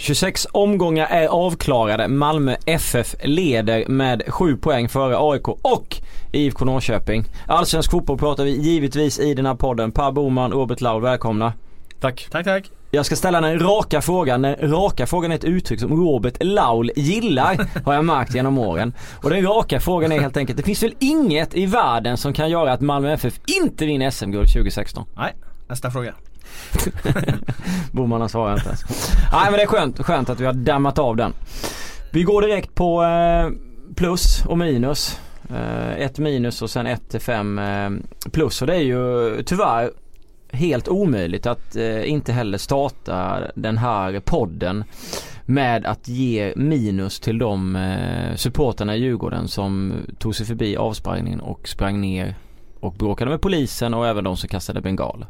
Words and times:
26 0.00 0.46
omgångar 0.52 1.06
är 1.06 1.26
avklarade. 1.26 2.08
Malmö 2.08 2.56
FF 2.66 3.14
leder 3.22 3.86
med 3.88 4.22
7 4.28 4.56
poäng 4.56 4.88
före 4.88 5.16
AIK 5.18 5.48
och 5.48 5.96
IFK 6.32 6.64
Norrköping. 6.64 7.24
Allsvensk 7.46 7.90
fotboll 7.90 8.18
pratar 8.18 8.44
vi 8.44 8.50
givetvis 8.50 9.18
i 9.18 9.34
den 9.34 9.46
här 9.46 9.54
podden. 9.54 9.92
Per 9.92 10.12
Boman, 10.12 10.52
Robert 10.52 10.80
Laul, 10.80 11.02
välkomna. 11.02 11.52
Tack. 12.00 12.28
Tack 12.30 12.44
tack. 12.44 12.70
Jag 12.90 13.06
ska 13.06 13.16
ställa 13.16 13.40
den 13.40 13.58
raka 13.58 14.00
frågan. 14.00 14.42
Den 14.42 14.56
raka 14.56 15.06
frågan 15.06 15.32
är 15.32 15.36
ett 15.36 15.44
uttryck 15.44 15.80
som 15.80 16.06
Robert 16.06 16.36
Laul 16.40 16.90
gillar 16.96 17.68
har 17.84 17.94
jag 17.94 18.04
märkt 18.04 18.34
genom 18.34 18.58
åren. 18.58 18.92
Och 19.22 19.30
den 19.30 19.42
raka 19.42 19.80
frågan 19.80 20.12
är 20.12 20.20
helt 20.20 20.36
enkelt, 20.36 20.56
det 20.56 20.64
finns 20.64 20.82
väl 20.82 20.94
inget 20.98 21.54
i 21.54 21.66
världen 21.66 22.16
som 22.16 22.32
kan 22.32 22.50
göra 22.50 22.72
att 22.72 22.80
Malmö 22.80 23.12
FF 23.12 23.40
inte 23.62 23.86
vinner 23.86 24.10
SM-guld 24.10 24.48
2016? 24.52 25.06
Nej, 25.16 25.34
nästa 25.68 25.90
fråga. 25.90 26.14
Bommarna 27.92 28.28
svarar 28.28 28.54
inte 28.54 28.66
ens. 28.66 28.84
Nej 29.32 29.44
men 29.44 29.52
det 29.52 29.62
är 29.62 29.66
skönt, 29.66 30.02
skönt 30.02 30.30
att 30.30 30.40
vi 30.40 30.46
har 30.46 30.52
dammat 30.52 30.98
av 30.98 31.16
den. 31.16 31.32
Vi 32.12 32.22
går 32.22 32.42
direkt 32.42 32.74
på 32.74 33.04
eh, 33.04 33.50
plus 33.94 34.44
och 34.46 34.58
minus. 34.58 35.20
Eh, 35.50 35.90
ett 35.90 36.18
minus 36.18 36.62
och 36.62 36.70
sen 36.70 36.86
ett 36.86 37.10
till 37.10 37.20
fem 37.20 37.58
eh, 37.58 37.90
plus 38.30 38.62
och 38.62 38.66
det 38.66 38.74
är 38.74 38.82
ju 38.82 39.42
tyvärr 39.42 39.90
helt 40.52 40.88
omöjligt 40.88 41.46
att 41.46 41.76
inte 42.04 42.32
heller 42.32 42.58
starta 42.58 43.40
den 43.54 43.78
här 43.78 44.20
podden 44.20 44.84
med 45.50 45.86
att 45.86 46.08
ge 46.08 46.52
minus 46.56 47.20
till 47.20 47.38
de 47.38 47.76
eh, 47.76 48.34
supporterna 48.36 48.96
i 48.96 49.00
Djurgården 49.00 49.48
som 49.48 49.92
tog 50.18 50.36
sig 50.36 50.46
förbi 50.46 50.76
avspärrningen 50.76 51.40
och 51.40 51.68
sprang 51.68 52.00
ner 52.00 52.34
och 52.80 52.92
bråkade 52.92 53.30
med 53.30 53.40
polisen 53.40 53.94
och 53.94 54.06
även 54.06 54.24
de 54.24 54.36
som 54.36 54.48
kastade 54.48 54.80
bengaler. 54.80 55.26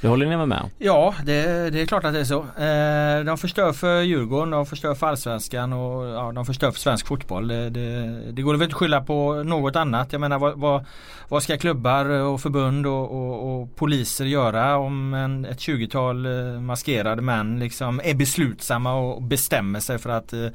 Det 0.00 0.08
håller 0.08 0.26
ni 0.26 0.36
med 0.36 0.58
om? 0.58 0.70
Ja, 0.78 1.14
det, 1.24 1.70
det, 1.70 1.80
är 1.80 1.86
klart 1.86 2.04
att 2.04 2.12
det 2.12 2.20
är 2.20 2.24
så. 2.24 2.38
Eh, 2.38 3.24
de 3.24 3.38
förstör 3.38 3.72
för 3.72 4.02
Djurgården, 4.02 4.50
de 4.50 4.66
förstör 4.66 4.94
för 4.94 5.06
Allsvenskan 5.06 5.72
och 5.72 6.06
ja, 6.06 6.32
de 6.34 6.46
förstör 6.46 6.70
för 6.70 6.80
svensk 6.80 7.06
fotboll. 7.06 7.48
Det, 7.48 7.70
det, 7.70 8.20
det 8.32 8.42
går 8.42 8.52
väl 8.52 8.62
inte 8.62 8.74
att 8.74 8.80
skylla 8.80 9.00
på 9.00 9.42
något 9.42 9.76
annat. 9.76 10.12
Jag 10.12 10.20
menar 10.20 10.38
vad, 10.38 10.58
vad, 10.58 10.84
vad 11.28 11.42
ska 11.42 11.56
klubbar 11.56 12.04
och 12.04 12.40
förbund 12.40 12.86
och, 12.86 13.10
och, 13.10 13.60
och 13.60 13.76
poliser 13.76 14.24
göra 14.24 14.76
om 14.76 15.14
en, 15.14 15.44
ett 15.44 15.58
20-tal 15.58 16.26
eh, 16.26 16.60
maskerade 16.60 17.22
män 17.22 17.58
liksom 17.58 18.00
är 18.04 18.14
beslutsamma 18.14 18.94
och 18.94 19.22
bestämmer 19.22 19.80
sig 19.80 19.98
för 19.98 20.10
att 20.10 20.32
eh, 20.32 20.46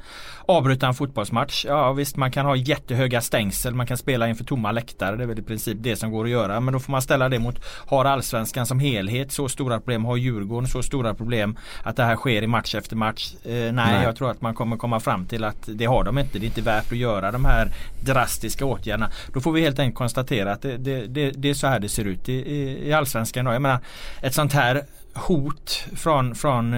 avbryta 0.46 0.86
en 0.86 0.94
fotbollsmatch. 0.94 1.64
Ja 1.68 1.92
visst 1.92 2.16
man 2.16 2.32
kan 2.32 2.46
ha 2.46 2.56
jättehöga 2.56 3.20
stängsel, 3.20 3.74
man 3.74 3.86
kan 3.86 3.96
spela 3.96 4.28
inför 4.28 4.44
tomma 4.44 4.72
läktare. 4.72 5.16
Det 5.16 5.22
är 5.22 5.26
väl 5.26 5.38
i 5.38 5.42
princip 5.42 5.76
det 5.80 5.96
som 5.96 6.10
går 6.10 6.24
att 6.24 6.30
göra. 6.30 6.60
Men 6.60 6.74
då 6.74 6.80
får 6.80 6.92
man 6.92 7.02
ställa 7.02 7.28
det 7.28 7.38
mot, 7.38 7.64
har 7.64 8.04
Allsvenskan 8.04 8.66
som 8.66 8.78
helhet 8.78 9.32
så 9.34 9.48
stora 9.48 9.78
problem? 9.78 10.04
Har 10.04 10.16
Djurgården 10.16 10.68
så 10.68 10.82
stora 10.82 11.14
problem 11.14 11.58
att 11.82 11.96
det 11.96 12.04
här 12.04 12.16
sker 12.16 12.42
i 12.42 12.46
match 12.46 12.74
efter 12.74 12.96
match? 12.96 13.34
Eh, 13.44 13.50
nej, 13.50 13.72
nej, 13.72 14.02
jag 14.04 14.16
tror 14.16 14.30
att 14.30 14.40
man 14.40 14.54
kommer 14.54 14.76
komma 14.76 15.00
fram 15.00 15.26
till 15.26 15.44
att 15.44 15.62
det 15.66 15.84
har 15.84 16.04
de 16.04 16.18
inte. 16.18 16.38
Det 16.38 16.44
är 16.44 16.48
inte 16.48 16.62
värt 16.62 16.92
att 16.92 16.98
göra 16.98 17.32
de 17.32 17.44
här 17.44 17.68
drastiska 18.04 18.64
åtgärderna. 18.64 19.10
Då 19.32 19.40
får 19.40 19.52
vi 19.52 19.60
helt 19.60 19.78
enkelt 19.78 19.98
konstatera 19.98 20.52
att 20.52 20.62
det, 20.62 20.76
det, 20.76 21.06
det, 21.06 21.30
det 21.30 21.50
är 21.50 21.54
så 21.54 21.66
här 21.66 21.80
det 21.80 21.88
ser 21.88 22.04
ut 22.04 22.28
i, 22.28 22.32
i, 22.32 22.88
i 22.88 22.92
Allsvenskan. 22.92 23.46
Jag 23.46 23.62
menar, 23.62 23.78
ett 24.22 24.34
sånt 24.34 24.52
här 24.52 24.82
hot 25.14 25.86
från, 25.96 26.34
från 26.34 26.74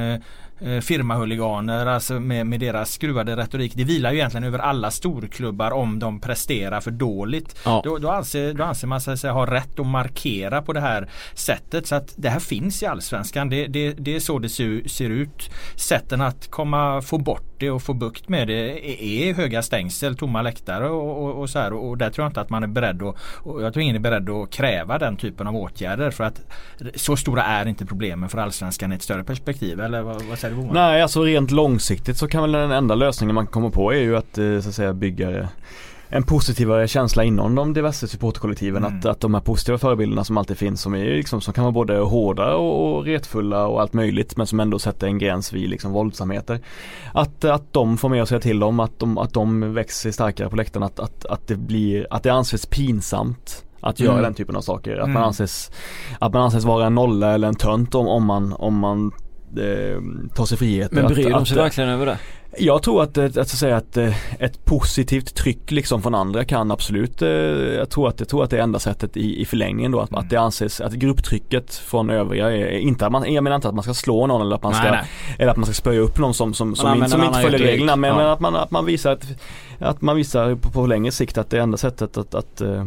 eh, 0.61 0.81
firmahuliganer, 0.81 1.87
alltså 1.87 2.21
med, 2.21 2.47
med 2.47 2.61
deras 2.61 2.93
skruvade 2.93 3.37
retorik. 3.37 3.73
Det 3.75 3.85
vilar 3.85 4.13
ju 4.13 4.19
egentligen 4.19 4.45
över 4.45 4.59
alla 4.59 4.91
storklubbar 4.91 5.71
om 5.71 5.99
de 5.99 6.21
presterar 6.21 6.81
för 6.81 6.91
dåligt. 6.91 7.59
Ja. 7.65 7.81
Då, 7.85 7.99
då, 7.99 8.11
anser, 8.11 8.55
då 8.55 8.65
anser 8.65 8.87
man 8.87 9.01
sig 9.01 9.31
ha 9.31 9.47
rätt 9.47 9.79
att 9.79 9.87
markera 9.87 10.63
på 10.63 10.73
det 10.73 10.81
här 10.81 11.09
sättet. 11.35 11.87
Så 11.87 11.95
att 11.95 12.15
det 12.17 12.29
här 12.29 12.41
finns 12.41 12.83
i 12.83 12.87
Allsvenskan. 12.87 13.49
Det, 13.49 13.67
det, 13.67 13.93
det 13.93 14.17
är 14.17 14.21
så 14.21 14.39
det 14.39 14.49
ser, 14.49 14.89
ser 14.89 15.11
ut. 15.11 15.51
Sätten 15.77 16.21
att 16.21 16.51
komma, 16.51 17.03
få 17.03 17.19
bort 17.19 17.43
det 17.59 17.71
och 17.71 17.83
få 17.83 17.95
bukt 17.95 18.29
med 18.29 18.49
det 18.49 19.05
är 19.05 19.35
höga 19.35 19.63
stängsel, 19.63 20.17
tomma 20.17 20.43
läktare 20.43 20.89
och, 20.89 21.25
och, 21.25 21.41
och 21.41 21.51
så 21.51 21.59
här. 21.59 21.73
Och 21.73 21.99
där 21.99 22.11
tror 22.11 22.25
jag 22.25 22.31
inte 22.31 22.41
att 22.41 22.51
man 22.51 22.63
är 22.63 22.67
beredd 22.67 23.03
att, 23.03 23.17
jag 23.45 23.73
tror 23.73 23.79
ingen 23.79 23.97
är 23.97 24.01
beredd 24.01 24.31
att 24.31 24.51
kräva 24.51 24.99
den 24.99 25.17
typen 25.17 25.47
av 25.47 25.57
åtgärder. 25.57 26.11
För 26.11 26.25
att 26.25 26.41
så 26.95 27.17
stora 27.17 27.45
är 27.45 27.69
inte 27.69 27.87
problemen 27.87 28.29
för 28.29 28.39
Allsvenskan 28.39 28.93
i 28.93 28.95
ett 28.95 29.03
större 29.03 29.25
perspektiv. 29.25 29.81
Eller 29.81 30.03
vad, 30.03 30.23
vad 30.23 30.39
Boman? 30.55 30.75
Nej, 30.75 31.03
alltså 31.03 31.23
rent 31.23 31.51
långsiktigt 31.51 32.17
så 32.17 32.29
kan 32.29 32.43
väl 32.43 32.53
den 32.53 32.71
enda 32.71 32.95
lösningen 32.95 33.35
man 33.35 33.47
kommer 33.47 33.71
på 33.71 33.93
är 33.93 34.01
ju 34.01 34.17
att 34.17 34.39
eh, 34.39 34.61
så 34.61 34.69
att 34.69 34.75
säga 34.75 34.93
bygga 34.93 35.49
en 36.09 36.23
positivare 36.23 36.89
känsla 36.89 37.25
inom 37.25 37.55
de 37.55 37.75
diverse 37.75 38.09
supporterkollektiven 38.09 38.85
mm. 38.85 38.99
att, 38.99 39.07
att 39.07 39.21
de 39.21 39.35
här 39.35 39.41
positiva 39.41 39.79
förebilderna 39.79 40.25
som 40.25 40.37
alltid 40.37 40.59
finns 40.59 40.81
som 40.81 40.95
är 40.95 41.05
liksom, 41.05 41.41
som 41.41 41.55
kan 41.55 41.65
vara 41.65 41.73
både 41.73 41.99
hårda 41.99 42.55
och, 42.55 42.97
och 42.97 43.05
retfulla 43.05 43.67
och 43.67 43.81
allt 43.81 43.93
möjligt 43.93 44.37
men 44.37 44.47
som 44.47 44.61
ändå 44.61 44.79
sätter 44.79 45.07
en 45.07 45.19
gräns 45.19 45.53
vid 45.53 45.71
liksom 45.71 45.93
våldsamheter. 45.93 46.61
Att, 47.13 47.45
att 47.45 47.73
de 47.73 47.99
får 47.99 48.09
mer 48.09 48.23
att 48.23 48.29
säga 48.29 48.41
till 48.41 48.63
om, 48.63 48.81
att 48.81 48.99
de, 48.99 49.19
att 49.19 49.35
de 49.35 49.75
växer 49.75 50.11
starkare 50.11 50.49
på 50.49 50.57
läktaren, 50.57 50.83
att, 50.83 51.01
att, 51.01 51.27
att 51.27 51.47
det 51.49 51.57
blir, 51.57 52.07
att 52.11 52.23
det 52.23 52.31
anses 52.31 52.67
pinsamt 52.67 53.65
att 53.81 54.01
göra 54.01 54.13
mm. 54.13 54.23
den 54.23 54.35
typen 54.35 54.57
av 54.57 54.61
saker. 54.61 54.97
Att, 54.97 55.05
mm. 55.05 55.13
man 55.13 55.23
anses, 55.23 55.71
att 56.19 56.33
man 56.33 56.43
anses 56.43 56.65
vara 56.65 56.87
en 56.87 56.95
nolla 56.95 57.35
eller 57.35 57.49
en 57.49 57.55
tönt 57.55 57.95
om, 57.95 58.09
om 58.09 58.25
man, 58.25 58.53
om 58.53 58.79
man 58.79 59.13
eh, 59.59 60.01
tar 60.35 60.47
sig 60.47 60.59
friheter. 60.59 60.95
Men 60.95 61.07
bryr 61.07 61.31
de 61.31 61.47
sig 61.47 61.57
verkligen 61.57 61.91
över 61.91 62.07
det? 62.07 62.19
Jag 62.59 62.83
tror 62.83 63.03
att, 63.03 63.19
att, 63.19 63.37
att, 63.37 63.49
säga 63.49 63.77
att 63.77 63.97
eh, 63.97 64.43
ett 64.43 64.65
positivt 64.65 65.35
tryck 65.35 65.71
liksom 65.71 66.03
från 66.03 66.15
andra 66.15 66.45
kan 66.45 66.71
absolut, 66.71 67.23
eh, 67.23 67.29
jag 67.29 67.91
tror 67.91 68.09
att, 68.09 68.21
jag 68.21 68.29
tror 68.29 68.45
att 68.45 68.51
det 68.51 68.59
är 68.59 68.63
enda 68.63 68.79
sättet 68.79 69.17
i, 69.17 69.41
i 69.41 69.45
förlängningen 69.45 69.93
då 69.93 70.01
att, 70.01 70.11
mm. 70.11 70.21
att 70.21 70.31
det 70.31 70.37
anses, 70.37 70.81
att 70.81 70.93
grupptrycket 70.93 71.75
från 71.75 72.11
övriga 72.11 72.51
är 72.51 72.79
inte 72.79 73.07
att 73.07 73.13
man, 73.13 73.33
jag 73.33 73.45
menar 73.45 73.57
inte 73.57 73.69
att 73.69 73.75
man 73.75 73.83
ska 73.83 73.95
slå 73.95 74.27
någon 74.27 74.41
eller 74.41 74.57
att 74.57 74.63
man 74.63 74.75
ska, 74.75 74.83
nej, 74.83 74.93
nej. 74.93 75.37
eller 75.39 75.51
att 75.51 75.57
man 75.57 75.67
ska 75.67 75.75
spöja 75.75 76.01
upp 76.01 76.19
någon 76.19 76.35
som, 76.35 76.55
som, 76.55 76.77
som, 76.77 77.03
in, 77.03 77.09
som 77.09 77.23
inte 77.23 77.41
följer 77.41 77.59
reglerna 77.59 77.97
men, 77.97 78.11
ja. 78.11 78.17
men, 78.17 78.27
att 78.27 78.41
man, 78.41 78.57
att 78.57 78.71
man 78.71 78.85
visar 78.85 79.13
att, 79.13 79.27
att 79.79 80.03
man 80.03 80.17
visar 80.17 80.55
på, 80.55 80.71
på 80.71 80.87
längre 80.87 81.13
sikt 81.13 81.39
att 81.39 81.51
det 81.51 81.59
är 81.59 81.63
enda 81.63 81.77
sättet 81.77 82.17
att, 82.17 82.17
att, 82.17 82.35
att 82.35 82.61
eh, 82.61 82.87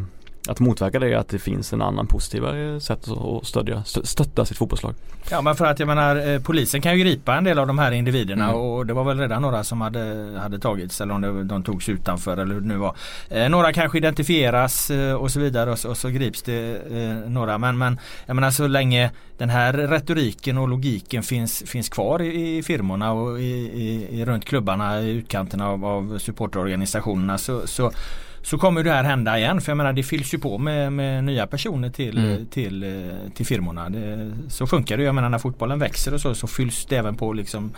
att 0.49 0.59
motverka 0.59 0.99
det 0.99 1.13
är 1.13 1.17
att 1.17 1.29
det 1.29 1.39
finns 1.39 1.73
en 1.73 1.81
annan 1.81 2.07
positivare 2.07 2.81
sätt 2.81 3.07
att 3.07 3.47
stödja, 3.47 3.83
stötta 3.83 4.45
sitt 4.45 4.57
fotbollslag. 4.57 4.95
Ja 5.31 5.41
men 5.41 5.55
för 5.55 5.65
att 5.65 5.79
jag 5.79 5.87
menar 5.87 6.27
eh, 6.27 6.41
polisen 6.41 6.81
kan 6.81 6.97
ju 6.97 7.03
gripa 7.03 7.35
en 7.35 7.43
del 7.43 7.59
av 7.59 7.67
de 7.67 7.79
här 7.79 7.91
individerna 7.91 8.43
mm. 8.43 8.55
och 8.55 8.85
det 8.85 8.93
var 8.93 9.03
väl 9.03 9.19
redan 9.19 9.41
några 9.41 9.63
som 9.63 9.81
hade, 9.81 10.33
hade 10.41 10.59
tagits 10.59 11.01
eller 11.01 11.13
om 11.13 11.21
det, 11.21 11.43
de 11.43 11.63
togs 11.63 11.89
utanför 11.89 12.37
eller 12.37 12.53
hur 12.53 12.61
det 12.61 12.67
nu 12.67 12.77
var. 12.77 12.95
Eh, 13.29 13.49
några 13.49 13.73
kanske 13.73 13.97
identifieras 13.97 14.91
eh, 14.91 15.13
och 15.13 15.31
så 15.31 15.39
vidare 15.39 15.71
och 15.71 15.79
så, 15.79 15.89
och 15.89 15.97
så 15.97 16.09
grips 16.09 16.41
det 16.41 16.75
eh, 16.91 17.29
några 17.29 17.57
men, 17.57 17.77
men 17.77 17.99
jag 18.25 18.35
menar 18.35 18.51
så 18.51 18.67
länge 18.67 19.11
den 19.37 19.49
här 19.49 19.73
retoriken 19.73 20.57
och 20.57 20.67
logiken 20.67 21.23
finns, 21.23 21.63
finns 21.65 21.89
kvar 21.89 22.21
i, 22.21 22.57
i 22.57 22.63
firmorna 22.63 23.11
och 23.11 23.39
i, 23.39 23.43
i, 23.43 24.19
i, 24.19 24.25
runt 24.25 24.45
klubbarna 24.45 25.01
i 25.01 25.09
utkanterna 25.09 25.69
av, 25.69 25.85
av 25.85 26.17
supporterorganisationerna 26.17 27.37
så, 27.37 27.67
så 27.67 27.91
så 28.41 28.57
kommer 28.57 28.83
det 28.83 28.91
här 28.91 29.03
hända 29.03 29.37
igen. 29.37 29.61
För 29.61 29.71
jag 29.71 29.77
menar 29.77 29.93
det 29.93 30.03
fylls 30.03 30.33
ju 30.33 30.37
på 30.37 30.57
med, 30.57 30.93
med 30.93 31.23
nya 31.23 31.47
personer 31.47 31.89
till, 31.89 32.17
mm. 32.17 32.45
till, 32.45 32.83
eh, 32.83 33.31
till 33.35 33.45
firmorna. 33.45 33.89
Det, 33.89 34.31
så 34.49 34.67
funkar 34.67 34.97
det. 34.97 35.03
Jag 35.03 35.15
menar 35.15 35.29
när 35.29 35.37
fotbollen 35.37 35.79
växer 35.79 36.13
och 36.13 36.21
så, 36.21 36.35
så 36.35 36.47
fylls 36.47 36.85
det 36.85 36.95
även 36.97 37.15
på 37.15 37.33
liksom 37.33 37.71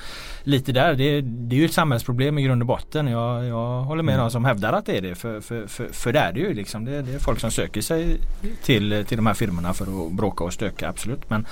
lite 0.44 0.72
där. 0.72 0.94
Det, 0.96 1.22
det 1.22 1.56
är 1.56 1.60
ju 1.60 1.66
ett 1.66 1.74
samhällsproblem 1.74 2.38
i 2.38 2.42
grund 2.44 2.62
och 2.62 2.68
botten. 2.68 3.08
Jag, 3.08 3.46
jag 3.46 3.82
håller 3.82 4.04
med 4.04 4.14
mm. 4.14 4.26
de 4.26 4.32
som 4.32 4.46
hävdar 4.46 4.74
att 4.74 4.86
det 4.86 4.98
är 4.98 5.02
det. 5.02 5.16
För, 5.16 5.42
för, 5.42 5.68
för, 5.68 5.88
för 5.92 6.14
det 6.14 6.20
är 6.20 6.34
det 6.34 6.40
ju. 6.40 6.54
Liksom. 6.54 6.86
Det, 6.86 7.02
det, 7.02 7.14
är 7.14 7.20
folk 7.20 7.40
som 7.40 7.52
söker 7.52 7.82
sig 7.82 8.18
till, 8.64 9.06
till 9.08 9.18
de 9.18 9.28
här 9.28 9.34
firmorna 9.34 9.74
för 9.74 10.06
att 10.06 10.12
bråka 10.12 10.44
och 10.44 10.54
stöka. 10.54 10.90
Absolut. 10.90 11.30
Men, 11.30 11.46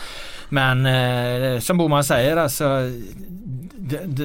men 0.50 0.86
eh, 0.86 1.60
som 1.60 1.78
Boman 1.78 2.04
säger 2.04 2.38
alltså 2.38 2.92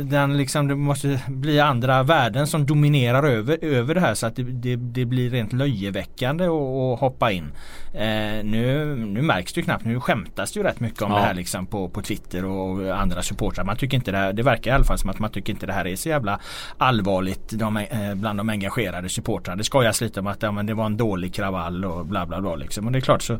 den 0.02 0.36
liksom, 0.36 0.68
det 0.68 0.74
måste 0.74 1.20
bli 1.28 1.60
andra 1.60 2.02
värden 2.02 2.46
som 2.46 2.66
dominerar 2.66 3.22
över, 3.22 3.58
över 3.64 3.94
det 3.94 4.00
här 4.00 4.14
så 4.14 4.26
att 4.26 4.36
det, 4.36 4.42
det, 4.42 4.73
det 4.76 5.04
blir 5.04 5.30
rent 5.30 5.52
löjeväckande 5.52 6.44
att 6.44 7.00
hoppa 7.00 7.32
in. 7.32 7.52
Eh, 7.92 8.44
nu, 8.44 8.96
nu 8.96 9.22
märks 9.22 9.52
det 9.52 9.60
ju 9.60 9.64
knappt, 9.64 9.84
nu 9.84 10.00
skämtas 10.00 10.52
det 10.52 10.60
ju 10.60 10.64
rätt 10.64 10.80
mycket 10.80 11.02
om 11.02 11.12
ja. 11.12 11.18
det 11.18 11.24
här 11.24 11.34
liksom 11.34 11.66
på, 11.66 11.88
på 11.88 12.02
Twitter 12.02 12.44
och 12.44 12.98
andra 13.00 13.22
supportrar. 13.22 13.64
Man 13.64 13.76
tycker 13.76 13.96
inte 13.96 14.10
det 14.10 14.18
här, 14.18 14.32
det 14.32 14.42
verkar 14.42 14.70
i 14.70 14.74
alla 14.74 14.84
fall 14.84 14.98
som 14.98 15.10
att 15.10 15.18
man 15.18 15.30
tycker 15.30 15.52
inte 15.52 15.66
det 15.66 15.72
här 15.72 15.86
är 15.86 15.96
så 15.96 16.08
jävla 16.08 16.40
allvarligt 16.78 17.58
de, 17.58 17.76
eh, 17.76 18.14
bland 18.14 18.38
de 18.38 18.48
engagerade 18.48 19.08
supportrarna. 19.08 19.56
Det 19.56 19.64
skojas 19.64 20.00
lite 20.00 20.20
om 20.20 20.26
att 20.26 20.42
ja, 20.42 20.52
men 20.52 20.66
det 20.66 20.74
var 20.74 20.86
en 20.86 20.96
dålig 20.96 21.34
kravall 21.34 21.84
och 21.84 22.06
bla 22.06 22.26
bla 22.26 22.40
bla 22.40 22.54
liksom. 22.54 22.86
Och 22.86 22.92
det 22.92 22.98
är 22.98 23.00
klart 23.00 23.22
så, 23.22 23.38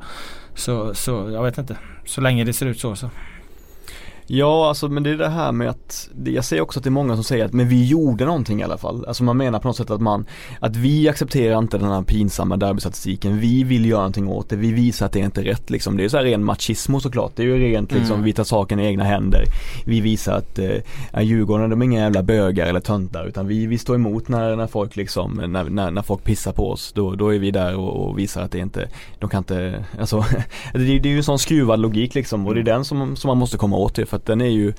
så, 0.54 0.94
så 0.94 1.30
jag 1.30 1.42
vet 1.42 1.58
inte. 1.58 1.76
Så 2.04 2.20
länge 2.20 2.44
det 2.44 2.52
ser 2.52 2.66
ut 2.66 2.80
så 2.80 2.96
så. 2.96 3.10
Ja, 4.26 4.68
alltså 4.68 4.88
men 4.88 5.02
det 5.02 5.10
är 5.10 5.16
det 5.16 5.28
här 5.28 5.52
med 5.52 5.68
att, 5.68 6.08
jag 6.24 6.44
ser 6.44 6.60
också 6.60 6.80
att 6.80 6.84
det 6.84 6.88
är 6.88 6.92
många 6.92 7.14
som 7.14 7.24
säger 7.24 7.44
att 7.44 7.52
men 7.52 7.68
vi 7.68 7.86
gjorde 7.86 8.24
någonting 8.24 8.60
i 8.60 8.64
alla 8.64 8.78
fall. 8.78 9.04
Alltså 9.06 9.24
man 9.24 9.36
menar 9.36 9.58
på 9.58 9.68
något 9.68 9.76
sätt 9.76 9.90
att 9.90 10.00
man, 10.00 10.26
att 10.60 10.76
vi 10.76 11.08
accepterar 11.08 11.58
inte 11.58 11.78
den 11.78 11.88
här 11.88 12.02
pinsamma 12.02 12.56
derbystatistiken, 12.56 13.38
vi 13.38 13.64
vill 13.64 13.86
göra 13.86 14.00
någonting 14.00 14.28
åt 14.28 14.48
det, 14.48 14.56
vi 14.56 14.72
visar 14.72 15.06
att 15.06 15.12
det 15.12 15.20
är 15.20 15.24
inte 15.24 15.44
rätt 15.44 15.70
liksom. 15.70 15.96
Det 15.96 16.04
är 16.04 16.08
så 16.08 16.16
här 16.16 16.24
ren 16.24 16.44
machismo 16.44 17.00
såklart, 17.00 17.32
det 17.36 17.42
är 17.42 17.46
ju 17.46 17.58
rent 17.58 17.92
liksom, 17.92 18.14
mm. 18.14 18.24
vi 18.24 18.32
tar 18.32 18.44
saken 18.44 18.80
i 18.80 18.86
egna 18.86 19.04
händer. 19.04 19.44
Vi 19.84 20.00
visar 20.00 20.36
att 20.36 20.58
eh, 20.58 21.22
Djurgården, 21.22 21.70
de 21.70 21.82
är 21.82 21.86
inga 21.86 22.00
jävla 22.00 22.22
bögar 22.22 22.66
eller 22.66 22.80
töntar 22.80 23.26
utan 23.26 23.46
vi, 23.46 23.66
vi 23.66 23.78
står 23.78 23.94
emot 23.94 24.28
när, 24.28 24.56
när 24.56 24.66
folk 24.66 24.96
liksom, 24.96 25.32
när, 25.48 25.64
när, 25.64 25.90
när 25.90 26.02
folk 26.02 26.24
pissar 26.24 26.52
på 26.52 26.70
oss, 26.70 26.92
då, 26.92 27.14
då 27.14 27.34
är 27.34 27.38
vi 27.38 27.50
där 27.50 27.76
och, 27.76 28.08
och 28.08 28.18
visar 28.18 28.42
att 28.42 28.50
det 28.50 28.58
inte, 28.58 28.88
de 29.18 29.30
kan 29.30 29.38
inte, 29.38 29.84
alltså 30.00 30.24
det, 30.72 30.98
det 30.98 31.08
är 31.08 31.12
ju 31.12 31.16
en 31.16 31.24
sån 31.24 31.38
skruvad 31.38 31.80
logik 31.80 32.14
liksom 32.14 32.46
och 32.46 32.54
det 32.54 32.60
är 32.60 32.64
den 32.64 32.84
som, 32.84 33.16
som 33.16 33.28
man 33.28 33.38
måste 33.38 33.56
komma 33.56 33.76
åt 33.76 33.94
till 33.94 34.04
för 34.14 34.18
att 34.18 34.26
den 34.26 34.40
är 34.40 34.50
ju 34.50 34.72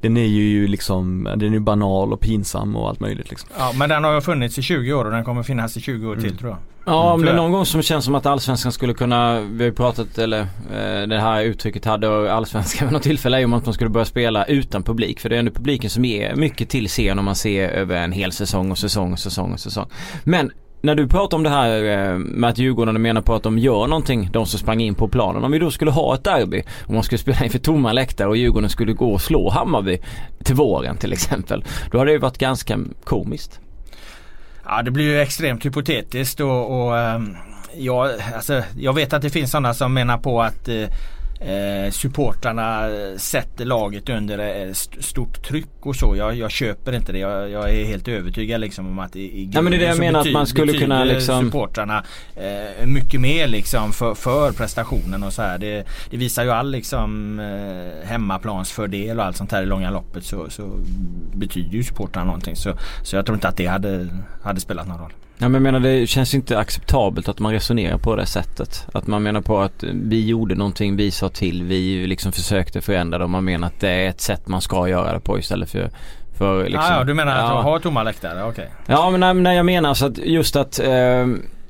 den 0.00 0.16
är 0.16 0.26
ju 0.26 0.66
liksom, 0.66 1.24
den 1.24 1.48
är 1.48 1.52
ju 1.52 1.60
banal 1.60 2.12
och 2.12 2.20
pinsam 2.20 2.76
och 2.76 2.88
allt 2.88 3.00
möjligt 3.00 3.30
liksom. 3.30 3.48
Ja 3.58 3.72
men 3.78 3.88
den 3.88 4.04
har 4.04 4.14
ju 4.14 4.20
funnits 4.20 4.58
i 4.58 4.62
20 4.62 4.92
år 4.92 5.04
och 5.04 5.10
den 5.10 5.24
kommer 5.24 5.42
finnas 5.42 5.76
i 5.76 5.80
20 5.80 6.08
år 6.08 6.14
till 6.14 6.24
Mm. 6.24 6.36
tror 6.36 6.50
jag. 6.50 6.58
Ja 6.86 7.12
om 7.12 7.22
det 7.24 7.30
är 7.30 7.36
någon 7.36 7.52
gång 7.52 7.66
som 7.66 7.82
känns 7.82 8.04
som 8.04 8.14
att 8.14 8.26
allsvenskan 8.26 8.72
skulle 8.72 8.94
kunna, 8.94 9.40
vi 9.40 9.58
har 9.58 9.64
ju 9.64 9.72
pratat 9.72 10.18
eller 10.18 10.40
eh, 10.40 11.06
det 11.08 11.20
här 11.20 11.42
uttrycket 11.42 11.84
hade 11.84 12.32
allsvenskan 12.32 12.88
vid 12.88 12.92
något 12.92 13.02
tillfälle 13.02 13.36
är 13.36 13.38
ju 13.38 13.44
om 13.44 13.52
att 13.52 13.64
man 13.64 13.74
skulle 13.74 13.90
börja 13.90 14.04
spela 14.04 14.44
utan 14.44 14.82
publik. 14.82 15.20
För 15.20 15.28
det 15.28 15.34
är 15.36 15.38
ändå 15.38 15.52
publiken 15.52 15.90
som 15.90 16.04
ger 16.04 16.34
mycket 16.34 16.68
till 16.68 16.88
serien 16.90 17.18
om 17.18 17.24
man 17.24 17.34
ser 17.34 17.68
över 17.68 17.96
en 17.96 18.12
hel 18.12 18.32
säsong 18.32 18.70
och 18.70 18.78
säsong 18.78 19.12
och 19.12 19.18
säsong 19.18 19.52
och 19.52 19.60
säsong. 19.60 19.86
Men 20.24 20.50
när 20.84 20.94
du 20.94 21.08
pratar 21.08 21.36
om 21.36 21.42
det 21.42 21.50
här 21.50 21.84
eh, 21.84 22.18
med 22.18 22.50
att 22.50 22.58
Djurgården 22.58 23.02
menar 23.02 23.20
på 23.20 23.34
att 23.34 23.42
de 23.42 23.58
gör 23.58 23.86
någonting, 23.86 24.30
de 24.32 24.46
som 24.46 24.58
sprang 24.60 24.80
in 24.80 24.94
på 24.94 25.08
planen. 25.08 25.44
Om 25.44 25.52
vi 25.52 25.58
då 25.58 25.70
skulle 25.70 25.90
ha 25.90 26.14
ett 26.14 26.24
derby, 26.24 26.62
och 26.86 26.94
man 26.94 27.02
skulle 27.02 27.18
spela 27.18 27.44
inför 27.44 27.58
tomma 27.58 27.92
läktare 27.92 28.28
och 28.28 28.36
Djurgården 28.36 28.70
skulle 28.70 28.92
gå 28.92 29.12
och 29.12 29.20
slå 29.20 29.50
Hammarby 29.50 29.98
till 30.44 30.54
våren 30.54 30.96
till 30.96 31.12
exempel. 31.12 31.64
Då 31.90 31.98
hade 31.98 32.10
det 32.10 32.12
ju 32.12 32.18
varit 32.18 32.38
ganska 32.38 32.78
komiskt. 33.04 33.60
Ja 34.64 34.82
det 34.82 34.90
blir 34.90 35.04
ju 35.04 35.20
extremt 35.20 35.64
hypotetiskt 35.64 36.40
och, 36.40 36.86
och 36.86 36.98
ehm, 36.98 37.36
jag, 37.76 38.10
alltså, 38.34 38.62
jag 38.78 38.92
vet 38.92 39.12
att 39.12 39.22
det 39.22 39.30
finns 39.30 39.50
sådana 39.50 39.74
som 39.74 39.94
menar 39.94 40.18
på 40.18 40.42
att 40.42 40.68
eh, 40.68 40.84
eh, 41.40 41.90
supportrarna 41.90 42.88
sätter 43.16 43.64
laget 43.64 44.08
under 44.08 44.38
eh, 44.38 44.70
st- 44.70 45.02
stort 45.02 45.42
tryck 45.42 45.66
och 45.80 45.96
så. 45.96 46.16
Jag, 46.16 46.34
jag 46.34 46.50
köper 46.50 46.92
inte 46.92 47.12
det. 47.12 47.18
Jag, 47.18 47.50
jag 47.50 47.70
är 47.70 47.84
helt 47.84 48.08
övertygad 48.08 48.60
liksom 48.60 48.86
om 48.86 48.98
att 48.98 49.16
i, 49.16 49.20
i 49.20 49.50
Ja, 49.52 49.62
men 49.62 49.70
det 49.70 49.76
är 49.76 49.80
det 49.80 49.86
jag 49.86 49.98
menar, 49.98 50.20
att 50.20 50.32
man 50.32 50.46
skulle 50.46 50.72
kunna 50.72 51.04
liksom- 51.04 51.44
supportrarna 51.44 52.04
eh, 52.36 52.86
mycket 52.86 53.20
mer 53.20 53.46
liksom 53.48 53.92
för, 53.92 54.14
för 54.14 54.52
prestationen 54.52 55.22
och 55.22 55.32
så 55.32 55.42
här. 55.42 55.58
Det, 55.58 55.84
det 56.10 56.16
visar 56.16 56.44
ju 56.44 56.50
all 56.50 56.70
liksom 56.70 57.38
eh, 57.40 58.08
hemmaplansfördel 58.08 59.18
och 59.18 59.24
allt 59.24 59.36
sånt 59.36 59.52
här 59.52 59.62
i 59.62 59.66
långa 59.66 59.90
loppet 59.90 60.24
så, 60.24 60.50
så 60.50 60.70
betyder 61.34 61.70
ju 61.76 61.82
supportrarna 61.84 62.26
någonting. 62.26 62.56
Så, 62.56 62.72
så 63.02 63.16
jag 63.16 63.26
tror 63.26 63.34
inte 63.36 63.48
att 63.48 63.56
det 63.56 63.66
hade, 63.66 64.08
hade 64.42 64.60
spelat 64.60 64.88
någon 64.88 64.98
roll. 64.98 65.12
Ja 65.38 65.48
men 65.48 65.54
jag 65.54 65.62
menar 65.62 65.80
det 65.80 66.06
känns 66.06 66.34
inte 66.34 66.58
acceptabelt 66.58 67.28
att 67.28 67.38
man 67.38 67.52
resonerar 67.52 67.98
på 67.98 68.16
det 68.16 68.26
sättet. 68.26 68.86
Att 68.92 69.06
man 69.06 69.22
menar 69.22 69.40
på 69.40 69.60
att 69.60 69.82
vi 69.82 70.26
gjorde 70.26 70.54
någonting, 70.54 70.96
vi 70.96 71.10
sa 71.10 71.28
till, 71.28 71.62
vi 71.62 72.06
liksom 72.06 72.32
försökte 72.32 72.80
förändra 72.80 73.18
det 73.18 73.24
och 73.24 73.30
man 73.30 73.44
menar 73.44 73.66
att 73.66 73.80
det 73.80 73.88
är 73.88 74.08
ett 74.08 74.20
sätt 74.20 74.48
man 74.48 74.60
ska 74.60 74.88
göra 74.88 75.12
det 75.12 75.20
på 75.20 75.38
istället 75.38 75.70
för 75.70 75.90
för 76.38 76.64
liksom, 76.64 76.80
ah, 76.80 76.98
ja, 76.98 77.04
du 77.04 77.14
menar 77.14 77.32
att 77.32 77.38
ja. 77.38 77.62
ha 77.62 77.78
tomma 77.78 78.02
läktare? 78.02 78.44
Okej. 78.44 78.70
Ja 78.86 79.10
men 79.10 79.20
nej, 79.20 79.34
nej 79.34 79.56
jag 79.56 79.66
menar 79.66 79.94
så 79.94 80.06
att 80.06 80.18
just 80.18 80.56
att 80.56 80.78
eh, 80.78 81.26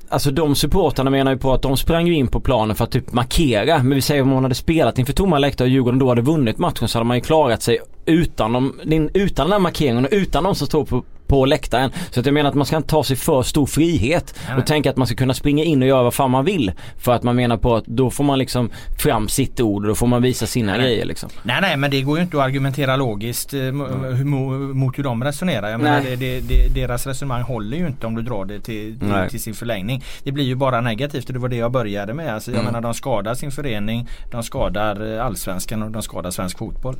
Alltså 0.08 0.30
de 0.30 0.54
supportarna 0.54 1.10
menar 1.10 1.32
ju 1.32 1.38
på 1.38 1.52
att 1.52 1.62
de 1.62 1.76
sprang 1.76 2.06
ju 2.06 2.14
in 2.14 2.28
på 2.28 2.40
planen 2.40 2.76
för 2.76 2.84
att 2.84 2.90
typ 2.90 3.12
markera. 3.12 3.78
Men 3.78 3.94
vi 3.94 4.00
säger 4.00 4.22
om 4.22 4.28
man 4.28 4.42
hade 4.42 4.54
spelat 4.54 4.98
inför 4.98 5.12
tomma 5.12 5.38
läktare 5.38 5.66
och 5.66 5.70
Djurgården 5.70 5.98
då 5.98 6.08
hade 6.08 6.22
vunnit 6.22 6.58
matchen 6.58 6.88
så 6.88 6.98
hade 6.98 7.08
man 7.08 7.16
ju 7.16 7.20
klarat 7.20 7.62
sig 7.62 7.78
utan, 8.06 8.52
de, 8.52 9.10
utan 9.14 9.46
den 9.46 9.52
här 9.52 9.58
markeringen 9.58 10.04
och 10.04 10.12
utan 10.12 10.44
de 10.44 10.54
som 10.54 10.66
står 10.66 10.84
på, 10.84 11.04
på 11.34 11.44
läktaren. 11.46 11.90
Så 12.10 12.20
att 12.20 12.26
jag 12.26 12.32
menar 12.32 12.48
att 12.50 12.54
man 12.56 12.66
ska 12.66 12.76
inte 12.76 12.88
ta 12.88 13.04
sig 13.04 13.16
för 13.16 13.42
stor 13.42 13.66
frihet 13.66 14.34
och 14.48 14.56
nej. 14.56 14.64
tänka 14.64 14.90
att 14.90 14.96
man 14.96 15.06
ska 15.06 15.16
kunna 15.16 15.34
springa 15.34 15.64
in 15.64 15.82
och 15.82 15.88
göra 15.88 16.02
vad 16.02 16.14
fan 16.14 16.30
man 16.30 16.44
vill. 16.44 16.72
För 16.98 17.12
att 17.12 17.22
man 17.22 17.36
menar 17.36 17.56
på 17.56 17.76
att 17.76 17.84
då 17.86 18.10
får 18.10 18.24
man 18.24 18.38
liksom 18.38 18.70
fram 18.98 19.28
sitt 19.28 19.60
ord 19.60 19.82
och 19.82 19.88
då 19.88 19.94
får 19.94 20.06
man 20.06 20.22
visa 20.22 20.46
sina 20.46 20.72
Nej, 20.72 20.80
grejer 20.80 21.04
liksom. 21.04 21.28
Nej 21.42 21.58
nej 21.60 21.76
men 21.76 21.90
det 21.90 22.02
går 22.02 22.16
ju 22.18 22.24
inte 22.24 22.36
att 22.36 22.42
argumentera 22.44 22.96
logiskt 22.96 23.54
eh, 23.54 23.56
mo- 23.56 24.22
mo- 24.22 24.72
mot 24.74 24.98
hur 24.98 25.02
de 25.04 25.24
resonerar. 25.24 25.70
Jag 25.70 25.80
menar, 25.80 26.00
det, 26.00 26.16
det, 26.16 26.40
det, 26.40 26.74
deras 26.74 27.06
resonemang 27.06 27.42
håller 27.42 27.76
ju 27.76 27.86
inte 27.86 28.06
om 28.06 28.14
du 28.14 28.22
drar 28.22 28.44
det 28.44 28.60
till, 28.60 28.98
till, 28.98 29.12
till 29.30 29.40
sin 29.42 29.54
förlängning. 29.54 30.02
Det 30.24 30.32
blir 30.32 30.44
ju 30.44 30.54
bara 30.54 30.80
negativt 30.80 31.26
och 31.26 31.32
det 31.32 31.38
var 31.38 31.48
det 31.48 31.56
jag 31.56 31.72
började 31.72 32.14
med. 32.14 32.34
Alltså, 32.34 32.50
jag 32.50 32.60
Mm. 32.60 32.72
menar 32.72 32.80
de 32.80 32.94
skadar 32.94 33.34
sin 33.34 33.50
förening, 33.50 34.08
de 34.32 34.42
skadar 34.42 35.14
eh, 35.16 35.26
allsvenskan 35.26 35.82
och 35.82 35.90
de 35.90 36.02
skadar 36.02 36.30
svensk 36.30 36.58
fotboll. 36.58 36.96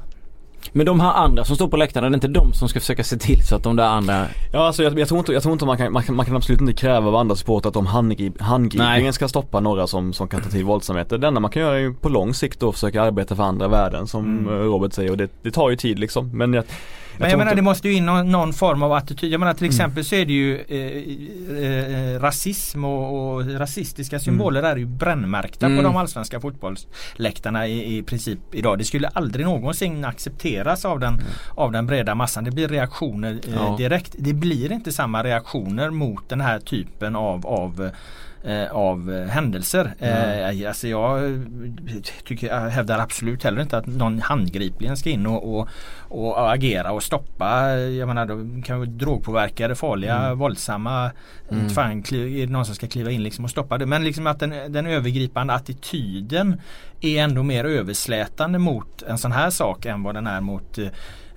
Men 0.72 0.86
de 0.86 1.00
här 1.00 1.12
andra 1.12 1.44
som 1.44 1.56
står 1.56 1.68
på 1.68 1.76
läktaren, 1.76 2.12
det 2.12 2.14
är 2.14 2.16
inte 2.16 2.28
de 2.28 2.52
som 2.52 2.68
ska 2.68 2.80
försöka 2.80 3.04
se 3.04 3.16
till 3.16 3.46
så 3.46 3.56
att 3.56 3.62
de 3.62 3.76
där 3.76 3.84
andra 3.84 4.26
Ja 4.52 4.66
alltså 4.66 4.82
jag, 4.82 4.98
jag 4.98 5.08
tror 5.08 5.18
inte, 5.18 5.32
jag 5.32 5.42
tror 5.42 5.52
inte 5.52 5.66
man, 5.66 5.76
kan, 5.76 5.92
man, 5.92 6.02
kan, 6.02 6.16
man 6.16 6.26
kan 6.26 6.36
absolut 6.36 6.60
inte 6.60 6.72
kräva 6.72 7.08
av 7.08 7.16
andra 7.16 7.36
supportrar 7.36 7.68
att 7.68 7.74
de 7.74 7.86
handgrip, 7.86 8.40
handgripligen 8.40 9.12
ska 9.12 9.28
stoppa 9.28 9.60
några 9.60 9.86
som, 9.86 10.12
som 10.12 10.28
kan 10.28 10.40
ta 10.42 10.48
till 10.50 10.64
våldsamheter. 10.64 11.18
Det 11.18 11.26
enda 11.26 11.40
man 11.40 11.50
kan 11.50 11.62
göra 11.62 11.74
är 11.74 11.80
ju 11.80 11.94
på 11.94 12.08
lång 12.08 12.34
sikt 12.34 12.60
då 12.60 12.72
försöka 12.72 13.02
arbeta 13.02 13.36
för 13.36 13.42
andra 13.42 13.68
värden 13.68 14.06
som 14.06 14.24
Mm. 14.38 14.48
eh, 14.54 14.58
Robert 14.64 14.92
säger 14.92 15.10
och 15.10 15.16
det, 15.16 15.30
det 15.42 15.50
tar 15.50 15.70
ju 15.70 15.76
tid 15.76 15.98
liksom. 15.98 16.30
Men 16.38 16.52
jag, 16.54 16.64
Men 17.18 17.30
jag 17.30 17.38
menar 17.38 17.50
inte- 17.50 17.56
det 17.58 17.62
måste 17.62 17.88
ju 17.88 17.94
in 17.94 18.06
någon, 18.06 18.32
någon 18.32 18.52
form 18.52 18.82
av 18.82 18.92
attityd. 18.92 19.32
Jag 19.32 19.38
menar 19.40 19.54
till 19.54 19.64
Mm. 19.64 19.70
exempel 19.74 20.04
så 20.04 20.14
är 20.14 20.26
det 20.26 20.32
ju 20.32 20.60
eh, 20.60 22.14
eh, 22.14 22.20
rasism 22.20 22.84
och, 22.84 23.34
och 23.34 23.46
rasistiska 23.58 24.18
symboler 24.18 24.62
är 24.62 24.76
ju 24.76 24.86
brännmärkta 24.86 25.66
Mm. 25.66 25.78
på 25.78 25.82
de 25.84 25.96
allsvenska 25.96 26.40
fotbollsläktarna 26.40 27.66
i, 27.66 27.98
i 27.98 28.02
princip 28.02 28.38
idag. 28.52 28.78
Det 28.78 28.84
skulle 28.84 29.08
aldrig 29.08 29.46
någonsin 29.46 30.04
accepteras 30.04 30.84
av 30.84 31.00
den, 31.00 31.20
av 31.54 31.72
den 31.72 31.86
breda 31.86 32.14
massan. 32.14 32.44
Det 32.44 32.50
blir 32.50 32.68
reaktioner 32.68 33.32
eh, 33.48 33.54
Ja. 33.54 33.74
direkt. 33.78 34.14
Det 34.18 34.32
blir 34.32 34.72
inte 34.72 34.92
samma 34.92 35.24
reaktioner 35.24 35.90
mot 35.90 36.28
den 36.28 36.40
här 36.40 36.58
typen 36.58 37.16
av, 37.16 37.46
av 37.46 37.90
eh, 38.44 38.72
av 38.72 39.12
eh, 39.12 39.26
händelser. 39.26 39.94
Eh, 39.98 40.68
alltså 40.68 40.88
jag 40.88 41.24
eh, 41.24 41.40
tycker, 42.24 42.46
jag 42.46 42.60
hävdar 42.60 42.98
absolut 42.98 43.44
heller 43.44 43.62
inte 43.62 43.78
att 43.78 43.86
någon 43.86 44.20
handgripligen 44.20 44.96
ska 44.96 45.10
in 45.10 45.26
och, 45.26 45.58
och, 45.58 45.68
och 46.08 46.52
agera 46.52 46.92
och 46.92 47.02
stoppa. 47.02 47.76
Jag 47.76 48.08
menar 48.08 48.26
då 48.26 48.62
kan 48.66 48.80
ju 48.80 48.86
drogpåverkade, 48.86 49.74
farliga, 49.74 50.34
våldsamma. 50.34 51.10
Mm. 51.50 51.70
Fan 51.70 51.98
är 51.98 52.46
det 52.46 52.52
någon 52.52 52.66
som 52.66 52.74
ska 52.74 52.86
kliva 52.86 53.10
in 53.10 53.22
liksom 53.22 53.44
och 53.44 53.50
stoppa 53.50 53.78
det. 53.78 53.86
Men 53.86 54.04
liksom 54.04 54.26
att 54.26 54.40
den, 54.40 54.72
den 54.72 54.86
övergripande 54.86 55.54
attityden 55.54 56.60
är 57.00 57.22
ändå 57.22 57.42
mer 57.42 57.64
överslätande 57.64 58.58
mot 58.58 59.02
en 59.02 59.18
sån 59.18 59.32
här 59.32 59.50
sak 59.50 59.86
än 59.86 60.02
vad 60.02 60.14
den 60.14 60.26
är 60.26 60.40
mot 60.40 60.78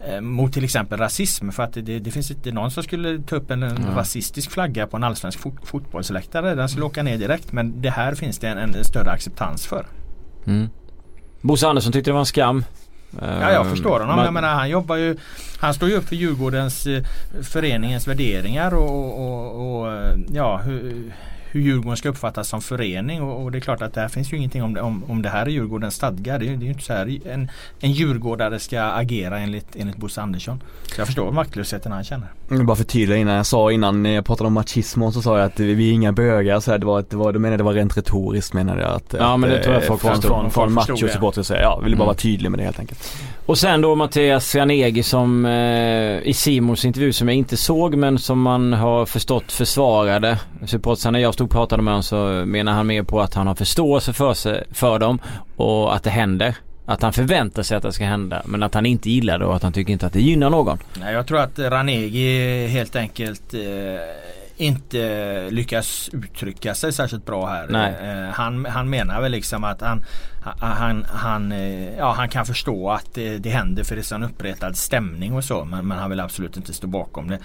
eh, 0.05 0.13
eh, 0.15 0.21
mot 0.21 0.53
till 0.53 0.63
exempel 0.63 0.99
rasism 0.99 1.49
för 1.51 1.63
att 1.63 1.73
det, 1.73 1.81
det 1.99 2.11
finns 2.11 2.31
inte 2.31 2.51
någon 2.51 2.71
som 2.71 2.83
skulle 2.83 3.19
ta 3.23 3.35
upp 3.35 3.51
en, 3.51 3.63
en 3.63 3.85
Ja. 3.91 3.99
rasistisk 3.99 4.51
flagga 4.51 4.87
på 4.87 4.97
en 4.97 5.03
allsvensk 5.03 5.39
fot, 5.39 5.55
fotbollsläktare. 5.63 6.55
Den 6.55 6.69
skulle 6.69 6.85
åka 6.85 7.03
ner 7.03 7.17
direkt 7.17 7.51
men 7.51 7.81
det 7.81 7.89
här 7.89 8.15
finns 8.15 8.39
det 8.39 8.47
en, 8.47 8.57
en 8.57 8.83
större 8.83 9.11
acceptans 9.11 9.67
för. 9.67 9.85
Mm. 10.47 10.69
Bosse 11.41 11.67
Andersson 11.67 11.91
tyckte 11.93 12.09
det 12.09 12.13
var 12.13 12.19
en 12.19 12.25
skam. 12.25 12.63
Ja 13.21 13.51
jag 13.51 13.69
förstår 13.69 13.99
honom. 13.99 14.15
Man- 14.15 14.25
Jag 14.25 14.33
menar, 14.33 14.53
han 14.55 14.69
jobbar 14.69 14.95
ju 14.95 15.17
Han 15.59 15.73
står 15.73 15.89
ju 15.89 15.95
upp 15.95 16.03
för 16.07 16.15
Djurgårdens 16.15 16.87
eh, 16.87 17.03
föreningens 17.41 18.07
värderingar 18.07 18.73
och, 18.73 19.19
och, 19.21 19.81
och 19.81 19.93
eh, 19.93 20.17
ja 20.33 20.57
hur, 20.57 21.13
hur 21.51 21.61
Djurgården 21.61 21.97
ska 21.97 22.09
uppfattas 22.09 22.47
som 22.47 22.61
förening 22.61 23.21
och, 23.21 23.43
och 23.43 23.51
det 23.51 23.57
är 23.57 23.59
klart 23.59 23.81
att 23.81 23.93
där 23.93 24.07
finns 24.07 24.33
ju 24.33 24.37
ingenting 24.37 24.63
om 24.63 24.73
det, 24.73 24.81
om, 24.81 25.03
om 25.07 25.21
det 25.21 25.29
här 25.29 25.45
är 25.45 25.49
Djurgårdens 25.49 25.95
stadgar. 25.95 26.39
Det 26.39 26.45
är 26.45 26.49
ju 26.49 26.55
det 26.55 26.63
är 26.63 26.67
ju 26.67 26.71
inte 26.71 26.83
så 26.83 26.93
här 26.93 27.19
en, 27.29 27.49
en 27.79 27.91
djurgårdare 27.91 28.59
ska 28.59 28.81
agera 28.81 29.39
enligt, 29.39 29.75
enligt 29.75 29.97
Bosse 29.97 30.21
Andersson. 30.21 30.63
Så 30.95 31.01
jag 31.01 31.07
förstår 31.07 31.31
maktlösheten 31.31 31.91
han 31.91 32.03
känner. 32.03 32.27
Jag 32.49 32.57
vill 32.57 32.65
bara 32.65 32.77
förtydliga 32.77 33.17
innan 33.17 33.35
jag 33.35 33.45
sa 33.45 33.71
innan 33.71 34.03
när 34.03 34.09
jag 34.09 34.25
pratade 34.25 34.47
om 34.47 34.53
machismo 34.53 35.11
så 35.11 35.21
sa 35.21 35.37
jag 35.37 35.45
att 35.45 35.59
vi 35.59 35.89
är 35.89 35.93
inga 35.93 36.11
bögar 36.11 36.59
så 36.59 36.71
här, 36.71 36.77
det 36.77 36.85
var, 36.85 37.05
det 37.09 37.15
var, 37.15 37.33
du 37.33 37.39
menade 37.39 37.57
det 37.57 37.63
var 37.63 37.73
rent 37.73 37.97
retoriskt 37.97 38.53
menade 38.53 38.81
jag 38.81 38.91
att 38.91 39.15
Ja, 39.19 39.33
att, 39.33 39.39
men 39.39 39.49
det 39.49 39.63
tror 39.63 39.73
jag 39.73 39.83
eh, 39.83 39.87
folk 39.87 40.01
från, 40.01 40.11
förstår. 40.15 40.29
från, 40.29 40.51
från 40.51 40.67
det. 40.67 40.73
machosupportrar 40.73 41.43
säga 41.43 41.61
ja, 41.61 41.79
ville 41.83 41.95
bara 41.95 42.03
Mm. 42.03 42.05
vara 42.05 42.15
tydlig 42.17 42.51
med 42.51 42.59
det 42.59 42.63
helt 42.63 42.79
enkelt. 42.79 43.17
Och 43.47 43.57
sen 43.57 43.81
då 43.81 43.95
Mattias 43.95 44.55
Ranegi 44.55 45.03
som 45.03 45.45
eh, 45.45 46.21
i 46.27 46.33
Simons 46.33 46.85
intervju 46.85 47.13
som 47.13 47.27
jag 47.27 47.37
inte 47.37 47.57
såg 47.57 47.95
men 47.95 48.17
som 48.17 48.41
man 48.41 48.73
har 48.73 49.05
förstått 49.05 49.51
försvarade 49.51 50.39
supportrarna. 50.65 51.11
När 51.11 51.19
jag 51.19 51.33
stod 51.33 51.45
och 51.45 51.51
pratade 51.51 51.83
med 51.83 51.93
honom 51.93 52.03
så 52.03 52.43
menar 52.45 52.71
han 52.71 52.87
mer 52.87 53.03
på 53.03 53.21
att 53.21 53.33
han 53.33 53.47
har 53.47 53.55
förståelse 53.55 54.13
för, 54.13 54.33
sig, 54.33 54.63
för 54.71 54.99
dem 54.99 55.19
och 55.55 55.95
att 55.95 56.03
det 56.03 56.09
händer. 56.09 56.55
Att 56.85 57.01
han 57.01 57.13
förväntar 57.13 57.63
sig 57.63 57.77
att 57.77 57.83
det 57.83 57.91
ska 57.91 58.05
hända 58.05 58.41
men 58.45 58.63
att 58.63 58.73
han 58.73 58.85
inte 58.85 59.09
gillar 59.09 59.39
det 59.39 59.45
och 59.45 59.55
att 59.55 59.63
han 59.63 59.73
tycker 59.73 59.93
inte 59.93 60.05
att 60.05 60.13
det 60.13 60.21
gynnar 60.21 60.49
någon. 60.49 60.77
Nej, 60.99 61.13
jag 61.13 61.27
tror 61.27 61.39
att 61.39 61.59
Ranegi 61.59 62.67
helt 62.67 62.95
enkelt 62.95 63.53
eh, 63.53 63.59
inte 64.57 65.49
lyckas 65.49 66.09
uttrycka 66.13 66.75
sig 66.75 66.93
särskilt 66.93 67.25
bra 67.25 67.47
här. 67.47 67.67
Eh, 68.27 68.33
han, 68.33 68.65
han 68.65 68.89
menar 68.89 69.21
väl 69.21 69.31
liksom 69.31 69.63
att 69.63 69.81
han, 69.81 70.03
han, 70.59 71.05
han, 71.09 71.51
eh, 71.51 71.97
ja, 71.97 72.11
han 72.11 72.29
kan 72.29 72.45
förstå 72.45 72.89
att 72.91 73.13
det, 73.13 73.37
det 73.37 73.49
händer 73.49 73.83
för 73.83 73.95
det 73.95 74.01
är 74.01 74.03
sån 74.03 74.23
uppretad 74.23 74.77
stämning 74.77 75.33
och 75.33 75.43
så 75.43 75.65
men, 75.65 75.87
men 75.87 75.97
han 75.97 76.09
vill 76.09 76.19
absolut 76.19 76.57
inte 76.57 76.73
stå 76.73 76.87
bakom 76.87 77.27
det. 77.27 77.39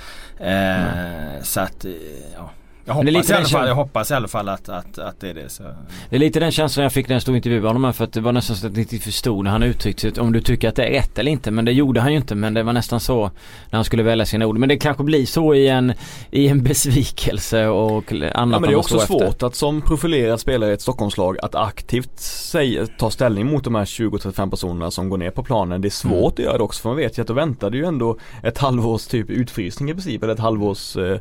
Eh, 0.50 1.42
Så 1.42 1.60
att 1.60 1.84
eh, 1.84 1.92
ja. 2.36 2.50
Jag 2.84 2.96
Men 2.96 3.06
det 3.06 3.12
är 3.12 3.14
hoppas, 3.14 3.28
lite 3.28 3.32
i 3.32 3.34
alla 3.36 3.40
den 3.42 3.48
fall, 3.48 3.60
känslan- 3.60 3.68
jag 3.68 3.74
hoppas 3.74 4.10
i 4.10 4.14
alla 4.14 4.28
fall 4.28 4.48
att, 4.48 4.68
att, 4.68 4.98
att 4.98 5.20
det 5.20 5.30
är 5.30 5.34
det. 5.34 5.48
Så. 5.48 5.62
Det 6.10 6.16
är 6.16 6.20
lite 6.20 6.40
den 6.40 6.50
känslan 6.52 6.82
jag 6.82 6.92
fick 6.92 7.08
när 7.08 7.14
jag 7.14 7.22
stod 7.22 7.32
och 7.32 7.36
intervjuade 7.36 7.66
honom 7.68 7.84
här, 7.84 7.92
för 7.92 8.04
att 8.04 8.12
det 8.12 8.20
var 8.20 8.32
nästan 8.32 8.56
så 8.56 8.66
att 8.66 8.72
jag 8.76 8.82
inte 8.82 8.98
förstod 8.98 9.44
när 9.44 9.50
han 9.50 9.62
uttryckte 9.62 10.20
om 10.20 10.32
du 10.32 10.40
tycker 10.40 10.68
att 10.68 10.76
det 10.76 10.84
är 10.84 10.90
rätt 10.90 11.18
eller 11.18 11.30
inte. 11.30 11.50
Men 11.50 11.64
det 11.64 11.72
gjorde 11.72 12.00
han 12.00 12.10
ju 12.12 12.16
inte 12.18 12.34
men 12.34 12.54
det 12.54 12.62
var 12.62 12.72
nästan 12.72 13.00
så 13.00 13.22
när 13.70 13.76
han 13.78 13.84
skulle 13.84 14.02
välja 14.02 14.26
sina 14.26 14.46
ord. 14.46 14.58
Men 14.58 14.68
det 14.68 14.76
kanske 14.76 15.02
blir 15.04 15.26
så 15.26 15.54
i 15.54 15.68
en, 15.68 15.92
i 16.30 16.48
en 16.48 16.62
besvikelse 17.02 17.66
och 17.66 18.12
annat 18.12 18.32
Ja 18.34 18.46
men 18.46 18.62
det 18.62 18.68
är 18.68 18.74
också 18.76 18.98
står 18.98 19.16
efter. 19.16 19.26
svårt 19.26 19.42
att 19.42 19.54
som 19.54 19.82
profilerad 19.82 20.40
spelare 20.40 20.70
i 20.70 20.74
ett 20.74 20.82
Stockholmslag 20.82 21.36
att 21.42 21.54
aktivt 21.54 22.18
säga, 22.20 22.86
ta 22.98 23.10
ställning 23.10 23.46
mot 23.46 23.64
de 23.64 23.74
här 23.74 23.84
20-35 23.84 24.50
personerna 24.50 24.90
som 24.90 25.08
går 25.08 25.18
ner 25.18 25.30
på 25.30 25.42
planen. 25.42 25.80
Det 25.80 25.88
är 25.88 25.90
svårt 25.90 26.32
att 26.32 26.38
göra 26.38 26.56
det 26.58 26.64
också 26.64 26.82
för 26.82 26.88
man 26.88 26.96
vet 26.96 27.18
ju 27.18 27.22
att 27.22 27.28
då 27.28 27.34
väntar 27.34 27.70
det 27.70 27.76
ju 27.76 27.84
ändå 27.84 28.16
ett 28.42 28.58
halvårs 28.58 29.06
typ 29.06 29.30
utfrysning 29.30 29.90
i 29.90 29.92
princip 29.92 30.22
eller 30.22 30.32
ett 30.34 30.40
halvårs 30.40 30.96
eh, 30.96 31.18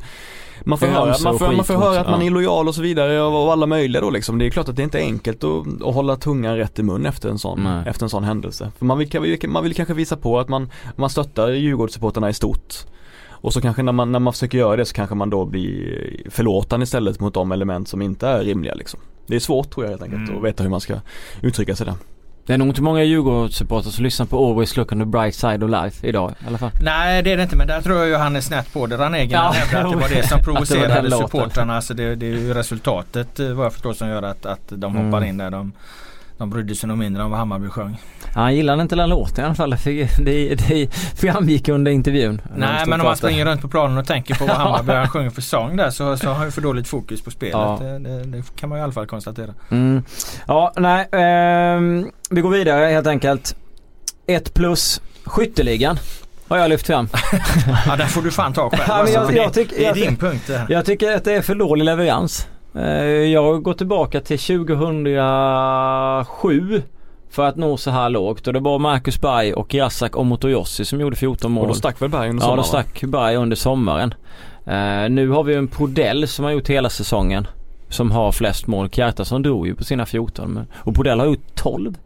man 0.65 0.77
får 0.77 0.88
höra, 0.88 1.15
man 1.24 1.39
får, 1.39 1.51
man 1.51 1.65
får 1.65 1.74
höra 1.74 2.00
att 2.00 2.10
man 2.10 2.22
är 2.22 2.25
ja. 2.25 2.32
lojal 2.32 2.68
och 2.68 2.75
så 2.75 2.82
vidare 2.82 3.22
och, 3.22 3.46
och 3.46 3.51
alla 3.51 3.65
möjliga 3.65 4.01
då 4.01 4.10
liksom. 4.10 4.38
Det 4.38 4.46
är 4.46 4.50
klart 4.50 4.70
att 4.70 4.75
det 4.75 4.84
inte 4.84 5.00
är 5.00 5.03
enkelt 5.03 5.44
att, 5.44 5.82
att 5.84 5.94
hålla 5.96 6.15
tungan 6.15 6.58
rätt 6.58 6.80
i 6.80 6.84
mun 6.84 7.06
efter 7.06 7.30
en 7.30 7.39
sån, 7.39 7.63
Nej. 7.63 7.84
efter 7.88 8.06
en 8.06 8.10
sån 8.10 8.24
händelse. 8.24 8.72
För 8.77 8.86
man 8.86 8.98
vill, 8.98 9.39
man 9.48 9.63
vill 9.63 9.75
kanske 9.75 9.94
visa 9.94 10.18
på 10.18 10.39
att 10.39 10.50
man, 10.50 10.70
man 10.96 11.10
stöttar 11.10 11.50
Djurgårdssupportrarna 11.51 12.30
i 12.30 12.34
stort. 12.34 12.75
Och 13.30 13.53
så 13.53 13.62
kanske 13.62 13.84
när 13.84 13.91
man, 13.91 14.12
när 14.12 14.20
man 14.20 14.34
försöker 14.34 14.58
göra 14.58 14.75
det 14.75 14.86
så 14.86 14.94
kanske 14.94 15.15
man 15.15 15.30
då 15.30 15.46
blir 15.46 16.22
förlåtande 16.30 16.84
istället 16.84 17.20
mot 17.20 17.34
de 17.34 17.51
element 17.51 17.88
som 17.88 18.01
inte 18.01 18.27
är 18.27 18.44
rimliga 18.44 18.74
liksom. 18.74 19.00
Det 19.27 19.36
är 19.36 19.39
svårt 19.39 19.72
tror 19.72 19.86
jag 19.86 19.89
helt 19.89 20.03
enkelt 20.03 20.22
Mm. 20.30 20.38
att 20.38 20.44
veta 20.44 20.63
hur 20.63 20.70
man 20.70 20.82
ska 20.82 20.94
uttrycka 21.41 21.75
sig 21.75 21.86
där. 21.86 21.96
Det 22.45 22.53
är 22.53 22.57
nog 22.57 22.67
inte 22.67 22.81
många 22.81 23.03
Djurgårdssupportrar 23.03 23.91
som 23.91 24.03
lyssnar 24.03 24.25
på 24.25 24.48
Always 24.50 24.77
Look 24.77 24.91
on 24.91 25.00
the 25.00 25.05
Bright 25.05 25.36
Side 25.36 25.63
of 25.63 25.69
Life 25.69 26.07
idag 26.07 26.31
i 26.43 26.48
alla 26.48 26.57
fall. 26.57 26.71
Nej 26.81 27.24
det 27.24 27.31
är 27.31 27.38
det 27.38 27.43
inte 27.43 27.55
men 27.55 27.67
där 27.67 27.81
tror 27.81 27.98
jag 27.98 28.07
ju 28.07 28.15
han 28.15 28.36
är 28.36 28.41
snett 28.41 28.74
på 28.74 28.88
det. 28.88 28.98
Ranegen 28.98 29.29
Ja, 29.31 29.51
hävdar 29.55 29.83
att 29.86 29.91
det 29.91 29.98
var 29.98 30.10
det 30.10 30.27
som 30.27 30.39
provocerade 30.43 31.12
supportrarna. 31.12 31.81
Så 31.81 31.93
det, 31.93 32.15
det 32.15 32.25
är 32.25 32.29
ju 32.29 32.53
resultatet 32.53 33.39
eh, 33.39 33.48
vad 33.50 33.65
jag 33.65 33.74
förstår 33.74 33.93
som 33.93 34.07
gör 34.10 34.24
att, 34.24 34.45
att 34.45 34.62
de 34.69 34.95
Mm. 34.95 35.05
hoppar 35.05 35.25
in 35.25 35.38
där. 35.38 35.50
De, 35.51 35.71
de 36.41 36.50
brydde 36.50 36.75
sig 36.75 36.88
nog 36.89 36.98
mindre 36.98 37.24
om 37.24 37.29
vad 37.31 37.39
Hammarby 37.39 37.69
sjöng. 37.69 37.98
Han 38.36 38.55
gillade 38.55 38.81
inte 38.81 38.95
den 38.95 39.10
låten 39.10 39.43
i 39.43 39.45
alla 39.45 39.55
fall. 39.55 39.77
Fick- 39.77 40.17
det, 40.25 40.55
det 40.55 40.88
framgick 41.15 41.67
under 41.69 41.91
intervjun. 41.91 42.41
Nej 42.55 42.86
men 42.88 43.00
om 43.01 43.05
man 43.07 43.17
springer 43.17 43.45
runt 43.45 43.62
på 43.62 43.67
planen 43.67 43.98
och 43.98 44.07
tänker 44.07 44.36
på 44.36 44.45
vad 44.45 44.55
Hammarby 44.57 44.91
han 44.93 45.10
sjunger 45.10 45.29
för 45.29 45.41
sång 45.41 45.77
där 45.77 45.89
så, 45.89 46.17
så 46.17 46.27
har 46.27 46.33
han 46.36 46.51
för 46.51 46.62
dåligt 46.62 46.88
fokus 46.88 47.21
på 47.21 47.31
spelet. 47.31 47.53
Ja. 47.53 47.77
Det, 47.81 48.00
det, 48.00 48.24
det 48.24 48.43
kan 48.55 48.69
man 48.69 48.79
i 48.79 48.81
alla 48.81 48.91
fall 48.93 49.05
konstatera. 49.07 49.53
Mm. 49.71 50.03
Ja, 50.48 50.74
nej. 50.77 51.07
ehm, 51.12 52.12
vi 52.29 52.41
går 52.41 52.50
vidare 52.50 52.86
helt 52.86 53.07
enkelt. 53.07 53.55
Ett 54.27 54.53
plus 54.53 55.01
skytteligan 55.24 55.98
har 56.48 56.57
jag 56.57 56.69
lyft 56.69 56.88
fram. 56.88 57.07
Ja 57.88 57.95
där 57.95 58.05
får 58.05 58.21
du 58.21 58.31
fan 58.31 58.53
ta 58.53 58.69
själv. 58.69 58.81
Ja, 58.88 59.03
men 59.03 59.13
jag- 59.13 59.21
alltså, 59.21 59.36
jag 59.36 59.53
det, 59.53 59.79
är 59.81 59.83
jag- 59.86 59.95
din 59.95 60.15
punkt 60.15 60.43
det 60.48 60.57
här. 60.57 60.65
Jag 60.69 60.86
tycker 60.86 61.15
att 61.15 61.24
det 61.24 61.33
är 61.33 61.41
för 61.41 61.55
dålig 61.55 61.86
leverans. 61.86 62.48
Eh, 62.75 62.84
Jag 63.06 63.63
går 63.63 63.74
tillbaka 63.74 64.22
till 64.22 64.40
2007 64.40 66.82
för 67.30 67.48
att 67.48 67.56
nå 67.56 67.78
så 67.78 67.92
här 67.92 68.10
lågt 68.10 68.48
och 68.48 68.54
det 68.54 68.60
var 68.60 68.80
Marcus 68.80 69.22
Berg 69.22 69.54
och 69.54 69.75
Razak 69.75 70.18
Omotoyossi 70.18 70.86
som 70.86 71.00
gjorde 71.01 71.16
14 71.16 71.51
mål. 71.51 71.62
Och 71.62 71.68
då 71.68 71.74
stack 71.74 72.01
väl 72.01 72.10
Berg 72.10 72.30
under 72.30 72.44
Ja, 72.44 72.48
sommaren? 72.48 72.58
då 72.58 72.62
va? 72.62 72.68
stack 72.68 73.01
Berg 73.04 73.36
under 73.36 73.56
sommaren. 73.56 74.13
Eh, 74.66 75.10
nu 75.10 75.30
har 75.30 75.44
vi 75.44 75.56
en 75.56 75.68
Podell 75.68 76.28
som 76.28 76.46
har 76.46 76.51
gjort 76.51 76.70
hela 76.70 76.90
säsongen. 76.90 77.48
Som 77.90 78.12
har 78.12 78.32
flest 78.32 78.68
mål. 78.68 78.90
Kjartansson 78.90 79.42
drog 79.42 79.68
ju 79.68 79.75
på 79.75 79.84
sina 79.84 80.06
14 80.06 80.51
men, 80.54 80.68
och 80.78 80.96
Podell 80.96 81.20
har 81.20 81.25
gjort 81.28 81.56
12. 81.56 81.98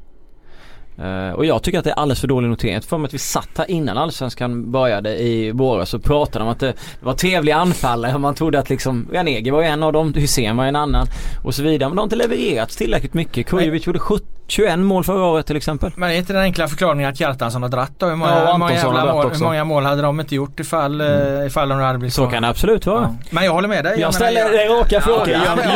Eh, 0.97 1.35
och 1.35 1.45
jag 1.45 1.63
tycker 1.63 1.77
att 1.79 1.83
det 1.83 1.89
är 1.91 1.95
alldeles 1.95 2.19
för 2.21 2.27
dålig 2.27 2.49
notering. 2.49 2.81
För 2.81 2.97
mig 2.97 3.07
att 3.07 3.13
vi 3.13 3.17
satt 3.17 3.49
här 3.57 3.71
innan 3.71 3.97
Allsvenskan 3.97 4.71
började 4.71 5.21
i 5.21 5.51
våras 5.51 5.93
och 5.93 6.03
pratade 6.03 6.45
om 6.45 6.51
att 6.51 6.59
det, 6.59 6.73
var 7.01 7.13
trevliga 7.13 7.55
anfallare 7.55 8.13
och 8.13 8.21
man 8.21 8.35
trodde 8.35 8.59
att 8.59 8.69
liksom 8.69 9.07
Ranegi 9.13 9.49
var 9.49 9.61
en 9.63 9.83
av 9.83 9.93
dem, 9.93 10.13
Hysén 10.13 10.57
var 10.57 10.65
en 10.65 10.75
annan 10.75 11.07
och 11.43 11.55
så 11.55 11.63
vidare. 11.63 11.89
Men 11.89 11.95
de 11.95 11.99
har 11.99 12.03
inte 12.03 12.15
levererat 12.15 12.69
tillräckligt 12.69 13.13
mycket. 13.13 13.47
Kujovic 13.47 13.87
gjorde 13.87 13.99
70, 13.99 14.25
21 14.47 14.79
mål 14.79 15.03
förra 15.03 15.25
året 15.25 15.45
till 15.45 15.55
exempel. 15.55 15.91
Men 15.95 16.09
är 16.11 16.13
inte 16.13 16.33
den 16.33 16.41
enkla 16.41 16.67
förklaringen 16.67 17.09
att 17.09 17.17
Kjartansson 17.17 17.61
har 17.61 17.69
dratt 17.69 17.91
då? 17.97 18.05
Hur 18.05 18.15
många, 18.15 18.31
Ja, 18.31 18.57
många, 18.57 18.73
jävla 18.73 19.05
dratt 19.05 19.15
mål, 19.15 19.25
också. 19.25 19.39
hur 19.39 19.45
många 19.45 19.63
mål 19.63 19.83
hade 19.83 20.01
de 20.01 20.19
inte 20.19 20.35
gjort 20.35 20.59
ifall, 20.59 21.01
mm. 21.01 21.47
ifall 21.47 21.69
de 21.69 21.79
hade 21.79 21.99
blivit 21.99 22.13
Så 22.13 22.27
kan 22.27 22.41
det 22.41 22.49
absolut 22.49 22.85
vara. 22.85 23.01
Ja. 23.01 23.15
Men 23.29 23.45
jag 23.45 23.51
håller 23.53 23.67
med 23.67 23.83
dig. 23.85 23.91
Jag 23.91 23.99
menar, 23.99 24.11
ställer 24.11 24.41
jag- 24.41 24.69
raka 24.69 25.03
Ja, 25.05 25.27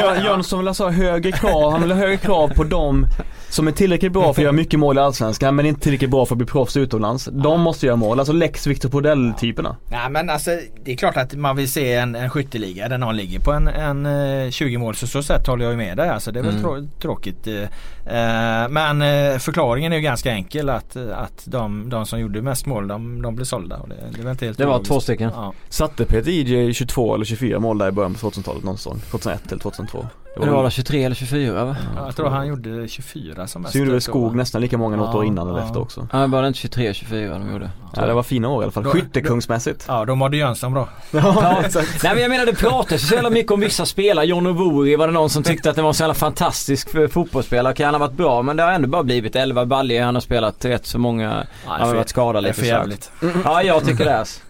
Jön- 0.02 0.24
Jönsson 0.26 0.60
vill 0.60 0.68
alltså 0.68 0.84
ha 0.84 0.92
högre 0.92 1.32
krav, 1.32 1.72
han 1.72 1.82
vill 1.82 1.92
ha 1.92 1.98
högre 1.98 2.18
krav 2.18 2.48
på 2.56 2.64
dem 2.64 3.06
som 3.50 3.68
är 3.68 3.72
tillräckligt 3.72 4.12
bra 4.12 4.24
för 4.34 4.42
att 4.42 4.44
göra 4.44 4.52
mycket 4.52 4.80
mål 4.80 4.98
i 4.98 5.00
Allsvenskan 5.00 5.56
men 5.56 5.66
inte 5.66 5.82
tillräckligt 5.82 6.10
bra 6.10 6.26
för 6.26 6.34
att 6.36 6.38
bli 6.38 6.48
proffs 6.48 6.78
utomlands. 6.78 7.30
De 7.32 7.62
måste 7.62 7.86
göra 7.86 7.96
mål, 7.96 8.20
alltså 8.20 8.34
Lex 8.34 8.68
Victor 8.68 8.90
Podell-typerna. 8.90 9.76
Nej 9.92 10.10
men 10.10 10.30
alltså 10.30 10.52
det 10.84 10.92
är 10.92 10.96
klart 10.98 11.18
att 11.18 11.34
man 11.36 11.56
vill 11.56 11.72
se 11.72 11.94
en, 11.94 12.16
en 12.16 12.30
skytteliga 12.30 12.90
där 12.90 12.98
någon 12.98 13.18
ligger 13.18 13.40
på 13.40 13.52
en, 13.52 13.68
en 13.68 14.06
eh, 14.46 14.50
20 14.52 14.78
mål. 14.78 14.96
Så 14.96 15.08
så 15.08 15.24
sätt 15.24 15.48
håller 15.48 15.64
jag 15.66 15.72
ju 15.72 15.78
med 15.78 15.98
dig. 15.98 16.10
Alltså 16.10 16.32
det 16.32 16.40
är 16.40 16.44
väl 16.44 16.50
Mm. 16.58 16.64
trå- 16.64 16.88
tråkigt. 17.02 17.48
eh, 17.48 17.62
eh, 18.06 18.70
Men 18.70 19.02
eh, 19.02 19.38
förklaringen 19.38 19.92
är 19.94 19.98
ju 19.98 20.02
ganska 20.04 20.32
enkel 20.32 20.70
att, 20.70 20.96
att 20.96 21.44
de, 21.46 21.90
de 21.90 22.06
som 22.06 22.20
gjorde 22.20 22.42
mest 22.42 22.66
mål 22.66 22.88
de, 22.88 23.22
de 23.22 23.36
blev 23.36 23.46
sålda. 23.46 23.78
Och 23.78 23.90
det, 23.90 23.96
det 24.12 24.18
väl 24.24 24.32
inte 24.32 24.46
helt 24.46 24.58
Det 24.58 24.66
var 24.66 24.84
två 24.84 25.00
stycken. 25.00 25.32
Ja. 25.36 25.54
Satte 25.70 26.06
Peter 26.06 26.32
Ije 26.32 26.74
22 26.74 27.16
eller 27.16 27.26
24 27.26 27.60
mål 27.60 27.78
där 27.78 27.88
i 27.88 27.92
början 27.92 28.14
på 28.14 28.30
2000-talet 28.30 28.64
någon 28.64 28.78
säsong? 28.78 29.02
2001 29.12 29.48
eller 29.52 29.62
2002? 29.62 30.08
Det 30.36 30.50
var 30.50 30.62
väl 30.64 30.72
23 30.72 31.04
eller 31.04 31.16
24 31.16 31.66
va? 31.66 31.76
Ja, 31.96 32.06
jag 32.06 32.16
tror 32.16 32.30
han 32.30 32.48
gjorde 32.48 32.88
24 32.88 33.48
som 33.48 33.62
mest. 33.62 33.72
Så 33.72 33.80
gjorde 33.80 33.92
väl. 33.92 34.02
Skog 34.02 34.36
nästan 34.36 34.62
lika 34.62 34.78
många 34.78 34.96
något 34.98 35.10
Ja, 35.14 35.18
år 35.20 35.26
innan 35.26 35.48
eller 35.50 35.60
ja. 35.60 35.66
efter 35.66 35.80
också. 35.82 36.08
Ja, 36.12 36.28
var 36.28 36.42
det 36.42 36.48
inte 36.48 36.60
23 36.60 36.94
24 36.94 37.38
de 37.40 37.52
gjorde? 37.52 37.70
Ja 37.96 38.06
det 38.06 38.14
var 38.14 38.24
fina 38.24 38.50
år 38.50 38.62
i 38.62 38.64
alla 38.64 38.72
fall, 38.72 38.84
Då- 38.84 38.90
skyttekungsmässigt. 38.90 39.86
Ja, 39.88 40.06
då 40.06 40.16
mådde 40.16 40.38
Jönsson 40.38 40.74
bra. 40.74 40.90
Ja, 41.12 41.64
Nej 42.04 42.14
men 42.14 42.22
jag 42.22 42.30
menar 42.30 42.46
det 42.46 42.54
pratas 42.56 43.08
så 43.08 43.14
jävla 43.14 43.30
mycket 43.30 43.52
om 43.52 43.60
vissa 43.60 43.86
spelare. 43.86 44.26
John 44.26 44.48
Owouri 44.48 44.96
var 44.96 45.08
det 45.08 45.14
någon 45.14 45.30
som 45.30 45.44
tyckte 45.44 45.70
att 45.70 45.76
det 45.76 45.82
var 45.82 45.90
en 45.90 45.94
så 45.94 46.04
jävla 46.04 46.14
fantastisk 46.14 46.90
f- 46.96 47.12
fotbollsspelare. 47.12 47.74
Kan 47.74 47.86
han 47.86 47.94
ha 47.94 48.00
varit 48.00 48.18
bra 48.18 48.42
men 48.42 48.58
det 48.58 48.64
har 48.64 48.72
ändå 48.72 48.88
bara 48.88 49.04
blivit 49.04 49.36
11 49.36 49.66
baljor. 49.66 50.02
Han 50.02 50.16
har 50.16 50.22
spelat 50.22 50.66
rätt 50.66 50.86
så 50.86 51.00
många. 51.00 51.46
Han 51.66 51.82
har 51.88 51.96
varit 51.96 52.10
skadad 52.10 52.44
Det 52.44 52.48
är 52.48 52.50
lite 52.50 52.60
för 52.60 52.68
jävligt. 52.68 53.12
Ja 53.44 53.64
jag 53.64 53.86
tycker 53.86 54.06
det. 54.06 54.20
Alltså. 54.20 54.42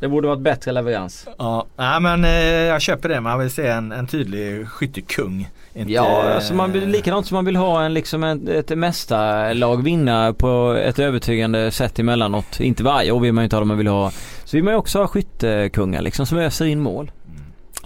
Det 0.00 0.08
borde 0.08 0.28
varit 0.28 0.40
bättre 0.40 0.72
leverans. 0.72 1.28
Ja, 1.38 1.66
nej 1.76 2.00
men 2.00 2.24
eh, 2.24 2.30
jag 2.30 2.80
köper 2.80 3.08
det. 3.08 3.20
Man 3.20 3.38
vill 3.38 3.50
se 3.50 3.66
en, 3.66 3.92
en 3.92 4.06
tydlig 4.06 4.68
skyttekung. 4.68 5.48
Inte, 5.74 5.92
Ja, 5.92 6.22
alltså 6.34 6.54
man 6.54 6.72
vill, 6.72 6.88
likadant 6.88 7.26
som 7.26 7.34
man 7.34 7.44
vill 7.44 7.56
ha 7.56 7.84
en 7.84 7.94
liksom 7.94 8.24
en, 8.24 8.48
ett 8.48 8.78
mästarlag 8.78 9.82
vinna 9.82 10.32
på 10.32 10.76
ett 10.84 10.98
övertygande 10.98 11.70
sätt 11.70 11.98
emellanåt. 11.98 12.60
Inte 12.60 12.82
varje 12.82 13.10
år 13.10 13.20
vill 13.20 13.32
man 13.32 13.42
ju 13.42 13.44
inte 13.44 13.56
ha 13.56 13.60
det, 13.60 13.66
man 13.66 13.78
vill 13.78 13.86
ha 13.86 14.10
så 14.44 14.56
vill 14.56 14.64
man 14.64 14.72
ju 14.74 14.78
också 14.78 14.98
ha 14.98 15.06
skyttekungar 15.06 16.02
liksom 16.02 16.26
som 16.26 16.38
öser 16.38 16.64
in 16.64 16.80
mål. 16.80 17.10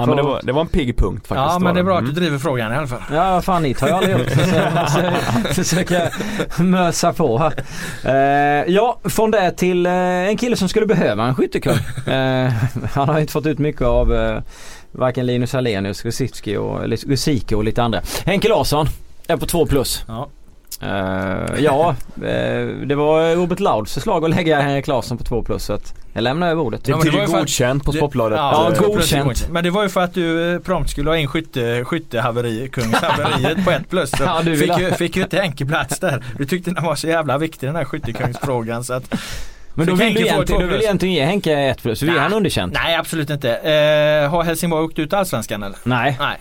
Ja 0.00 0.06
men 0.06 0.16
det 0.16 0.22
var, 0.22 0.40
det 0.42 0.52
var 0.52 0.60
en 0.60 0.66
pigg 0.68 0.96
punkt 0.96 1.26
faktiskt. 1.26 1.52
Ja 1.52 1.58
men 1.58 1.74
det 1.74 1.80
är 1.80 1.84
bra 1.84 1.94
att 1.94 2.00
Mm. 2.00 2.14
du 2.14 2.20
driver 2.20 2.38
frågan 2.38 2.72
i 2.72 2.76
alla 2.76 2.86
fall. 2.86 3.02
Ja 3.12 3.42
fan 3.42 3.62
ni 3.62 3.74
tar 3.74 3.86
ju 3.88 3.92
aldrig 3.92 4.14
upp 4.16 4.28
jag 5.90 6.10
mösa 6.64 7.12
på 7.12 7.38
här. 7.38 7.52
Eh, 8.04 8.64
ja, 8.74 8.98
från 9.04 9.30
det 9.30 9.50
till 9.52 9.86
eh, 9.86 9.92
en 9.92 10.36
kille 10.36 10.56
som 10.56 10.68
skulle 10.68 10.86
behöva 10.86 11.24
en 11.24 11.34
skyttekung. 11.34 11.76
Eh, 12.14 12.52
han 12.92 13.08
har 13.08 13.20
inte 13.20 13.32
fått 13.32 13.46
ut 13.46 13.58
mycket 13.58 13.82
av 13.82 14.14
eh, 14.14 14.38
varken 14.92 15.26
Linus 15.26 15.52
Hallenius, 15.52 16.04
Rosicki 16.04 16.56
och, 16.56 16.80
Rosicki 17.08 17.54
och 17.54 17.64
lite 17.64 17.82
andra. 17.82 18.00
Henke 18.24 18.48
Larsson 18.48 18.86
är 19.28 19.36
på 19.36 19.46
2 19.46 19.66
plus. 19.66 20.04
Ja. 20.08 20.28
Eh, 20.82 21.62
ja, 21.64 21.94
eh, 22.16 22.66
det 22.86 22.94
var 22.94 23.34
Robert 23.34 23.60
Lauds 23.60 23.94
förslag 23.94 24.24
att 24.24 24.30
lägga 24.30 24.60
Henrik 24.60 24.86
Larsson 24.86 25.18
på 25.18 25.24
2 25.24 25.42
plus 25.42 25.70
jag 26.12 26.22
lämnar 26.22 26.50
över 26.50 26.62
ordet. 26.62 26.88
Ja, 26.88 26.96
men 26.96 27.06
det 27.06 27.12
var 27.12 27.20
ju 27.20 27.26
för 27.26 27.34
att- 27.34 27.40
godkänt 27.40 27.84
på 27.84 27.92
Det- 27.92 27.98
Sportbladet. 27.98 28.36
Ja, 28.38 28.72
två 28.76 28.86
godkänt. 28.86 29.48
Men 29.50 29.64
det 29.64 29.70
var 29.70 29.82
ju 29.82 29.88
för 29.88 30.00
att 30.00 30.14
du 30.14 30.54
eh, 30.54 30.60
prompt 30.60 30.90
skulle 30.90 31.10
ha 31.10 31.16
in 31.16 31.26
skytte, 31.28 31.84
skyttehaveri, 31.84 32.68
kungshaveriet 32.72 33.64
på 33.64 33.70
ett 33.70 33.88
plus. 33.90 34.10
Så 34.10 34.22
Ja, 34.24 34.40
du 34.44 34.56
fick, 34.56 34.78
ju, 34.78 34.90
fick 34.90 35.16
ju 35.16 35.22
inte 35.22 35.36
Henke 35.40 35.66
plats 35.66 35.98
där. 35.98 36.24
Du 36.38 36.44
tyckte 36.46 36.70
den 36.70 36.84
var 36.84 36.94
så 36.94 37.08
jävla 37.08 37.38
viktig 37.38 37.68
den 37.68 37.76
här 37.76 37.84
skyttekungsfrågan 37.84 38.84
så 38.84 38.92
att 38.94 39.14
Men 39.74 39.86
då 39.86 39.94
vill 39.94 40.14
du 40.14 40.20
egentligen, 40.20 40.68
vill 40.68 40.80
egentligen 40.80 41.14
ge 41.14 41.24
Henke 41.24 41.52
1 41.52 41.82
plus, 41.82 41.98
så 41.98 42.06
vill 42.06 42.18
han 42.18 42.32
underkänt? 42.32 42.72
Nej 42.84 42.96
absolut 42.96 43.30
inte. 43.30 43.54
Eh, 43.56 44.30
har 44.30 44.42
Helsingborg 44.42 44.84
åkt 44.84 44.98
ut 44.98 45.12
Allsvenskan 45.12 45.62
eller? 45.62 45.78
Nej. 45.84 46.16
Nej. 46.20 46.36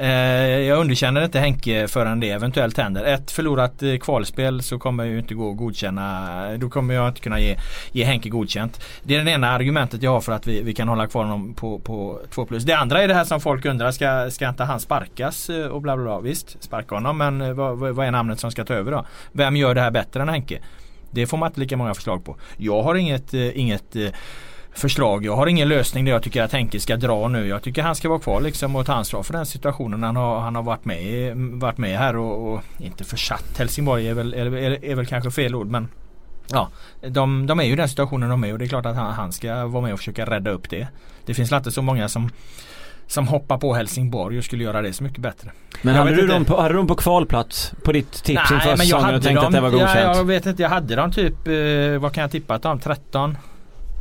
Eh, 0.00 0.60
jag 0.60 0.78
underkänner 0.78 1.24
inte 1.24 1.40
Henke 1.40 1.88
förrän 1.88 2.20
det 2.20 2.30
eventuellt 2.30 2.78
händer. 2.78 3.04
Ett 3.04 3.30
förlorat 3.30 3.82
eh, 3.82 3.96
kvalspel 3.96 4.62
så 4.62 4.78
kommer 4.78 5.04
jag 5.04 5.12
ju 5.12 5.18
inte 5.18 5.34
gå 5.34 5.50
att 5.50 5.56
godkänna. 5.56 6.56
Då 6.56 6.68
kommer 6.68 6.94
jag 6.94 7.08
inte 7.08 7.20
kunna 7.20 7.40
ge, 7.40 7.56
ge 7.92 8.04
Henke 8.04 8.28
godkänt. 8.28 8.84
Det 9.02 9.16
är 9.16 9.24
det 9.24 9.30
ena 9.30 9.50
argumentet 9.50 10.02
jag 10.02 10.10
har 10.10 10.20
för 10.20 10.32
att 10.32 10.46
vi, 10.46 10.62
vi 10.62 10.74
kan 10.74 10.88
hålla 10.88 11.06
kvar 11.06 11.24
honom 11.24 11.54
på, 11.54 11.78
på 11.78 12.20
2 12.30 12.46
plus. 12.46 12.64
Det 12.64 12.72
andra 12.72 13.02
är 13.02 13.08
det 13.08 13.14
här 13.14 13.24
som 13.24 13.40
folk 13.40 13.64
undrar. 13.64 13.90
Ska, 13.90 14.30
ska 14.30 14.48
inte 14.48 14.64
han 14.64 14.80
sparkas 14.80 15.50
eh, 15.50 15.66
och 15.66 15.82
bla 15.82 15.96
bla 15.96 16.04
bla. 16.04 16.20
Visst, 16.20 16.62
sparka 16.62 16.94
honom. 16.94 17.18
Men 17.18 17.40
eh, 17.40 17.52
vad, 17.52 17.78
vad 17.78 17.94
vad 17.94 18.06
är 18.06 18.10
namnet 18.10 18.40
som 18.40 18.50
ska 18.50 18.64
ta 18.64 18.74
över 18.74 18.92
då? 18.92 19.06
Vem 19.32 19.56
gör 19.56 19.74
det 19.74 19.80
här 19.80 19.90
bättre 19.90 20.22
än 20.22 20.28
Henke? 20.28 20.58
Det 21.10 21.26
får 21.26 21.36
man 21.36 21.46
inte 21.46 21.60
lika 21.60 21.76
många 21.76 21.94
förslag 21.94 22.24
på. 22.24 22.36
Jag 22.56 22.82
har 22.82 22.94
inget, 22.94 23.34
eh, 23.34 23.58
inget 23.58 23.96
eh, 23.96 24.08
förslag. 24.72 25.24
Jag 25.24 25.36
har 25.36 25.46
ingen 25.46 25.68
lösning 25.68 26.04
där 26.04 26.12
jag 26.12 26.22
tycker 26.22 26.42
att 26.42 26.52
Henke 26.52 26.80
ska 26.80 26.96
dra 26.96 27.28
nu. 27.28 27.46
Jag 27.46 27.62
tycker 27.62 27.82
han 27.82 27.94
ska 27.94 28.08
vara 28.08 28.18
kvar 28.18 28.40
liksom 28.40 28.76
och 28.76 28.86
ta 28.86 28.92
ansvar 28.92 29.22
för 29.22 29.32
den 29.32 29.46
situationen 29.46 30.02
han 30.02 30.16
har, 30.16 30.40
han 30.40 30.54
har 30.54 30.62
varit, 30.62 30.84
med, 30.84 31.36
varit 31.36 31.78
med 31.78 31.98
här 31.98 32.16
och, 32.16 32.52
och 32.52 32.62
inte 32.78 33.04
försatt 33.04 33.58
Helsingborg 33.58 34.08
är 34.08 34.14
väl, 34.14 34.34
är, 34.34 34.56
är, 34.56 34.84
är 34.84 34.94
väl 34.94 35.06
kanske 35.06 35.30
fel 35.30 35.54
ord 35.54 35.66
men 35.66 35.88
Ja, 36.50 36.68
de, 37.08 37.46
de 37.46 37.60
är 37.60 37.64
ju 37.64 37.72
i 37.72 37.76
den 37.76 37.88
situationen 37.88 38.30
de 38.30 38.44
är 38.44 38.52
och 38.52 38.58
det 38.58 38.64
är 38.64 38.68
klart 38.68 38.86
att 38.86 38.96
han, 38.96 39.14
han 39.14 39.32
ska 39.32 39.66
vara 39.66 39.82
med 39.82 39.92
och 39.92 39.98
försöka 39.98 40.26
rädda 40.26 40.50
upp 40.50 40.70
det. 40.70 40.88
Det 41.26 41.34
finns 41.34 41.52
inte 41.52 41.70
så 41.70 41.82
många 41.82 42.08
som 42.08 42.30
som 43.08 43.28
hoppar 43.28 43.58
på 43.58 43.74
Helsingborg 43.74 44.38
och 44.38 44.44
skulle 44.44 44.64
göra 44.64 44.82
det 44.82 44.92
så 44.92 45.02
mycket 45.02 45.18
bättre. 45.18 45.50
Men 45.82 45.94
hade 45.94 46.14
du, 46.14 46.26
dem 46.26 46.44
på, 46.44 46.60
hade 46.60 46.74
du 46.74 46.76
dem 46.76 46.86
på 46.86 46.94
kvalplats 46.94 47.72
på 47.84 47.92
ditt 47.92 48.12
tips 48.12 48.50
inför 48.50 48.76
säsongen 48.76 49.14
och 49.14 49.22
tänkte 49.22 49.34
dem, 49.34 49.44
att 49.46 49.52
det 49.52 49.60
var 49.60 49.70
godkänt? 49.70 50.00
Ja, 50.00 50.16
jag 50.16 50.24
vet 50.24 50.46
inte, 50.46 50.62
jag 50.62 50.70
hade 50.70 50.96
dem 50.96 51.12
typ, 51.12 51.48
eh, 51.48 52.00
vad 52.00 52.12
kan 52.12 52.22
jag 52.22 52.30
tippa 52.30 52.54
att 52.54 52.62
de 52.62 52.80
13? 52.80 53.36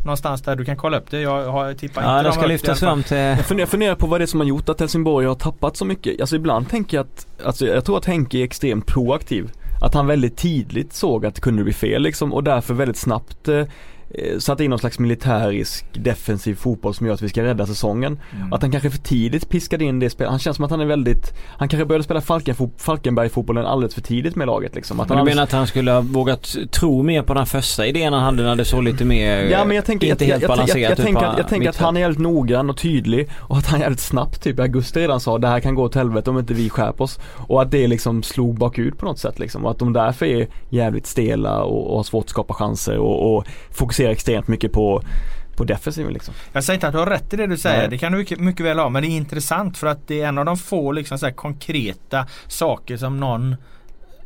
Någonstans 0.07 0.41
där, 0.41 0.55
du 0.55 0.65
kan 0.65 0.77
kolla 0.77 0.97
upp 0.97 1.11
det. 1.11 1.21
Jag 1.21 1.51
har 1.51 1.73
tippat 1.73 2.03
Ja, 2.03 2.11
inte 2.11 2.23
de 2.23 2.23
dem 2.23 2.33
ska 2.33 2.45
lyftas 2.45 2.79
fram 2.79 3.03
till... 3.03 3.17
Jag 3.17 3.45
funderar, 3.45 3.67
funderar 3.67 3.95
på 3.95 4.07
vad 4.07 4.19
det 4.19 4.23
är 4.23 4.27
som 4.27 4.39
har 4.39 4.47
gjort 4.47 4.69
att 4.69 4.79
Helsingborg 4.79 5.27
har 5.27 5.35
tappat 5.35 5.77
så 5.77 5.85
mycket. 5.85 6.21
Alltså 6.21 6.35
ibland 6.35 6.69
tänker 6.69 6.97
jag 6.97 7.05
att, 7.05 7.27
alltså 7.45 7.65
jag 7.67 7.85
tror 7.85 7.97
att 7.97 8.05
Henke 8.05 8.37
är 8.37 8.43
extremt 8.43 8.85
proaktiv. 8.85 9.51
Att 9.81 9.93
han 9.93 10.07
väldigt 10.07 10.37
tidigt 10.37 10.93
såg 10.93 11.25
att 11.25 11.35
det 11.35 11.41
kunde 11.41 11.63
bli 11.63 11.73
fel 11.73 12.01
liksom 12.01 12.33
och 12.33 12.43
därför 12.43 12.73
väldigt 12.73 12.97
snabbt 12.97 13.47
eh, 13.47 13.63
satt 14.39 14.59
in 14.59 14.69
någon 14.69 14.79
slags 14.79 14.99
militärisk 14.99 15.85
defensiv 15.93 16.55
fotboll 16.55 16.93
som 16.93 17.07
gör 17.07 17.13
att 17.13 17.21
vi 17.21 17.29
ska 17.29 17.43
rädda 17.43 17.65
säsongen. 17.65 18.19
Mm. 18.35 18.53
Att 18.53 18.61
han 18.61 18.71
kanske 18.71 18.89
för 18.89 18.97
tidigt 18.97 19.49
piskade 19.49 19.83
in 19.83 19.99
det 19.99 20.09
spelet. 20.09 20.29
Han 20.29 20.39
känns 20.39 20.55
som 20.55 20.65
att 20.65 20.71
han 20.71 20.81
är 20.81 20.85
väldigt, 20.85 21.33
han 21.57 21.69
kanske 21.69 21.85
började 21.85 22.03
spela 22.03 22.21
Falken, 22.21 22.55
Falkenberg-fotbollen 22.77 23.65
alldeles 23.65 23.93
för 23.93 24.01
tidigt 24.01 24.35
med 24.35 24.47
laget 24.47 24.75
liksom. 24.75 24.99
Att 24.99 25.09
Men 25.09 25.17
du 25.17 25.23
menar 25.23 25.43
att 25.43 25.51
han 25.51 25.67
skulle 25.67 25.91
ha 25.91 26.01
vågat 26.01 26.55
tro 26.71 27.03
mer 27.03 27.21
på 27.21 27.33
den 27.33 27.45
första 27.45 27.87
idén 27.87 28.13
han 28.13 28.23
hade 28.23 28.43
när 28.43 28.55
det 28.55 28.65
såg 28.65 28.83
lite 28.83 29.05
mer, 29.05 29.43
Ja 29.43 29.65
men 29.65 29.75
jag 29.75 29.85
tänker, 29.85 30.07
inte 30.07 30.25
jag, 30.25 30.31
helt 30.31 30.41
jag, 30.41 30.49
jag, 30.51 30.57
balanserat 30.57 30.81
jag, 30.81 30.91
jag, 30.91 30.99
ut 30.99 31.05
tänker, 31.05 31.25
att, 31.25 31.37
jag 31.37 31.47
tänker 31.47 31.69
att 31.69 31.77
han 31.77 31.97
är 31.97 32.01
jävligt 32.01 32.19
noggrann 32.19 32.69
och 32.69 32.77
tydlig 32.77 33.29
och 33.37 33.57
att 33.57 33.65
han 33.65 33.79
är 33.79 33.83
jävligt 33.83 33.99
snabbt 33.99 34.43
typ. 34.43 34.59
Augusti 34.59 34.99
redan 34.99 35.19
sa 35.19 35.37
det 35.37 35.47
här 35.47 35.59
kan 35.59 35.75
gå 35.75 35.83
åt 35.83 35.95
helvete 35.95 36.29
om 36.29 36.39
inte 36.39 36.53
vi 36.53 36.69
skärper 36.69 37.03
oss. 37.03 37.19
Och 37.47 37.61
att 37.61 37.71
det 37.71 37.87
liksom 37.87 38.23
slog 38.23 38.57
bakut 38.57 38.97
på 38.97 39.05
något 39.05 39.19
sätt 39.19 39.39
liksom. 39.39 39.65
Och 39.65 39.71
att 39.71 39.79
de 39.79 39.93
därför 39.93 40.25
är 40.25 40.47
jävligt 40.69 41.07
stela 41.07 41.63
och, 41.63 41.89
och 41.89 41.95
har 41.95 42.03
svårt 42.03 42.23
att 42.23 42.29
skapa 42.29 42.53
chanser 42.53 42.97
och, 42.97 43.35
och 43.35 43.45
fokuserar 43.71 43.96
extremt 44.05 44.47
mycket 44.47 44.71
på 44.71 45.03
på 45.57 45.63
defensiven 45.63 46.13
liksom. 46.13 46.33
Jag 46.53 46.63
säger 46.63 46.75
inte 46.77 46.87
att 46.87 46.93
du 46.93 46.99
har 46.99 47.05
rätt 47.05 47.33
i 47.33 47.37
det 47.37 47.47
du 47.47 47.57
säger. 47.57 47.77
Nej. 47.79 47.89
Det 47.89 47.97
kan 47.97 48.11
du 48.11 48.17
mycket, 48.17 48.39
mycket 48.39 48.65
väl 48.65 48.79
ha. 48.79 48.89
Men 48.89 49.01
det 49.01 49.07
är 49.07 49.09
intressant 49.09 49.77
för 49.77 49.87
att 49.87 50.07
det 50.07 50.21
är 50.21 50.27
en 50.27 50.37
av 50.37 50.45
de 50.45 50.57
få 50.57 50.91
liksom 50.91 51.19
så 51.19 51.31
konkreta 51.31 52.27
saker 52.47 52.97
som 52.97 53.19
någon 53.19 53.55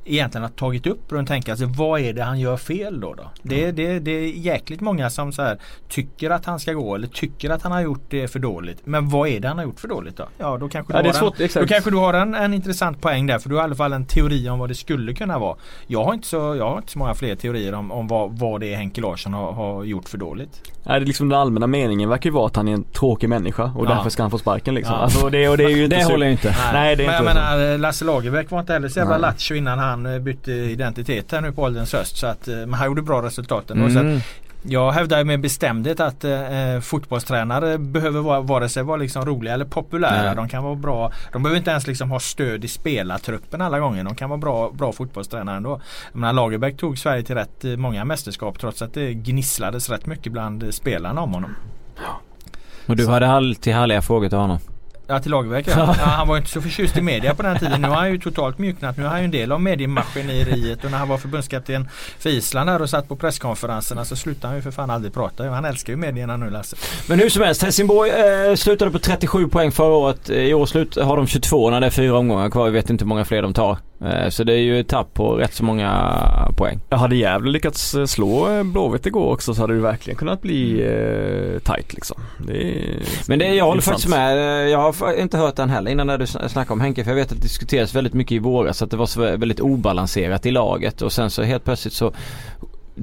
egentligen 0.05 0.43
har 0.43 0.50
tagit 0.50 0.88
upp 0.88 1.12
och 1.12 1.27
tänker 1.27 1.51
alltså 1.51 1.65
vad 1.65 2.00
är 2.01 2.13
det 2.13 2.24
han 2.24 2.39
gör 2.39 2.58
fel 2.58 3.00
då? 3.01 3.13
då? 3.13 3.24
Det, 3.41 3.72
det, 3.72 4.00
det 4.00 4.12
är 4.12 4.27
jäkligt 4.27 4.81
många 4.81 5.10
som 5.10 5.31
så 5.31 5.41
här 5.41 5.58
tycker 5.89 6.29
att 6.29 6.46
han 6.46 6.60
ska 6.60 6.74
gå 6.74 6.96
eller 6.96 7.08
tycker 7.08 7.50
att 7.50 7.62
han 7.63 7.72
har 7.72 7.81
gjort 7.81 8.03
det 8.10 8.27
för 8.27 8.39
dåligt. 8.39 8.77
Men 8.84 9.10
vad 9.10 9.29
är 9.29 9.39
det 9.39 9.48
han 9.48 9.58
har 9.58 9.65
gjort 9.65 9.79
för 9.79 9.88
dåligt 9.88 10.17
då? 10.17 10.27
Ja 10.38 10.58
då 10.58 10.70
kanske 10.70 10.93
du, 10.93 10.98
Ja, 10.98 11.03
är 11.03 11.05
har, 11.08 11.13
svårt, 11.13 11.39
en, 11.39 11.46
exakt. 11.46 11.63
då 11.67 11.74
kanske 11.74 11.89
du 11.91 11.98
har 11.98 12.13
en, 12.13 12.36
en 12.36 12.53
intressant 12.53 13.01
poäng 13.01 13.27
där 13.27 13.39
för 13.39 13.50
du 13.50 13.55
har 13.55 13.62
i 13.62 13.65
alla 13.65 13.75
fall 13.75 13.93
en 13.93 14.05
teori 14.05 14.50
om 14.50 14.60
vad 14.60 14.70
det 14.70 14.75
skulle 14.75 15.13
kunna 15.13 15.39
vara. 15.39 15.58
Jag 15.88 16.03
har 16.03 16.13
inte 16.13 16.27
så, 16.27 16.38
jag 16.38 16.70
har 16.70 16.77
inte 16.77 16.91
så 16.91 17.00
många 17.00 17.13
fler 17.13 17.36
teorier 17.36 17.74
om, 17.74 17.91
om 17.91 18.08
vad, 18.08 18.39
vad 18.39 18.60
det 18.62 18.74
är 18.74 18.77
Henke 18.77 19.01
Larsson 19.01 19.34
har, 19.34 19.51
har 19.51 19.84
gjort 19.84 20.10
för 20.10 20.17
dåligt. 20.17 20.62
Nej, 20.84 21.00
det 21.00 21.03
är 21.03 21.08
liksom 21.08 21.29
den 21.29 21.39
allmänna 21.39 21.67
meningen 21.67 22.10
verkar 22.10 22.29
ju 22.29 22.34
vara 22.34 22.46
att 22.46 22.55
han 22.55 22.67
är 22.67 22.74
en 22.74 22.84
tråkig 22.84 23.29
människa 23.29 23.63
och 23.63 23.86
Ja. 23.86 23.89
därför 23.89 24.10
ska 24.10 24.24
han 24.24 24.31
få 24.31 24.38
sparken 24.38 24.75
liksom. 24.75 24.96
Ja. 24.96 25.01
Alltså 25.01 25.29
det, 25.29 25.50
och 25.50 25.58
det 25.58 25.63
är 25.63 25.70
ju 25.70 25.84
inte 25.84 25.96
Det 25.96 26.03
håller 26.03 26.25
jag 26.25 26.34
inte. 26.34 26.55
Nej, 26.74 26.96
det 26.96 27.03
är 27.03 27.08
men 27.08 27.15
jag 27.15 27.22
inte 27.24 27.34
så. 27.34 27.58
menar 27.58 27.77
Lasse 27.77 28.05
Lagerbäck 28.05 28.51
var 28.51 28.60
inte 28.60 28.74
heller 28.74 28.89
så 28.89 29.00
jävla 29.00 29.13
Nej. 29.13 29.22
lattjo 29.22 29.55
innan 29.55 29.79
han 29.79 29.90
eh, 30.05 30.19
bytte 30.19 30.51
identitet 30.51 31.31
här 31.31 31.41
nu 31.41 31.51
på 31.51 31.62
ålderns 31.62 31.93
höst. 31.93 32.17
Så 32.17 32.27
att, 32.27 32.48
eh, 32.48 32.55
men 32.55 32.74
han 32.74 32.88
gjorde 32.88 33.01
bra 33.01 33.21
resultat 33.21 33.71
ändå. 33.71 33.89
Så 33.89 34.00
Mm. 34.00 34.19
jag 34.63 34.91
hävdar 34.91 35.24
med 35.24 35.39
bestämdhet 35.41 36.00
att 36.00 36.24
eh, 36.24 36.79
fotbollstränare 36.81 37.77
behöver 37.77 38.19
vara, 38.19 38.41
vare 38.41 38.69
sig 38.69 38.83
vara 38.83 38.98
liksom 38.98 39.25
roliga 39.25 39.53
eller 39.53 39.65
populära. 39.65 40.24
Nej. 40.24 40.36
De 40.36 40.50
kan 40.50 40.63
vara 40.63 40.75
bra. 40.75 41.12
De 41.31 41.43
behöver 41.43 41.57
inte 41.57 41.71
ens 41.71 41.88
liksom 41.88 42.12
ha 42.12 42.19
stöd 42.19 42.65
i 42.65 42.67
spelartruppen 42.67 43.62
alla 43.62 43.79
gånger. 43.79 44.03
De 44.03 44.15
kan 44.15 44.29
vara 44.29 44.38
bra, 44.39 44.71
bra 44.71 44.91
fotbollstränare 44.91 45.57
ändå. 45.57 45.81
Menar, 46.13 46.33
Lagerbäck 46.33 46.77
tog 46.77 46.98
Sverige 46.98 47.24
till 47.24 47.36
rätt 47.36 47.65
eh, 47.65 47.71
många 47.77 48.05
mästerskap 48.05 48.60
trots 48.60 48.81
att 48.81 48.93
det 48.93 49.13
gnisslades 49.13 49.89
rätt 49.89 50.05
mycket 50.05 50.31
bland 50.33 50.63
eh, 50.63 50.69
spelarna 50.69 51.21
om 51.21 51.33
honom. 51.33 51.55
Och 52.86 52.95
du 52.95 53.07
hade 53.07 53.27
alltid 53.27 53.74
härliga 53.74 54.01
frågor 54.01 54.29
till 54.29 54.38
honom. 54.38 54.60
Ja 55.12 55.20
till 55.20 55.32
Lagerbäck 55.32 55.68
ja. 55.68 55.74
ja. 55.77 56.06
Han 56.06 56.27
var 56.27 56.38
inte 56.38 56.50
så 56.50 56.62
förtjust 56.62 56.98
i 56.98 57.01
media 57.01 57.36
på 57.36 57.44
den 57.44 57.60
tiden. 57.60 57.82
Nu 57.82 57.88
har 57.88 57.96
han 57.96 58.12
ju 58.12 58.20
totalt 58.20 58.58
mjuknat. 58.58 58.98
Nu 58.98 59.03
är 59.03 59.08
han 59.08 59.20
ju 59.20 59.25
en 59.25 59.32
del 59.32 59.51
av 59.51 59.62
mediemaskineriet 59.62 60.84
och 60.84 60.91
när 60.91 60.98
han 60.98 61.08
var 61.08 61.18
förbundskapten 61.18 61.89
för 62.20 62.30
Island 62.30 62.70
här 62.70 62.82
och 62.82 62.89
satt 62.89 63.08
på 63.08 63.15
presskonferenserna 63.15 64.06
så 64.06 64.15
slutade 64.15 64.48
han 64.48 64.56
ju 64.56 64.62
för 64.62 64.72
fan 64.72 64.89
aldrig 64.89 65.13
prata. 65.13 65.50
Han 65.50 65.65
älskar 65.65 65.94
ju 65.94 65.98
medierna 65.98 66.38
nu 66.38 66.50
Lasse. 66.50 66.75
Men 67.08 67.20
hur 67.20 67.30
som 67.30 67.44
helst, 67.44 67.62
Helsingborg 67.62 68.12
eh, 68.12 68.56
slutade 68.56 68.91
på 68.91 69.00
37 69.00 69.48
poäng 69.48 69.72
förra 69.72 69.94
året. 69.94 70.30
I 70.30 70.53
år 70.53 70.65
slut 70.65 70.96
har 70.96 71.18
de 71.18 71.27
22 71.27 71.70
när 71.70 71.80
det 71.80 71.86
är 71.86 71.91
fyra 71.91 72.18
omgångar 72.18 72.50
kvar. 72.50 72.65
Vi 72.65 72.72
vet 72.72 72.89
inte 72.89 73.03
hur 73.03 73.10
många 73.10 73.25
fler 73.25 73.41
de 73.41 73.53
tar. 73.53 73.77
Eh, 74.05 74.29
så 74.29 74.43
det 74.43 74.53
är 74.53 74.58
ju 74.58 74.79
ett 74.79 74.88
tapp 74.88 75.13
på 75.13 75.34
rätt 75.36 75.53
så 75.53 75.63
många 75.63 75.91
poäng. 76.58 76.79
Jag 76.89 76.98
hade 76.98 77.15
Gävle 77.15 77.51
lyckats 77.51 77.93
eh, 77.96 78.05
slå 78.05 78.50
eh, 78.58 78.63
Blåvitt 78.63 79.05
igår 79.05 79.31
också 79.34 79.53
så 79.53 79.62
hade 79.62 79.74
det 79.74 79.79
verkligen 79.81 80.17
kunnat 80.17 80.41
bli 80.41 80.81
eh, 80.81 81.60
tight 81.74 81.93
liksom. 81.93 82.22
Det 82.38 82.84
Men 83.27 83.39
det, 83.39 83.46
jag 83.55 83.65
håller 83.65 83.75
intressant. 83.75 83.96
faktiskt 83.96 84.10
med. 84.10 84.70
Jag 84.70 84.79
har 84.91 85.20
inte 85.20 85.38
hört 85.38 85.55
den 85.55 85.70
heller 85.70 85.91
innan 85.91 86.08
när 86.08 86.17
du 86.17 86.25
sn- 86.25 86.48
snackade 86.48 86.74
om 86.74 86.81
Henke. 86.81 87.03
För 87.03 87.12
jag 87.12 87.15
vet 87.15 87.31
att 87.31 87.38
det 87.38 87.43
diskuterades 87.43 87.96
väldigt 87.96 88.13
mycket 88.13 88.31
i 88.31 88.39
våras. 88.39 88.81
Att 88.81 88.91
det 88.91 88.98
var 88.98 89.05
så 89.05 89.22
väldigt 89.22 89.60
obalanserat 89.60 90.46
i 90.46 90.51
laget. 90.51 91.01
Och 91.01 91.12
sen 91.13 91.30
så 91.30 91.43
helt 91.43 91.63
plötsligt 91.65 91.93
så 91.93 92.13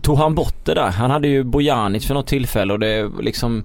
tog 0.02 0.18
han 0.18 0.34
bort 0.34 0.64
det 0.64 0.74
där. 0.74 0.88
Han 0.90 1.10
hade 1.10 1.28
ju 1.28 1.44
Bojanic 1.44 2.06
för 2.06 2.14
något 2.14 2.26
tillfälle 2.26 2.72
och 2.72 2.78
det 2.78 3.10
liksom 3.20 3.64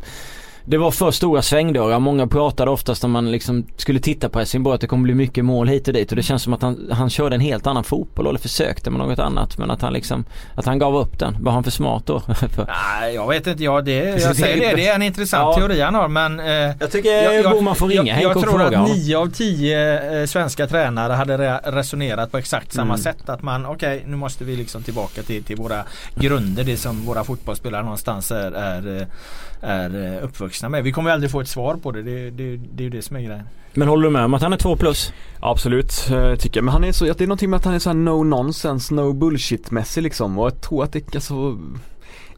det 0.65 0.77
var 0.77 0.91
för 0.91 1.11
stora 1.11 1.41
svängdörrar. 1.41 1.99
Många 1.99 2.27
pratade 2.27 2.71
oftast 2.71 3.03
när 3.03 3.09
man 3.09 3.31
liksom 3.31 3.65
skulle 3.77 3.99
titta 3.99 4.29
på 4.29 4.39
Helsingborg 4.39 4.75
att 4.75 4.81
det 4.81 4.87
kommer 4.87 5.03
bli 5.03 5.13
mycket 5.13 5.45
mål 5.45 5.67
hit 5.67 5.87
och 5.87 5.93
dit. 5.93 6.09
Och 6.11 6.15
det 6.15 6.23
känns 6.23 6.43
som 6.43 6.53
att 6.53 6.61
han, 6.61 6.89
han 6.91 7.09
körde 7.09 7.35
en 7.35 7.41
helt 7.41 7.67
annan 7.67 7.83
fotboll 7.83 8.27
eller 8.27 8.39
försökte 8.39 8.89
med 8.89 8.99
något 8.99 9.19
annat. 9.19 9.57
Men 9.57 9.71
att 9.71 9.81
han 9.81 9.93
liksom, 9.93 10.25
att 10.55 10.65
han 10.65 10.79
gav 10.79 10.95
upp 10.97 11.19
den. 11.19 11.37
Var 11.43 11.51
han 11.51 11.63
för 11.63 11.71
smart 11.71 12.03
då? 12.05 12.21
Nej 12.99 13.15
jag 13.15 13.27
vet 13.29 13.47
inte. 13.47 13.63
Ja, 13.63 13.81
det, 13.81 14.01
det 14.01 14.09
jag 14.21 14.35
säger 14.35 14.69
det. 14.69 14.75
Det 14.75 14.87
är 14.87 14.95
en 14.95 15.01
intressant 15.01 15.41
Ja. 15.43 15.59
teori 15.59 15.81
han 15.81 15.95
har 15.95 16.07
men 16.07 16.39
eh, 16.39 16.45
jag 16.79 16.91
tycker 16.91 17.49
Boman 17.51 17.75
får 17.75 17.87
ringa 17.87 18.21
jag, 18.21 18.23
jag 18.35 18.41
tror 18.43 18.51
fråga 18.59 18.79
att 18.79 18.89
nio 18.89 19.17
av 19.17 19.27
tio 19.31 20.19
eh, 20.21 20.25
svenska 20.25 20.67
tränare 20.67 21.13
hade 21.13 21.37
re- 21.37 21.71
resonerat 21.71 22.31
på 22.31 22.37
exakt 22.37 22.73
samma 22.73 22.93
Mm. 22.93 22.97
sätt. 23.03 23.29
Att 23.29 23.41
man, 23.41 23.65
okej 23.65 24.03
nu 24.07 24.15
måste 24.15 24.43
vi 24.43 24.55
liksom 24.55 24.83
tillbaka 24.83 25.21
till, 25.23 25.43
till 25.43 25.55
våra 25.55 25.83
grunder. 26.15 26.63
Det 26.63 26.77
som 26.77 27.05
våra 27.05 27.23
fotbollsspelare 27.23 27.83
någonstans 27.83 28.31
är, 28.31 28.51
är, 28.51 28.97
eh, 29.01 29.07
är 29.63 30.15
eh, 30.15 30.23
uppvuxna 30.23 30.69
med. 30.69 30.83
Vi 30.83 30.91
kommer 30.91 31.09
ju 31.09 31.13
aldrig 31.13 31.31
få 31.31 31.41
ett 31.41 31.47
svar 31.47 31.75
på 31.75 31.91
det. 31.91 32.01
Det, 32.01 32.29
det, 32.29 32.57
det 32.57 32.81
är 32.81 32.85
ju 32.85 32.89
det 32.89 33.01
som 33.01 33.15
är 33.15 33.21
grejen. 33.21 33.47
Men 33.73 33.87
håller 33.87 34.03
du 34.03 34.09
med 34.09 34.25
om 34.25 34.33
att 34.33 34.41
han 34.41 34.53
är 34.53 34.57
två 34.57 34.75
plus? 34.75 35.13
Absolut, 35.39 36.09
eh, 36.11 36.35
tycker 36.35 36.57
jag. 36.57 36.63
Men 36.63 36.71
han 36.71 36.83
är 36.83 36.91
så, 36.91 37.05
det 37.05 37.21
är 37.21 37.27
någonting 37.27 37.49
med 37.49 37.57
att 37.57 37.65
han 37.65 37.73
är 37.73 37.79
så 37.79 37.89
här 37.89 37.95
no 37.95 38.23
nonsense, 38.23 38.93
no 38.93 39.13
bullshit 39.13 39.71
mässig 39.71 40.01
liksom. 40.03 40.39
Och 40.39 40.45
jag 40.45 40.61
tror 40.61 40.83
att 40.83 40.93
det, 40.93 41.15
alltså 41.15 41.57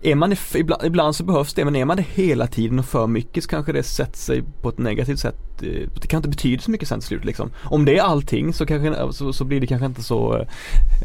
är 0.02 0.16
man 0.16 0.36
ibland, 0.56 0.86
ibland 0.86 1.16
så 1.16 1.24
behövs 1.24 1.54
det 1.54 1.66
men 1.66 1.76
är 1.76 1.86
man 1.86 1.98
det 1.98 2.06
hela 2.14 2.48
tiden 2.48 2.80
och 2.80 2.86
för 2.86 3.08
mycket 3.08 3.44
så 3.44 3.50
kanske 3.50 3.72
det 3.72 3.84
sätter 3.84 4.18
sig 4.18 4.44
på 4.62 4.70
ett 4.70 4.78
negativt 4.78 5.20
sätt. 5.20 5.55
Eh, 5.63 5.89
Det 6.02 6.08
kan 6.08 6.18
inte 6.18 6.30
betyda 6.30 6.62
så 6.62 6.72
mycket 6.72 6.88
sen 6.88 7.00
till 7.00 7.08
slut 7.08 7.26
liksom. 7.26 7.52
Om 7.63 7.86
det 7.86 7.98
är 7.98 8.02
allting 8.04 8.54
så, 8.54 8.65
kanske, 8.65 9.13
så, 9.13 9.34
så 9.34 9.44
blir 9.44 9.62
det 9.62 9.68
kanske 9.68 9.86
inte 9.86 10.04
så, 10.04 10.46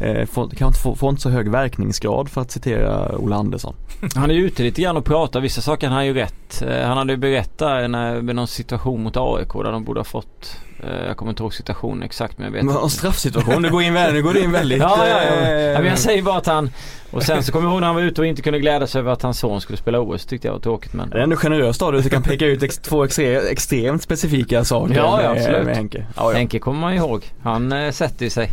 eh, 0.01 0.25
får, 0.25 0.49
kan 0.49 0.67
inte 0.67 0.79
få, 0.79 0.95
får 0.95 1.09
inte 1.09 1.21
så 1.21 1.29
hög 1.29 1.49
verkningsgrad 1.51 2.29
för 2.29 2.41
att 2.41 2.51
citera 2.51 3.17
Ola 3.17 3.35
Andersson. 3.35 3.75
Han 4.15 4.29
är 4.29 4.35
ju 4.35 4.45
ute 4.45 4.63
lite 4.63 4.81
grann 4.81 4.97
och 4.97 5.05
pratar. 5.05 5.41
Vissa 5.41 5.61
saker 5.61 5.87
han 5.87 5.95
har 5.95 6.03
ju 6.03 6.13
rätt. 6.13 6.61
Eh, 6.61 6.87
Han 6.87 6.97
hade 6.97 7.13
ju 7.13 7.17
berättat 7.17 7.89
när, 7.91 8.21
med 8.21 8.35
någon 8.35 8.47
situation 8.47 9.03
mot 9.03 9.17
AIK 9.17 9.53
där 9.53 9.71
de 9.71 9.83
borde 9.83 9.99
ha 9.99 10.05
fått 10.05 10.57
eh, 10.83 11.05
Jag 11.07 11.17
kommer 11.17 11.31
inte 11.31 11.43
ihåg 11.43 11.53
situationen 11.53 12.03
exakt 12.03 12.37
men 12.37 12.45
jag 12.45 12.51
vet 12.51 12.63
Men 12.65 12.75
en 12.77 12.89
straffsituation, 12.89 13.61
du 13.61 13.69
går 13.71 13.81
in 13.83 13.93
väldigt, 13.93 14.15
du 14.23 14.23
går 14.33 14.37
in 14.43 14.51
väldigt 14.51 14.79
Ja, 14.79 15.07
ja, 15.07 15.23
ja. 15.23 15.31
eh, 15.47 15.51
ja 15.61 15.79
men 15.79 15.87
jag 15.87 15.99
säger 15.99 16.21
bara 16.21 16.37
att 16.37 16.45
han 16.45 16.69
Och 17.11 17.23
sen 17.23 17.43
så 17.43 17.51
kommer 17.51 17.65
jag 17.65 17.71
ihåg 17.73 17.79
när 17.81 17.87
han 17.87 17.95
var 17.95 18.01
ute 18.03 18.21
och 18.21 18.27
inte 18.27 18.41
kunde 18.41 18.59
glädja 18.59 18.87
sig 18.87 18.99
över 18.99 19.11
att 19.11 19.21
hans 19.21 19.39
son 19.39 19.61
skulle 19.61 19.77
spela 19.77 19.99
OS. 19.99 20.25
Tyckte 20.25 20.47
jag 20.47 20.53
var 20.53 20.59
tråkigt 20.61 20.93
men 20.93 21.09
Det 21.09 21.17
är 21.17 21.21
ändå 21.23 21.35
generöst 21.35 21.81
av 21.81 21.91
dig 21.91 21.97
att 21.99 22.03
du 22.03 22.09
kan 22.09 22.23
peka 22.23 22.45
ut 22.45 22.63
ex- 22.63 22.77
två 22.77 23.05
extre- 23.05 23.47
extremt 23.51 24.03
specifika 24.03 24.40
saker 24.63 24.95
Ja, 24.95 25.21
ja, 25.21 25.33
med, 25.33 25.37
absolut. 25.41 25.65
med 25.65 25.75
Henke. 25.75 26.05
Ja, 26.15 26.31
ja. 26.31 26.37
Henke 26.37 26.59
kommer 26.59 26.79
man 26.79 26.93
ihåg. 26.93 27.25
Han 27.43 27.71
eh, 27.71 27.91
sätter 27.91 28.23
ju 28.25 28.29
sig. 28.29 28.51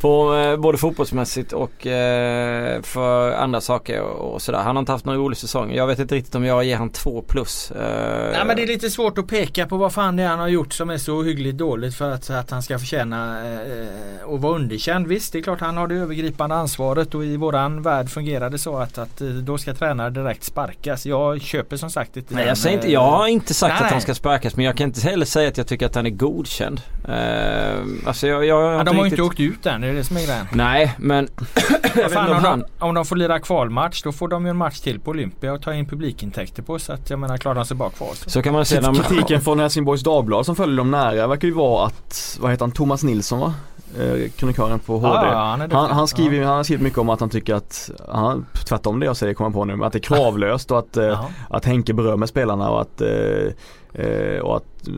På 0.00 0.34
eh, 0.36 0.56
både 0.56 0.78
fotbollsmässigt 0.78 1.52
och 1.52 1.86
eh, 1.86 2.82
för 2.82 3.32
andra 3.32 3.60
saker 3.60 4.00
och, 4.00 4.34
och 4.34 4.42
sådär. 4.42 4.58
Han 4.58 4.76
har 4.76 4.80
inte 4.80 4.92
haft 4.92 5.04
någon 5.04 5.16
rolig 5.16 5.38
säsong. 5.38 5.72
Jag 5.74 5.86
vet 5.86 5.98
inte 5.98 6.14
riktigt 6.14 6.34
om 6.34 6.44
jag 6.44 6.64
ger 6.64 6.76
han 6.76 6.90
två 6.90 7.22
plus. 7.22 7.70
Eh, 7.70 8.30
Nej 8.32 8.42
men 8.46 8.56
det 8.56 8.62
är 8.62 8.66
lite 8.66 8.90
svårt 8.90 9.18
att 9.18 9.26
peka 9.26 9.66
på 9.66 9.76
vad 9.76 9.92
fan 9.92 10.16
det 10.16 10.22
är 10.22 10.28
han 10.28 10.38
har 10.38 10.48
gjort 10.48 10.72
som 10.72 10.90
är 10.90 10.98
så 10.98 11.22
hyggligt 11.22 11.56
dåligt 11.58 11.94
för 11.94 12.10
att, 12.10 12.30
att 12.30 12.50
han 12.50 12.62
ska 12.62 12.78
förtjäna 12.78 13.40
eh, 13.52 14.34
att 14.34 14.40
vara 14.40 14.54
underkänd. 14.54 15.06
Visst 15.06 15.32
det 15.32 15.38
är 15.38 15.42
klart 15.42 15.60
han 15.60 15.76
har 15.76 15.86
det 15.88 15.94
övergripande 15.94 16.54
ansvaret 16.56 17.14
och 17.14 17.24
i 17.24 17.36
våran 17.36 17.82
värld 17.82 18.08
fungerar 18.10 18.50
det 18.50 18.58
så 18.58 18.76
att, 18.76 18.98
att 18.98 19.20
eh, 19.20 19.26
då 19.28 19.58
ska 19.58 19.74
tränare 19.74 20.10
direkt 20.10 20.44
sparkas. 20.44 21.06
Jag 21.06 21.40
köper 21.40 21.76
som 21.76 21.90
sagt 21.90 22.16
inte 22.16 22.34
Nej, 22.34 22.42
den, 22.42 22.48
jag, 22.48 22.58
säger 22.58 22.76
inte, 22.76 22.86
eh, 22.88 22.92
jag 22.92 23.00
har 23.00 23.26
inte 23.26 23.54
sagt 23.54 23.74
nej, 23.78 23.86
att 23.86 23.92
han 23.92 24.00
ska 24.00 24.14
sparkas 24.14 24.56
men 24.56 24.64
jag 24.64 24.76
kan 24.76 24.86
inte 24.86 25.00
heller 25.00 25.26
säga 25.26 25.48
att 25.48 25.56
jag 25.58 25.66
tycker 25.66 25.86
att 25.86 25.94
han 25.94 26.06
är 26.06 26.10
godkänd. 26.10 26.80
Eh, 27.08 27.78
alltså 28.06 28.26
jag, 28.26 28.44
jag 28.44 28.54
har 28.62 28.72
Ja, 28.72 28.84
de 28.84 28.96
har 28.96 29.04
riktigt- 29.04 29.12
inte 29.18 29.22
åkt 29.22 29.40
ut 29.40 29.66
än, 29.66 29.84
det 29.88 29.94
är 29.94 29.98
det 29.98 30.04
som 30.04 30.16
är 30.16 30.26
grejen. 30.26 30.46
Nej 30.52 30.94
men 30.98 31.28
Fan, 32.12 32.30
om 32.30 32.44
han... 32.44 32.58
de, 32.58 32.84
om 32.84 32.94
de 32.94 33.04
får 33.04 33.16
lira 33.16 33.38
kvalmatch 33.38 34.02
då 34.02 34.12
får 34.12 34.28
de 34.28 34.44
ju 34.44 34.50
en 34.50 34.56
match 34.56 34.80
till 34.80 35.00
på 35.00 35.10
Olympia 35.10 35.52
och 35.52 35.62
ta 35.62 35.74
in 35.74 35.86
publikintäkter 35.86 36.62
på 36.62 36.78
så 36.78 36.92
att 36.92 37.10
jag 37.10 37.18
menar 37.18 37.36
klarar 37.36 37.54
de 37.54 37.64
sig 37.64 37.76
bara 37.76 37.90
kvar 37.90 38.10
så. 38.14 38.30
Så 38.30 38.42
kan 38.42 38.52
man 38.52 38.64
se 38.64 38.80
när 38.80 38.92
man... 38.92 39.02
Kritiken 39.02 39.40
från 39.40 39.60
Helsingborgs 39.60 40.02
Dagblad 40.02 40.46
som 40.46 40.56
följer 40.56 40.76
dem 40.76 40.90
nära 40.90 41.26
verkar 41.26 41.48
ju 41.48 41.54
vara 41.54 41.86
att, 41.86 42.38
vad 42.40 42.50
heter 42.50 42.64
han, 42.64 42.72
Thomas 42.72 43.02
Nilsson 43.02 43.40
va? 43.40 43.54
Eh, 43.98 44.30
kronikören 44.36 44.78
på 44.78 44.98
HD. 44.98 45.08
Ja, 45.08 45.56
han. 45.58 45.70
Han, 45.70 45.90
han, 45.90 46.08
skriver, 46.08 46.36
Ja. 46.36 46.46
han 46.46 46.56
har 46.56 46.64
skrivit 46.64 46.82
mycket 46.82 46.98
om 46.98 47.08
att 47.08 47.20
han 47.20 47.30
tycker 47.30 47.54
att, 47.54 47.90
han, 48.08 48.46
tvärtom 48.68 49.00
det 49.00 49.06
jag 49.06 49.16
säger 49.16 49.34
kommer 49.34 49.50
på 49.50 49.64
nu, 49.64 49.84
att 49.84 49.92
det 49.92 49.98
är 49.98 50.00
kravlöst 50.00 50.70
och 50.70 50.78
att, 50.78 50.96
eh, 50.96 51.24
att 51.50 51.64
Henke 51.64 51.94
berömmer 51.94 52.26
spelarna 52.26 52.70
och 52.70 52.80
att, 52.80 53.00
eh, 53.00 53.52
eh, 53.94 54.40
och 54.42 54.56
att 54.56 54.88
eh, 54.88 54.94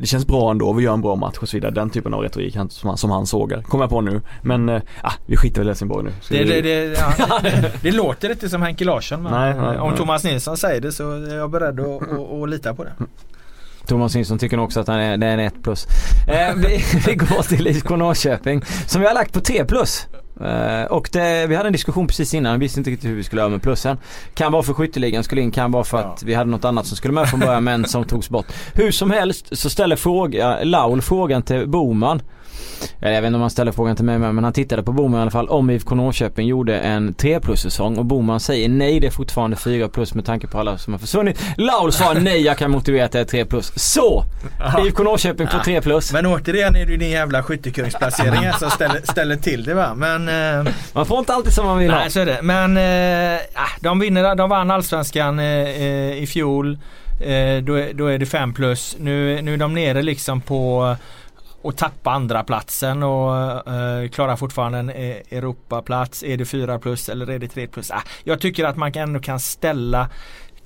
det 0.00 0.06
känns 0.06 0.26
bra 0.26 0.50
ändå, 0.50 0.72
vi 0.72 0.84
gör 0.84 0.92
en 0.94 1.00
bra 1.02 1.16
match 1.16 1.36
och 1.40 1.48
så 1.48 1.56
vidare. 1.56 1.70
Den 1.70 1.90
typen 1.90 2.14
av 2.14 2.20
retorik 2.20 2.52
som, 2.70 2.88
han, 2.88 2.96
som 2.98 3.10
han 3.10 3.26
sågar, 3.26 3.62
kommer 3.62 3.84
jag 3.84 3.90
på 3.90 4.00
nu. 4.00 4.20
Men, 4.42 4.68
eh, 4.68 4.82
ah, 5.02 5.12
vi 5.26 5.36
skiter 5.36 5.60
väl 5.60 5.66
i 5.66 5.70
Helsingborg 5.70 6.04
nu. 6.04 6.10
Det, 6.30 6.44
vi- 6.44 6.60
det, 6.62 6.86
det, 6.86 6.98
ja, 7.18 7.40
det 7.82 7.92
låter 7.92 8.30
inte 8.30 8.48
som 8.48 8.62
Henke 8.62 8.84
Larsson 8.84 9.22
men 9.22 9.32
Nej, 9.32 9.54
nej, 9.54 9.78
om 9.78 9.88
nej. 9.88 9.98
Thomas 9.98 10.24
Nilsson 10.24 10.56
säger 10.56 10.80
det 10.80 10.92
så 10.92 11.10
är 11.12 11.36
jag 11.36 11.50
beredd 11.50 11.80
att, 11.80 12.02
att, 12.02 12.32
att 12.42 12.48
lita 12.48 12.74
på 12.74 12.84
det. 12.84 12.92
Thomas 13.86 14.14
Nilsson 14.14 14.38
tycker 14.38 14.56
nog 14.56 14.64
också 14.64 14.80
att 14.80 14.88
han 14.88 15.00
är, 15.00 15.16
det 15.16 15.26
är 15.26 15.32
en 15.32 15.40
1 15.40 15.54
plus. 15.62 15.86
Eh, 16.28 16.54
vi, 16.56 16.84
vi 17.06 17.14
går 17.14 17.42
till 17.42 17.66
IFK 17.66 17.96
Norrköping 17.96 18.62
som 18.86 19.00
vi 19.00 19.06
har 19.06 19.14
lagt 19.14 19.32
på 19.32 19.40
T 19.40 19.64
plus. 19.64 20.06
Eh, 20.40 20.84
och 20.84 21.08
det, 21.12 21.46
vi 21.46 21.54
hade 21.54 21.66
en 21.66 21.72
diskussion 21.72 22.06
precis 22.06 22.34
innan, 22.34 22.52
vi 22.52 22.58
visste 22.58 22.80
inte 22.80 22.90
riktigt 22.90 23.10
hur 23.10 23.16
vi 23.16 23.22
skulle 23.24 23.40
göra 23.40 23.50
med 23.50 23.62
plussen. 23.62 23.98
Kan 24.34 24.52
vara 24.52 24.62
för 24.62 24.72
skytteligan 24.72 25.24
skulle 25.24 25.40
in, 25.40 25.50
kan 25.50 25.72
vara 25.72 25.84
för 25.84 25.98
att 25.98 26.22
vi 26.22 26.34
hade 26.34 26.50
något 26.50 26.64
annat 26.64 26.86
som 26.86 26.96
skulle 26.96 27.14
med 27.14 27.28
från 27.28 27.40
början 27.40 27.64
men 27.64 27.84
som 27.84 28.04
togs 28.04 28.30
bort. 28.30 28.46
Hur 28.74 28.90
som 28.90 29.10
helst 29.10 29.56
så 29.56 29.70
ställer 29.70 29.96
fråga, 29.96 30.58
Laul 30.64 31.02
frågan 31.02 31.42
till 31.42 31.68
Boman. 31.68 32.22
Jag 32.98 33.10
vet 33.10 33.24
inte 33.24 33.34
om 33.34 33.40
han 33.40 33.50
ställer 33.50 33.72
frågan 33.72 33.96
till 33.96 34.04
mig 34.04 34.18
men 34.18 34.44
han 34.44 34.52
tittade 34.52 34.82
på 34.82 34.92
Boman 34.92 35.18
i 35.18 35.22
alla 35.22 35.30
fall 35.30 35.48
om 35.48 35.70
IFK 35.70 35.94
Norrköping 35.94 36.46
gjorde 36.46 36.78
en 36.78 37.14
3 37.14 37.40
plus 37.40 37.60
säsong 37.60 37.98
och 37.98 38.04
Boman 38.04 38.40
säger 38.40 38.68
nej 38.68 39.00
det 39.00 39.06
är 39.06 39.10
fortfarande 39.10 39.56
4 39.56 39.88
plus 39.88 40.14
med 40.14 40.24
tanke 40.24 40.46
på 40.46 40.58
alla 40.58 40.78
som 40.78 40.92
har 40.92 40.98
försvunnit. 41.00 41.40
Laul 41.56 41.92
sa 41.92 42.12
nej 42.12 42.42
jag 42.42 42.58
kan 42.58 42.70
motivera 42.70 43.04
att 43.04 43.12
det 43.12 43.20
är 43.20 43.24
3 43.24 43.44
plus. 43.44 43.72
Så! 43.76 44.24
IFK 44.86 45.02
Norrköping 45.02 45.46
på 45.46 45.58
3 45.64 45.80
plus. 45.80 46.12
Men 46.12 46.26
återigen 46.26 46.76
är 46.76 46.86
det 46.86 46.92
ju 46.92 46.96
din 46.96 47.10
jävla 47.10 47.42
skyttekungsplacering 47.42 48.52
som 48.58 48.70
ställer, 48.70 49.00
ställer 49.04 49.36
till 49.36 49.64
det 49.64 49.74
va. 49.74 49.94
Men... 49.94 50.28
Eh, 50.28 50.72
man 50.92 51.06
får 51.06 51.18
inte 51.18 51.34
alltid 51.34 51.52
som 51.52 51.66
man 51.66 51.78
vill 51.78 51.90
nej, 51.90 52.02
ha. 52.02 52.10
så 52.10 52.20
är 52.20 52.26
det. 52.26 52.42
Men 52.42 52.76
eh, 52.76 53.40
ah, 53.54 53.68
de, 53.80 53.98
vinner, 53.98 54.34
de 54.34 54.50
vann 54.50 54.70
allsvenskan 54.70 55.38
eh, 55.38 55.44
eh, 55.44 56.22
i 56.22 56.26
fjol. 56.26 56.78
Eh, 57.20 57.62
då, 57.62 57.84
då 57.94 58.06
är 58.06 58.18
det 58.18 58.26
5 58.26 58.54
plus. 58.54 58.96
Nu, 58.98 59.42
nu 59.42 59.52
är 59.54 59.56
de 59.56 59.74
nere 59.74 60.02
liksom 60.02 60.40
på 60.40 60.96
och 61.64 61.76
tappa 61.76 62.10
andra 62.10 62.44
platsen 62.44 63.02
och 63.02 63.36
eh, 63.72 64.08
klara 64.08 64.36
fortfarande 64.36 64.78
en 64.78 64.90
eh, 64.90 65.16
Europaplats. 65.30 66.22
Är 66.22 66.36
det 66.36 66.44
4 66.44 66.78
plus 66.78 67.08
eller 67.08 67.30
är 67.30 67.38
det 67.38 67.48
3 67.48 67.66
plus? 67.66 67.90
Ah, 67.90 68.02
jag 68.24 68.40
tycker 68.40 68.64
att 68.64 68.76
man 68.76 68.92
ändå 68.94 69.20
kan 69.20 69.40
ställa 69.40 70.08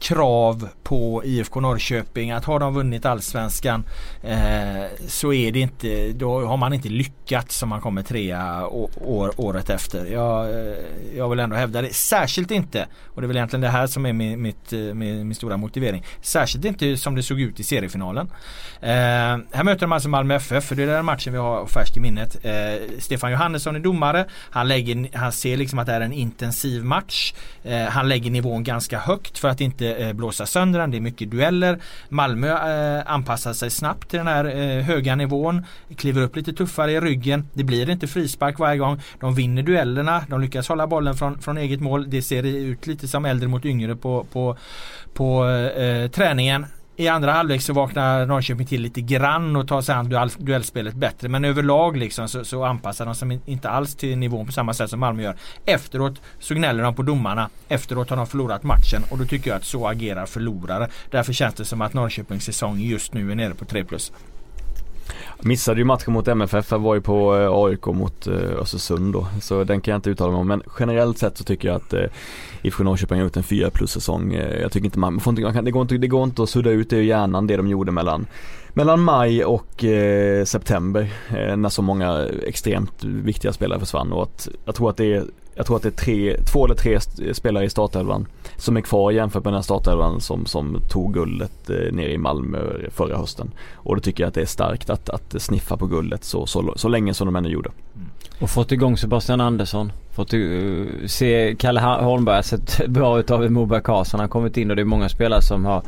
krav 0.01 0.69
på 0.83 1.23
IFK 1.25 1.61
Norrköping 1.61 2.31
att 2.31 2.45
har 2.45 2.61
de 2.61 2.75
vunnit 2.75 3.07
allsvenskan 3.07 3.85
eh, 4.23 4.85
så 5.07 5.33
är 5.33 5.53
det 5.53 5.61
inte, 5.61 6.13
då 6.13 6.47
har 6.47 6.57
man 6.57 6.73
inte 6.73 6.89
lyckats 6.89 7.57
som 7.57 7.69
man 7.69 7.81
kommer 7.81 8.03
trea 8.03 8.67
år, 8.67 9.33
året 9.37 9.71
efter. 9.71 10.07
Jag, 10.07 10.51
eh, 10.51 10.77
jag 11.17 11.29
vill 11.29 11.39
ändå 11.39 11.57
hävda 11.57 11.83
det. 11.83 11.95
Särskilt 11.95 12.51
inte, 12.51 12.87
och 13.05 13.21
det 13.21 13.25
är 13.25 13.29
väl 13.29 13.37
egentligen 13.37 13.61
det 13.61 13.69
här 13.69 13.87
som 13.87 14.07
är 14.07 14.13
min, 14.13 14.43
mitt, 14.43 14.73
eh, 14.73 14.79
min, 14.79 15.29
min 15.29 15.35
stora 15.35 15.57
motivering. 15.57 16.05
Särskilt 16.23 16.65
inte 16.65 16.97
som 16.97 17.15
det 17.15 17.23
såg 17.23 17.41
ut 17.41 17.61
i 17.61 17.65
seriefinalen. 17.65 18.31
Eh, 18.81 18.89
här 19.53 19.65
möter 19.65 19.81
de 19.81 19.93
alltså 19.93 20.09
Malmö 20.09 20.35
FF, 20.35 20.65
för 20.65 20.75
det 20.75 20.83
är 20.83 20.87
den 20.87 21.05
matchen 21.05 21.33
vi 21.33 21.39
har 21.39 21.67
färskt 21.67 21.97
i 21.97 22.01
minnet. 22.01 22.45
Eh, 22.45 22.53
Stefan 22.99 23.31
Johannesson 23.31 23.77
är 23.77 23.81
domare. 23.81 24.27
Han, 24.51 24.69
lägger, 24.69 25.17
han 25.17 25.33
ser 25.33 25.57
liksom 25.57 25.79
att 25.79 25.87
det 25.87 25.93
är 25.93 26.01
en 26.01 26.13
intensiv 26.13 26.85
match. 26.85 27.35
Eh, 27.63 27.85
han 27.85 28.09
lägger 28.09 28.31
nivån 28.31 28.65
ganska 28.65 28.99
högt 28.99 29.39
för 29.39 29.49
att 29.49 29.61
inte 29.61 29.88
eh, 29.97 30.13
blåsa 30.13 30.47
sönder 30.47 30.81
den. 30.81 30.91
Det 30.91 30.97
är 30.97 31.01
mycket 31.01 31.31
dueller. 31.31 31.79
Malmö 32.09 32.49
eh, 32.49 33.03
anpassar 33.07 33.53
sig 33.53 33.71
snabbt 33.71 34.11
till 34.11 34.19
den 34.19 34.27
här 34.27 34.45
eh, 34.45 34.83
höga 34.83 35.15
nivån. 35.15 35.65
Kliver 35.97 36.23
upp 36.23 36.37
lite 36.37 36.53
tuffare 36.53 36.93
i 36.93 37.01
ryggen. 37.01 37.49
Det 37.53 37.65
blir 37.65 37.91
inte 37.91 38.07
frispark 38.07 38.59
varje 38.59 38.79
gång. 38.79 39.01
De 39.21 39.35
vinner 39.35 39.63
duellerna. 39.63 40.25
De 40.29 40.41
lyckas 40.41 40.69
hålla 40.69 40.87
bollen 40.87 41.15
från, 41.15 41.41
från 41.41 41.59
eget 41.59 41.81
mål. 41.81 42.11
Det 42.11 42.23
ser 42.23 42.43
ut 42.43 42.87
lite 42.87 43.09
som 43.09 43.25
äldre 43.25 43.49
mot 43.49 43.65
yngre 43.65 43.97
på, 43.97 44.27
på, 44.33 44.57
på 45.15 45.49
eh, 45.49 46.11
träningen. 46.11 46.67
I 47.01 47.09
andra 47.09 47.33
halvlek 47.33 47.63
så 47.63 47.73
vaknar 47.73 48.27
Norrköping 48.27 48.67
till 48.67 48.83
lite 48.83 49.01
grann 49.01 49.57
och 49.57 49.69
tar 49.69 49.81
sig 49.83 49.95
an 49.95 50.09
duell, 50.09 50.31
duellspelet 50.39 50.95
bättre. 50.95 51.29
Men 51.29 51.45
överlag 51.45 51.97
liksom 51.97 52.29
så, 52.29 52.45
så 52.45 52.65
anpassar 52.65 53.07
de 53.07 53.15
sig 53.15 53.41
inte 53.47 53.69
alls 53.71 53.95
till 53.95 54.19
nivån 54.19 54.47
på 54.47 54.53
samma 54.53 54.75
sätt 54.75 54.91
som 54.91 55.01
Malmö 55.01 55.23
gör. 55.23 55.37
Efteråt 55.65 56.21
så 56.39 56.55
gnäller 56.55 56.83
de 56.83 56.95
på 56.95 57.03
domarna. 57.03 57.49
Efteråt 57.69 58.11
har 58.11 58.17
de 58.17 58.27
förlorat 58.27 58.63
matchen 58.63 59.03
och 59.11 59.19
då 59.19 59.25
tycker 59.25 59.51
jag 59.51 59.57
att 59.57 59.65
så 59.65 59.89
agerar 59.89 60.27
förlorare. 60.27 60.89
Därför 61.11 61.33
känns 61.33 61.55
det 61.55 61.65
som 61.65 61.81
att 61.81 61.95
Norrköpings 61.95 62.45
säsong 62.45 62.79
just 62.79 63.15
nu 63.15 63.31
är 63.31 63.35
nere 63.35 63.55
på 63.55 63.65
3 63.65 63.85
plus. 63.85 64.13
Missade 65.41 65.81
ju 65.81 65.85
matchen 65.85 66.13
mot 66.13 66.29
MFF, 66.29 66.71
jag 66.71 66.79
var 66.79 66.95
ju 66.95 67.01
på 67.01 67.37
eh, 67.37 67.53
AIK 67.53 67.87
mot 67.87 68.27
eh, 68.27 68.35
Östersund 68.35 69.13
då. 69.13 69.27
Så 69.41 69.65
den 69.65 69.81
kan 69.81 69.93
jag 69.93 69.99
inte 69.99 70.11
uttala 70.11 70.31
mig 70.31 70.41
om. 70.41 70.49
Men 70.49 70.63
generellt 70.79 71.19
sett 71.19 71.39
så 71.39 71.45
tycker 71.45 71.69
jag 71.69 71.77
att 71.77 71.93
eh, 71.93 72.05
IFK 72.63 72.85
Norrköping 72.85 73.19
har 73.19 73.25
gjort 73.25 73.37
en 73.37 73.43
4 73.43 73.71
plus 73.71 73.91
säsong. 73.91 74.33
Jag 74.33 74.73
tycker 74.73 74.85
inte 74.85 74.99
man, 74.99 75.13
man 75.15 75.21
får 75.21 75.31
inte, 75.31 75.43
man 75.43 75.53
kan, 75.53 75.65
det, 75.65 75.71
går 75.71 75.83
inte, 75.83 75.99
det 75.99 76.09
går 76.09 76.25
inte 76.25 76.43
att 76.43 76.51
sudda 76.51 76.71
ut 76.71 76.91
det 76.91 76.97
i 76.97 77.07
hjärnan 77.07 77.47
det 77.47 77.57
de 77.57 77.69
gjorde 77.69 77.93
mellan 77.93 78.27
mellan 78.79 79.01
maj 79.01 79.45
och 79.45 79.85
eh, 79.85 80.45
september 80.45 81.13
eh, 81.29 81.57
när 81.57 81.69
så 81.69 81.83
många 81.83 82.27
extremt 82.47 83.05
viktiga 83.05 83.53
spelare 83.53 83.81
försvann 83.81 84.13
och 84.13 84.23
att 84.23 84.49
jag 84.65 84.75
tror 84.75 84.91
att 84.91 84.97
det 84.97 85.15
är 85.15 85.25
jag 85.59 85.67
tror 85.67 85.77
att 85.77 85.83
det 85.83 85.89
är 85.89 86.05
tre, 86.05 86.37
två 86.53 86.65
eller 86.65 86.75
tre 86.75 87.01
spelare 87.33 87.65
i 87.65 87.71
startelvan 87.71 88.27
som 88.57 88.77
är 88.77 88.81
kvar 88.81 89.11
jämfört 89.11 89.45
med 89.45 89.53
den 89.53 89.63
startelvan 89.63 90.21
som, 90.21 90.47
som 90.47 90.81
tog 90.91 91.15
guldet 91.15 91.71
eh, 91.71 91.93
nere 91.93 92.13
i 92.13 92.19
Malmö 92.19 92.59
förra 92.91 93.17
hösten. 93.17 93.51
Och 93.75 93.97
då 93.97 94.01
tycker 94.01 94.23
jag 94.23 94.29
att 94.29 94.35
det 94.35 94.41
är 94.41 94.47
starkt 94.47 94.91
att, 94.91 95.09
att 95.09 95.43
sniffa 95.43 95.77
på 95.77 95.87
guldet 95.87 96.25
så, 96.25 96.47
så, 96.47 96.73
så 96.77 96.89
länge 96.89 97.15
som 97.15 97.27
de 97.27 97.37
ännu 97.37 97.49
gjorde. 97.49 97.71
Mm. 97.95 98.09
Och 98.41 98.51
fått 98.51 98.73
igång 98.73 98.97
Sebastian 98.97 99.41
Andersson. 99.41 99.93
Fått 100.11 100.35
uh, 100.35 101.07
se 101.07 101.57
Kalle 101.59 101.81
Holmberg 101.81 102.43
sett 102.43 102.87
bra 102.89 103.19
ut 103.19 103.31
av 103.31 103.51
Moberg 103.51 103.83
Karlsson. 103.83 104.21
Han 104.21 104.25
har 104.29 104.33
kommit 104.33 104.57
in 104.57 104.71
och 104.71 104.77
det 104.77 104.83
är 104.83 104.87
många 104.87 105.09
spelare 105.09 105.43
som 105.43 105.65
har 105.65 105.83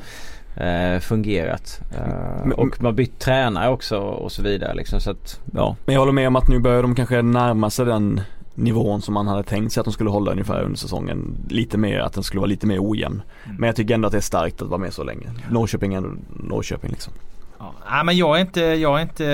eh, 0.56 1.00
fungerat. 1.00 1.80
Eh, 1.96 2.50
och 2.50 2.82
man 2.82 2.94
bytt 2.94 3.18
tränare 3.18 3.70
också 3.70 3.98
och 3.98 4.32
så 4.32 4.42
vidare 4.42 4.74
liksom, 4.74 5.00
så 5.00 5.10
att, 5.10 5.40
ja. 5.52 5.76
Men 5.84 5.92
jag 5.94 6.00
håller 6.00 6.12
med 6.12 6.28
om 6.28 6.36
att 6.36 6.48
nu 6.48 6.58
börjar 6.58 6.82
de 6.82 6.94
kanske 6.94 7.22
närma 7.22 7.70
sig 7.70 7.86
den 7.86 8.20
nivån 8.54 9.02
som 9.02 9.14
man 9.14 9.28
hade 9.28 9.42
tänkt 9.42 9.72
sig 9.72 9.80
att 9.80 9.84
de 9.84 9.92
skulle 9.92 10.10
hålla 10.10 10.32
ungefär 10.32 10.62
under 10.62 10.78
säsongen. 10.78 11.36
Lite 11.48 11.78
mer, 11.78 11.98
att 11.98 12.12
den 12.12 12.22
skulle 12.22 12.40
vara 12.40 12.48
lite 12.48 12.66
mer 12.66 12.78
ojämn. 12.80 13.22
Mm. 13.44 13.56
Men 13.56 13.66
jag 13.66 13.76
tycker 13.76 13.94
ändå 13.94 14.06
att 14.06 14.12
det 14.12 14.18
är 14.18 14.22
starkt 14.22 14.62
att 14.62 14.68
vara 14.68 14.80
med 14.80 14.92
så 14.92 15.04
länge. 15.04 15.30
Norrköping 15.50 15.94
är 15.94 15.96
ändå 15.96 16.10
Norrköping 16.28 16.90
liksom. 16.90 17.12
Ja. 17.60 17.74
Nej 17.90 18.04
men 18.04 18.16
jag 18.16 18.36
är 18.36 18.40
inte, 18.40 18.60
jag 18.60 18.98
är 18.98 19.02
inte... 19.02 19.26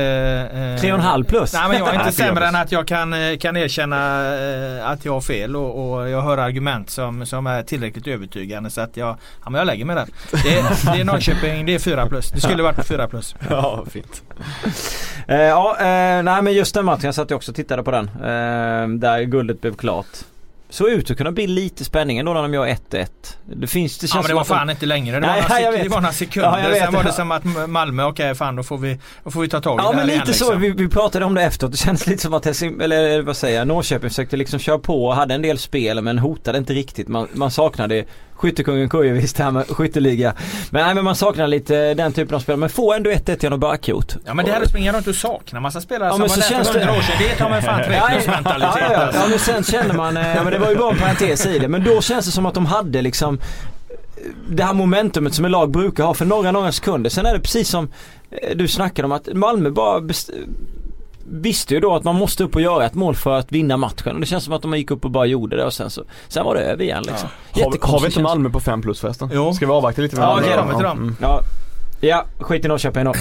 Eh, 0.54 0.80
Tre 0.80 0.92
och 0.92 0.98
en 0.98 1.04
halv 1.04 1.24
plus? 1.24 1.52
Nej 1.52 1.68
men 1.68 1.78
jag 1.78 1.94
är 1.94 1.98
inte 2.00 2.12
sämre 2.12 2.46
än 2.46 2.54
att 2.56 2.72
jag 2.72 2.88
kan, 2.88 3.12
eh, 3.12 3.36
kan 3.38 3.56
erkänna 3.56 3.96
eh, 4.78 4.90
att 4.90 5.04
jag 5.04 5.12
har 5.12 5.20
fel 5.20 5.56
och, 5.56 5.92
och, 5.92 6.08
jag 6.08 6.22
hör 6.22 6.38
argument 6.38 6.90
som, 6.90 7.26
som 7.26 7.46
är 7.46 7.62
tillräckligt 7.62 8.06
övertygande 8.06 8.70
så 8.70 8.80
att 8.80 8.96
jag, 8.96 9.16
ja, 9.44 9.50
men 9.50 9.54
jag 9.54 9.66
lägger 9.66 9.84
mig 9.84 9.96
där. 9.96 10.06
Det, 10.30 10.38
det 10.92 11.00
är 11.00 11.04
Norrköping, 11.04 11.66
det 11.66 11.74
är 11.74 11.78
fyra 11.78 12.06
plus. 12.06 12.30
Det 12.30 12.40
skulle 12.40 12.62
varit 12.62 12.86
fyra 12.86 13.08
plus. 13.08 13.34
Ja, 13.50 13.84
fint. 13.90 14.22
eh, 15.28 15.36
ja, 15.36 15.76
eh, 15.78 16.22
nej 16.22 16.42
men 16.42 16.52
just 16.52 16.74
den 16.74 16.84
matchen, 16.84 17.04
jag 17.04 17.14
satt 17.14 17.32
också 17.32 17.52
och 17.52 17.56
tittade 17.56 17.82
på 17.82 17.90
den. 17.90 18.04
Eh, 18.04 18.88
där 18.98 19.22
guldet 19.22 19.60
blev 19.60 19.74
klart 19.74 20.06
såg 20.68 20.88
ut 20.88 21.10
att 21.10 21.16
kunna 21.16 21.32
bli 21.32 21.46
lite 21.46 21.84
spänning 21.84 22.18
ändå 22.18 22.32
när 22.32 22.42
de 22.42 22.54
gör 22.54 22.66
1-1. 22.66 23.06
Det 23.44 23.66
finns, 23.66 23.98
det 23.98 24.06
känns 24.06 24.14
ja 24.14 24.20
men 24.22 24.28
det 24.28 24.34
var 24.34 24.44
fan 24.44 24.66
de... 24.66 24.70
inte 24.72 24.86
längre. 24.86 25.20
Det 25.20 25.26
var, 25.26 25.34
Nej, 25.48 25.64
några, 25.64 25.82
det 25.82 25.88
var 25.88 26.00
några 26.00 26.12
sekunder. 26.12 26.70
Ja, 26.70 26.84
Sen 26.84 26.94
var 26.94 27.04
det 27.04 27.12
som 27.12 27.30
att 27.30 27.68
Malmö, 27.68 28.02
okej 28.02 28.24
okay, 28.24 28.34
fan 28.34 28.56
då 28.56 28.62
får 28.62 28.78
vi, 28.78 28.98
då 29.24 29.30
får 29.30 29.40
vi 29.40 29.48
ta 29.48 29.60
tag 29.60 29.80
i 29.80 29.82
ja, 29.82 29.90
det 29.90 29.96
här 29.96 30.06
men 30.06 30.06
lite 30.06 30.24
igen, 30.24 30.34
så. 30.34 30.44
Liksom. 30.44 30.60
Vi, 30.60 30.70
vi, 30.70 30.88
pratade 30.88 31.24
om 31.24 31.34
det 31.34 31.42
efteråt. 31.42 31.72
Det 31.72 31.78
känns 31.78 32.06
lite 32.06 32.22
som 32.22 32.34
att 32.34 32.44
Helsing, 32.44 32.80
eller 32.80 33.22
vad 33.22 33.36
säger 33.36 33.58
jag, 33.58 33.68
Norrköping 33.68 34.10
försökte 34.10 34.36
liksom 34.36 34.58
köra 34.58 34.78
på 34.78 35.06
och 35.06 35.14
hade 35.14 35.34
en 35.34 35.42
del 35.42 35.58
spel 35.58 36.02
men 36.02 36.18
hotade 36.18 36.58
inte 36.58 36.74
riktigt. 36.74 37.08
Man, 37.08 37.28
man 37.32 37.50
saknade 37.50 38.04
Skyttekungen 38.36 38.88
Kujovic 38.88 39.32
det 39.32 39.42
här 39.42 39.50
med 39.50 39.66
skytteliga. 39.68 40.34
Men 40.70 40.84
nej 40.86 40.94
men 40.94 41.04
man 41.04 41.16
saknar 41.16 41.46
lite 41.46 41.94
den 41.94 42.12
typen 42.12 42.34
av 42.34 42.40
spel. 42.40 42.56
Men 42.56 42.68
få 42.68 42.92
ändå 42.92 43.10
1-1 43.10 43.38
genom 43.42 43.60
Barkot. 43.60 44.16
Ja 44.24 44.34
men 44.34 44.44
det 44.44 44.52
här 44.52 44.62
att 44.62 44.68
springa 44.68 44.92
runt 44.92 45.06
och 45.06 45.14
sakna 45.14 45.60
massa 45.60 45.80
spelare 45.80 46.08
ja, 46.08 46.12
som 46.12 46.20
var 46.20 46.28
där 46.28 46.64
för 46.64 46.78
hundra 46.78 46.92
år 46.92 47.02
sedan. 47.02 47.16
Det 47.18 47.34
tar 47.36 47.50
man 47.50 47.62
fan 47.62 47.82
3 47.84 48.00
plus 48.10 48.26
mentalitet. 48.26 48.78
Ja, 48.80 48.92
ja, 48.92 48.92
ja. 48.92 49.10
ja 49.14 49.28
men 49.28 49.38
sen 49.38 49.64
känner 49.64 49.94
man, 49.94 50.16
eh, 50.16 50.34
ja, 50.34 50.42
men 50.44 50.52
det 50.52 50.58
var 50.58 50.70
ju 50.70 50.76
bara 50.76 50.92
en 50.92 50.98
parentes 50.98 51.46
i 51.46 51.58
det. 51.58 51.68
Men 51.68 51.84
då 51.84 52.00
känns 52.00 52.26
det 52.26 52.32
som 52.32 52.46
att 52.46 52.54
de 52.54 52.66
hade 52.66 53.02
liksom 53.02 53.38
det 54.48 54.64
här 54.64 54.74
momentumet 54.74 55.34
som 55.34 55.44
en 55.44 55.50
lag 55.50 55.70
brukar 55.70 56.04
ha 56.04 56.14
för 56.14 56.24
några, 56.24 56.52
några 56.52 56.72
sekunder. 56.72 57.10
Sen 57.10 57.26
är 57.26 57.34
det 57.34 57.40
precis 57.40 57.68
som 57.68 57.88
eh, 58.30 58.56
du 58.56 58.68
snackade 58.68 59.06
om 59.06 59.12
att 59.12 59.28
Malmö 59.34 59.70
bara 59.70 60.00
visste 61.28 61.74
ju 61.74 61.80
då 61.80 61.94
att 61.94 62.04
man 62.04 62.14
måste 62.14 62.44
upp 62.44 62.54
och 62.54 62.60
göra 62.60 62.86
ett 62.86 62.94
mål 62.94 63.14
för 63.14 63.38
att 63.38 63.52
vinna 63.52 63.76
matchen. 63.76 64.14
Och 64.14 64.20
det 64.20 64.26
känns 64.26 64.44
som 64.44 64.52
att 64.52 64.62
de 64.62 64.76
gick 64.76 64.90
upp 64.90 65.04
och 65.04 65.10
bara 65.10 65.26
gjorde 65.26 65.56
det 65.56 65.64
och 65.64 65.72
sen 65.72 65.90
så 65.90 66.04
Sen 66.28 66.44
var 66.44 66.54
det 66.54 66.60
över 66.60 66.84
igen 66.84 67.02
liksom. 67.06 67.28
Ja. 67.54 67.64
Har, 67.64 67.92
har 67.92 68.00
vi 68.00 68.06
inte 68.06 68.20
Malmö 68.20 68.50
på 68.50 68.60
5 68.60 68.82
plus 68.82 69.00
förresten? 69.00 69.30
Jo. 69.32 69.52
Ska 69.52 69.66
vi 69.66 69.72
avvakta 69.72 70.02
lite 70.02 70.16
med 70.16 70.24
ja, 70.24 70.38
okej 70.40 70.84
mm. 70.84 71.16
ja. 71.20 71.40
ja, 72.00 72.24
skit 72.40 72.64
i 72.64 72.68
Norrköping 72.68 73.04
då. 73.04 73.14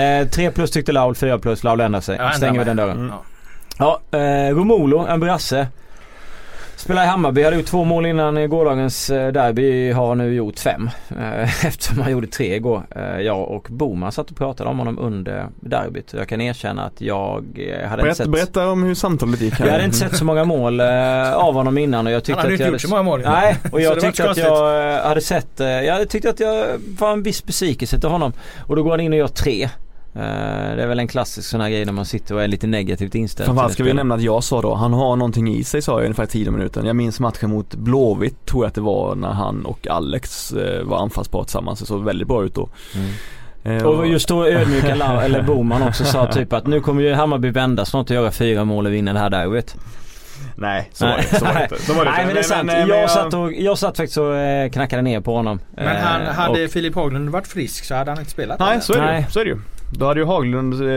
Eh, 0.00 0.28
3 0.28 0.50
plus 0.50 0.70
tyckte 0.70 0.92
Laul, 0.92 1.14
4 1.14 1.38
plus. 1.38 1.64
Laul 1.64 1.80
ändrar 1.80 2.00
sig. 2.00 2.16
Ja, 2.16 2.32
Stänger 2.32 2.58
vi 2.58 2.64
den 2.64 2.76
dörren. 2.76 2.98
Mm. 2.98 3.12
Ja, 3.78 4.00
eh, 4.10 4.54
Romolo, 4.54 4.98
en 4.98 5.20
brasse. 5.20 5.68
Spelar 6.80 7.04
i 7.04 7.06
Hammarby, 7.06 7.42
hade 7.42 7.56
gjort 7.56 7.66
två 7.66 7.84
mål 7.84 8.06
innan 8.06 8.50
gårdagens 8.50 9.10
eh, 9.10 9.32
derby. 9.32 9.92
Har 9.92 10.14
nu 10.14 10.34
gjort 10.34 10.58
fem. 10.58 10.90
Eh, 11.18 11.64
eftersom 11.66 11.98
han 12.00 12.12
gjorde 12.12 12.26
tre 12.26 12.54
igår. 12.54 12.82
Eh, 12.96 13.20
jag 13.20 13.48
och 13.48 13.66
Boman 13.70 14.12
satt 14.12 14.30
och 14.30 14.36
pratade 14.36 14.70
om 14.70 14.78
honom 14.78 14.98
under 14.98 15.46
derbyt. 15.60 16.12
Jag 16.12 16.28
kan 16.28 16.40
erkänna 16.40 16.84
att 16.84 17.00
jag 17.00 17.44
hade 17.88 18.02
Berätt, 18.02 18.04
inte 18.04 18.14
sett... 18.14 18.28
Berätta 18.28 18.68
om 18.68 18.82
hur 18.82 18.94
samtalet 18.94 19.40
gick. 19.40 19.60
Jag 19.60 19.66
hade 19.66 19.84
inte 19.84 19.96
sett 19.96 20.16
så 20.16 20.24
många 20.24 20.44
mål 20.44 20.80
av 20.80 21.54
honom 21.54 21.78
innan 21.78 22.06
och 22.06 22.12
jag 22.12 22.24
tyckte 22.24 22.40
han 22.40 22.50
hade 22.50 22.54
att 22.54 22.60
jag 22.60 22.66
hade... 22.66 22.74
gjort 22.74 22.80
så 22.80 22.90
många 22.90 23.02
mål 23.02 23.22
Nej, 23.24 23.56
och 23.72 23.80
jag 23.80 24.00
tyckte 24.00 24.30
att 24.30 24.36
jag 24.36 25.02
hade 25.02 25.20
sett... 25.20 25.50
Jag 25.58 26.08
tyckte 26.08 26.30
att 26.30 26.40
jag 26.40 26.66
var 26.98 27.12
en 27.12 27.22
viss 27.22 27.44
besvikelse 27.44 28.00
till 28.00 28.08
honom. 28.08 28.32
Och 28.66 28.76
då 28.76 28.82
går 28.82 28.90
han 28.90 29.00
in 29.00 29.12
och 29.12 29.18
gör 29.18 29.28
tre. 29.28 29.68
Uh, 30.16 30.22
det 30.76 30.82
är 30.82 30.86
väl 30.86 30.98
en 30.98 31.08
klassisk 31.08 31.48
sån 31.48 31.60
här 31.60 31.70
grej 31.70 31.84
när 31.84 31.92
man 31.92 32.04
sitter 32.04 32.34
och 32.34 32.42
är 32.42 32.48
lite 32.48 32.66
negativt 32.66 33.14
inställd 33.14 33.46
Framförallt 33.46 33.72
ska 33.72 33.84
vi 33.84 33.92
nämna 33.92 34.14
att 34.14 34.22
jag 34.22 34.44
sa 34.44 34.62
då, 34.62 34.74
han 34.74 34.92
har 34.92 35.16
någonting 35.16 35.48
i 35.54 35.64
sig 35.64 35.82
sa 35.82 35.92
jag 35.92 36.04
ungefär 36.04 36.26
10 36.26 36.50
minuter. 36.50 36.84
Jag 36.84 36.96
minns 36.96 37.20
matchen 37.20 37.50
mot 37.50 37.74
Blåvitt 37.74 38.46
tror 38.46 38.64
jag 38.64 38.68
att 38.68 38.74
det 38.74 38.80
var 38.80 39.14
när 39.14 39.32
han 39.32 39.66
och 39.66 39.86
Alex 39.88 40.52
uh, 40.52 40.82
var 40.82 40.98
anfallspar 40.98 41.44
tillsammans. 41.44 41.80
Det 41.80 41.86
såg 41.86 42.04
väldigt 42.04 42.28
bra 42.28 42.44
ut 42.44 42.54
då. 42.54 42.68
Mm. 42.94 43.76
Uh, 43.76 43.86
och 43.86 44.06
just 44.06 44.28
då 44.28 44.46
ödmjuka 44.46 44.94
eller 44.94 45.42
Boman 45.42 45.82
också 45.82 46.04
sa 46.04 46.32
typ 46.32 46.52
att 46.52 46.66
nu 46.66 46.80
kommer 46.80 47.02
ju 47.02 47.12
Hammarby 47.12 47.50
vända 47.50 47.84
snart 47.84 48.10
och 48.10 48.16
göra 48.16 48.30
fyra 48.30 48.64
mål 48.64 48.86
och 48.86 48.92
vinna 48.92 49.12
det 49.12 49.18
här 49.18 49.30
derbyt. 49.30 49.76
Nej, 50.56 50.90
så 50.92 51.06
var 51.06 51.16
det, 51.16 51.38
så 51.38 51.44
var 51.44 51.54
det 51.54 51.62
inte. 51.62 51.82
Så 51.82 51.94
var 51.94 52.04
det 52.04 52.10
Nej 52.10 52.26
men 52.26 52.34
det 52.34 52.40
är 52.40 52.44
sant. 52.44 52.66
men 52.66 52.88
jag, 52.88 53.10
satt 53.10 53.34
och, 53.34 53.52
jag 53.52 53.78
satt 53.78 53.96
faktiskt 53.96 54.18
och 54.18 54.36
eh, 54.36 54.70
knackade 54.70 55.02
ner 55.02 55.20
på 55.20 55.34
honom. 55.34 55.60
Men 55.76 55.96
han, 55.96 56.22
Eh, 56.22 56.28
hade 56.28 56.64
och- 56.64 56.70
Filip 56.70 56.94
Haglund 56.94 57.30
varit 57.30 57.46
frisk 57.46 57.84
så 57.84 57.94
hade 57.94 58.10
han 58.10 58.18
inte 58.18 58.30
spelat. 58.30 58.58
Nej 58.58 58.80
så 58.80 58.92
är, 58.92 59.00
det, 59.00 59.06
Nej. 59.06 59.20
ju. 59.20 59.32
så 59.32 59.40
är 59.40 59.44
det 59.44 59.50
ju. 59.50 59.58
Då 59.92 60.06
hade 60.06 60.20
ju 60.20 60.26
Haglund, 60.26 60.82
eh, 60.82 60.88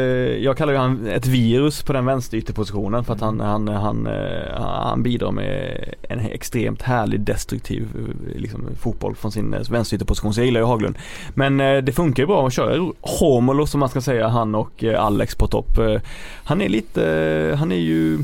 jag 0.43 0.57
kallar 0.57 0.73
ju 0.73 0.79
han 0.79 1.07
ett 1.07 1.25
virus 1.25 1.83
på 1.83 1.93
den 1.93 2.05
vänsterytterpositionen 2.05 3.03
för 3.03 3.13
att 3.13 3.21
han, 3.21 3.39
han, 3.39 3.67
han, 3.67 4.07
eh, 4.07 4.61
han 4.61 5.03
bidrar 5.03 5.31
med 5.31 5.83
en 6.09 6.19
extremt 6.19 6.81
härlig 6.81 7.19
destruktiv 7.19 7.87
eh, 7.95 8.41
liksom, 8.41 8.67
fotboll 8.81 9.15
från 9.15 9.31
sin 9.31 9.55
vänsterytterposition. 9.69 10.33
Så 10.33 10.39
jag 10.39 10.45
gillar 10.45 10.59
ju 10.59 10.65
Haglund. 10.65 10.97
Men 11.33 11.57
det 11.85 11.95
funkar 11.95 12.23
ju 12.23 12.27
bra 12.27 12.47
att 12.47 12.53
köra 12.53 12.91
Homolo 13.01 13.67
som 13.67 13.79
man 13.79 13.89
ska 13.89 14.01
säga, 14.01 14.27
han 14.27 14.55
och 14.55 14.83
Alex 14.83 15.35
på 15.35 15.47
topp. 15.47 15.79
Han 16.43 16.61
är 16.61 16.69
lite, 16.69 17.55
han 17.59 17.71
är 17.71 17.75
ju 17.75 18.19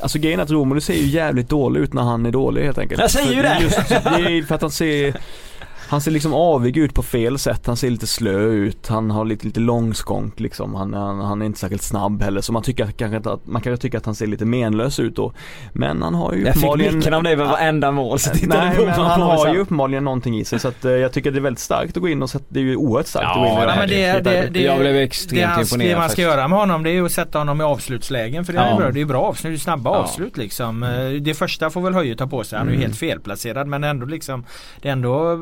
Alltså 0.00 0.18
grejen 0.18 0.40
är 0.40 0.44
att 0.44 0.50
Romelu 0.50 0.80
ser 0.80 0.94
ju 0.94 1.06
jävligt 1.06 1.48
dålig 1.48 1.80
ut 1.80 1.92
när 1.92 2.02
han 2.02 2.26
är 2.26 2.30
dålig 2.30 2.64
helt 2.64 2.78
enkelt. 2.78 3.00
Jag 3.00 3.10
säger 3.10 3.32
ju 3.32 3.42
det! 3.42 3.58
Just, 3.62 3.88
det 3.88 3.94
är 3.94 4.42
för 4.42 4.54
att 4.54 4.62
han 4.62 4.70
ser 4.70 5.16
han 5.92 6.00
ser 6.00 6.10
liksom 6.10 6.34
avig 6.34 6.76
ut 6.76 6.94
på 6.94 7.02
fel 7.02 7.38
sätt, 7.38 7.66
han 7.66 7.76
ser 7.76 7.90
lite 7.90 8.06
slö 8.06 8.38
ut, 8.40 8.88
han 8.88 9.10
har 9.10 9.24
lite, 9.24 9.46
lite 9.46 9.60
långskånk 9.60 10.40
liksom, 10.40 10.74
han, 10.74 10.94
han, 10.94 11.20
han 11.20 11.42
är 11.42 11.46
inte 11.46 11.58
särskilt 11.58 11.82
snabb 11.82 12.22
heller 12.22 12.40
så 12.40 12.52
man 12.52 12.62
tycker 12.62 12.84
att- 12.84 12.96
kanske 12.96 13.30
att, 13.30 13.46
man 13.46 13.62
kanske 13.62 13.82
tycker 13.82 13.98
att 13.98 14.06
han 14.06 14.14
ser 14.14 14.26
lite 14.26 14.44
menlös 14.44 15.00
ut 15.00 15.16
då. 15.16 15.32
Men 15.72 16.02
han 16.02 16.14
har 16.14 16.32
ju 16.32 16.38
Jag 16.38 16.46
fick 16.54 16.56
uppenbarligen 16.56 16.92
blicken 16.94 17.14
av 17.14 17.22
dig 17.22 17.36
vid 17.36 17.46
varenda 17.46 17.90
mål 17.90 18.18
så 18.18 18.30
Nej 18.46 18.74
men 18.78 18.88
han 18.88 19.20
har 19.22 19.54
ju 19.54 19.60
uppenbarligen 19.60 20.04
någonting 20.04 20.38
i 20.38 20.44
sig 20.44 20.58
så 20.58 20.68
att 20.68 20.84
eh, 20.84 20.92
jag 20.92 21.12
tycker 21.12 21.30
det 21.30 21.38
är 21.38 21.40
väldigt 21.40 21.60
starkt 21.60 21.96
att 21.96 22.02
gå 22.02 22.08
in 22.08 22.22
och 22.22 22.30
sätta, 22.30 22.44
det 22.48 22.60
är 22.60 22.64
ju 22.64 22.76
oerhört 22.76 23.06
starkt 23.06 23.26
att 23.28 23.34
gå 23.36 23.40
in 23.46 23.52
Ja, 23.52 23.64
och 23.64 23.70
Ja, 23.70 23.76
men 23.78 23.88
det, 23.88 24.12
det, 24.30 24.48
det, 24.52 24.60
Jag 24.62 24.78
blev 24.80 24.92
det, 24.94 25.02
extremt 25.02 25.50
han, 25.50 25.60
imponerad 25.60 25.90
det 25.90 25.98
man 25.98 26.10
ska 26.10 26.22
göra 26.22 26.48
med 26.48 26.58
honom 26.58 26.82
det 26.82 26.90
är 26.90 27.02
att 27.02 27.12
sätta 27.12 27.38
honom 27.38 27.60
i 27.60 27.64
avslutslägen 27.64 28.44
för 28.44 28.52
det 28.52 28.58
är 28.58 28.70
Ja. 28.70 28.76
bra. 28.76 28.90
Det 28.90 29.00
är 29.00 29.04
bra 29.04 29.22
avslut, 29.22 29.52
det 29.52 29.56
är 29.56 29.58
snabba 29.58 29.90
Ja. 29.90 29.96
avslut 29.96 30.36
liksom. 30.36 30.82
Eh, 30.82 31.10
Det 31.20 31.34
första 31.34 31.70
får 31.70 31.80
väl 31.80 31.94
Höje 31.94 32.16
ta 32.16 32.26
på 32.26 32.44
sig. 32.44 32.58
Han 32.58 32.66
är 32.68 32.72
ju 32.72 32.76
Mm. 32.76 32.86
helt 32.88 32.98
felplacerad 32.98 33.66
men 33.66 33.84
ändå 33.84 34.06
liksom 34.06 34.44
Det 34.82 34.88
är 34.88 34.92
ändå 34.92 35.32
eh, 35.32 35.38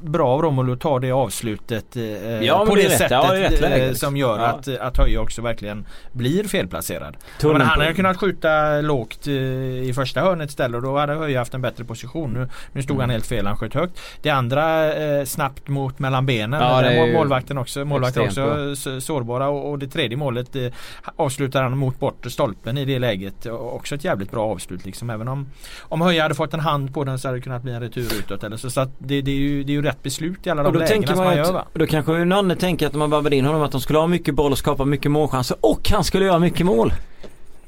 bra 0.00 0.28
av 0.28 0.42
Romelu 0.42 0.72
att 0.72 0.80
ta 0.80 0.98
det 0.98 1.10
avslutet 1.12 1.96
eh, 1.96 2.02
Ja, 2.42 2.64
på 2.68 2.74
det 2.74 2.82
det, 2.82 2.90
sättet 2.90 3.10
Ja, 3.10 3.32
det 3.32 3.44
eh, 3.66 3.88
liksom. 3.88 3.94
som 4.08 4.16
gör 4.16 4.38
Ja. 4.38 4.44
att, 4.46 4.68
att 4.78 4.96
Höje 4.98 5.18
också 5.18 5.42
verkligen 5.42 5.86
blir 6.12 6.44
felplacerad. 6.44 7.16
Men 7.42 7.60
han 7.60 7.80
hade 7.80 7.94
kunnat 7.94 8.16
skjuta 8.16 8.80
lågt 8.80 9.26
eh, 9.26 9.32
i 9.34 9.92
första 9.94 10.20
hörnet 10.20 10.50
istället 10.50 10.76
och 10.76 10.82
då 10.82 10.98
hade 10.98 11.14
Höje 11.14 11.38
haft 11.38 11.54
en 11.54 11.62
bättre 11.62 11.84
position. 11.84 12.32
Nu, 12.32 12.48
nu 12.72 12.82
stod 12.82 12.94
Mm. 12.96 13.00
han 13.00 13.10
helt 13.10 13.26
fel, 13.26 13.46
han 13.46 13.56
sköt 13.56 13.74
högt. 13.74 14.00
Det 14.22 14.30
andra 14.30 14.94
eh, 14.94 15.24
snabbt 15.24 15.68
mot 15.68 15.98
mellan 15.98 16.26
benen. 16.26 16.60
Ja, 16.60 16.82
Där 16.82 17.12
målvakten 17.12 17.58
också, 17.58 17.84
målvakten 17.84 18.22
också 18.22 18.72
s- 18.72 19.04
sårbara 19.04 19.48
och, 19.48 19.70
och 19.70 19.78
det 19.78 19.86
tredje 19.88 20.16
målet 20.16 20.56
eh, 20.56 20.66
avslutar 21.16 21.62
han 21.62 21.78
mot 21.78 21.98
bortre 22.00 22.30
stolpen 22.30 22.78
i 22.78 22.84
det 22.84 22.98
läget. 22.98 23.46
Och 23.46 23.74
Också 23.76 23.94
ett 23.94 24.04
jävligt 24.04 24.30
bra 24.30 24.46
avslut 24.46 24.84
liksom. 24.86 25.10
Även 25.10 25.28
om, 25.28 25.48
om 25.80 26.00
Höje 26.00 26.22
hade 26.22 26.34
fått 26.34 26.54
en 26.54 26.60
hand 26.60 26.94
på 26.94 27.04
den 27.04 27.18
så 27.18 27.28
hade 27.28 27.38
det 27.38 27.42
kunnat 27.42 27.62
bli 27.62 27.72
en 27.72 27.80
retur 27.80 28.08
utåt. 28.18 28.44
Eller 28.44 28.56
så 28.56 28.70
så 28.70 28.80
att 28.80 28.90
det, 28.98 29.22
det, 29.22 29.30
är 29.30 29.34
ju, 29.36 29.59
det 29.64 29.72
är 29.72 29.74
ju 29.74 29.82
rätt 29.82 30.02
beslut 30.02 30.46
i 30.46 30.50
alla 30.50 30.62
Och 30.62 30.72
de 30.72 30.72
då 30.72 30.78
lägena 30.78 30.94
tänker 30.94 31.08
som 31.14 31.24
man 31.24 31.26
man 31.26 31.36
gör 31.36 31.52
va? 31.52 31.60
att, 31.60 31.74
då 31.74 31.86
kanske 31.86 32.24
Nanne 32.24 32.56
tänker 32.56 32.86
att 32.86 32.94
man 32.94 33.10
värvade 33.10 33.36
in 33.36 33.44
honom 33.44 33.62
att 33.62 33.72
de 33.72 33.80
skulle 33.80 33.98
ha 33.98 34.06
mycket 34.06 34.34
boll 34.34 34.52
och 34.52 34.58
skapa 34.58 34.84
mycket 34.84 35.10
målchanser 35.10 35.56
och 35.60 35.90
han 35.90 36.04
skulle 36.04 36.24
göra 36.24 36.38
mycket 36.38 36.66
mål. 36.66 36.92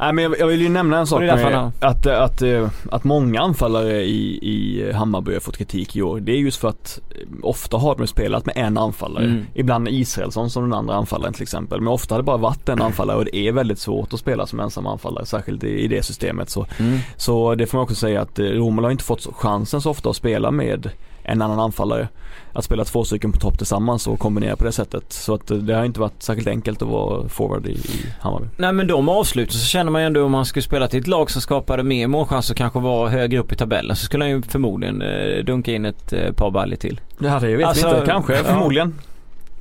Nej 0.03 0.13
men 0.13 0.35
jag, 0.39 0.47
vill 0.47 0.61
ju 0.61 0.69
nämna 0.69 0.99
en 0.99 1.07
sak 1.07 1.21
med 1.21 1.39
han 1.39 1.73
att, 1.81 2.07
att, 2.07 2.43
eh, 2.43 2.69
att 2.91 3.05
många 3.05 3.41
anfallare 3.41 4.03
i, 4.03 4.39
i 4.43 4.93
Hammarby 4.93 5.33
har 5.33 5.41
fått 5.41 5.57
kritik 5.57 5.97
i 5.97 6.03
år. 6.03 6.21
Det 6.21 6.33
är 6.33 6.37
just 6.37 6.61
för 6.61 6.69
att 6.69 7.01
eh, 7.11 7.29
ofta 7.43 7.77
har 7.77 7.97
de 7.97 8.07
spelat 8.07 8.47
med 8.47 8.57
en 8.57 8.79
anfallare. 8.79 9.25
Mm. 9.25 9.47
Ibland 9.55 9.89
Israelsson 9.89 10.51
som 10.51 10.63
den 10.63 10.73
andra 10.73 10.95
anfallaren 10.95 11.33
till 11.35 11.43
exempel. 11.43 11.81
Men 11.81 11.93
ofta 11.93 12.15
har 12.15 12.21
det 12.21 12.25
bara 12.25 12.37
varit 12.37 12.69
en 12.69 12.83
anfallare 12.83 13.17
och 13.17 13.25
det 13.25 13.37
är 13.37 13.53
väldigt 13.53 13.79
svårt 13.79 14.13
att 14.13 14.21
spela 14.21 14.47
som 14.47 14.61
ensam 14.61 14.87
anfallare. 14.87 15.27
Särskilt 15.27 15.65
i, 15.65 15.69
i 15.69 15.89
det 15.89 16.03
systemet. 16.03 16.51
Så, 16.51 16.67
Mm. 16.79 16.99
så 17.17 17.55
det 17.55 17.67
får 17.67 17.79
man 17.79 17.83
också 17.85 17.95
säga 17.95 18.21
att 18.21 18.39
eh, 18.39 18.45
Romelu 18.45 18.87
har 18.87 18.93
inte 18.93 19.05
fått 19.05 19.27
chansen 19.35 19.81
så 19.81 19.91
ofta 19.91 20.11
att 20.11 20.17
spela 20.17 20.51
med 20.51 20.91
en 21.23 21.43
annan 21.43 21.61
anfallare. 21.61 22.09
Att 22.55 22.65
spela 22.65 22.85
två 22.85 23.05
stycken 23.05 23.33
på 23.33 23.39
topp 23.39 23.59
tillsammans 23.59 24.07
och 24.07 24.19
kombinera 24.19 24.57
på 24.57 24.65
det 24.65 24.73
sättet. 24.73 25.13
Så 25.13 25.35
att 25.35 25.47
det 25.61 25.75
har 25.75 25.85
inte 25.85 26.01
varit 26.01 26.23
särskilt 26.23 26.49
enkelt 26.49 26.83
att 26.83 26.89
vara 26.89 27.29
forward 27.29 27.67
i, 27.67 27.71
i 27.71 28.07
Hammarby. 28.21 28.47
Nej 28.57 28.73
men 28.73 28.87
de 28.87 29.09
avsluten 29.09 29.53
så 29.53 29.67
känner 29.67 29.91
man 29.91 30.03
ju 30.03 30.07
ändå 30.07 30.25
om 30.25 30.33
man 30.33 30.45
skulle 30.47 30.63
spela 30.63 30.89
till 30.89 31.01
ett 31.01 31.07
lag 31.07 31.31
som 31.31 31.43
skapade 31.43 31.83
mer 31.83 32.07
målchanser 32.07 32.55
och 32.55 32.59
kanske 32.59 32.79
var 32.79 33.09
högre 33.09 33.39
upp 33.39 33.53
i 33.53 33.57
tabellen 33.57 33.97
så 33.97 34.05
skulle 34.05 34.25
han 34.25 34.31
ju 34.31 34.43
förmodligen 34.43 35.03
eh, 35.03 35.45
dunka 35.45 35.73
in 35.73 35.85
ett 35.85 36.13
eh, 36.13 36.33
par 36.33 36.51
baljor 36.51 36.77
till. 36.77 37.01
Ja 37.19 37.41
det 37.41 37.57
vet 37.57 37.67
Alltså, 37.67 37.89
vi 37.89 37.95
inte, 37.95 38.07
kanske, 38.07 38.37
ja. 38.37 38.45
förmodligen. 38.45 38.95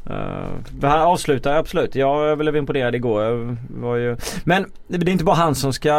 Uh, 0.09 0.89
han 0.89 1.01
avslutar 1.01 1.55
absolut. 1.55 1.95
Jag 1.95 2.37
blev 2.37 2.55
imponerad 2.55 2.95
igår. 2.95 3.23
Jag 3.23 3.57
var 3.69 3.95
ju... 3.95 4.17
Men 4.43 4.65
det 4.87 4.95
är 4.95 5.09
inte 5.09 5.23
bara 5.23 5.35
han 5.35 5.55
som 5.55 5.73
ska 5.73 5.91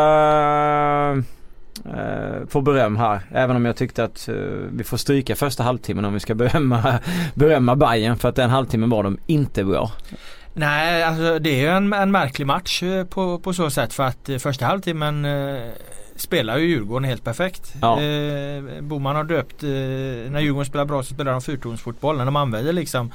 eh, 1.87 2.47
få 2.49 2.61
beröm 2.61 2.97
här. 2.97 3.21
Även 3.31 3.57
om 3.57 3.64
jag 3.64 3.77
tyckte 3.77 4.05
att 4.05 4.29
eh, 4.29 4.35
vi 4.73 4.85
får 4.85 4.97
stryka 4.97 5.37
första 5.37 5.62
halvtimmen 5.62 6.05
om 6.05 6.14
vi 6.14 6.21
ska 6.21 6.35
berömma, 6.45 6.99
berömma 7.35 7.77
Bayern 7.77 8.16
för 8.16 8.29
att 8.29 8.37
den 8.37 8.51
halvtimmen 8.51 8.90
var 8.90 9.03
de 9.03 9.18
inte 9.27 9.64
bra. 9.64 9.90
Nej, 10.55 11.03
alltså 11.03 11.38
det 11.38 11.51
är 11.51 11.61
ju 11.61 11.68
en, 11.68 11.92
en 11.92 12.11
märklig 12.11 12.47
match 12.47 12.83
eh, 12.83 13.05
på, 13.05 13.38
på 13.38 13.53
så 13.53 13.71
sätt 13.71 13.95
för 13.95 14.03
att 14.03 14.29
eh, 14.29 14.38
första 14.38 14.66
halvtimmen 14.66 15.25
eh, 15.25 15.71
spelar 16.23 16.59
ju 16.59 16.67
Djurgården 16.67 17.05
helt 17.09 17.25
perfekt. 17.25 17.75
Ja. 17.81 18.01
Eh, 18.03 18.63
Boman 18.81 19.17
har 19.17 19.25
döpt, 19.25 19.63
eh, 19.63 19.69
när 20.33 20.41
Djurgården 20.41 20.67
spelar 20.67 20.85
bra 20.85 21.03
så 21.03 21.15
spelar 21.15 21.33
de 21.33 21.41
fyrtonsfotboll 21.41 22.17
när 22.17 22.25
de 22.25 22.37
använder 22.37 22.73
liksom 22.73 23.11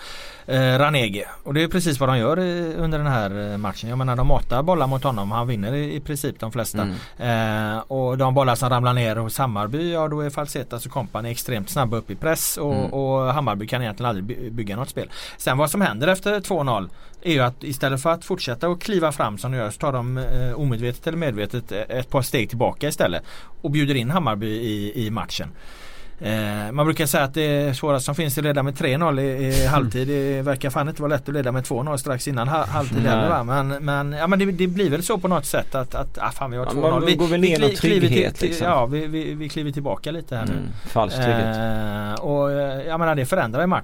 eh, 0.45 0.77
Ranege. 0.79 1.25
Och 1.43 1.53
det 1.53 1.63
är 1.63 1.67
precis 1.67 1.99
vad 1.99 2.09
de 2.09 2.17
gör 2.17 2.37
eh, 2.37 2.83
under 2.83 2.97
den 2.97 3.07
här 3.07 3.51
eh, 3.51 3.57
matchen. 3.57 3.89
Jag 3.89 3.97
menar 3.97 4.15
de 4.15 4.27
matar 4.27 4.63
bollar 4.63 4.87
mot 4.87 5.03
honom. 5.03 5.31
Han 5.31 5.47
vinner 5.47 5.73
i, 5.73 5.95
i 5.95 5.99
princip 5.99 6.39
de 6.39 6.51
flesta. 6.51 6.87
Mm. 7.19 7.73
Eh, 7.75 7.79
och 7.87 8.17
de 8.17 8.33
bollar 8.33 8.55
som 8.55 8.69
ramlar 8.69 8.93
ner 8.93 9.15
hos 9.15 9.37
Hammarby, 9.37 9.93
ja 9.93 10.07
då 10.07 10.21
är 10.21 10.29
Falsetas 10.29 10.85
och 10.85 10.91
kompani 10.91 11.31
extremt 11.31 11.69
snabba 11.69 11.97
upp 11.97 12.09
i 12.11 12.15
press 12.15 12.57
och, 12.57 12.73
Mm. 12.73 12.93
och 12.93 13.33
Hammarby 13.33 13.67
kan 13.67 13.81
egentligen 13.81 14.09
aldrig 14.09 14.25
by- 14.25 14.49
bygga 14.49 14.75
något 14.75 14.89
spel. 14.89 15.09
Sen 15.37 15.57
vad 15.57 15.71
som 15.71 15.81
händer 15.81 16.07
efter 16.07 16.39
2-0 16.39 16.89
är 17.21 17.33
ju 17.33 17.39
att 17.39 17.63
istället 17.63 18.01
för 18.01 18.09
att 18.09 18.25
fortsätta 18.25 18.67
att 18.67 18.79
kliva 18.79 19.11
fram 19.11 19.37
som 19.37 19.51
de 19.51 19.57
gör 19.57 19.69
så 19.69 19.79
tar 19.79 19.93
de 19.93 20.17
eh, 20.17 20.53
omedvetet 20.53 21.07
eller 21.07 21.17
medvetet 21.17 21.71
eh, 21.71 21.79
ett 21.79 22.09
par 22.09 22.21
steg 22.21 22.49
tillbaka 22.49 22.87
istället 22.87 23.23
och 23.61 23.71
bjuder 23.71 23.95
in 23.95 24.11
Hammarby 24.11 24.47
i, 24.47 25.05
i 25.05 25.11
matchen. 25.11 25.49
Eh, 26.19 26.71
man 26.71 26.85
brukar 26.85 27.05
säga 27.05 27.23
att 27.23 27.33
det 27.33 27.77
svåraste 27.77 28.05
som 28.05 28.15
finns 28.15 28.37
är 28.37 28.41
att 28.41 28.45
leda 28.45 28.63
med 28.63 28.73
3-0 28.73 29.21
i, 29.21 29.47
i 29.47 29.65
halvtid. 29.65 30.07
Det 30.07 30.41
verkar 30.41 30.69
fan 30.69 30.89
inte 30.89 31.01
vara 31.01 31.09
lätt 31.09 31.27
att 31.29 31.33
leda 31.33 31.51
med 31.51 31.63
2-0 31.63 31.97
strax 31.97 32.27
innan 32.27 32.47
ha, 32.47 32.65
halvtid 32.65 32.97
Nej. 33.03 33.07
heller 33.07 33.29
va? 33.29 33.43
Men, 33.43 33.67
men, 33.85 34.11
ja, 34.19 34.27
men 34.27 34.39
det, 34.39 34.45
det 34.45 34.67
blir 34.67 34.89
väl 34.89 35.03
så 35.03 35.17
på 35.17 35.27
något 35.27 35.45
sätt 35.45 35.75
att, 35.75 35.95
att 35.95 36.17
ah, 36.17 36.31
fan 36.31 36.51
vi 36.51 36.57
har 36.57 36.65
Ja, 36.65 36.71
2-0. 36.71 36.91
man 36.91 37.05
Vi, 37.05 37.15
går 37.15 37.27
väl 37.27 37.41
ner 37.41 37.55
kliver 37.55 37.75
trygghet, 37.75 38.35
till, 38.35 38.47
liksom. 38.47 38.67
Ja 38.67 38.85
vi, 38.85 39.07
vi, 39.07 39.33
vi 39.33 39.49
kliver 39.49 39.71
tillbaka 39.71 40.11
lite 40.11 40.35
här 40.35 40.45
nu. 40.45 40.51
Mm. 40.51 40.69
Falsk 40.85 41.15
trygghet. 41.15 41.57
Eh, 41.57 42.25
och 42.25 42.51
eh, 42.51 42.87
jag 42.87 42.99
menar 42.99 43.15
det 43.15 43.25
förändrar 43.25 43.61
ju 43.61 43.67
matchen. 43.67 43.83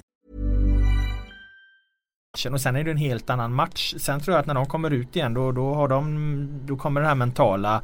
Och 2.51 2.61
sen 2.61 2.75
är 2.75 2.83
det 2.83 2.91
en 2.91 2.97
helt 2.97 3.29
annan 3.29 3.53
match. 3.53 3.93
Sen 3.97 4.19
tror 4.19 4.35
jag 4.35 4.41
att 4.41 4.45
när 4.45 4.53
de 4.53 4.65
kommer 4.65 4.91
ut 4.91 5.15
igen 5.15 5.33
då, 5.33 5.51
då, 5.51 5.73
har 5.73 5.87
de, 5.87 6.47
då 6.65 6.77
kommer 6.77 7.01
den 7.01 7.07
här 7.07 7.15
mentala 7.15 7.81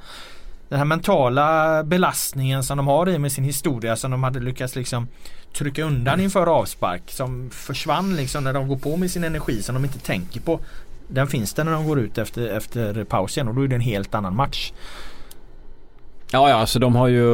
den 0.70 0.78
här 0.78 0.86
mentala 0.86 1.84
belastningen 1.84 2.64
som 2.64 2.78
de 2.78 2.88
har 2.88 3.10
i 3.10 3.20
med 3.20 3.32
sin 3.32 3.44
historia 3.44 3.96
som 3.96 4.12
de 4.12 4.24
hade 4.24 4.40
lyckats 4.40 4.76
liksom 4.76 5.08
trycka 5.54 5.84
undan 5.84 6.20
inför 6.20 6.48
avspark 6.48 7.02
som 7.12 7.50
försvann 7.50 8.16
liksom 8.16 8.44
när 8.44 8.54
de 8.54 8.68
går 8.68 8.78
på 8.78 8.98
med 8.98 9.12
sin 9.12 9.24
energi 9.24 9.62
som 9.62 9.76
de 9.76 9.86
inte 9.86 10.00
tänker 10.00 10.40
på. 10.40 10.60
Den 11.08 11.28
finns 11.28 11.54
där 11.54 11.64
när 11.64 11.72
de 11.72 11.88
går 11.88 12.00
ut 12.00 12.18
efter, 12.18 12.48
efter 12.48 13.04
pausen 13.04 13.48
och 13.48 13.56
då 13.56 13.62
är 13.62 13.68
det 13.68 13.76
en 13.76 13.82
helt 13.82 14.16
annan 14.16 14.36
match. 14.36 14.72
Ja, 16.32 16.50
ja, 16.50 16.56
alltså 16.56 16.80
de 16.80 16.96
har 16.96 17.08
ju, 17.08 17.26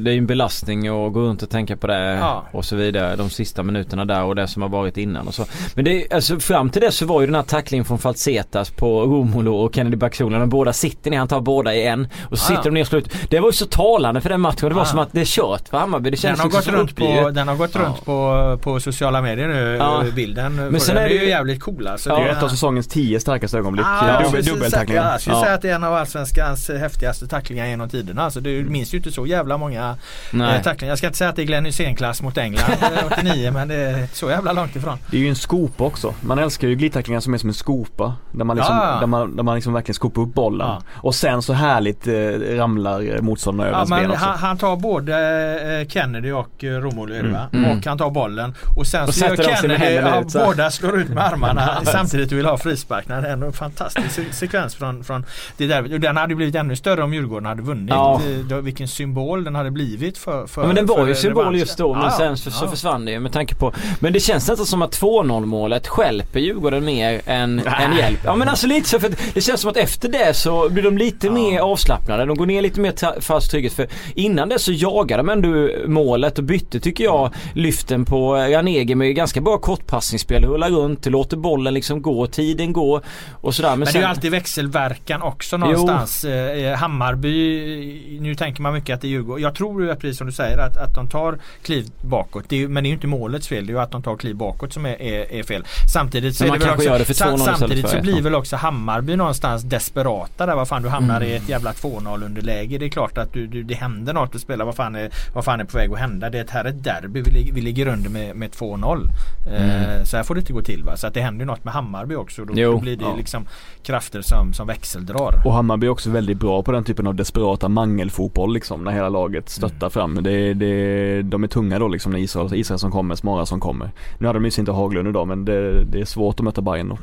det 0.00 0.10
är 0.10 0.12
ju 0.12 0.18
en 0.18 0.26
belastning 0.26 0.88
att 0.88 1.12
gå 1.12 1.20
runt 1.20 1.42
och 1.42 1.50
tänka 1.50 1.76
på 1.76 1.86
det 1.86 1.98
Ja. 2.20 2.44
och 2.52 2.64
så 2.64 2.76
vidare. 2.76 3.16
De 3.16 3.30
sista 3.30 3.62
minuterna 3.62 4.04
där 4.04 4.22
och 4.24 4.34
det 4.34 4.46
som 4.48 4.62
har 4.62 4.68
varit 4.68 4.96
innan 4.96 5.28
och 5.28 5.34
så. 5.34 5.44
Men 5.74 5.84
det, 5.84 6.12
alltså 6.12 6.40
fram 6.40 6.70
till 6.70 6.82
det 6.82 6.92
så 6.92 7.06
var 7.06 7.20
ju 7.20 7.26
den 7.26 7.34
här 7.34 7.42
tacklingen 7.42 7.84
från 7.84 7.98
Falsetas 7.98 8.70
på 8.70 9.00
Romolo 9.02 9.54
och 9.56 9.74
Kennedy 9.74 9.96
Backzonen. 9.96 10.40
De 10.40 10.48
båda 10.48 10.72
sitter 10.72 11.10
ner, 11.10 11.18
han 11.18 11.28
tar 11.28 11.40
båda 11.40 11.74
i 11.74 11.86
en. 11.86 12.08
Och 12.30 12.38
så 12.38 12.52
Ja, 12.52 12.56
sitter 12.56 12.70
de 12.70 12.74
ner 12.74 12.80
i 12.82 12.84
slut. 12.84 13.08
Det 13.30 13.40
var 13.40 13.48
ju 13.48 13.52
så 13.52 13.66
talande 13.66 14.20
för 14.20 14.28
den 14.28 14.40
matchen. 14.40 14.68
Det 14.68 14.74
var 14.74 14.82
Ja. 14.82 14.86
som 14.86 14.98
att 14.98 15.12
det 15.12 15.20
är 15.20 15.24
kört 15.24 15.68
för 15.68 15.78
Hammarby. 15.78 16.04
Det 16.04 16.10
Den 16.10 16.20
känns 16.20 16.38
har, 16.40 16.46
liksom 16.46 16.72
gått 16.72 16.80
runt 16.80 16.96
på, 16.96 17.04
uppgivet. 17.04 17.34
den 17.34 17.48
har 17.48 17.56
gått 17.56 17.70
Ja. 17.74 17.80
runt 17.80 18.04
på, 18.04 18.58
på 18.62 18.80
sociala 18.80 19.22
medier 19.22 19.48
nu, 19.48 19.76
Ja. 19.80 20.04
bilden. 20.16 20.54
Men 20.56 20.80
sen 20.80 20.94
den 20.94 21.04
är 21.04 21.08
det 21.08 21.14
ju 21.14 21.28
jävligt 21.28 21.60
cool 21.62 21.86
alltså. 21.86 22.16
Det 22.16 22.22
är 22.22 22.28
ett 22.28 22.42
av 22.42 22.48
säsongens 22.48 22.86
tio 22.88 23.20
starkaste 23.20 23.58
ögonblick. 23.58 23.86
Ja, 23.86 24.22
dubbeltacklingen. 24.44 25.04
Jag 25.04 25.20
skulle 25.20 25.36
säga 25.36 25.54
att 25.54 25.62
det 25.62 25.70
är 25.70 25.74
en 25.74 25.84
av 25.84 25.94
Allsvenskans 25.94 26.68
häftigaste 26.68 27.26
tacklingar 27.26 27.66
genom 27.66 27.88
tiderna. 27.88 28.30
Alltså, 28.36 28.40
det 28.40 28.62
minns 28.62 28.94
ju 28.94 28.98
inte 28.98 29.12
så 29.12 29.26
jävla 29.26 29.56
många 29.56 29.96
eh, 30.32 30.62
tacklingar. 30.62 30.90
Jag 30.90 30.98
ska 30.98 31.06
inte 31.06 31.18
säga 31.18 31.30
att 31.30 31.36
det 31.36 31.42
är 31.42 31.46
Glenn 31.46 31.64
Hysén-klass 31.64 32.22
mot 32.22 32.38
England 32.38 32.70
eh, 32.82 33.06
89 33.12 33.50
men 33.52 33.68
det 33.68 33.74
är 33.74 34.06
så 34.12 34.30
jävla 34.30 34.52
långt 34.52 34.76
ifrån. 34.76 34.98
Det 35.10 35.16
är 35.16 35.20
ju 35.20 35.28
en 35.28 35.36
skopa 35.36 35.84
också. 35.84 36.14
Man 36.20 36.38
älskar 36.38 36.68
ju 36.68 36.74
glidtacklingar 36.74 37.20
som 37.20 37.34
är 37.34 37.38
som 37.38 37.48
en 37.48 37.54
skopa. 37.54 38.14
Där 38.32 38.44
man 38.44 38.56
liksom, 38.56 38.76
Ja. 38.76 38.96
där 39.00 39.06
man, 39.06 39.36
där 39.36 39.42
man 39.42 39.54
liksom 39.54 39.72
verkligen 39.72 39.94
skopar 39.94 40.22
upp 40.22 40.34
bollen. 40.34 40.66
Ja. 40.68 40.82
Och 40.94 41.14
sen 41.14 41.42
så 41.42 41.52
härligt 41.52 42.06
eh, 42.06 42.12
ramlar 42.56 43.20
motståndarna 43.20 43.68
över 43.70 43.78
Ja, 43.78 43.78
ens 43.78 43.90
ben 44.02 44.10
också. 44.10 44.24
han, 44.24 44.38
han 44.38 44.56
tar 44.58 44.76
både 44.76 45.80
eh, 45.80 45.88
Kennedy 45.88 46.30
och 46.32 46.64
eh, 46.64 46.82
det 47.06 47.28
va? 47.32 47.48
Mm. 47.52 47.70
Och 47.78 47.86
han 47.86 47.98
tar 47.98 48.10
bollen. 48.10 48.54
Och 48.76 48.86
sen 48.86 49.04
Och 49.08 49.14
så 49.14 49.24
gör 49.24 49.36
Kennedy, 49.36 49.84
ja, 49.94 50.22
båda 50.34 50.70
slår 50.70 50.98
ut 50.98 51.08
med 51.08 51.24
armarna 51.24 51.80
samtidigt 51.84 52.32
och 52.32 52.38
vill 52.38 52.46
ha 52.46 52.58
frispark. 52.58 53.08
Det 53.08 53.14
är 53.14 53.22
en 53.26 53.52
fantastisk 53.52 54.10
se- 54.10 54.32
sekvens 54.32 54.74
från, 54.74 55.04
från 55.04 55.24
det 55.56 55.66
där. 55.66 55.82
Den 55.82 56.16
hade 56.16 56.34
blivit 56.34 56.54
ännu 56.54 56.76
större 56.76 57.02
om 57.02 57.14
Djurgården 57.14 57.46
hade 57.46 57.62
vunnit. 57.62 57.90
Ja. 57.90 58.20
Det, 58.24 58.42
då, 58.54 58.60
vilken 58.60 58.88
symbol 58.88 59.44
den 59.44 59.54
hade 59.54 59.70
blivit 59.70 60.18
för, 60.18 60.46
för 60.46 60.60
Ja, 60.62 60.66
men 60.66 60.76
den 60.76 60.86
var 60.86 61.06
ju 61.06 61.14
symbol 61.14 61.56
just 61.58 61.78
då 61.78 61.94
men 61.94 62.02
Ja, 62.02 62.10
sen 62.10 62.36
så, 62.36 62.50
så 62.50 62.64
ja. 62.64 62.70
försvann 62.70 63.04
det 63.04 63.10
ju 63.12 63.20
med 63.20 63.32
tanke 63.32 63.54
på 63.54 63.72
Men 64.00 64.12
det 64.12 64.20
känns 64.20 64.48
nästan 64.48 64.66
som 64.66 64.82
att 64.82 65.00
2-0 65.00 65.44
målet 65.46 65.88
stjälper 65.88 66.40
Djurgården 66.40 66.84
mer 66.84 67.20
än, 67.26 67.58
än 67.58 67.96
hjälp. 67.96 68.18
Ja 68.24 68.36
men 68.36 68.48
alltså 68.48 68.66
lite 68.66 68.88
så 68.88 69.00
för 69.00 69.12
det 69.34 69.40
känns 69.40 69.60
som 69.60 69.70
att 69.70 69.76
efter 69.76 70.08
det 70.08 70.34
så 70.34 70.68
blir 70.68 70.82
de 70.82 70.98
lite 70.98 71.26
Ja. 71.26 71.32
mer 71.32 71.60
avslappnade. 71.60 72.24
De 72.24 72.36
går 72.36 72.46
ner 72.46 72.62
lite 72.62 72.80
mer 72.80 73.20
fast 73.20 73.50
trygghet 73.50 73.72
för 73.72 73.86
innan 74.14 74.48
det 74.48 74.58
så 74.58 74.72
jagade 74.72 75.22
de 75.22 75.28
ändå 75.28 75.70
målet 75.86 76.38
och 76.38 76.44
bytte 76.44 76.80
tycker 76.80 77.04
jag 77.04 77.30
lyften 77.54 78.04
på 78.04 78.34
Ranegi 78.34 78.94
med 78.94 79.14
ganska 79.16 79.40
bra 79.40 79.58
kortpassningsspel. 79.58 80.44
Rullar 80.44 80.70
runt, 80.70 81.06
låter 81.06 81.36
bollen 81.36 81.74
liksom 81.74 82.02
gå, 82.02 82.26
tiden 82.26 82.72
gå 82.72 83.00
och 83.40 83.54
sådär. 83.54 83.70
Men, 83.70 83.78
Men 83.78 83.88
det 83.92 83.98
är 83.98 84.00
ju 84.02 84.06
alltid 84.06 84.30
växelverkan 84.30 85.22
också 85.22 85.56
någonstans. 85.56 86.24
Eh, 86.24 86.74
Hammarby, 86.76 88.11
nu 88.20 88.34
tänker 88.34 88.62
man 88.62 88.74
mycket 88.74 88.94
att 88.94 89.00
det 89.00 89.06
är 89.06 89.10
Djurgården. 89.10 89.42
Jag 89.42 89.54
tror 89.54 89.82
ju 89.82 89.90
att 89.90 89.98
precis 90.00 90.18
som 90.18 90.26
du 90.26 90.32
säger 90.32 90.58
att, 90.58 90.76
att 90.76 90.94
de 90.94 91.08
tar 91.08 91.38
kliv 91.62 91.86
bakåt. 92.02 92.44
Det 92.48 92.62
är, 92.62 92.68
men 92.68 92.82
det 92.82 92.86
är 92.86 92.88
ju 92.90 92.94
inte 92.94 93.06
målets 93.06 93.48
fel. 93.48 93.66
Det 93.66 93.70
är 93.72 93.74
ju 93.74 93.80
att 93.80 93.90
de 93.90 94.02
tar 94.02 94.16
kliv 94.16 94.36
bakåt 94.36 94.72
som 94.72 94.86
är, 94.86 95.02
är, 95.02 95.32
är 95.32 95.42
fel. 95.42 95.64
Samtidigt 95.92 96.36
så, 96.36 96.44
är 96.44 96.58
det 96.58 96.72
också, 96.72 96.98
det 96.98 97.04
för 97.04 97.14
2-0 97.14 97.34
istället 97.34 97.40
samtidigt 97.58 97.88
så 97.88 98.00
blir 98.00 98.14
1-0. 98.14 98.22
väl 98.22 98.34
också 98.34 98.56
Hammarby 98.56 99.16
någonstans 99.16 99.62
desperata 99.62 100.46
där. 100.46 100.54
Vad 100.56 100.68
fan 100.68 100.82
du 100.82 100.88
hamnar 100.88 101.12
Mm. 101.16 101.28
i 101.28 101.36
ett 101.36 101.48
jävla 101.48 101.72
2-0 101.72 102.24
underläge. 102.24 102.78
Det 102.78 102.84
är 102.86 102.88
klart 102.90 103.18
att 103.18 103.32
du, 103.32 103.46
du, 103.46 103.62
det 103.62 103.74
händer 103.74 104.12
något 104.12 104.34
att 104.34 104.40
spela. 104.40 104.64
Vad 104.64 104.74
fan, 104.74 104.94
är, 104.94 105.10
vad 105.34 105.44
fan 105.44 105.60
är 105.60 105.64
på 105.64 105.78
väg 105.78 105.92
att 105.92 105.98
hända? 105.98 106.30
Det 106.30 106.38
är 106.38 106.44
ett, 106.44 106.50
här 106.50 106.64
är 106.64 106.68
ett 106.68 106.84
derby. 106.84 107.22
Vi, 107.22 107.50
vi 107.54 107.60
ligger 107.60 107.86
under 107.86 108.10
med, 108.10 108.36
med 108.36 108.50
2-0. 108.50 109.08
Eh, 109.46 109.72
Mm. 109.72 110.06
så 110.06 110.16
här 110.16 110.24
får 110.24 110.34
det 110.34 110.38
inte 110.40 110.52
gå 110.52 110.62
till 110.62 110.84
va. 110.84 110.96
Så 110.96 111.06
att 111.06 111.14
det 111.14 111.20
händer 111.20 111.44
något 111.44 111.64
med 111.64 111.74
Hammarby 111.74 112.14
också. 112.14 112.44
Då, 112.44 112.52
Jo. 112.56 112.72
då 112.72 112.78
blir 112.80 112.96
det 112.96 113.04
Ja. 113.04 113.14
liksom 113.16 113.46
krafter 113.82 114.22
som, 114.22 114.52
som 114.52 114.66
växeldrar. 114.66 115.42
Och 115.44 115.52
Hammarby 115.54 115.86
är 115.86 115.90
också 115.90 116.10
väldigt 116.10 116.38
bra 116.38 116.62
på 116.62 116.72
den 116.72 116.84
typen 116.84 117.06
av 117.06 117.14
desperata 117.14 117.68
mangelfotboll 118.02 118.52
liksom 118.52 118.84
när 118.84 118.92
hela 118.92 119.08
laget 119.08 119.48
stöttar 119.48 119.90
fram. 119.90 120.22
Det, 120.22 120.54
det, 120.54 121.22
de 121.22 121.44
är 121.44 121.48
tunga 121.48 121.78
då 121.78 121.88
liksom 121.88 122.12
när 122.12 122.18
Israel, 122.18 122.54
Israel 122.54 122.78
som 122.78 122.90
kommer, 122.90 123.14
Smara 123.14 123.46
som 123.46 123.60
kommer. 123.60 123.90
Nu 124.18 124.26
hade 124.26 124.38
de 124.38 124.44
ju 124.44 124.60
inte 124.60 124.72
Haglund 124.72 125.08
idag 125.08 125.28
men 125.28 125.44
det, 125.44 125.84
det 125.84 126.00
är 126.00 126.04
svårt 126.04 126.40
att 126.40 126.44
möta 126.44 126.62
Bayern 126.62 126.88
då. 126.88 126.98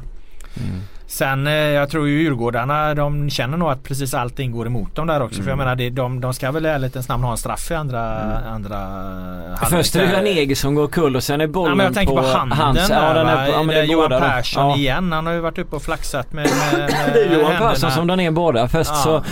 Mm. 0.57 0.79
Sen 1.11 1.47
eh, 1.47 1.53
jag 1.53 1.89
tror 1.89 2.07
ju 2.07 2.21
Djurgårdarna 2.21 2.93
de 2.95 3.29
känner 3.29 3.57
nog 3.57 3.69
att 3.69 3.83
precis 3.83 4.13
allting 4.13 4.51
går 4.51 4.67
emot 4.67 4.95
dem 4.95 5.07
där 5.07 5.21
också. 5.21 5.35
För 5.41 5.49
jag 5.49 5.53
Mm. 5.53 5.57
menar 5.57 5.75
det, 5.75 5.89
de, 5.89 6.21
de 6.21 6.33
ska 6.33 6.51
väl 6.51 6.65
i 6.65 6.69
ärlighetens 6.69 7.07
namn 7.09 7.23
ha 7.23 7.31
en 7.31 7.37
straff 7.37 7.71
i 7.71 7.73
andra, 7.73 8.21
Mm. 8.21 8.53
andra 8.53 8.75
halvlek. 8.77 9.69
Först 9.69 9.95
är 9.95 10.07
det. 10.07 10.17
Ranegi 10.17 10.55
som 10.55 10.75
går 10.75 10.87
kull 10.87 11.15
och 11.15 11.23
sen 11.23 11.41
är 11.41 11.47
bollen 11.47 11.69
Ja, 11.71 11.75
men 11.75 11.85
jag 11.85 11.93
tänker 11.95 12.13
på, 12.15 12.21
handen 12.21 12.57
hans, 12.57 12.87
där 12.87 13.07
ja, 13.07 13.13
den 13.13 13.27
är, 13.27 13.45
på- 13.45 13.51
ja, 13.51 13.57
men 13.63 13.67
Det 13.75 13.81
är 13.81 13.85
Johan. 13.85 14.09
Persson 14.09 14.69
Ja. 14.69 14.75
igen. 14.77 15.11
Han 15.11 15.25
har 15.25 15.33
ju 15.33 15.39
varit 15.39 15.57
uppe 15.57 15.75
och 15.75 15.81
flaxat 15.81 16.33
med, 16.33 16.43
med, 16.73 16.79
med 16.79 16.89
Det 17.13 17.19
är 17.23 17.25
Johan 17.33 17.51
händerna. 17.51 17.69
Persson 17.69 17.91
som 17.91 18.07
drar 18.07 18.15
ner 18.15 18.31
båda. 18.31 18.67
Först, 18.67 18.91
Ja. 19.05 19.23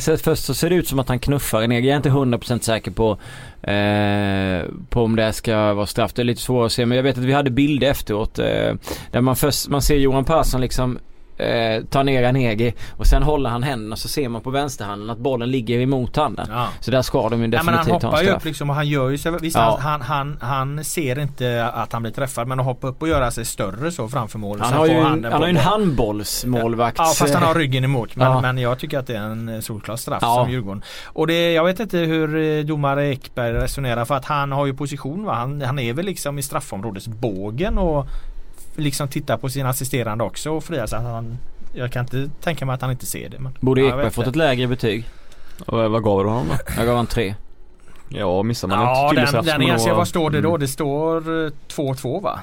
så, 0.00 0.16
först 0.16 0.44
så 0.44 0.54
ser 0.54 0.70
det 0.70 0.76
ut 0.76 0.88
som 0.88 0.98
att 0.98 1.08
han 1.08 1.18
knuffar 1.18 1.66
ner. 1.66 1.80
Jag 1.80 1.92
är 1.92 1.96
inte 1.96 2.08
100% 2.10 2.58
säker 2.64 2.90
på, 2.90 3.10
eh, 3.70 4.64
på 4.88 5.04
om 5.04 5.16
det 5.16 5.32
ska 5.32 5.74
vara 5.74 5.86
straff. 5.86 6.12
Det 6.12 6.22
är 6.22 6.24
lite 6.24 6.40
svårt 6.42 6.66
att 6.66 6.72
se 6.72 6.86
men 6.86 6.96
jag 6.96 7.02
vet 7.02 7.18
att 7.18 7.24
vi 7.24 7.32
hade 7.32 7.50
bilder 7.50 7.90
efteråt. 7.90 8.38
Eh, 8.38 8.44
där 9.10 9.20
man 9.20 9.36
först, 9.36 9.68
man 9.68 9.82
ser 9.82 9.96
Johan 9.96 10.24
Persson 10.24 10.60
liksom 10.60 10.98
eh, 11.36 11.84
ta 11.90 12.02
ner 12.02 12.22
Ranegi 12.22 12.74
och 12.96 13.06
sen 13.06 13.22
håller 13.22 13.50
han 13.50 13.62
händerna 13.62 13.96
så 13.96 14.08
ser 14.08 14.28
man 14.28 14.40
på 14.42 14.50
vänsterhanden 14.50 15.10
att 15.10 15.18
bollen 15.18 15.50
ligger 15.50 15.78
emot 15.80 16.16
handen. 16.16 16.46
Ja. 16.50 16.68
Så 16.80 16.90
där 16.90 17.02
ska 17.02 17.28
de 17.28 17.40
ju 17.42 17.48
Ja, 17.48 17.62
men 17.62 17.74
han 17.74 17.74
definitivt 17.74 18.02
ha 18.02 18.08
hoppar 18.08 18.18
en 18.18 18.24
ju 18.24 18.28
straff. 18.30 18.42
upp 18.42 18.44
liksom 18.44 18.70
och 18.70 18.76
han 18.76 18.88
gör 18.88 19.08
ju 19.10 19.18
sig, 19.18 19.32
visst 19.40 19.56
Ja. 19.56 19.78
han, 19.80 20.00
han, 20.00 20.38
han 20.40 20.84
ser 20.84 21.18
inte 21.18 21.70
att 21.74 21.92
han 21.92 22.02
blir 22.02 22.12
träffad 22.12 22.48
men 22.48 22.60
att 22.60 22.66
hoppa 22.66 22.86
upp 22.86 23.02
och 23.02 23.08
göra 23.08 23.30
sig 23.30 23.44
större 23.44 23.90
så 23.92 24.08
framför 24.08 24.38
mål. 24.38 24.60
Han 24.60 24.72
har 24.72 24.86
ju 24.86 24.92
en, 24.92 25.04
han 25.04 25.22
på 25.22 25.28
har 25.28 25.46
en 25.46 25.54
boll. 25.54 25.62
handbollsmålvakt. 25.64 26.98
Ja 26.98 27.04
fast 27.04 27.34
han 27.34 27.42
har 27.42 27.54
ryggen 27.54 27.84
emot. 27.84 28.16
Men, 28.16 28.26
Ja. 28.26 28.40
men 28.40 28.58
jag 28.58 28.78
tycker 28.78 28.98
att 28.98 29.06
det 29.06 29.16
är 29.16 29.20
en 29.22 29.62
solklar 29.62 29.96
straff 29.96 30.18
Ja. 30.22 30.34
som 30.34 30.50
Djurgården. 30.52 30.82
Och 31.06 31.26
det, 31.26 31.52
jag 31.52 31.64
vet 31.64 31.80
inte 31.80 31.98
hur 31.98 32.36
eh, 32.58 32.64
domare 32.64 33.08
Ekberg 33.12 33.52
resonerar 33.52 34.04
för 34.04 34.14
att 34.14 34.24
han 34.24 34.52
har 34.52 34.66
ju 34.66 34.74
position 34.74 35.24
va. 35.24 35.34
Han, 35.34 35.62
han 35.62 35.78
är 35.78 35.92
väl 35.92 36.04
liksom 36.06 36.38
i 36.38 36.42
straffområdesbågen 36.42 37.78
och 37.78 38.06
liksom 38.76 39.08
tittar 39.08 39.36
på 39.36 39.48
sin 39.48 39.66
assisterande 39.66 40.24
också 40.24 40.50
och 40.50 40.64
friar 40.64 40.86
så 40.86 40.96
att 40.96 41.02
han 41.02 41.38
jag 41.72 41.92
kan 41.92 42.02
inte 42.04 42.30
tänka 42.40 42.66
mig 42.66 42.74
att 42.74 42.80
han 42.82 42.90
inte 42.90 43.06
ser 43.06 43.28
det. 43.28 43.38
Men, 43.38 43.52
Borde 43.60 43.80
Ja, 43.80 43.86
Ekberg 43.86 44.04
vet 44.04 44.14
fått 44.14 44.24
det. 44.24 44.28
ett 44.30 44.36
lägre 44.36 44.66
betyg? 44.66 45.04
Och 45.66 45.78
vad 45.90 46.02
gav 46.02 46.22
du 46.24 46.28
honom 46.30 46.48
då? 46.48 46.54
Jag 46.76 46.86
gav 46.86 46.96
han 46.96 47.06
tre. 47.06 47.34
Ja 48.08 48.42
missar 48.42 48.68
man 48.68 48.80
Ja 48.80 49.10
ett 49.10 49.32
den, 49.32 49.44
den 49.44 49.62
är 49.62 49.94
vad 49.94 50.08
står 50.08 50.30
det 50.30 50.40
då? 50.40 50.48
Mm. 50.48 50.60
Det 50.60 50.68
står 50.68 51.16
eh, 51.46 51.50
2-2 51.68 52.22
va? 52.22 52.40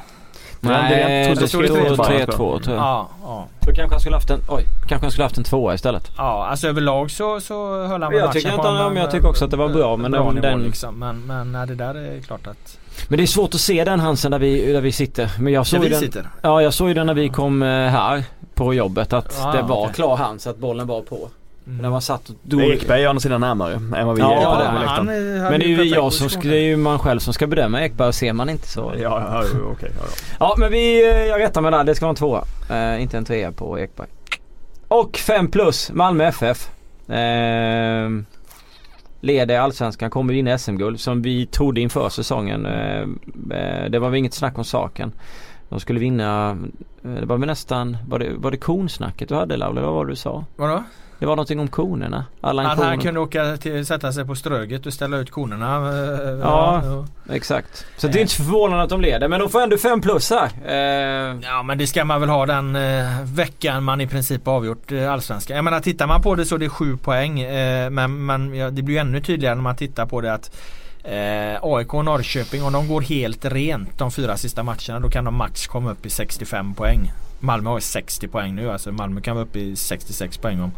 Nej, 0.59 0.71
Nej, 0.81 1.27
det 1.35 1.41
det 1.41 1.47
står 1.47 1.63
står 1.63 1.79
det 1.79 1.89
3-2 1.89 2.25
3-2 2.27 2.27
tror 2.61 2.75
jag. 2.75 2.85
Ja, 2.85 3.09
ja. 3.23 3.47
Då 3.59 3.65
kanske 3.73 3.93
han 3.93 3.99
skulle 3.99 4.15
haft 4.15 4.29
en, 4.29 4.39
oj, 4.49 4.63
kanske 4.87 5.05
han 5.05 5.11
skulle 5.11 5.25
haft 5.25 5.37
en 5.37 5.43
tvåa 5.43 5.73
istället. 5.73 6.11
Ja, 6.17 6.45
alltså 6.47 6.67
överlag 6.67 7.11
så, 7.11 7.41
så 7.41 7.85
höll 7.85 8.01
han 8.01 8.11
väl 8.11 8.19
Jag 8.19 8.27
matchen 8.27 8.41
tycker 8.41 8.55
inte 8.55 8.67
en- 8.67 8.75
men 8.93 8.95
jag 9.03 9.11
tycker 9.11 9.27
också 9.29 9.45
att 9.45 9.51
det 9.51 9.57
var 9.57 9.69
bra, 9.69 9.97
men 9.97 10.11
bra 10.11 10.23
den- 10.23 10.35
nivå 10.35 10.47
den- 10.47 10.63
liksom. 10.63 10.99
Men, 10.99 11.21
men 11.21 11.51
nej, 11.51 11.67
det 11.67 11.75
där 11.75 11.95
är 11.95 12.21
klart 12.21 12.47
att 12.47 12.77
Men 13.07 13.17
det 13.17 13.23
är 13.23 13.27
svårt 13.27 13.53
att 13.55 13.61
se 13.61 13.83
den 13.83 13.99
Hansen 13.99 14.31
där 14.31 14.39
vi, 14.39 14.71
där 14.73 14.81
vi 14.81 14.91
sitter. 14.91 15.31
Men 15.39 15.53
jag 15.53 15.67
såg 15.67 15.79
där 15.79 15.83
ju 15.83 15.89
vi 15.89 15.93
den, 15.95 15.99
sitter. 16.01 16.27
ja 16.41 16.61
jag 16.61 16.73
såg 16.73 16.87
ju 16.87 16.93
den 16.93 17.07
när 17.07 17.13
vi 17.13 17.29
kom 17.29 17.63
eh, 17.63 17.67
här 17.69 18.23
på 18.55 18.73
jobbet 18.73 19.13
att 19.13 19.41
Ah, 19.45 19.51
det 19.51 19.61
var 19.61 19.81
okej. 19.83 19.93
klar 19.93 20.15
hands, 20.15 20.47
att 20.47 20.57
bollen 20.57 20.87
var 20.87 21.01
på. 21.01 21.29
Mm. 21.67 21.81
När 21.81 21.89
man 21.89 22.01
satt 22.01 22.29
och. 22.29 22.35
Men 22.43 22.61
Ekberg 22.71 23.01
är 23.01 23.05
å 23.07 23.09
andra 23.09 23.19
sidan 23.19 23.41
närmare 23.41 23.73
än 23.73 24.07
vad 24.07 24.15
vi 24.15 24.21
Ja, 24.21 24.31
är 24.33 24.39
det 24.39 24.45
på 24.45 24.57
den 24.63 24.67
han. 24.67 24.81
läktaren. 24.81 25.09
är- 25.09 25.49
Men 25.51 25.59
det 25.59 25.65
är 25.65 25.69
ju 25.69 25.83
jag 25.83 26.13
som, 26.13 26.41
det 26.41 26.57
är 26.57 26.61
ju 26.61 26.77
man 26.77 26.99
själv 26.99 27.19
som 27.19 27.33
ska 27.33 27.47
bedöma 27.47 27.81
Ekberg 27.81 28.13
ser 28.13 28.33
man 28.33 28.49
inte 28.49 28.67
så. 28.67 28.91
Ja, 28.95 29.01
ja, 29.01 29.43
ja, 29.53 29.59
okej. 29.71 29.91
ja, 29.99 30.05
ja. 30.09 30.15
Ja 30.39 30.55
men 30.57 30.71
vi, 30.71 31.09
eh, 31.11 31.17
jag 31.25 31.39
rättar 31.41 31.61
mig 31.61 31.71
där. 31.71 31.83
Det 31.83 31.95
ska 31.95 32.05
vara 32.05 32.09
en 32.09 32.15
tvåa. 32.15 32.43
Eh, 32.69 33.01
inte 33.01 33.17
en 33.17 33.25
trea 33.25 33.51
på 33.51 33.79
Ekberg. 33.79 34.07
Och 34.87 35.17
5 35.17 35.51
plus 35.51 35.91
Malmö 35.93 36.23
FF. 36.25 36.69
Eh, 37.09 38.09
leder 39.23 39.59
Allsvenskan, 39.59 40.09
kommer 40.09 40.33
vinna 40.33 40.57
SM-guld 40.57 40.99
som 40.99 41.21
vi 41.21 41.45
trodde 41.45 41.81
inför 41.81 42.09
säsongen. 42.09 42.65
Eh, 42.65 43.01
eh, 43.57 43.89
det 43.89 43.99
var 43.99 44.09
väl 44.09 44.17
inget 44.17 44.33
snack 44.33 44.57
om 44.57 44.63
saken. 44.63 45.11
De 45.69 45.79
skulle 45.79 45.99
vinna, 45.99 46.57
eh, 47.03 47.11
det 47.11 47.25
var 47.25 47.37
väl 47.37 47.47
nästan, 47.47 47.97
var 48.07 48.19
det, 48.19 48.33
var 48.33 48.51
det 48.51 48.57
konsnacket 48.57 49.29
du 49.29 49.35
hade 49.35 49.57
Laula? 49.57 49.79
Eller 49.79 49.87
vad 49.87 49.95
var 49.95 50.05
det 50.05 50.11
du 50.11 50.15
sa? 50.15 50.45
Vadå? 50.55 50.83
Det 51.23 51.27
var 51.27 51.35
någonting 51.35 51.59
om 51.59 51.67
konerna. 51.67 52.25
Allan 52.41 52.65
Att 52.65 52.71
han 52.77 52.85
Konen. 52.85 52.99
kunde 52.99 53.19
åka 53.19 53.57
till, 53.57 53.85
sätta 53.85 54.13
sig 54.13 54.25
på 54.25 54.35
Ströget 54.35 54.85
och 54.85 54.93
ställa 54.93 55.17
ut 55.17 55.31
konerna. 55.31 55.75
eh, 55.75 56.29
Ja. 56.41 56.81
ja. 56.83 57.05
Exakt. 57.33 57.85
Så 57.97 58.07
det 58.07 58.19
är 58.19 58.21
inte 58.21 58.35
förvånande 58.35 58.83
att 58.83 58.89
de 58.89 59.01
leder 59.01 59.27
men 59.27 59.39
de 59.39 59.49
får 59.49 59.61
ändå 59.61 59.77
5 59.77 60.01
plus 60.01 60.29
här. 60.29 60.49
Eh, 60.65 61.37
Ja 61.43 61.63
men 61.63 61.77
det 61.77 61.87
ska 61.87 62.05
man 62.05 62.19
väl 62.21 62.29
ha 62.29 62.45
den 62.45 62.75
eh, 62.75 63.21
veckan 63.23 63.83
man 63.83 64.01
i 64.01 64.07
princip 64.07 64.47
avgjort 64.47 64.91
Allsvenskan. 64.91 65.55
Jag 65.55 65.63
menar 65.65 65.79
tittar 65.79 66.07
man 66.07 66.21
på 66.21 66.35
det 66.35 66.45
så 66.45 66.55
är 66.55 66.59
det 66.59 66.69
sju 66.69 66.97
poäng. 66.97 67.41
Men 67.91 68.25
men 68.25 68.55
ja, 68.55 68.69
det 68.69 68.81
blir 68.81 68.95
ju 68.95 69.01
ännu 69.01 69.21
tydligare 69.21 69.55
när 69.55 69.61
man 69.63 69.75
tittar 69.75 70.05
på 70.05 70.21
det 70.21 70.33
att 70.33 70.55
eh, 71.03 71.59
AIK 71.63 71.93
och 71.93 72.05
Norrköping 72.05 72.63
om 72.63 72.73
de 72.73 72.87
går 72.87 73.01
helt 73.01 73.45
rent 73.45 73.97
de 73.99 74.11
fyra 74.11 74.37
sista 74.37 74.63
matcherna 74.63 74.99
då 74.99 75.09
kan 75.09 75.25
de 75.25 75.35
max 75.35 75.67
komma 75.67 75.91
upp 75.91 76.05
i 76.05 76.09
65 76.09 76.73
poäng. 76.73 77.11
Malmö 77.43 77.69
har 77.69 77.79
60 77.79 78.27
poäng 78.27 78.55
nu 78.55 78.71
alltså 78.71 78.91
Malmö 78.91 79.21
kan 79.21 79.35
vara 79.35 79.45
uppe 79.45 79.59
i 79.59 79.75
66 79.75 80.37
poäng 80.37 80.61
om 80.61 80.71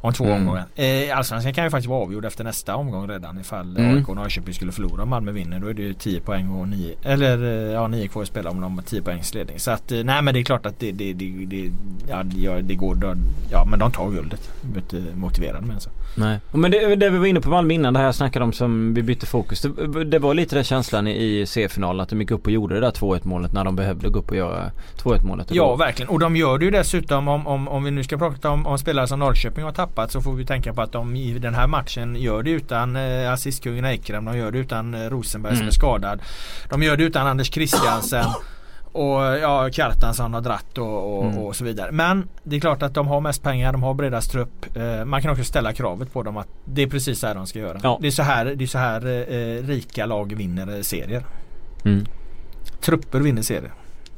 om 0.00 0.12
två 0.12 0.24
Mm. 0.24 0.36
omgångar. 0.36 0.64
Eh, 0.74 1.18
Allsvenskan 1.18 1.54
kan 1.54 1.64
ju 1.64 1.70
faktiskt 1.70 1.88
vara 1.88 2.02
avgjord 2.02 2.24
efter 2.24 2.44
nästa 2.44 2.76
omgång 2.76 3.08
redan 3.08 3.40
ifall 3.40 3.76
Mm. 3.76 3.96
AIK 3.96 4.08
och 4.08 4.16
Norrköping 4.16 4.54
skulle 4.54 4.72
förlora 4.72 5.02
och 5.02 5.08
Malmö 5.08 5.32
vinner. 5.32 5.60
Då 5.60 5.66
är 5.66 5.74
det 5.74 5.82
ju 5.82 5.92
10 5.94 6.20
poäng 6.20 6.48
och 6.50 6.68
9 6.68 6.94
eller 7.02 7.42
eh, 7.42 7.72
ja 7.72 7.86
9 7.88 8.08
kvar 8.08 8.22
att 8.22 8.28
spela 8.28 8.50
om 8.50 8.60
de 8.60 8.74
har 8.76 8.82
10 8.84 9.02
poängs 9.02 9.34
ledning. 9.34 9.58
Så 9.58 9.70
att 9.70 9.92
eh, 9.92 9.98
nej 10.04 10.22
men 10.22 10.34
det 10.34 10.40
är 10.40 10.44
klart 10.44 10.66
att 10.66 10.78
det, 10.78 10.92
det, 10.92 11.12
det, 11.12 11.44
det, 11.46 11.70
ja, 12.08 12.22
det, 12.62 12.74
går. 12.74 12.94
då- 12.94 13.14
Ja 13.52 13.64
men 13.64 13.78
de 13.78 13.92
tar 13.92 14.10
guldet. 14.10 14.50
Jag 14.62 14.76
är 14.76 14.80
inte 14.80 15.16
motiverad 15.16 15.66
med 15.66 15.82
så. 15.82 15.90
Nej. 16.16 16.38
Men 16.52 16.70
det, 16.70 16.96
det 16.96 17.10
vi 17.10 17.18
var 17.18 17.26
inne 17.26 17.40
på 17.40 17.50
Malmö 17.50 17.74
innan 17.74 17.92
det 17.92 17.98
här 17.98 18.06
jag 18.06 18.14
snackade 18.14 18.44
om 18.44 18.52
som 18.52 18.94
vi 18.94 19.02
bytte 19.02 19.26
fokus. 19.26 19.60
Det, 19.62 20.04
det 20.04 20.18
var 20.18 20.34
lite 20.34 20.54
den 20.54 20.64
känslan 20.64 21.06
i, 21.06 21.44
C-finalen 21.46 22.00
att 22.00 22.08
de 22.08 22.20
gick 22.20 22.30
upp 22.30 22.46
och 22.46 22.52
gjorde 22.52 22.74
det 22.74 22.80
där 22.80 22.90
2-1 22.90 23.20
målet 23.26 23.52
när 23.52 23.64
de 23.64 23.76
behövde 23.76 24.08
gå 24.08 24.18
upp 24.18 24.30
och 24.30 24.36
göra 24.36 24.70
2-1 25.02 25.24
målet. 25.26 25.46
Ja 25.50 25.76
verkligen 25.76 26.08
och 26.08 26.18
de 26.18 26.36
gör 26.36 26.58
det 26.58 26.64
ju 26.64 26.70
dessutom 26.70 27.28
om, 27.28 27.46
om, 27.46 27.68
om 27.68 27.84
vi 27.84 27.90
nu 27.90 28.04
ska 28.04 28.18
prata 28.18 28.50
om, 28.50 28.66
om 28.66 28.78
spelare 28.78 29.06
som 29.06 29.18
Norrköping 29.18 29.64
har 29.64 29.72
tappat 29.72 29.89
så 30.08 30.20
får 30.20 30.32
vi 30.34 30.46
tänka 30.46 30.74
på 30.74 30.82
att 30.82 30.92
de 30.92 31.16
i 31.16 31.38
den 31.38 31.54
här 31.54 31.66
matchen 31.66 32.16
gör 32.16 32.42
det 32.42 32.50
utan 32.50 32.96
eh, 32.96 33.32
assistkungen 33.32 33.84
Eikrem. 33.84 34.24
De 34.24 34.36
gör 34.38 34.50
det 34.50 34.58
utan 34.58 34.94
eh, 34.94 35.10
Rosenberg 35.10 35.52
som 35.52 35.60
Mm. 35.60 35.68
är 35.68 35.72
skadad. 35.72 36.20
De 36.70 36.82
gör 36.82 36.96
det 36.96 37.04
utan 37.04 37.26
Anders 37.26 37.52
Christiansen. 37.52 38.24
Och 38.92 39.20
ja, 39.20 39.70
Kjartansson 39.72 40.34
har 40.34 40.40
dratt 40.40 40.78
och, 40.78 41.18
och, 41.18 41.24
Mm. 41.24 41.38
och 41.38 41.56
så 41.56 41.64
vidare. 41.64 41.92
Men 41.92 42.28
det 42.42 42.56
är 42.56 42.60
klart 42.60 42.82
att 42.82 42.94
de 42.94 43.06
har 43.08 43.20
mest 43.20 43.42
pengar, 43.42 43.72
de 43.72 43.82
har 43.82 43.94
bredast 43.94 44.30
trupp. 44.32 44.76
Eh, 44.76 45.04
man 45.04 45.22
kan 45.22 45.30
också 45.30 45.44
ställa 45.44 45.72
kravet 45.72 46.12
på 46.12 46.22
dem 46.22 46.36
att 46.36 46.48
det 46.64 46.82
är 46.82 46.86
precis 46.86 47.18
så 47.18 47.26
här 47.26 47.34
de 47.34 47.46
ska 47.46 47.58
göra. 47.58 47.78
Ja. 47.82 47.98
Det 48.00 48.06
är 48.06 48.10
så 48.10 48.22
här, 48.22 48.44
det 48.44 48.64
är 48.64 48.66
så 48.66 48.78
här 48.78 49.06
eh, 49.06 49.62
rika 49.66 50.06
lag 50.06 50.34
vinner 50.36 50.76
eh, 50.76 50.80
serier. 50.82 51.24
Mm. 51.84 52.06
Trupper 52.80 53.20
vinner 53.20 53.42
serier. 53.42 53.72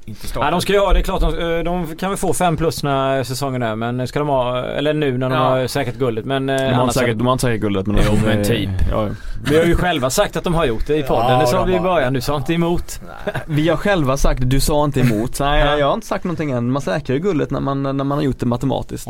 Inte 0.05 0.27
stater. 0.27 0.47
Ja, 0.47 0.51
de 0.51 0.61
ska 0.61 0.73
ju 0.73 0.79
ha 0.79 0.93
det 0.93 0.99
är 0.99 1.03
klart 1.03 1.21
de, 1.21 1.39
eh, 1.59 1.65
de 1.65 1.97
kan 1.97 2.11
väl 2.11 2.19
få 2.19 2.35
5 2.35 2.57
plus 2.57 2.83
när 2.83 3.23
säsongen 3.25 3.63
är 3.63 3.77
men 3.77 4.09
ska 4.09 4.19
de 4.19 4.29
ha, 4.29 4.65
eller 4.65 4.95
nu 4.95 5.19
när 5.19 5.31
de 5.31 5.37
Ja. 5.39 5.45
har 5.49 5.67
säkrat 5.67 5.95
guldet 5.95 6.25
men 6.25 6.49
eh, 6.49 6.57
De 6.57 6.65
har, 6.65 6.83
annars- 6.83 6.95
säkert, 6.95 7.19
de 7.19 7.27
har 7.27 7.33
inte 7.33 7.43
säkert 7.43 7.61
guldet 7.61 7.87
men 7.87 7.97
Jo, 8.07 8.13
de, 8.15 8.21
men 8.37 8.45
typ. 8.45 8.71
Ja, 8.91 9.09
Vi 9.45 9.59
har 9.59 9.65
ju 9.65 9.75
själva 9.75 10.11
sagt 10.11 10.37
att 10.37 10.45
de 10.45 10.55
har 10.55 10.65
gjort 10.67 10.87
det 10.87 10.97
i 10.97 11.03
podden. 11.03 11.33
Ja, 11.33 11.41
det 11.41 11.47
sa 11.47 11.59
de 11.59 11.71
vi 11.71 11.77
i 11.77 11.81
början. 11.81 12.13
Du 12.13 12.21
sa 12.21 12.37
inte 12.37 12.53
emot. 12.55 13.01
vi 13.47 13.69
har 13.69 13.77
själva 13.77 14.17
sagt, 14.17 14.41
du 14.45 14.61
sa 14.61 14.85
inte 14.85 15.01
emot. 15.01 15.41
Nej 15.41 15.79
jag 15.79 15.87
har 15.87 15.95
inte 15.95 16.07
sagt 16.07 16.25
någonting 16.25 16.51
än. 16.51 16.71
Man 16.71 16.83
säkrar 16.83 17.17
ju 17.17 17.23
guldet 17.23 17.51
när 17.51 17.61
man, 17.61 17.83
när 17.83 17.93
man 17.93 18.11
har 18.11 18.23
gjort 18.23 18.39
det 18.39 18.47
matematiskt. 18.47 19.09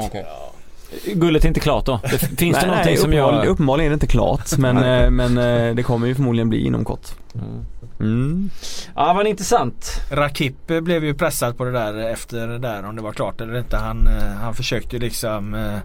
Guldet 1.15 1.45
är 1.45 1.49
inte 1.49 1.61
klart 1.61 1.87
då. 1.87 2.01
Det, 2.03 2.09
finns 2.39 2.39
det 2.39 2.47
nej, 2.47 2.67
någonting 2.67 2.85
nej, 2.93 2.97
som 2.97 3.13
gör... 3.13 3.45
uppenbarligen 3.47 3.87
är 3.87 3.91
det 3.91 3.95
inte 3.95 4.07
klart 4.07 4.59
men, 4.59 4.77
eh, 4.85 5.11
men 5.11 5.35
det 5.77 5.83
kommer 5.83 6.07
ju 6.07 6.15
förmodligen 6.15 6.49
bli 6.49 6.67
inom 6.67 6.85
kort. 6.85 7.09
Mm. 7.35 7.65
Mm. 8.03 8.51
Ja 8.95 9.15
men 9.15 9.27
intressant. 9.27 10.01
Rakip 10.11 10.67
blev 10.67 11.05
ju 11.05 11.15
pressad 11.15 11.57
på 11.59 11.65
det 11.65 11.73
där 11.73 11.95
efter 11.95 12.47
det 12.47 12.59
där 12.59 12.85
om 12.85 12.97
det 12.97 13.03
var 13.03 13.13
klart 13.13 13.41
eller 13.41 13.59
inte. 13.59 13.77
Han, 13.77 14.07
eh, 14.07 14.35
han 14.41 14.55
försökte 14.55 14.97
ju 14.97 15.03
liksom 15.03 15.55
eh, 15.55 15.79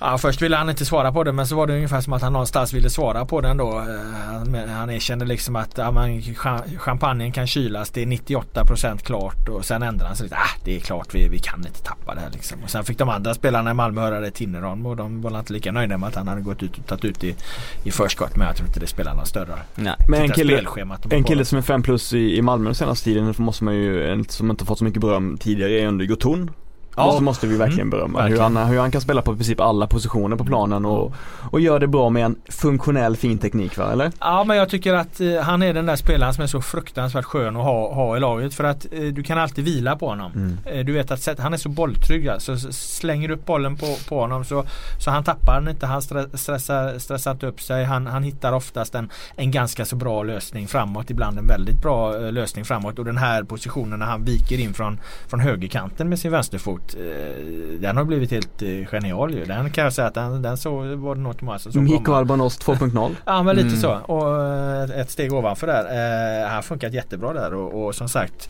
Ja, 0.00 0.18
först 0.18 0.42
ville 0.42 0.56
han 0.56 0.70
inte 0.70 0.84
svara 0.84 1.12
på 1.12 1.24
det 1.24 1.32
men 1.32 1.46
så 1.46 1.56
var 1.56 1.66
det 1.66 1.74
ungefär 1.74 2.00
som 2.00 2.12
att 2.12 2.22
han 2.22 2.32
någonstans 2.32 2.72
ville 2.72 2.90
svara 2.90 3.24
på 3.24 3.40
den 3.40 3.56
då. 3.56 3.78
Eh, 3.78 4.68
Han, 4.74 4.90
erkände 4.90 5.24
liksom 5.24 5.56
att 5.56 5.78
ja, 5.78 5.90
man, 5.90 6.10
cha- 6.20 6.78
champagnen 6.78 7.32
kan 7.32 7.46
kylas, 7.46 7.90
det 7.90 8.02
är 8.02 8.06
98% 8.06 8.98
klart 8.98 9.48
och 9.48 9.64
sen 9.64 9.82
ändrade 9.82 10.06
han 10.06 10.16
sig 10.16 10.24
lite. 10.24 10.36
Ah, 10.36 10.60
det 10.64 10.76
är 10.76 10.80
klart 10.80 11.14
vi, 11.14 11.28
vi 11.28 11.38
kan 11.38 11.66
inte 11.66 11.82
tappa 11.82 12.14
det 12.14 12.20
här 12.20 12.30
liksom. 12.30 12.58
Och 12.64 12.70
sen 12.70 12.84
fick 12.84 12.98
de 12.98 13.08
andra 13.08 13.34
spelarna 13.34 13.70
i 13.70 13.74
Malmö 13.74 14.00
höra 14.00 14.20
det 14.20 14.30
Tinnerholm 14.30 14.86
och 14.86 14.96
de 14.96 15.22
var 15.22 15.38
inte 15.38 15.52
lika 15.52 15.72
nöjda 15.72 15.98
med 15.98 16.08
att 16.08 16.14
han 16.14 16.28
hade 16.28 16.40
gått 16.40 16.62
ut 16.62 16.78
och 16.78 16.86
tagit 16.86 17.04
ut 17.04 17.24
i, 17.24 17.36
i 17.84 17.90
förskott 17.90 18.36
men 18.36 18.46
jag 18.46 18.56
tror 18.56 18.68
inte 18.68 18.80
det 18.80 18.86
spelar 18.86 19.14
någon 19.14 19.26
större 19.26 19.54
Nej. 19.74 19.94
Men 20.08 20.22
en 20.22 20.28
kille, 20.30 20.62
en 21.10 21.24
kille 21.24 21.44
som 21.44 21.58
är 21.58 21.62
5 21.62 21.82
plus 21.82 22.12
i, 22.12 22.36
i 22.36 22.42
Malmö 22.42 22.64
den 22.64 22.74
senaste 22.74 23.04
tiden 23.04 23.34
måste 23.38 23.64
man 23.64 23.74
ju, 23.74 24.24
som 24.28 24.50
inte 24.50 24.64
fått 24.64 24.78
så 24.78 24.84
mycket 24.84 25.00
beröm 25.00 25.38
tidigare 25.38 25.72
är 25.72 25.86
under 25.86 26.06
Goton. 26.06 26.50
Ja. 26.96 27.12
Så 27.12 27.20
måste 27.22 27.46
vi 27.46 27.56
verkligen 27.56 27.80
Mm, 27.80 27.90
berömma 27.90 28.22
hur, 28.22 28.28
verkligen. 28.28 28.56
han, 28.56 28.68
hur 28.68 28.78
han 28.80 28.90
kan 28.90 29.00
spela 29.00 29.22
på 29.22 29.32
i 29.32 29.36
princip 29.36 29.60
alla 29.60 29.86
positioner 29.86 30.36
på 30.36 30.44
planen 30.44 30.84
och, 30.84 31.14
och 31.50 31.60
gör 31.60 31.78
det 31.78 31.86
bra 31.86 32.10
med 32.10 32.24
en 32.24 32.36
funktionell 32.48 33.16
fin 33.16 33.38
teknik 33.38 33.78
va, 33.78 33.92
eller? 33.92 34.12
Ja 34.20 34.44
men 34.44 34.56
jag 34.56 34.68
tycker 34.68 34.94
att 34.94 35.20
eh, 35.20 35.40
han 35.42 35.62
är 35.62 35.74
den 35.74 35.86
där 35.86 35.96
spelaren 35.96 36.34
som 36.34 36.42
är 36.42 36.46
så 36.46 36.60
fruktansvärt 36.60 37.24
skön 37.24 37.56
att 37.56 37.62
ha, 37.64 37.94
ha 37.94 38.16
i 38.16 38.20
laget 38.20 38.54
för 38.54 38.64
att 38.64 38.86
eh, 38.92 39.00
du 39.00 39.22
kan 39.22 39.38
alltid 39.38 39.64
vila 39.64 39.96
på 39.96 40.08
honom. 40.08 40.32
Mm. 40.34 40.58
Eh, 40.64 40.84
du 40.84 40.92
vet 40.92 41.10
att 41.10 41.20
sätt, 41.20 41.38
han 41.40 41.52
är 41.52 41.56
så 41.58 41.68
bolltrygg 41.68 42.28
alltså. 42.28 42.52
S- 42.52 42.96
Slänger 42.96 43.28
du 43.28 43.34
upp 43.34 43.46
bollen 43.46 43.76
på, 43.76 43.96
på 44.08 44.20
honom 44.20 44.44
så, 44.44 44.64
så 45.04 45.10
han 45.10 45.24
tappar 45.24 45.60
den 45.60 45.68
inte. 45.70 45.86
Han 45.86 46.00
stre- 46.00 46.36
stressar, 46.36 46.98
stressar 46.98 47.30
inte 47.32 47.46
upp 47.46 47.60
sig. 47.60 47.84
Han, 47.84 48.06
han 48.06 48.22
hittar 48.22 48.52
oftast 48.52 48.94
en, 48.94 49.10
en 49.36 49.50
ganska 49.50 49.84
så 49.84 49.96
bra 49.96 50.22
lösning 50.22 50.68
framåt. 50.68 51.10
Ibland 51.10 51.38
en 51.38 51.46
väldigt 51.46 51.82
bra 51.82 52.16
eh, 52.26 52.32
lösning 52.32 52.64
framåt. 52.64 52.98
Och 52.98 53.04
den 53.04 53.18
här 53.18 53.42
positionen 53.42 53.98
när 53.98 54.06
han 54.06 54.24
viker 54.24 54.60
in 54.60 54.74
från, 54.74 55.00
från 55.28 55.40
högerkanten 55.40 56.08
med 56.08 56.18
sin 56.18 56.30
vänsterfot. 56.32 56.83
Eh, 56.94 57.44
den 57.80 57.96
har 57.96 58.04
blivit 58.04 58.30
helt 58.30 58.62
eh, 58.62 58.68
genial 58.86 59.34
ju. 59.34 59.44
Den 59.44 59.70
kan 59.70 59.84
jag 59.84 59.92
säga 59.92 60.08
att 60.08 60.14
den, 60.14 60.42
den 60.42 60.56
så 60.56 60.76
var 60.96 61.14
det 61.14 61.20
något 61.20 61.38
Thomas 61.38 61.62
som 61.62 61.72
såg 61.72 61.82
Mikko. 61.82 62.12
Albanos 62.12 62.60
2.0. 62.60 63.14
Ja 63.24 63.42
men 63.42 63.56
lite 63.56 63.68
Mm. 63.68 63.80
så. 63.80 63.92
Och 63.92 64.42
eh, 64.44 65.00
ett 65.00 65.10
steg 65.10 65.32
ovanför 65.32 65.66
där. 65.66 65.84
Eh, 65.84 66.46
han 66.46 66.54
har 66.54 66.62
funkat 66.62 66.92
jättebra 66.92 67.32
där 67.32 67.54
och, 67.54 67.84
och 67.86 67.94
som 67.94 68.08
sagt 68.08 68.48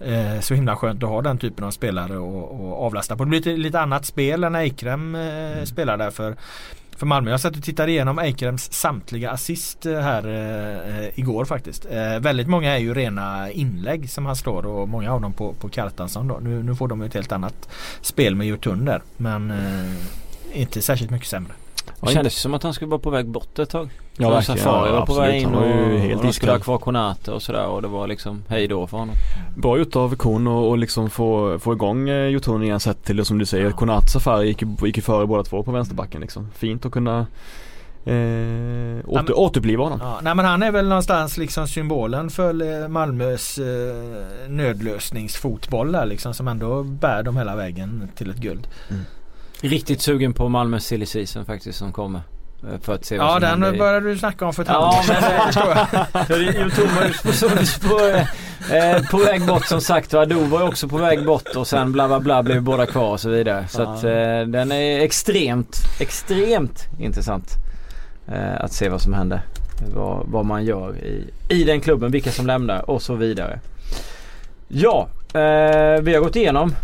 eh, 0.00 0.40
så 0.40 0.54
himla 0.54 0.76
skönt 0.76 1.02
att 1.02 1.08
ha 1.08 1.22
den 1.22 1.38
typen 1.38 1.64
av 1.64 1.70
spelare 1.70 2.18
och, 2.18 2.60
och 2.70 2.86
avlasta 2.86 3.16
på. 3.16 3.24
Det 3.24 3.28
blir 3.30 3.38
lite, 3.38 3.56
lite 3.56 3.80
annat 3.80 4.04
spel 4.06 4.44
än 4.44 4.52
när 4.52 4.60
Eikrem 4.60 5.14
eh, 5.14 5.64
spelar 5.64 5.96
där 5.96 6.10
för 6.10 6.36
för 7.00 7.06
Malmö. 7.06 7.30
Jag 7.30 7.40
satt 7.40 7.56
och 7.56 7.62
tittade 7.62 7.90
igenom 7.90 8.18
Eikrems 8.18 8.72
samtliga 8.72 9.30
assist 9.30 9.86
eh, 9.86 10.00
här 10.00 10.26
eh, 10.26 10.98
eh, 10.98 11.18
igår 11.18 11.44
faktiskt. 11.44 11.86
Eh, 11.90 12.18
väldigt 12.18 12.48
många 12.48 12.74
är 12.74 12.78
ju 12.78 12.94
rena 12.94 13.50
inlägg 13.50 14.10
som 14.10 14.26
han 14.26 14.36
slår 14.36 14.66
och 14.66 14.88
många 14.88 15.12
av 15.12 15.20
dem 15.20 15.32
på, 15.32 15.52
på 15.52 15.68
Kartansson 15.68 16.28
då. 16.28 16.38
Nu, 16.42 16.62
nu 16.62 16.74
får 16.74 16.88
de 16.88 17.02
ett 17.02 17.14
helt 17.14 17.32
annat 17.32 17.68
spel 18.00 18.34
med 18.34 18.46
Jotun 18.46 18.84
där. 18.84 19.02
Men 19.16 19.50
eh, 19.50 20.60
inte 20.60 20.82
särskilt 20.82 21.10
mycket 21.10 21.28
sämre. 21.28 21.52
Det 22.00 22.12
kändes 22.12 22.34
som 22.34 22.54
att 22.54 22.62
han 22.62 22.74
skulle 22.74 22.88
vara 22.90 23.00
på 23.00 23.10
väg 23.10 23.26
bort 23.28 23.58
ett 23.58 23.70
tag. 23.70 23.88
Ja, 24.16 24.30
verkligen. 24.30 24.58
Safari 24.58 24.88
Ja, 24.88 24.92
var 24.94 25.06
på 25.06 25.12
absolut. 25.12 25.30
väg 25.30 25.42
in 25.42 25.54
och, 25.54 25.98
helt 26.00 26.20
och 26.20 26.26
de 26.26 26.32
skulle 26.32 26.52
ha 26.52 26.58
kvar 26.58 26.78
Konate 26.78 27.30
och 27.32 27.42
sådär 27.42 27.66
och 27.66 27.82
det 27.82 27.88
var 27.88 28.06
liksom 28.06 28.42
hej 28.48 28.68
då 28.68 28.86
för 28.86 28.96
honom. 28.96 29.14
Bra 29.56 29.78
gjort 29.78 29.96
av 29.96 30.14
Kon 30.16 30.46
och, 30.46 30.68
och 30.68 30.78
liksom 30.78 31.10
få, 31.10 31.58
få 31.58 31.72
igång 31.72 32.08
eh, 32.08 32.26
Jotun 32.26 32.62
igen 32.62 32.80
sett 32.80 33.04
till 33.04 33.16
det 33.16 33.24
som 33.24 33.38
du 33.38 33.46
säger. 33.46 33.70
Konat 33.70 34.10
Safari 34.10 34.46
gick, 34.46 34.62
gick 34.82 34.96
ju 34.96 35.02
före 35.02 35.26
båda 35.26 35.42
två 35.42 35.62
på 35.62 35.70
vänsterbacken 35.72 36.20
liksom. 36.20 36.48
Fint 36.54 36.86
att 36.86 36.92
kunna 36.92 37.18
eh, 38.04 38.14
åter, 39.06 39.22
men- 39.24 39.32
återuppliva 39.34 39.84
honom. 39.84 39.98
Ja, 40.02 40.18
nej 40.22 40.34
men 40.34 40.44
han 40.44 40.62
är 40.62 40.70
väl 40.72 40.88
någonstans 40.88 41.36
liksom 41.38 41.68
symbolen 41.68 42.30
för 42.30 42.82
eh, 42.82 42.88
Malmös 42.88 43.58
eh, 43.58 44.48
nödlösningsfotboll 44.48 45.92
där 45.92 46.06
liksom 46.06 46.34
som 46.34 46.48
ändå 46.48 46.82
bär 46.82 47.22
dem 47.22 47.36
hela 47.36 47.56
vägen 47.56 48.08
till 48.16 48.30
ett 48.30 48.36
guld. 48.36 48.68
Riktigt 49.60 50.00
sugen 50.00 50.32
på 50.32 50.48
Malmö 50.48 50.80
silly 50.80 51.06
season 51.06 51.44
faktiskt 51.44 51.78
som 51.78 51.92
kommer. 51.92 52.20
eh, 52.72 52.80
För 52.80 52.94
att 52.94 53.04
se 53.04 53.18
vad 53.18 53.26
Ja 53.42 53.50
som 53.50 53.60
den 53.60 53.78
började 53.78 54.08
du 54.10 54.18
snacka 54.18 54.46
om 54.46 54.52
för 54.54 54.62
ett 54.62 54.68
Ja 54.68 54.92
halvår 54.94 55.02
sedan. 55.14 55.86
men 56.12 56.24
det 56.28 56.60
Jo, 56.60 56.70
Thomas 56.76 57.42
var 57.42 57.48
på, 57.88 57.88
på, 58.68 58.74
eh, 58.74 59.02
på 59.10 59.16
väg 59.16 59.46
bort 59.46 59.64
som 59.66 59.80
sagt 59.80 60.14
och 60.14 60.22
Ado 60.22 60.40
var 60.44 60.60
ju 60.60 60.66
också 60.68 60.88
på 60.88 60.96
väg 60.96 61.24
bort 61.26 61.56
och 61.56 61.66
sen 61.66 61.92
bla 61.92 62.08
bla 62.08 62.20
bla 62.20 62.42
blev 62.42 62.62
båda 62.62 62.86
kvar 62.86 63.10
och 63.12 63.20
så 63.20 63.28
vidare. 63.28 63.64
Så 63.68 63.82
Ja. 63.82 63.92
att 63.94 64.04
eh, 64.04 64.10
den 64.52 64.72
är 64.72 65.00
extremt, 65.00 65.76
extremt 66.00 66.86
intressant. 66.98 67.54
Att 68.58 68.72
se 68.72 68.88
vad 68.88 69.00
som 69.02 69.12
händer. 69.14 69.42
Vad, 69.94 70.26
vad 70.26 70.44
man 70.46 70.64
gör 70.64 70.96
i, 70.98 71.30
i 71.48 71.64
den 71.64 71.80
klubben, 71.80 72.10
vilka 72.10 72.30
som 72.30 72.46
lämnar 72.46 72.90
och 72.90 73.02
så 73.02 73.14
vidare. 73.14 73.60
Ja, 74.68 75.08
vi 76.02 76.14
har 76.14 76.20
gått 76.20 76.36
igenom 76.36 76.74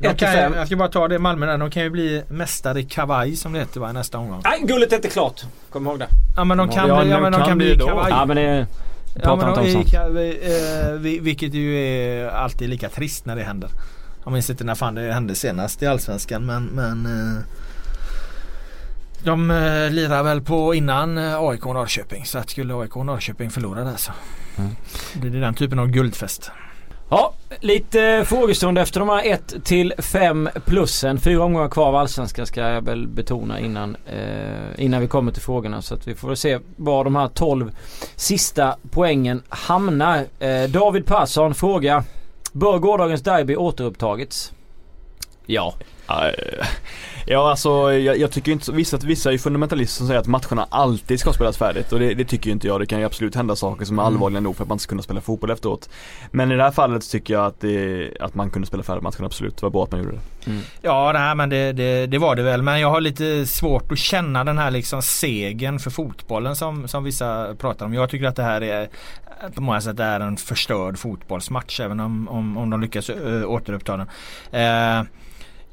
De 0.00 0.06
1 0.08 0.18
till 0.18 0.26
kan, 0.26 0.34
ju- 0.36 0.40
5. 0.42 0.52
jag 0.54 0.66
ska 0.66 0.76
bara 0.76 0.88
ta 0.88 1.08
det 1.08 1.18
Malmö 1.18 1.46
där. 1.46 1.58
De 1.58 1.70
kan 1.70 1.82
ju 1.82 1.90
bli 1.90 2.22
mästare 2.28 2.80
i 2.80 2.84
kavaj 2.84 3.36
som 3.36 3.52
det 3.52 3.58
heter 3.58 3.80
va, 3.80 3.92
nästa 3.92 4.18
omgång. 4.18 4.40
Nej, 4.44 4.60
gullet 4.64 4.92
är 4.92 4.96
inte 4.96 5.08
klart. 5.08 5.42
Kom 5.70 5.86
ihåg 5.86 5.98
det. 5.98 6.06
Ja 6.36 6.44
men 6.44 6.58
de 6.58 6.68
kan, 6.68 6.88
Ja, 6.88 7.00
bli, 7.02 7.10
ja, 7.10 7.20
men 7.20 7.32
de 7.32 7.38
kan 7.38 7.48
kan 7.48 7.58
bli 7.58 7.76
kavaj. 7.78 8.06
Ja 8.10 8.24
men 8.26 8.36
det 8.36 8.66
Ja, 9.14 9.20
pratar 9.22 9.36
men 9.36 9.48
inte 9.48 9.60
om 9.60 9.66
de, 9.66 9.72
sånt. 9.72 10.84
eh, 10.84 10.92
vi- 10.92 11.18
vilket 11.18 11.54
ju 11.54 11.78
är 11.78 12.28
alltid 12.28 12.68
lika 12.68 12.88
trist 12.88 13.26
när 13.26 13.36
det 13.36 13.42
händer. 13.42 13.70
Jag 14.24 14.32
minns 14.32 14.50
inte 14.50 14.64
när 14.64 14.74
fan 14.74 14.94
det 14.94 15.12
hände 15.12 15.34
senast 15.34 15.82
i 15.82 15.86
Allsvenskan 15.86 16.46
men, 16.46 16.64
men 16.64 17.06
eh, 17.06 17.42
de 19.24 19.50
eh, 19.50 19.90
lirar 19.90 20.22
väl 20.22 20.40
på 20.42 20.74
innan 20.74 21.18
eh, 21.18 21.36
AIK 21.40 21.66
och 21.66 21.74
Norrköping 21.74 22.24
så 22.24 22.38
att 22.38 22.50
skulle 22.50 22.74
AIK 22.74 22.96
och 22.96 23.06
Norrköping 23.06 23.50
förlora 23.50 23.84
där 23.84 23.96
så. 23.96 24.12
Mm. 24.58 24.70
Det 25.14 25.26
är 25.38 25.40
den 25.40 25.54
typen 25.54 25.78
av 25.78 25.86
guldfest. 25.86 26.50
Ja, 27.12 27.32
lite 27.60 28.24
frågestund 28.26 28.78
efter 28.78 29.00
de 29.00 29.08
här 29.08 29.22
1 29.26 29.64
till 29.64 29.94
5 29.98 30.48
plussen. 30.64 31.20
Fyra 31.20 31.44
omgångar 31.44 31.68
kvar 31.68 31.88
av 31.88 31.96
Allsvenskan 31.96 32.46
ska 32.46 32.60
jag 32.60 32.82
väl 32.82 33.08
betona 33.08 33.60
innan, 33.60 33.96
eh, 34.06 34.84
innan 34.84 35.00
vi 35.00 35.08
kommer 35.08 35.32
till 35.32 35.42
frågorna. 35.42 35.82
Så 35.82 35.94
att 35.94 36.08
vi 36.08 36.14
får 36.14 36.28
väl 36.28 36.36
se 36.36 36.58
var 36.76 37.04
de 37.04 37.16
här 37.16 37.28
12 37.28 37.70
sista 38.16 38.76
poängen 38.90 39.42
hamnar. 39.48 40.26
Eh, 40.38 40.62
David 40.68 41.06
Persson 41.06 41.54
frågar. 41.54 42.04
Bör 42.52 42.78
gårdagens 42.78 43.22
derby 43.22 43.56
återupptagits? 43.56 44.52
Ja. 45.46 45.74
Ja 47.26 47.50
alltså 47.50 47.92
jag, 47.92 48.18
jag 48.18 48.30
tycker 48.30 48.52
inte, 48.52 48.72
vissa, 48.72 48.96
vissa 48.96 49.28
är 49.28 49.32
ju 49.32 49.38
fundamentalister 49.38 49.98
som 49.98 50.06
säger 50.06 50.20
att 50.20 50.26
matcherna 50.26 50.66
alltid 50.70 51.20
ska 51.20 51.32
spelas 51.32 51.56
färdigt 51.58 51.92
och 51.92 51.98
det, 51.98 52.14
det 52.14 52.24
tycker 52.24 52.50
inte 52.50 52.66
jag. 52.66 52.80
Det 52.80 52.86
kan 52.86 52.98
ju 52.98 53.04
absolut 53.04 53.34
hända 53.34 53.56
saker 53.56 53.84
som 53.84 53.98
är 53.98 54.02
Mm. 54.02 54.14
allvarliga 54.14 54.40
nog 54.40 54.56
för 54.56 54.62
att 54.64 54.68
man 54.68 54.74
inte 54.74 54.82
ska 54.82 54.90
kunna 54.90 55.02
spela 55.02 55.20
fotboll 55.20 55.50
efteråt. 55.50 55.90
Men 56.30 56.52
i 56.52 56.56
det 56.56 56.62
här 56.62 56.70
fallet 56.70 57.04
så 57.04 57.10
tycker 57.10 57.34
jag 57.34 57.46
att, 57.46 57.60
det, 57.60 58.10
att 58.20 58.34
man 58.34 58.50
kunde 58.50 58.68
spela 58.68 58.82
färdigt 58.82 59.02
matchen 59.02 59.24
absolut. 59.24 59.56
Det 59.56 59.62
var 59.62 59.70
bra 59.70 59.84
att 59.84 59.90
man 59.92 60.00
gjorde 60.00 60.12
det. 60.44 60.50
Ja, 60.82 61.10
nej, 61.14 61.34
men 61.34 61.48
det, 61.50 61.72
det, 61.72 62.06
det 62.06 62.18
var 62.18 62.36
det 62.36 62.42
väl. 62.42 62.62
Men 62.62 62.80
jag 62.80 62.90
har 62.90 63.00
lite 63.00 63.46
svårt 63.46 63.92
att 63.92 63.98
känna 63.98 64.44
den 64.44 64.58
här 64.58 64.70
liksom 64.70 65.02
segern 65.02 65.78
för 65.78 65.90
fotbollen 65.90 66.56
som, 66.56 66.88
som 66.88 67.04
vissa 67.04 67.54
pratar 67.54 67.86
om. 67.86 67.94
Jag 67.94 68.10
tycker 68.10 68.26
att 68.26 68.36
det 68.36 68.42
här 68.42 68.60
är 68.60 68.88
på 69.54 69.62
många 69.62 69.80
sätt 69.80 70.00
är 70.00 70.20
en 70.20 70.36
förstörd 70.36 70.98
fotbollsmatch 70.98 71.80
även 71.80 72.00
om, 72.00 72.28
om, 72.28 72.56
om 72.56 72.70
de 72.70 72.80
lyckas 72.80 73.10
ö, 73.10 73.44
återuppta 73.44 73.96
den. 73.96 74.08
Eh, 74.52 75.06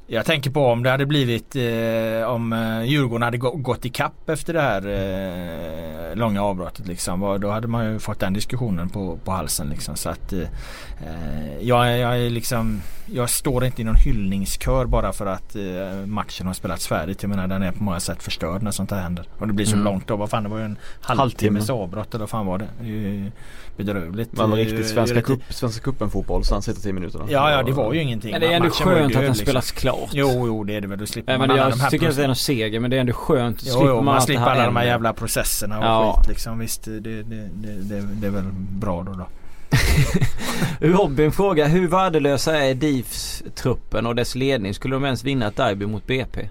jag 0.10 0.26
tänker 0.26 0.50
på 0.52 0.66
om 0.66 0.84
det 0.84 0.90
hade 0.90 1.06
blivit 1.06 1.56
eh, 1.56 2.30
om 2.30 2.54
eh, 2.54 2.84
Djurgården 2.84 3.22
hade 3.22 3.38
gått 3.38 3.86
i 3.86 3.90
kapp 3.90 4.30
efter 4.30 4.54
det 4.54 4.62
här 4.62 4.88
eh, 4.88 6.16
långa 6.16 6.44
avbrottet 6.44 6.88
liksom. 6.88 7.40
Då 7.42 7.50
hade 7.50 7.68
man 7.68 7.94
ju 7.94 8.00
fått 8.00 8.20
den 8.20 8.34
diskussionen 8.34 8.90
på, 8.90 9.18
på 9.24 9.32
halsen 9.32 9.70
liksom. 9.70 9.96
Så 9.96 10.10
att 10.10 10.34
eh, 10.34 10.40
eh, 10.40 11.58
jag, 11.62 12.00
jag 12.00 12.20
är 12.20 12.30
liksom 12.30 12.82
jag 13.14 13.30
står 13.30 13.66
inte 13.66 13.82
i 13.82 13.86
någon 13.86 13.96
hyllningskör 13.96 14.86
bara 14.86 15.14
för 15.14 15.26
att 15.26 15.56
eh, 15.56 15.62
matchen 16.06 16.48
har 16.48 16.54
spelats 16.54 16.88
färdigt. 16.88 17.24
Jag 17.24 17.30
menar 17.30 17.48
den 17.48 17.64
är 17.64 17.72
på 17.72 17.84
många 17.84 18.00
sätt 18.00 18.24
förstörd 18.24 18.62
när 18.64 18.72
sånt 18.72 18.92
här 18.92 19.02
händer. 19.02 19.26
Och 19.40 19.48
det 19.48 19.54
blir 19.54 19.66
så 19.66 19.74
Mm. 19.74 19.86
långt 19.86 20.08
då. 20.08 20.16
Vad 20.16 20.30
fan 20.30 20.44
det 20.44 20.50
var 20.50 20.58
ju 20.58 20.64
en 20.66 20.78
halvtimmes 21.02 21.70
avbrott 21.70 22.10
eller 22.14 22.20
vad 22.20 22.30
fan 22.30 22.46
var 22.46 22.58
det? 22.58 22.68
ju 22.86 23.32
bedrövligt. 23.78 24.38
Man 24.38 24.50
var 24.50 24.58
riktigt 24.58 24.88
Svenska, 24.88 25.22
cup, 25.22 25.40
svenska 25.50 25.84
cupen 25.84 26.10
fotboll 26.10 26.44
så 26.44 26.56
han 26.56 26.62
sitter 26.62 26.82
10 26.82 26.94
minuter. 26.94 27.22
Ja, 27.30 27.52
ja 27.52 27.64
det 27.64 27.72
var 27.72 27.94
ju 27.94 28.02
ingenting. 28.02 28.32
Men 28.32 28.42
det 28.42 28.48
är 28.48 28.52
ändå 28.52 28.68
Matchen 28.70 28.86
skönt 28.88 29.06
att 29.06 29.12
den 29.14 29.22
liksom. 29.22 29.36
spelas 29.46 29.72
klart. 29.72 30.10
Jo, 30.12 30.30
jo 30.48 30.64
det 30.64 30.76
är 30.76 30.82
det 30.82 30.88
väl. 30.88 31.00
Då 31.00 31.06
slipper 31.06 31.32
Nej, 31.32 31.40
man 31.40 31.48
men 31.48 31.60
alla 31.60 31.70
jag 31.70 31.78
de 31.78 31.82
här 31.82 31.90
tycker 31.90 32.06
inte 32.06 32.18
det 32.18 32.24
är 32.24 32.28
någon 32.28 32.36
seger 32.36 32.80
men 32.80 32.90
det 32.92 32.98
är 32.98 33.02
ändå 33.02 33.14
skönt. 33.14 33.58
Jo, 33.66 33.72
slipper 33.72 33.88
jo, 33.88 34.02
man 34.02 34.16
allt 34.16 34.24
slipper 34.26 34.42
alla 34.44 34.66
de 34.66 34.76
här 34.76 34.84
ändå. 34.84 34.92
jävla 34.92 35.14
processerna 35.14 35.80
och 35.80 35.86
Ja. 35.86 36.16
skit 36.22 36.30
liksom. 36.30 36.60
Visst, 36.60 36.84
det, 36.86 37.00
det, 37.00 37.24
det, 37.24 37.50
det, 37.82 38.02
det 38.14 38.28
är 38.28 38.32
väl 38.32 38.44
bra 38.70 39.04
då. 39.04 39.12
då. 39.14 39.28
Robin 40.80 41.32
frågar 41.32 41.68
hur 41.68 41.88
värdelösa 41.88 42.58
är 42.58 42.74
DIFs 42.74 43.44
truppen 43.56 44.06
och 44.06 44.16
dess 44.16 44.36
ledning? 44.36 44.74
Skulle 44.74 44.96
de 44.96 45.06
ens 45.06 45.24
vinna 45.24 45.48
ett 45.48 45.56
derby 45.56 45.86
mot 45.86 46.08
BP? 46.08 46.50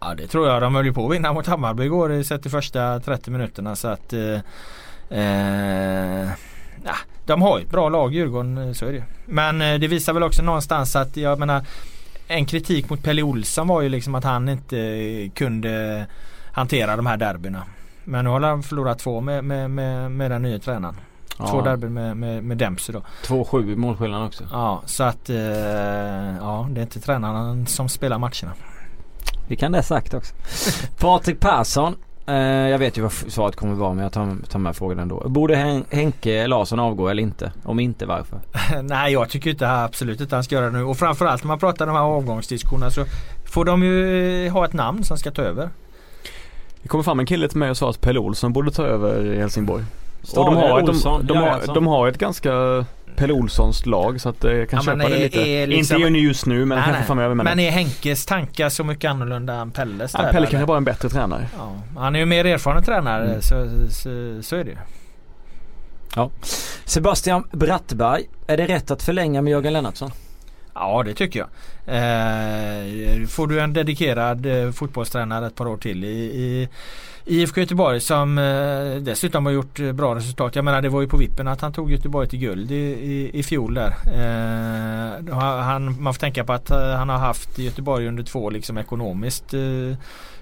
Ja 0.00 0.14
det 0.14 0.26
tror 0.26 0.48
jag. 0.48 0.62
De 0.62 0.74
höll 0.74 0.86
ju 0.86 0.92
på 0.92 1.06
att 1.06 1.14
vinna 1.14 1.32
mot 1.32 1.46
Hammarby 1.46 1.84
igår 1.84 2.12
i 2.12 2.24
sett 2.24 2.46
i 2.46 2.48
första 2.48 3.00
30 3.00 3.30
minuterna 3.30 3.76
så 3.76 3.88
att 3.88 4.12
eh, 4.12 4.34
eh, 5.18 6.28
De 7.24 7.42
har 7.42 7.58
ju 7.58 7.64
ett 7.64 7.70
bra 7.70 7.88
lag 7.88 8.14
Djurgården, 8.14 8.58
eh, 8.58 8.72
så 8.72 8.86
är 8.86 8.90
det 8.90 8.96
ju. 8.96 9.02
Men 9.26 9.62
eh, 9.62 9.78
det 9.78 9.88
visar 9.88 10.12
väl 10.12 10.22
också 10.22 10.42
någonstans 10.42 10.96
att 10.96 11.16
jag 11.16 11.38
menar 11.38 11.64
En 12.28 12.46
kritik 12.46 12.90
mot 12.90 13.02
Pelle 13.02 13.22
Olsson 13.22 13.68
var 13.68 13.82
ju 13.82 13.88
liksom 13.88 14.14
att 14.14 14.24
han 14.24 14.48
inte 14.48 14.78
eh, 14.78 15.30
kunde 15.30 16.06
hantera 16.52 16.96
de 16.96 17.06
här 17.06 17.16
derbyna. 17.16 17.62
Men 18.04 18.24
nu 18.24 18.30
har 18.30 18.40
han 18.40 18.62
förlorat 18.62 18.98
två 18.98 19.20
med, 19.20 19.44
med, 19.44 19.70
med, 19.70 20.10
med 20.10 20.30
den 20.30 20.42
nya 20.42 20.58
tränaren. 20.58 20.96
Två 21.36 21.60
derbyn 21.60 21.94
med, 21.94 22.16
med, 22.16 22.44
med 22.44 22.56
Dempsey 22.58 22.92
då. 22.92 23.02
2-7 23.24 23.72
i 23.72 23.76
målskillnad 23.76 24.26
också. 24.26 24.44
Ja 24.52 24.82
så 24.86 25.04
att 25.04 25.30
eh, 25.30 25.36
ja 26.40 26.68
det 26.70 26.80
är 26.80 26.82
inte 26.82 27.00
tränaren 27.00 27.66
som 27.66 27.88
spelar 27.88 28.18
matcherna. 28.18 28.52
Vi 29.48 29.56
kan 29.56 29.72
det 29.72 29.82
sagt 29.82 30.14
också. 30.14 30.34
Patrik 30.98 31.40
Persson. 31.40 31.94
Eh, 32.26 32.34
jag 32.44 32.78
vet 32.78 32.98
ju 32.98 33.02
vad 33.02 33.12
svaret 33.12 33.56
kommer 33.56 33.74
vara 33.74 33.94
men 33.94 34.02
jag 34.02 34.12
tar, 34.12 34.36
tar 34.48 34.58
med 34.58 34.76
frågan 34.76 34.98
ändå. 34.98 35.28
Borde 35.28 35.56
Hen- 35.56 35.84
Henke 35.90 36.46
Larsson 36.46 36.78
avgå 36.80 37.08
eller 37.08 37.22
inte? 37.22 37.52
Om 37.64 37.80
inte 37.80 38.06
varför? 38.06 38.40
Nej 38.82 39.12
jag 39.12 39.28
tycker 39.28 39.50
inte 39.50 39.70
absolut 39.70 40.20
inte 40.20 40.34
han 40.34 40.44
ska 40.44 40.54
göra 40.54 40.66
det 40.66 40.78
nu 40.78 40.84
och 40.84 40.96
framförallt 40.98 41.42
när 41.42 41.48
man 41.48 41.58
pratar 41.58 41.86
om 41.86 41.94
de 41.94 41.98
här 42.00 42.06
avgångsdiskussionerna 42.06 42.90
så 42.90 43.04
får 43.44 43.64
de 43.64 43.82
ju 43.82 44.46
eh, 44.46 44.52
ha 44.52 44.64
ett 44.64 44.72
namn 44.72 45.04
som 45.04 45.16
ska 45.18 45.30
ta 45.30 45.42
över. 45.42 45.70
Det 46.82 46.88
kom 46.88 47.04
fram 47.04 47.20
en 47.20 47.26
kille 47.26 47.48
till 47.48 47.58
mig 47.58 47.70
och 47.70 47.76
sa 47.76 47.90
att 47.90 48.00
Pelle 48.00 48.18
Olsson 48.18 48.52
borde 48.52 48.70
ta 48.70 48.82
över 48.86 49.24
i 49.26 49.38
Helsingborg. 49.38 49.84
Och 50.34 50.44
de 50.44 50.56
har, 50.56 50.82
Olsson, 50.82 51.26
de, 51.26 51.34
de, 51.34 51.38
har, 51.38 51.74
de 51.74 51.86
har 51.86 52.08
ett 52.08 52.18
ganska 52.18 52.84
Pelle 53.16 53.32
Olssons 53.32 53.86
lag 53.86 54.20
så 54.20 54.28
att 54.28 54.44
eh, 54.44 54.52
jag 54.52 54.68
kan 54.70 54.76
Ja, 54.76 54.82
köpa 54.82 55.08
det 55.08 55.16
är- 55.16 55.18
lite. 55.20 55.40
är 55.48 55.66
liksom- 55.66 56.02
Inte 56.04 56.18
just 56.18 56.46
nu 56.46 56.64
men 56.64 56.78
Nej, 56.78 56.84
kanske 56.86 57.04
framöver. 57.04 57.34
Men, 57.34 57.44
Men 57.44 57.60
är 57.60 57.70
Henkes 57.70 58.26
tankar 58.26 58.68
så 58.68 58.84
mycket 58.84 59.10
annorlunda 59.10 59.54
än 59.54 59.70
Pelles? 59.70 60.14
ja, 60.14 60.22
där, 60.22 60.32
Pelle 60.32 60.46
kanske 60.46 60.66
bara 60.66 60.74
är 60.74 60.78
en 60.78 60.84
bättre 60.84 61.08
tränare. 61.08 61.46
Ja, 61.58 61.72
han 62.00 62.14
är 62.14 62.20
ju 62.20 62.26
mer 62.26 62.44
erfaren 62.44 62.82
tränare 62.82 63.24
Mm. 63.28 63.42
så, 63.42 63.68
så, 63.90 64.42
så 64.42 64.56
är 64.56 64.64
det 64.64 64.70
ju. 64.70 64.76
Sebastian 66.84 67.44
Brattberg. 67.52 68.22
Är 68.46 68.56
det 68.56 68.66
rätt 68.66 68.90
att 68.90 69.02
förlänga 69.02 69.42
med 69.42 69.50
Jörgen 69.50 69.72
Lennartsson? 69.72 70.10
Ja 70.78 71.02
det 71.06 71.14
tycker 71.14 71.38
jag. 71.38 71.48
Eh, 71.86 73.26
får 73.26 73.46
du 73.46 73.60
en 73.60 73.72
dedikerad 73.72 74.46
eh, 74.46 74.70
fotbollstränare 74.70 75.46
ett 75.46 75.54
par 75.54 75.66
år 75.66 75.76
till 75.76 76.04
i, 76.04 76.08
i 76.08 76.68
IFK 77.24 77.60
Göteborg 77.60 78.00
som 78.00 78.38
eh, 78.38 79.02
dessutom 79.02 79.46
har 79.46 79.52
gjort 79.52 79.80
eh, 79.80 79.92
bra 79.92 80.14
resultat. 80.14 80.56
Jag 80.56 80.64
menar 80.64 80.82
det 80.82 80.88
var 80.88 81.00
ju 81.00 81.08
på 81.08 81.16
vippen 81.16 81.48
att 81.48 81.60
han 81.60 81.72
tog 81.72 81.92
Göteborg 81.92 82.28
till 82.28 82.38
guld 82.38 82.70
i, 82.70 82.74
i, 82.74 83.30
i 83.38 83.42
fjol 83.42 83.74
där. 83.74 83.94
Eh, 84.06 85.36
han, 85.38 86.02
man 86.02 86.14
får 86.14 86.20
tänka 86.20 86.44
på 86.44 86.52
att 86.52 86.70
eh, 86.70 86.94
han 86.94 87.08
har 87.08 87.18
haft 87.18 87.58
Göteborg 87.58 88.08
under 88.08 88.22
två 88.22 88.50
liksom 88.50 88.78
ekonomiskt 88.78 89.54
eh, 89.54 89.96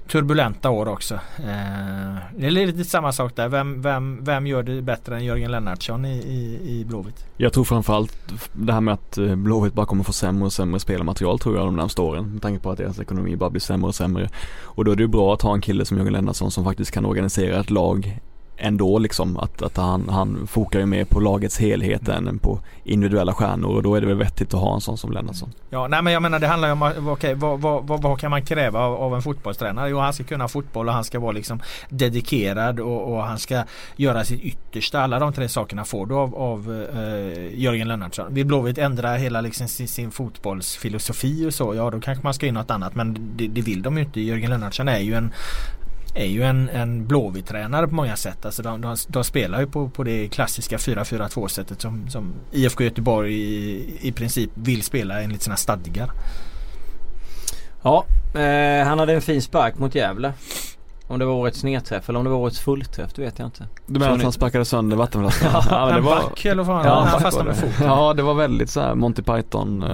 turbulenta 0.08 0.70
år 0.70 0.88
också. 0.88 1.14
Eh, 1.14 2.16
det 2.36 2.46
är 2.46 2.50
lite 2.50 2.84
samma 2.84 3.12
sak 3.12 3.36
där. 3.36 3.48
Vem, 3.48 3.82
vem, 3.82 4.24
vem 4.24 4.46
gör 4.46 4.62
det 4.62 4.82
bättre 4.82 5.16
än 5.16 5.24
Jörgen 5.24 5.50
Lennartsson 5.50 6.04
i, 6.04 6.16
i, 6.16 6.70
i 6.70 6.84
Blåvitt? 6.84 7.26
Jag 7.36 7.52
tror 7.52 7.64
framförallt 7.64 8.32
det 8.52 8.72
här 8.72 8.80
med 8.80 8.94
att 8.94 9.18
eh, 9.18 9.34
Blåvitt 9.34 9.74
bara 9.74 9.86
kommer 9.86 10.04
få 10.04 10.12
sämre 10.12 10.44
och 10.44 10.52
sämre 10.52 10.80
spelarmaterial 10.80 11.38
tror 11.38 11.56
jag 11.56 11.66
de 11.66 11.76
närmaste 11.76 12.02
åren. 12.02 12.32
Med 12.32 12.42
tanke 12.42 12.62
på 12.62 12.70
att 12.70 12.78
deras 12.78 13.00
ekonomi 13.00 13.36
bara 13.36 13.50
blir 13.50 13.60
sämre 13.60 13.88
och 13.88 13.94
sämre. 13.94 14.28
Och 14.62 14.84
då 14.84 14.92
är 14.92 14.96
det 14.96 15.02
ju 15.02 15.08
bra 15.08 15.34
att 15.34 15.42
ha 15.42 15.54
en 15.54 15.60
kille 15.60 15.84
som 15.84 15.96
Jörgen 15.96 16.12
Lennartsson 16.12 16.50
som 16.50 16.64
faktiskt 16.64 16.90
kan 16.90 17.04
organisera 17.04 17.60
ett 17.60 17.70
lag 17.70 18.20
ändå 18.56 18.98
liksom. 18.98 19.36
Att, 19.36 19.62
att 19.62 19.76
han, 19.76 20.08
han 20.08 20.46
fokar 20.46 20.80
ju 20.80 20.86
mer 20.86 21.04
på 21.04 21.20
lagets 21.20 21.58
helhet 21.58 22.08
än 22.08 22.38
på 22.38 22.60
individuella 22.84 23.32
stjärnor 23.32 23.76
och 23.76 23.82
då 23.82 23.94
är 23.94 24.00
det 24.00 24.06
väl 24.06 24.16
vettigt 24.16 24.54
att 24.54 24.60
ha 24.60 24.74
en 24.74 24.80
sån 24.80 24.98
som 24.98 25.12
Lennartsson. 25.12 25.52
Ja, 25.70 25.88
nej 25.88 26.02
men 26.02 26.12
jag 26.12 26.22
menar 26.22 26.38
det 26.38 26.46
handlar 26.46 26.68
ju 26.68 26.72
om 26.72 27.08
okay, 27.08 27.34
vad, 27.34 27.60
vad, 27.60 27.86
vad, 27.86 28.02
vad 28.02 28.20
kan 28.20 28.30
man 28.30 28.42
kräva 28.42 28.80
av, 28.80 28.94
av 28.94 29.14
en 29.14 29.22
fotbollstränare? 29.22 29.88
Jo, 29.88 29.98
han 29.98 30.12
ska 30.12 30.24
kunna 30.24 30.48
fotboll 30.48 30.88
och 30.88 30.94
han 30.94 31.04
ska 31.04 31.18
vara 31.18 31.32
liksom 31.32 31.60
dedikerad 31.88 32.80
och, 32.80 33.12
och 33.12 33.22
han 33.22 33.38
ska 33.38 33.62
göra 33.96 34.24
sitt 34.24 34.40
yttersta. 34.40 35.00
Alla 35.00 35.18
de 35.18 35.32
tre 35.32 35.48
sakerna 35.48 35.84
får 35.84 36.06
du 36.06 36.14
av, 36.14 36.34
av 36.34 36.86
eh, 36.94 37.60
Jörgen 37.60 37.88
Lennartsson. 37.88 38.34
Vill 38.34 38.46
Blåvitt 38.46 38.78
ändra 38.78 39.14
hela 39.14 39.40
liksom 39.40 39.68
sin, 39.68 39.88
sin 39.88 40.10
fotbollsfilosofi 40.10 41.46
och 41.46 41.54
så, 41.54 41.74
ja 41.74 41.90
då 41.90 42.00
kanske 42.00 42.24
man 42.24 42.34
ska 42.34 42.46
in 42.46 42.54
något 42.54 42.70
annat. 42.70 42.94
Men 42.94 43.32
det, 43.36 43.48
det 43.48 43.60
vill 43.60 43.82
de 43.82 43.96
ju 43.96 44.04
inte. 44.04 44.20
Jörgen 44.20 44.50
Lennartsson 44.50 44.88
är 44.88 44.98
ju 44.98 45.14
en 45.14 45.32
är 46.14 46.26
ju 46.26 46.42
en, 46.42 46.68
en 46.68 47.06
Blåvitt-tränare 47.06 47.88
på 47.88 47.94
många 47.94 48.16
sätt. 48.16 48.44
Alltså 48.44 48.62
de, 48.62 48.80
de, 48.80 48.96
de 49.08 49.24
spelar 49.24 49.60
ju 49.60 49.66
på, 49.66 49.88
på 49.88 50.04
det 50.04 50.28
klassiska 50.28 50.76
4-4-2 50.76 51.48
sättet 51.48 51.80
som, 51.80 52.08
som 52.08 52.34
IFK 52.52 52.84
Göteborg 52.84 53.34
i, 53.34 53.98
i 54.00 54.12
princip 54.12 54.50
vill 54.54 54.82
spela 54.82 55.22
enligt 55.22 55.42
sina 55.42 55.56
stadgar. 55.56 56.10
Ja, 57.82 58.04
eh, 58.34 58.86
han 58.86 58.98
hade 58.98 59.12
en 59.12 59.22
fin 59.22 59.42
spark 59.42 59.78
mot 59.78 59.94
Gävle. 59.94 60.32
Om 61.08 61.18
det 61.18 61.24
var 61.24 61.32
årets 61.34 61.64
nedträff 61.64 62.08
eller 62.08 62.18
om 62.18 62.24
det 62.24 62.30
var 62.30 62.36
årets 62.38 62.60
fullträff, 62.60 63.10
det 63.14 63.22
vet 63.22 63.38
jag 63.38 63.46
inte. 63.46 63.66
Du 63.86 63.92
menar 63.92 64.06
Så 64.06 64.12
att 64.12 64.18
ni- 64.18 64.24
han 64.24 64.32
sparkade 64.32 64.64
sönder 64.64 64.96
vattenflaskan? 64.96 65.50
ja, 65.70 65.86
men 65.86 65.94
det 65.94 66.00
var, 66.00 66.14
back 66.16 66.44
eller 66.44 66.62
vad 66.62 66.66
fan, 66.66 66.86
Ja, 66.92 67.06
han 67.10 67.20
fastnade 67.20 67.48
med 67.48 67.56
foten. 67.56 67.86
Ja, 67.86 68.14
det 68.14 68.22
var 68.22 68.34
väldigt 68.34 68.70
så 68.70 68.80
här 68.80 68.94
Monty 68.94 69.22
Python. 69.22 69.82
Eh, 69.82 69.88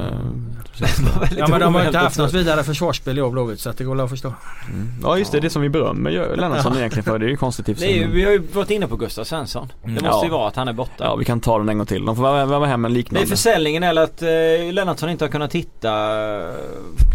Ja 1.38 1.46
men 1.48 1.60
de 1.60 1.74
har 1.74 1.84
inte 1.86 1.98
haft 1.98 2.18
något 2.18 2.32
vidare 2.34 2.62
försvarsspel 2.64 3.18
i 3.18 3.22
år 3.22 3.30
Blåvitt 3.30 3.60
så 3.60 3.70
att 3.70 3.78
det 3.78 3.84
går 3.84 4.00
att 4.04 4.10
förstå. 4.10 4.34
mm. 4.68 4.88
Ja 5.02 5.18
just 5.18 5.32
det, 5.32 5.40
det 5.40 5.50
som 5.50 5.62
vi 5.62 5.68
berömmer 5.68 6.36
Lennartsson 6.36 6.76
egentligen 6.78 7.04
för. 7.04 7.18
Det 7.18 7.26
är 7.26 7.30
ju 7.30 7.36
konstigt 7.36 7.68
ju, 7.68 8.06
Vi 8.12 8.24
har 8.24 8.32
ju 8.32 8.38
varit 8.52 8.70
inne 8.70 8.86
på 8.86 8.96
Gustav 8.96 9.24
Svensson. 9.24 9.72
Det 9.82 9.88
Mm. 9.90 10.04
måste 10.04 10.26
ju 10.26 10.32
vara 10.32 10.48
att 10.48 10.56
han 10.56 10.68
är 10.68 10.72
borta. 10.72 11.04
Ja 11.04 11.16
vi 11.16 11.24
kan 11.24 11.40
ta 11.40 11.58
den 11.58 11.68
en 11.68 11.76
gång 11.78 11.86
till. 11.86 12.04
De 12.04 12.16
får 12.16 12.22
värva 12.22 12.44
värva 12.46 12.66
hem 12.66 12.84
en 12.84 12.92
det 12.92 12.94
är 12.94 12.98
liknande. 12.98 13.26
försäljningen 13.28 13.82
eller 13.82 14.02
att 14.02 14.22
eh, 14.22 14.28
Lennartsson 14.72 15.10
inte 15.10 15.24
har 15.24 15.30
kunnat 15.30 15.52
hitta... 15.52 15.88
eh, 15.90 16.48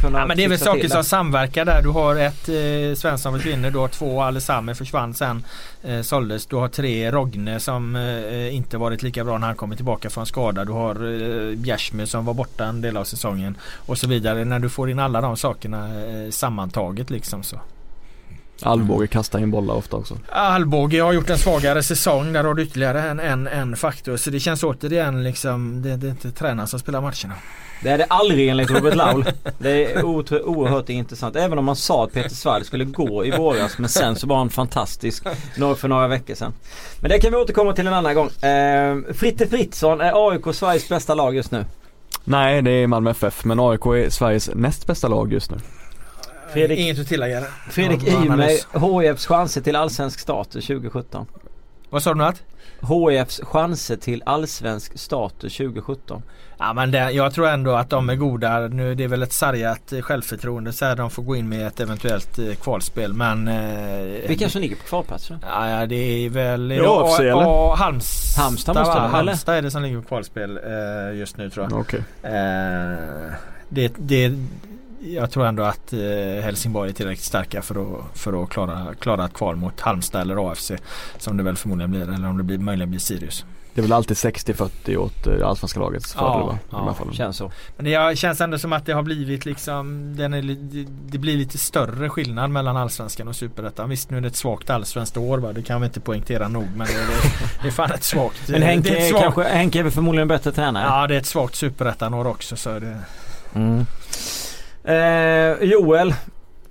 Kunnat 0.01 0.21
Ja 0.21 0.27
men 0.27 0.37
det 0.37 0.43
är 0.43 0.49
väl 0.49 0.59
saker 0.59 0.87
som 0.89 1.03
samverkar 1.03 1.65
där. 1.65 1.81
Du 1.83 1.89
har 1.89 2.15
ett 2.15 2.49
eh, 2.49 2.95
Svensson 2.95 3.33
försvinner, 3.33 3.71
du 3.71 3.77
har 3.85 3.89
två 3.89 4.21
Alessame 4.21 4.75
försvann 4.75 5.13
sen 5.13 5.43
eh, 5.83 6.01
såldes. 6.01 6.45
Du 6.45 6.55
har 6.55 6.67
tre 6.67 7.11
Rogne 7.11 7.59
som 7.59 7.95
eh, 7.95 8.55
inte 8.55 8.77
varit 8.77 9.03
lika 9.03 9.23
bra 9.23 9.37
när 9.37 9.47
han 9.47 9.55
kommer 9.55 9.75
tillbaka 9.75 10.09
från 10.09 10.25
skada. 10.25 10.65
Du 10.65 10.71
har 10.71 10.95
eh, 10.95 11.55
Bjärsmyr 11.55 12.05
som 12.05 12.25
var 12.25 12.33
borta 12.33 12.65
en 12.65 12.81
del 12.81 12.97
av 12.97 13.03
säsongen 13.03 13.57
och 13.85 13.97
så 13.97 14.07
vidare. 14.07 14.45
När 14.45 14.59
du 14.59 14.69
får 14.69 14.89
in 14.89 14.99
alla 14.99 15.21
de 15.21 15.37
sakerna 15.37 16.05
eh, 16.05 16.29
sammantaget 16.29 17.09
liksom 17.09 17.43
så. 17.43 17.59
Alvbåge 18.61 19.07
kastar 19.07 19.39
in 19.39 19.51
bollar 19.51 19.73
ofta 19.75 19.97
också. 19.97 20.17
Alvbåge 20.29 21.01
har 21.01 21.13
gjort 21.13 21.29
en 21.29 21.37
svagare 21.37 21.83
säsong. 21.83 22.33
Där 22.33 22.43
har 22.43 22.53
du 22.53 22.63
ytterligare 22.63 23.01
en, 23.01 23.19
en, 23.19 23.47
en 23.47 23.75
faktor. 23.75 24.17
Så 24.17 24.29
det 24.29 24.39
känns 24.39 24.63
återigen 24.63 25.23
liksom 25.23 25.81
det, 25.81 25.97
det 25.97 26.07
är 26.07 26.11
inte 26.11 26.31
tränaren 26.31 26.67
som 26.67 26.79
spelar 26.79 27.01
matcherna. 27.01 27.33
Det 27.83 27.89
är 27.89 27.97
det 27.97 28.05
aldrig 28.09 28.49
enligt 28.49 28.71
Robert 28.71 28.95
Laul. 28.95 29.25
Det 29.57 29.93
är 29.93 30.03
oerhört 30.03 30.89
intressant. 30.89 31.35
Även 31.35 31.57
om 31.57 31.65
man 31.65 31.75
sa 31.75 32.03
att 32.03 32.13
Peter 32.13 32.35
Svärd 32.35 32.65
skulle 32.65 32.85
gå 32.85 33.25
i 33.25 33.31
våras. 33.31 33.77
Men 33.77 33.89
sen 33.89 34.15
så 34.15 34.27
var 34.27 34.37
han 34.37 34.49
fantastisk 34.49 35.23
för 35.77 35.87
några 35.87 36.07
veckor 36.07 36.35
sedan. 36.35 36.53
Men 36.99 37.09
det 37.09 37.19
kan 37.19 37.31
vi 37.31 37.37
återkomma 37.37 37.73
till 37.73 37.87
en 37.87 37.93
annan 37.93 38.15
gång. 38.15 38.27
Eh, 38.27 39.13
Fritte 39.13 39.47
Fritzson 39.47 40.01
är 40.01 40.29
AIK 40.29 40.55
Sveriges 40.55 40.89
bästa 40.89 41.15
lag 41.15 41.35
just 41.35 41.51
nu. 41.51 41.65
Nej 42.23 42.61
det 42.61 42.71
är 42.71 42.87
Malmö 42.87 43.09
FF 43.09 43.45
men 43.45 43.59
AIK 43.59 43.85
är 43.85 44.09
Sveriges 44.09 44.49
näst 44.55 44.87
bästa 44.87 45.07
lag 45.07 45.33
just 45.33 45.51
nu. 45.51 45.57
Fredrik- 46.55 46.79
Inget 46.79 46.99
att 46.99 47.07
tillägga 47.07 47.39
där. 47.39 47.49
Fredrik 47.69 47.99
Ja, 48.07 48.25
Ymer. 48.25 49.01
HIFs 49.09 49.25
chanser 49.25 49.61
till 49.61 49.75
allsvensk 49.75 50.19
status 50.19 50.67
2017. 50.67 51.25
Vad 51.89 52.03
sa 52.03 52.13
du 52.13 52.17
nu 52.17 52.23
att? 52.23 52.41
HIFs 52.81 53.41
chanser 53.43 53.95
till 53.95 54.23
allsvensk 54.25 54.99
status 54.99 55.57
2017. 55.57 56.23
Ja 56.59 56.73
men 56.73 56.91
det, 56.91 57.11
jag 57.11 57.33
tror 57.33 57.47
ändå 57.47 57.71
att 57.71 57.89
de 57.89 58.09
är 58.09 58.15
goda. 58.15 58.59
Nu 58.59 58.95
det 58.95 59.03
är 59.03 59.07
väl 59.07 59.23
ett 59.23 59.33
sargat 59.33 59.93
eh, 59.93 60.01
självförtroende 60.01 60.73
så 60.73 60.85
här 60.85 60.95
de 60.95 61.09
får 61.09 61.23
gå 61.23 61.35
in 61.35 61.49
med 61.49 61.67
ett 61.67 61.79
eventuellt 61.79 62.39
eh, 62.39 62.53
kvalspel 62.55 63.13
men... 63.13 63.47
Eh, 63.47 64.27
Vilka 64.27 64.49
som 64.49 64.61
ligger 64.61 64.75
på 64.75 64.83
kvalplats? 64.83 65.27
då? 65.27 65.35
Ja, 65.41 65.69
ja 65.69 65.85
det 65.85 65.95
är 66.25 66.29
väl... 66.29 66.71
är 66.71 66.75
Ja, 66.75 66.83
det 66.83 66.89
AFC, 67.05 67.19
A- 67.19 67.23
eller? 67.23 67.71
A- 67.71 67.75
Halmstad, 67.77 68.43
Halmstad 68.43 68.75
måste 68.75 68.93
det? 68.93 68.99
Halmstad 69.07 69.55
är 69.55 69.61
det 69.61 69.71
som 69.71 69.83
ligger 69.83 69.97
på 70.01 70.07
kvalspel 70.07 70.57
eh, 70.57 71.17
just 71.19 71.37
nu 71.37 71.49
tror 71.49 71.67
jag. 71.69 71.79
Okej. 71.79 72.03
Eh, 72.23 73.33
det, 73.69 73.93
det, 73.97 74.33
jag 75.13 75.31
tror 75.31 75.45
ändå 75.45 75.63
att 75.63 75.93
eh, 75.93 75.99
Helsingborg 76.43 76.89
är 76.89 76.93
tillräckligt 76.93 77.25
starka 77.25 77.61
för 77.61 77.75
att, 77.81 78.17
för 78.17 78.43
att 78.43 78.49
klara, 78.49 78.87
klara 78.99 79.25
ett 79.25 79.33
kval 79.33 79.55
mot 79.55 79.79
Halmstad 79.81 80.21
eller 80.21 80.51
AFC. 80.51 80.71
Som 81.17 81.37
det 81.37 81.43
väl 81.43 81.55
förmodligen 81.55 81.91
blir 81.91 82.13
eller 82.13 82.27
om 82.27 82.37
det 82.37 82.43
blir, 82.43 82.57
möjligen 82.57 82.89
blir 82.89 82.99
Sirius. 82.99 83.45
Det 83.73 83.81
är 83.81 83.83
väl 83.83 83.93
alltid 83.93 84.17
60-40 84.17 84.95
åt 84.97 85.27
eh, 85.27 85.47
allsvenska 85.47 85.79
lagets 85.79 86.13
fördel 86.13 86.39
Ja, 86.39 86.45
va? 86.45 86.53
I 86.53 86.65
ja, 86.71 86.77
de 86.77 86.87
här 86.87 86.93
fallen. 86.93 87.13
Känns 87.13 87.37
så. 87.37 87.51
Men 87.77 87.85
det 87.85 88.17
känns 88.17 88.41
ändå 88.41 88.57
som 88.57 88.73
att 88.73 88.85
det 88.85 88.93
har 88.93 89.03
blivit 89.03 89.45
liksom 89.45 90.13
den 90.17 90.33
är, 90.33 90.41
det, 90.41 90.85
det 91.07 91.17
blir 91.17 91.37
lite 91.37 91.57
större 91.57 92.09
skillnad 92.09 92.49
mellan 92.49 92.77
allsvenskan 92.77 93.27
och 93.27 93.35
superettan. 93.35 93.89
Visst 93.89 94.09
nu 94.09 94.17
är 94.17 94.21
det 94.21 94.27
ett 94.27 94.35
svagt 94.35 94.69
allsvenskt 94.69 95.17
år 95.17 95.37
va? 95.37 95.53
Det 95.53 95.61
kan 95.61 95.81
vi 95.81 95.87
inte 95.87 95.99
poängtera 95.99 96.47
nog 96.47 96.67
men 96.75 96.87
det, 96.87 96.93
det, 96.93 97.29
det 97.61 97.67
är 97.67 97.71
fan 97.71 97.91
ett 97.91 98.03
svagt. 98.03 98.49
Men 98.49 98.61
det 98.61 98.67
Henke, 98.67 98.89
är 98.89 98.93
ett 98.93 99.03
är 99.03 99.09
svagt, 99.09 99.23
kanske, 99.23 99.43
Henke 99.43 99.79
är 99.79 99.83
väl 99.83 99.91
förmodligen 99.91 100.27
bättre 100.27 100.51
tränare? 100.51 100.83
Ja 100.83 101.07
det 101.07 101.15
är 101.15 101.19
ett 101.19 101.25
svagt 101.25 101.55
superettan-år 101.55 102.27
också 102.27 102.55
så 102.55 102.79
det, 102.79 102.97
Mm. 103.55 103.85
Eh, 104.85 105.63
Joel, 105.69 106.13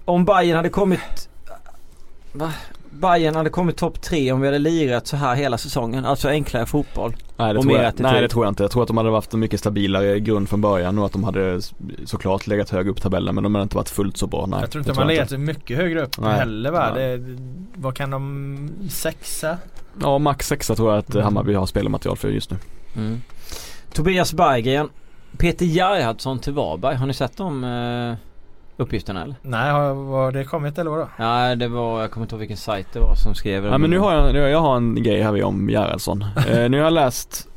om 0.04 0.24
Bayern 0.24 0.56
hade 0.56 0.68
kommit... 0.68 1.28
Va? 2.32 2.52
Bayern 2.90 3.34
hade 3.34 3.50
kommit 3.50 3.76
topp 3.76 4.00
tre 4.02 4.32
om 4.32 4.40
vi 4.40 4.46
hade 4.46 4.58
lirat 4.58 5.06
så 5.06 5.16
här 5.16 5.34
hela 5.34 5.58
säsongen. 5.58 6.04
Alltså 6.04 6.28
enklare 6.28 6.66
fotboll. 6.66 7.16
Nej 7.36 7.52
det, 7.52 7.58
Och 7.58 7.62
tror 7.64 7.72
mer 7.72 7.78
jag, 7.80 7.88
attityd. 7.88 8.02
nej 8.06 8.20
det 8.22 8.28
tror 8.28 8.44
jag 8.44 8.50
inte. 8.50 8.62
Jag 8.62 8.70
tror 8.70 8.82
att 8.82 8.88
de 8.88 8.96
hade 8.96 9.10
haft 9.10 9.34
en 9.34 9.40
mycket 9.40 9.60
stabilare 9.60 10.20
grund 10.20 10.48
från 10.48 10.60
början 10.60 10.98
och 10.98 11.06
att 11.06 11.12
de 11.12 11.24
hade 11.24 11.60
såklart 12.04 12.46
legat 12.46 12.70
högre 12.70 12.90
upp 12.90 13.00
tabellen 13.02 13.34
men 13.34 13.44
de 13.44 13.54
hade 13.54 13.62
inte 13.62 13.76
varit 13.76 13.88
fullt 13.88 14.16
så 14.16 14.26
bra. 14.26 14.46
Nej, 14.46 14.60
jag 14.60 14.70
tror 14.70 14.80
inte 14.80 14.92
man 15.00 15.08
jag 15.08 15.16
legat 15.30 15.40
mycket 15.40 15.76
högre 15.76 16.02
upp 16.02 16.18
Nej. 16.18 16.34
heller 16.38 16.70
va? 16.70 16.90
Det, 16.94 17.20
vad 17.74 17.96
kan 17.96 18.10
de... 18.10 18.70
Sexa? 18.90 19.58
Ja 20.02 20.18
max 20.18 20.46
sexa 20.48 20.74
tror 20.74 20.90
jag 20.90 20.98
att 20.98 21.14
Mm. 21.14 21.24
Hammarby 21.24 21.54
har 21.54 21.66
spelmaterial 21.66 22.16
för 22.16 22.28
just 22.28 22.50
nu. 22.50 22.56
Mm. 22.96 23.22
Tobias 23.92 24.32
Berggren. 24.34 24.88
Peter 25.38 25.66
Gerhardsson 25.66 26.38
till 26.38 26.52
Varberg. 26.52 26.96
Har 26.96 27.06
ni 27.06 27.14
sett 27.14 27.36
de 27.36 27.64
eh, 27.64 28.14
uppgifterna 28.76 29.22
eller? 29.22 29.34
Nej 29.42 29.72
har, 29.72 29.94
har 29.94 30.32
det 30.32 30.44
kommit 30.44 30.78
eller 30.78 30.90
vadå? 30.90 31.08
Nej 31.18 31.56
det 31.56 31.68
var, 31.68 32.00
jag 32.00 32.10
kommer 32.10 32.24
inte 32.24 32.34
ihåg 32.34 32.40
vilken 32.40 32.56
sajt 32.56 32.86
det 32.92 33.00
var 33.00 33.14
som 33.14 33.34
skrev 33.34 33.62
det. 33.62 33.68
Ja 33.68 33.78
men 33.78 33.90
nu 33.90 33.98
har 33.98 34.14
jag, 34.14 34.32
nu, 34.32 34.38
jag 34.38 34.60
har 34.60 34.76
en 34.76 35.02
grej 35.02 35.22
här 35.22 35.44
om 35.44 35.68
Gerhardsson. 35.68 36.22
eh, 36.48 36.68
nu 36.68 36.76
har 36.76 36.84
jag 36.84 36.92
läst 36.92 37.48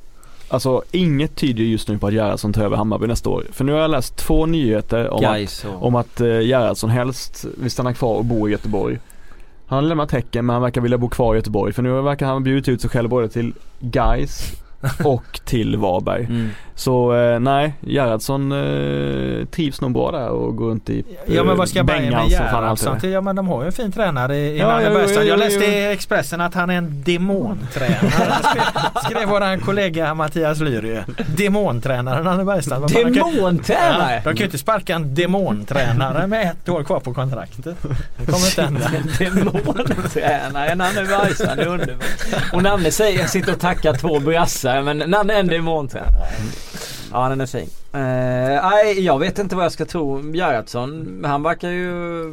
Alltså 0.50 0.84
inget 0.92 1.36
tyder 1.36 1.64
just 1.64 1.88
nu 1.88 1.98
på 1.98 2.08
att 2.08 2.14
Gerhardsson 2.14 2.54
tar 2.54 2.64
över 2.64 2.78
Hammarby 2.78 3.08
nästa 3.08 3.30
år. 3.30 3.44
För 3.52 3.64
nu 3.64 3.72
har 3.72 3.80
jag 3.80 3.92
läst 3.92 4.16
två 4.16 4.46
nyheter 4.46 5.10
om 5.10 5.18
att, 5.18 5.22
Gais 5.22 5.66
och... 5.66 5.86
om 5.86 5.96
att 5.96 6.22
eh, 6.22 6.28
Gerhardsson 6.28 6.90
helst 6.90 7.46
vill 7.58 7.72
stanna 7.72 7.94
kvar 7.94 8.16
och 8.16 8.26
bo 8.26 8.48
i 8.48 8.52
Göteborg. 8.52 9.00
Han 9.68 9.84
har 9.84 9.90
lämnat 9.90 10.12
Häcken 10.12 10.46
men 10.46 10.54
han 10.54 10.62
verkar 10.62 10.82
vilja 10.82 10.98
bo 10.98 11.10
kvar 11.10 11.36
i 11.36 11.38
Göteborg 11.38 11.74
för 11.74 11.84
nu 11.84 12.02
verkar 12.02 12.26
han 12.26 12.44
bjudit 12.44 12.70
ut 12.70 12.82
sig 12.82 12.90
själv 12.90 13.10
både 13.10 13.30
till 13.30 13.54
Gais 13.80 14.54
och 15.04 15.40
till 15.46 15.78
Varberg. 15.78 16.26
Mm. 16.26 16.50
Så 16.76 17.16
eh, 17.16 17.40
nej, 17.40 17.74
Gerhardsson 17.82 18.52
eh, 18.52 19.46
trivs 19.46 19.82
nog 19.82 19.92
bra 19.94 20.12
där 20.12 20.30
och 20.30 20.56
går 20.56 20.70
runt 20.70 20.90
i 20.90 21.04
Ja 21.26 21.44
men 21.44 21.58
vad 21.58 21.70
ska 21.70 21.84
Bayern 21.84 22.14
med 22.14 22.30
Gerhardsson 22.30 23.00
till? 23.00 23.10
Ja 23.12 23.22
men 23.22 23.36
de 23.36 23.48
har 23.48 23.62
ju 23.62 23.66
en 23.66 23.72
fin 23.72 23.92
tränare 23.92 24.38
i, 24.38 24.58
Ja, 24.60 24.78
Bergstrand. 24.78 25.28
jo, 25.28 25.30
Jag 25.30 25.40
läste 25.40 25.66
i 25.66 25.92
Expressen 25.92 26.42
att 26.42 26.54
han 26.54 26.70
är 26.70 26.78
en 26.78 27.04
demontränare. 27.04 28.00
skrev, 28.44 28.64
skrev 29.04 29.30
våran 29.30 29.60
kollega 29.60 30.14
Mattias 30.14 30.60
Lyry. 30.60 31.00
Demontränare 31.38 32.24
Nanne 32.24 32.44
Bergstrand. 32.44 32.88
Demontränare! 32.88 34.14
Ja, 34.14 34.22
de 34.24 34.30
kan 34.30 34.36
ju 34.38 34.46
inte 34.46 34.58
sparka 34.58 34.96
en 34.96 35.16
demontränare 35.16 36.28
med 36.28 36.48
ett 36.52 36.70
år 36.70 36.84
kvar 36.84 37.00
på 37.00 37.14
kontraktet. 37.14 37.76
Det 38.18 38.26
kommer 38.26 38.46
inte 38.46 38.62
hända. 38.62 38.92
Demontränare, 39.20 40.76
Nanne 40.76 41.04
Bergstrand, 41.04 41.58
det 41.58 41.64
är 41.64 41.68
underbart. 41.68 42.54
Och 42.54 42.64
Nanne 42.64 42.92
säger, 42.92 43.20
jag 43.20 43.30
sitter 43.30 43.52
och 43.54 43.60
tackar 43.60 43.94
två 43.94 44.20
brassar 44.20 44.67
men 44.82 44.98
Nanne 44.98 45.34
är 45.34 45.40
en 45.40 45.48
demontränare. 45.48 46.28
Ja 47.12 47.30
den 47.30 47.42
är 47.42 47.46
fin. 47.46 47.70
Eh, 47.94 48.70
Nej 48.70 49.06
jag 49.06 49.20
vet 49.20 49.40
inte 49.40 49.56
vad 49.56 49.66
jag 49.66 49.72
ska 49.72 49.86
tro. 49.86 50.34
Gerhardsson, 50.34 51.24
han 51.26 51.44
verkar 51.44 51.70
ju 51.70 52.24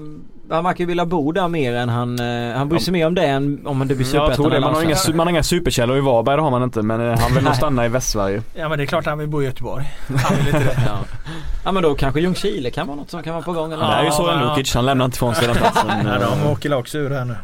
han 0.51 0.65
verkar 0.65 0.81
ju 0.81 0.87
vilja 0.87 1.07
bo 1.07 1.33
där 1.33 1.49
mer 1.49 1.75
än 1.75 1.89
han, 1.89 2.19
eh, 2.19 2.57
han 2.57 2.69
bryr 2.69 2.79
sig 2.79 2.93
mer 2.93 3.07
om 3.07 3.15
det 3.15 3.27
än 3.27 3.67
om 3.67 3.89
det 3.89 3.95
blir 3.95 4.15
Jag 4.15 4.35
tror 4.35 4.45
superettan 4.45 4.51
det. 4.51 4.61
Man 4.61 4.75
har, 4.75 4.83
inga, 4.83 4.97
man 5.15 5.27
har 5.27 5.31
inga 5.31 5.43
superkällor 5.43 5.97
i 5.97 6.01
Varberg, 6.01 6.37
det 6.37 6.43
har 6.43 6.51
man 6.51 6.63
inte. 6.63 6.83
Men 6.83 7.11
eh, 7.11 7.19
han 7.19 7.35
vill 7.35 7.45
nog 7.45 7.55
stanna 7.55 7.87
i 7.87 7.89
Västsverige. 7.89 8.43
Ja 8.55 8.69
men 8.69 8.79
det 8.79 8.85
är 8.85 8.87
klart 8.87 9.07
han 9.07 9.19
vill 9.19 9.29
bo 9.29 9.43
i 9.43 9.45
Göteborg. 9.45 9.93
Han 10.07 10.37
vill 10.37 10.47
inte 10.47 10.59
det. 10.59 10.79
Ja. 10.87 10.99
ja 11.65 11.73
men 11.73 11.83
då 11.83 11.95
kanske 11.95 12.21
Ljungskile 12.21 12.71
kan 12.71 12.87
vara 12.87 12.97
något 12.97 13.11
som 13.11 13.23
kan 13.23 13.35
vara 13.35 13.45
på 13.45 13.53
gång 13.53 13.73
eller? 13.73 13.87
det 13.87 13.93
är 13.93 14.05
ju 14.05 14.11
så 14.11 14.23
ja. 14.27 14.55
Lukic, 14.57 14.75
han 14.75 14.87
lämnar 14.87 15.05
inte 15.05 15.17
ifrån 15.17 15.35
sig 15.35 15.47
den 15.47 15.57
platsen. 15.57 15.91
Ja, 16.07 16.19
de 16.19 16.43
eh, 16.43 16.53
åker 16.53 16.75
också 16.75 16.99
ur 16.99 17.11
här 17.11 17.25
nu. 17.25 17.37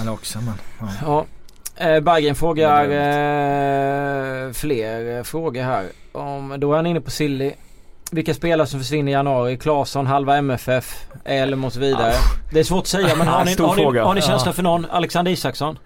Eller 0.00 0.12
också 0.12 0.38
men. 0.38 0.54
Ja. 0.80 0.86
Ja. 1.06 1.24
Eh, 1.82 2.00
Berggren 2.00 2.34
frågar 2.34 2.84
eh, 2.84 4.52
fler 4.52 5.16
eh, 5.18 5.22
frågor 5.22 5.62
här. 5.62 5.84
Om, 6.12 6.54
då 6.58 6.72
är 6.72 6.76
han 6.76 6.86
inne 6.86 7.00
på 7.00 7.10
Silly. 7.10 7.52
Vilka 8.10 8.34
spelare 8.34 8.66
som 8.66 8.80
försvinner 8.80 9.12
i 9.12 9.14
januari? 9.14 9.56
Claesson, 9.56 10.06
halva 10.06 10.36
MFF, 10.36 11.04
Elm 11.24 11.64
och 11.64 11.72
så 11.72 11.80
vidare. 11.80 12.12
Det 12.52 12.60
är 12.60 12.64
svårt 12.64 12.80
att 12.80 12.86
säga 12.86 13.16
men 13.16 13.26
har 13.28 13.44
ni, 13.44 13.54
har 13.54 13.92
ni, 13.92 13.98
har 13.98 14.14
ni 14.14 14.22
känsla 14.22 14.52
för 14.52 14.62
någon? 14.62 14.86
Alexander 14.90 15.32
Isaksson? 15.32 15.78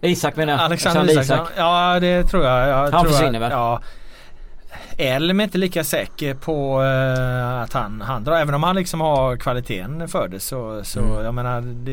Isak 0.00 0.36
menar 0.36 0.52
jag. 0.52 0.62
Alexander 0.62 1.20
Isak. 1.20 1.48
Ja 1.56 1.98
det 2.00 2.24
tror 2.24 2.44
jag. 2.44 2.68
jag 2.68 2.76
Han 2.76 2.90
tror 2.90 3.12
försvinner 3.12 3.38
väl? 3.40 3.50
Ja. 3.52 3.80
Elm 4.98 5.40
är 5.40 5.44
inte 5.44 5.58
lika 5.58 5.84
säker 5.84 6.34
på 6.34 6.82
eh, 6.82 7.62
att 7.62 7.72
han, 7.72 8.00
han 8.00 8.24
drar. 8.24 8.36
Även 8.36 8.54
om 8.54 8.62
han 8.62 8.76
liksom 8.76 9.00
har 9.00 9.36
kvaliteten 9.36 10.08
för 10.08 10.28
det 10.28 10.40
så, 10.40 10.80
så 10.84 11.00
Mm. 11.00 11.24
jag 11.24 11.34
menar 11.34 11.60
det, 11.60 11.92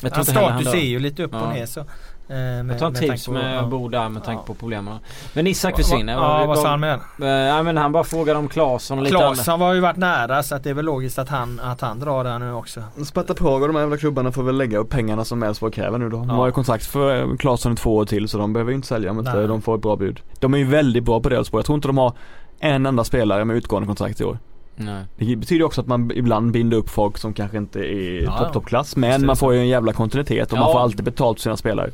Jag 0.00 0.10
hans 0.10 0.28
han 0.30 0.36
status 0.36 0.66
drar. 0.66 0.74
är 0.74 0.84
ju 0.84 0.98
lite 0.98 1.22
upp 1.22 1.30
Ja. 1.32 1.40
och 1.40 1.52
ner 1.54 1.66
så. 1.66 1.84
Eh, 2.28 2.34
med- 2.36 2.58
Jag 2.58 2.66
med 2.66 2.94
trivs 2.94 3.08
tanke 3.08 3.24
på- 3.24 3.32
med 3.32 3.56
ja. 3.56 3.60
att 3.60 3.68
bo 3.70 3.88
där 3.88 4.08
med 4.08 4.24
tanke 4.24 4.40
Ja. 4.42 4.46
på 4.46 4.54
problemen. 4.54 4.98
Men 5.32 5.46
Isak 5.46 5.76
försvinner. 5.76 6.16
va- 6.16 6.40
Ja 6.40 6.46
Vad- 6.46 6.58
sa 6.58 6.68
han 6.68 6.80
med? 6.80 7.00
Eh, 7.22 7.26
Ja 7.28 7.62
men 7.62 7.76
han 7.76 7.92
bara 7.92 8.04
frågade 8.04 8.38
om 8.38 8.48
Claesson 8.48 8.98
och 8.98 9.04
lite. 9.04 9.16
Claesson 9.16 9.60
var 9.60 9.72
ju 9.74 9.80
varit 9.80 9.96
nära 9.96 10.42
så 10.42 10.54
att 10.54 10.64
det 10.64 10.70
är 10.70 10.74
väl 10.74 10.84
logiskt 10.84 11.18
att 11.18 11.28
han, 11.28 11.60
att 11.60 11.80
han 11.80 12.00
drar 12.00 12.24
där 12.24 12.38
nu 12.38 12.52
också. 12.52 12.82
Sparta 13.06 13.34
Prag 13.34 13.62
och 13.62 13.68
de 13.68 13.74
här 13.76 13.82
jävla 13.82 13.96
klubbarna 13.96 14.32
får 14.32 14.42
väl 14.42 14.56
lägga 14.58 14.78
upp 14.78 14.90
pengarna 14.90 15.24
som 15.24 15.42
Elfsborg 15.42 15.72
kräver 15.72 15.98
nu 15.98 16.08
då. 16.10 16.16
De 16.16 16.28
Ja. 16.28 16.34
har 16.34 16.46
ju 16.46 16.52
kontrakt 16.52 16.86
för 16.86 17.16
eh, 17.30 17.36
Claesson 17.36 17.72
i 17.72 17.76
två 17.76 17.96
år 17.96 18.04
till 18.04 18.28
så 18.28 18.38
de 18.38 18.52
behöver 18.52 18.70
ju 18.70 18.76
inte 18.76 18.88
sälja 18.88 19.10
om 19.10 19.18
inte 19.18 19.46
de 19.46 19.62
får 19.62 19.74
ett 19.74 19.82
bra 19.82 19.96
bud. 19.96 20.20
De 20.40 20.54
är 20.54 20.58
ju 20.58 20.64
väldigt 20.64 21.04
bra 21.04 21.20
på 21.20 21.28
det 21.28 21.36
Elfsborg. 21.36 21.60
Jag 21.60 21.66
tror 21.66 21.76
inte 21.76 21.88
de 21.88 21.98
har 21.98 22.12
en 22.60 22.86
enda 22.86 23.04
spelare 23.04 23.44
med 23.44 23.56
utgående 23.56 23.86
kontrakt 23.86 24.20
i 24.20 24.24
år. 24.24 24.38
Nej. 24.76 25.04
Det 25.16 25.36
betyder 25.36 25.64
också 25.64 25.80
att 25.80 25.86
man 25.86 26.10
ibland 26.14 26.52
binder 26.52 26.76
upp 26.76 26.90
folk 26.90 27.18
som 27.18 27.34
kanske 27.34 27.58
inte 27.58 27.78
är 27.80 28.22
Ja, 28.22 28.38
topp 28.38 28.52
toppklass. 28.52 28.96
Men 28.96 29.26
man 29.26 29.36
får 29.36 29.54
ju 29.54 29.60
en 29.60 29.68
jävla 29.68 29.92
kontinuitet 29.92 30.52
och 30.52 30.58
Ja. 30.58 30.62
man 30.62 30.72
får 30.72 30.80
alltid 30.80 31.04
betalt 31.04 31.38
för 31.38 31.42
sina 31.42 31.56
spelare. 31.56 31.90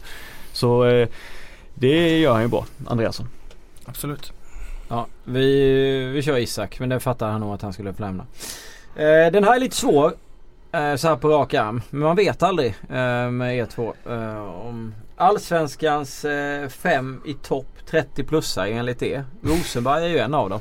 Så 0.53 0.85
eh, 0.85 1.09
det 1.75 2.19
gör 2.19 2.33
han 2.33 2.43
ju 2.43 2.49
bra, 2.49 2.67
Andreasson. 2.87 3.29
Absolut. 3.85 4.33
Ja, 4.89 5.07
vi, 5.25 6.05
vi 6.15 6.23
kör 6.23 6.39
Isak 6.39 6.81
men 6.81 6.89
det 6.89 7.01
fattar 7.01 7.31
han 7.31 7.41
nog 7.41 7.55
att 7.55 7.63
han 7.63 7.73
skulle 7.73 7.95
få 7.95 8.03
lämna. 8.03 8.27
Eh, 8.97 9.33
den 9.33 9.45
här 9.45 9.57
är 9.57 9.61
lite 9.61 9.77
svår. 9.77 10.13
Eh, 10.73 10.95
så 10.97 11.09
här 11.09 11.17
på 11.17 11.29
rak 11.29 11.55
arm. 11.55 11.83
Men 11.91 12.01
man 12.01 12.17
vet 12.17 12.43
aldrig 12.43 12.75
eh, 12.91 13.31
med 13.31 13.57
er 13.57 13.67
två. 13.67 13.95
Eh, 14.11 14.45
om 14.67 14.95
Allsvenskans 15.17 16.25
eh, 16.25 16.69
fem 16.69 17.23
i 17.27 17.35
topp 17.35 17.67
30 17.91 18.25
plussare 18.25 18.69
enligt 18.69 19.03
er. 19.03 19.25
Rosenberg 19.43 20.05
är 20.05 20.09
ju 20.09 20.19
en 20.19 20.35
av 20.35 20.51
dem. 20.51 20.61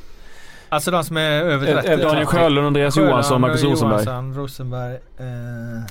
Alltså 0.70 0.92
de 0.92 1.04
som 1.04 1.18
är 1.18 1.32
över 1.32 1.68
Ö- 1.68 1.74
30. 1.74 1.88
över 1.90 2.04
Daniel 2.04 2.26
Sjölund, 2.26 2.68
Andreas 2.68 2.96
Sjölund, 2.96 3.12
Johansson, 3.12 3.42
Marcus 3.42 3.64
Rosenberg. 3.64 4.04
Johansson, 4.06 4.36
Rosenberg. 4.36 4.94
Eh, 4.94 5.28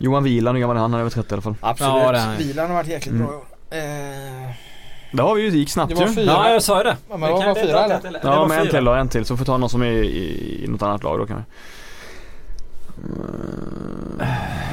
Johan 0.01 0.25
Wieland, 0.25 0.57
hur 0.57 0.61
gammal 0.61 0.77
är 0.77 0.81
han? 0.81 0.91
Han 0.93 0.99
är 1.01 1.01
över 1.01 1.11
30 1.11 1.31
i 1.31 1.35
alla 1.35 1.43
fall. 1.43 1.55
absolut. 1.61 1.93
Ja. 2.03 2.25
Bilen 2.39 2.67
har 2.67 2.75
varit 2.75 2.89
jäkligt 2.89 3.15
Mm. 3.15 3.27
bra. 3.27 3.35
Eh, 3.71 4.51
Det 5.13 5.23
har 5.23 5.35
vi 5.35 5.43
ju, 5.43 5.51
det 5.51 5.57
gick 5.57 5.71
snabbt 5.71 5.89
Det 5.89 5.95
var 5.95 6.07
ju. 6.07 6.21
Ja 6.23 6.51
jag 6.53 6.63
sa 6.63 6.79
ju 6.79 6.85
det. 6.85 6.97
Ja, 7.11 7.17
men 7.17 7.21
det 7.29 7.35
var 7.35 7.43
kan 7.43 7.55
bara 7.55 7.63
fyra, 7.65 7.85
eller? 7.85 8.07
eller? 8.09 8.21
Ja 8.23 8.47
men 8.49 8.59
en 8.59 8.69
till 8.69 8.85
då, 8.85 8.93
en 8.93 9.09
till. 9.09 9.25
Så 9.25 9.37
får 9.37 9.45
vi 9.45 9.47
ta 9.47 9.57
någon 9.57 9.71
som 9.71 9.83
är 9.83 9.87
i, 9.87 10.65
i 10.65 10.69
något 10.69 10.83
annat 10.83 11.03
lag 11.03 11.19
då 11.19 11.27
kanske. 11.27 11.45
Mm. 13.05 14.23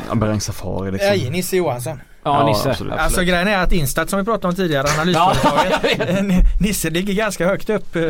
Ja, 0.10 0.16
Bereng 0.16 0.42
Safari 0.42 0.92
liksom. 0.92 1.10
Nej, 1.10 1.30
Nisse 1.30 1.58
Johansson. 1.58 2.00
Ja, 2.26 2.40
Ja, 2.40 2.46
Nisse. 2.46 2.70
absolut. 2.70 2.94
Alltså 2.94 3.22
grejen 3.22 3.48
är 3.48 3.58
att 3.64 3.72
Instat 3.72 4.10
som 4.10 4.20
vi 4.20 4.26
pratade 4.26 4.48
om 4.48 4.56
tidigare, 4.56 4.88
analysföretaget. 5.00 6.46
Nisse 6.62 6.90
ligger 6.90 7.14
ganska 7.14 7.48
högt 7.48 7.70
upp 7.70 7.96
eh, 7.96 8.04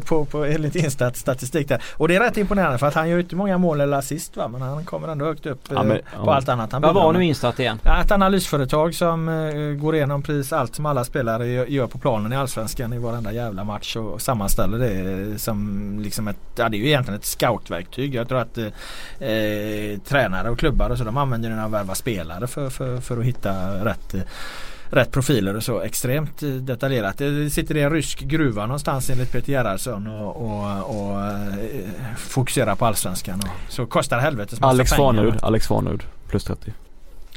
på, 0.00 0.24
på 0.24 0.44
enligt 0.44 0.76
Instats 0.76 1.20
statistik 1.20 1.68
där. 1.68 1.82
Och 1.96 2.08
det 2.08 2.16
är 2.16 2.20
rätt 2.20 2.36
imponerande 2.36 2.78
för 2.78 2.86
att 2.86 2.94
han 2.94 3.08
gör 3.08 3.18
inte 3.18 3.36
många 3.36 3.58
mål 3.58 3.80
eller 3.80 3.96
assist 3.96 4.36
va? 4.36 4.48
Men 4.48 4.62
han 4.62 4.84
kommer 4.84 5.08
ändå 5.08 5.24
högt 5.24 5.46
upp 5.46 5.70
eh, 5.70 5.76
Ja, 5.76 5.82
men- 5.82 5.96
på 5.98 6.02
ja. 6.26 6.34
allt 6.34 6.48
annat 6.48 6.72
han 6.72 6.82
Vad 6.82 6.94
var 6.94 7.12
nu 7.12 7.24
Instat 7.24 7.58
igen? 7.60 7.78
Ett 8.04 8.10
analysföretag 8.10 8.94
som 8.94 9.28
eh, 9.28 9.54
går 9.82 9.94
igenom 9.94 10.22
precis 10.22 10.52
allt 10.52 10.74
som 10.74 10.86
alla 10.86 11.04
spelare 11.04 11.46
gör, 11.46 11.86
på 11.86 11.98
planen 11.98 12.32
i 12.32 12.36
Allsvenskan 12.36 12.92
i 12.92 12.98
varenda 12.98 13.32
jävla 13.32 13.64
match 13.64 13.96
och, 13.96 14.20
sammanställer 14.22 14.78
det 14.78 15.38
som 15.38 15.98
liksom 16.02 16.28
ett, 16.28 16.36
ja 16.56 16.68
det 16.68 16.76
är 16.76 16.78
ju 16.78 16.86
egentligen 16.86 17.18
ett 17.20 17.26
scoutverktyg. 17.26 18.14
Jag 18.14 18.28
tror 18.28 18.38
att 18.38 18.58
eh, 18.58 19.28
eh, 19.28 19.98
tränare 19.98 20.50
och 20.50 20.58
klubbar 20.58 20.90
och 20.90 20.98
så 20.98 21.04
de 21.04 21.16
använder 21.16 21.50
den 21.50 21.58
att 21.58 21.70
värva 21.70 21.94
spelare 21.94 22.46
för, 22.46 22.70
för, 22.70 23.00
för 23.00 23.18
att 23.18 23.24
hitta 23.24 23.53
rätt 23.84 24.14
Rätt 24.90 25.10
profiler 25.10 25.56
och 25.56 25.62
så 25.62 25.80
extremt 25.80 26.42
eh, 26.42 26.48
detaljerat. 26.48 27.18
Det 27.18 27.50
sitter 27.50 27.76
i 27.76 27.82
en 27.82 27.90
rysk 27.90 28.20
gruva 28.20 28.66
någonstans 28.66 29.10
enligt 29.10 29.32
Peter 29.32 29.52
Gerhardsson 29.52 30.06
och, 30.06 30.36
och, 30.36 31.00
och 31.00 31.20
eh, 31.20 32.16
fokuserar 32.16 32.74
på 32.74 32.86
allsvenskan. 32.86 33.40
Och, 33.40 33.72
så 33.72 33.86
kostar 33.86 34.18
helvetes 34.18 34.62
Alex. 34.62 34.92
Farnerud, 34.92 35.34
Alex 35.42 35.66
Farnerud 35.66 36.02
plus 36.28 36.44
30. 36.44 36.72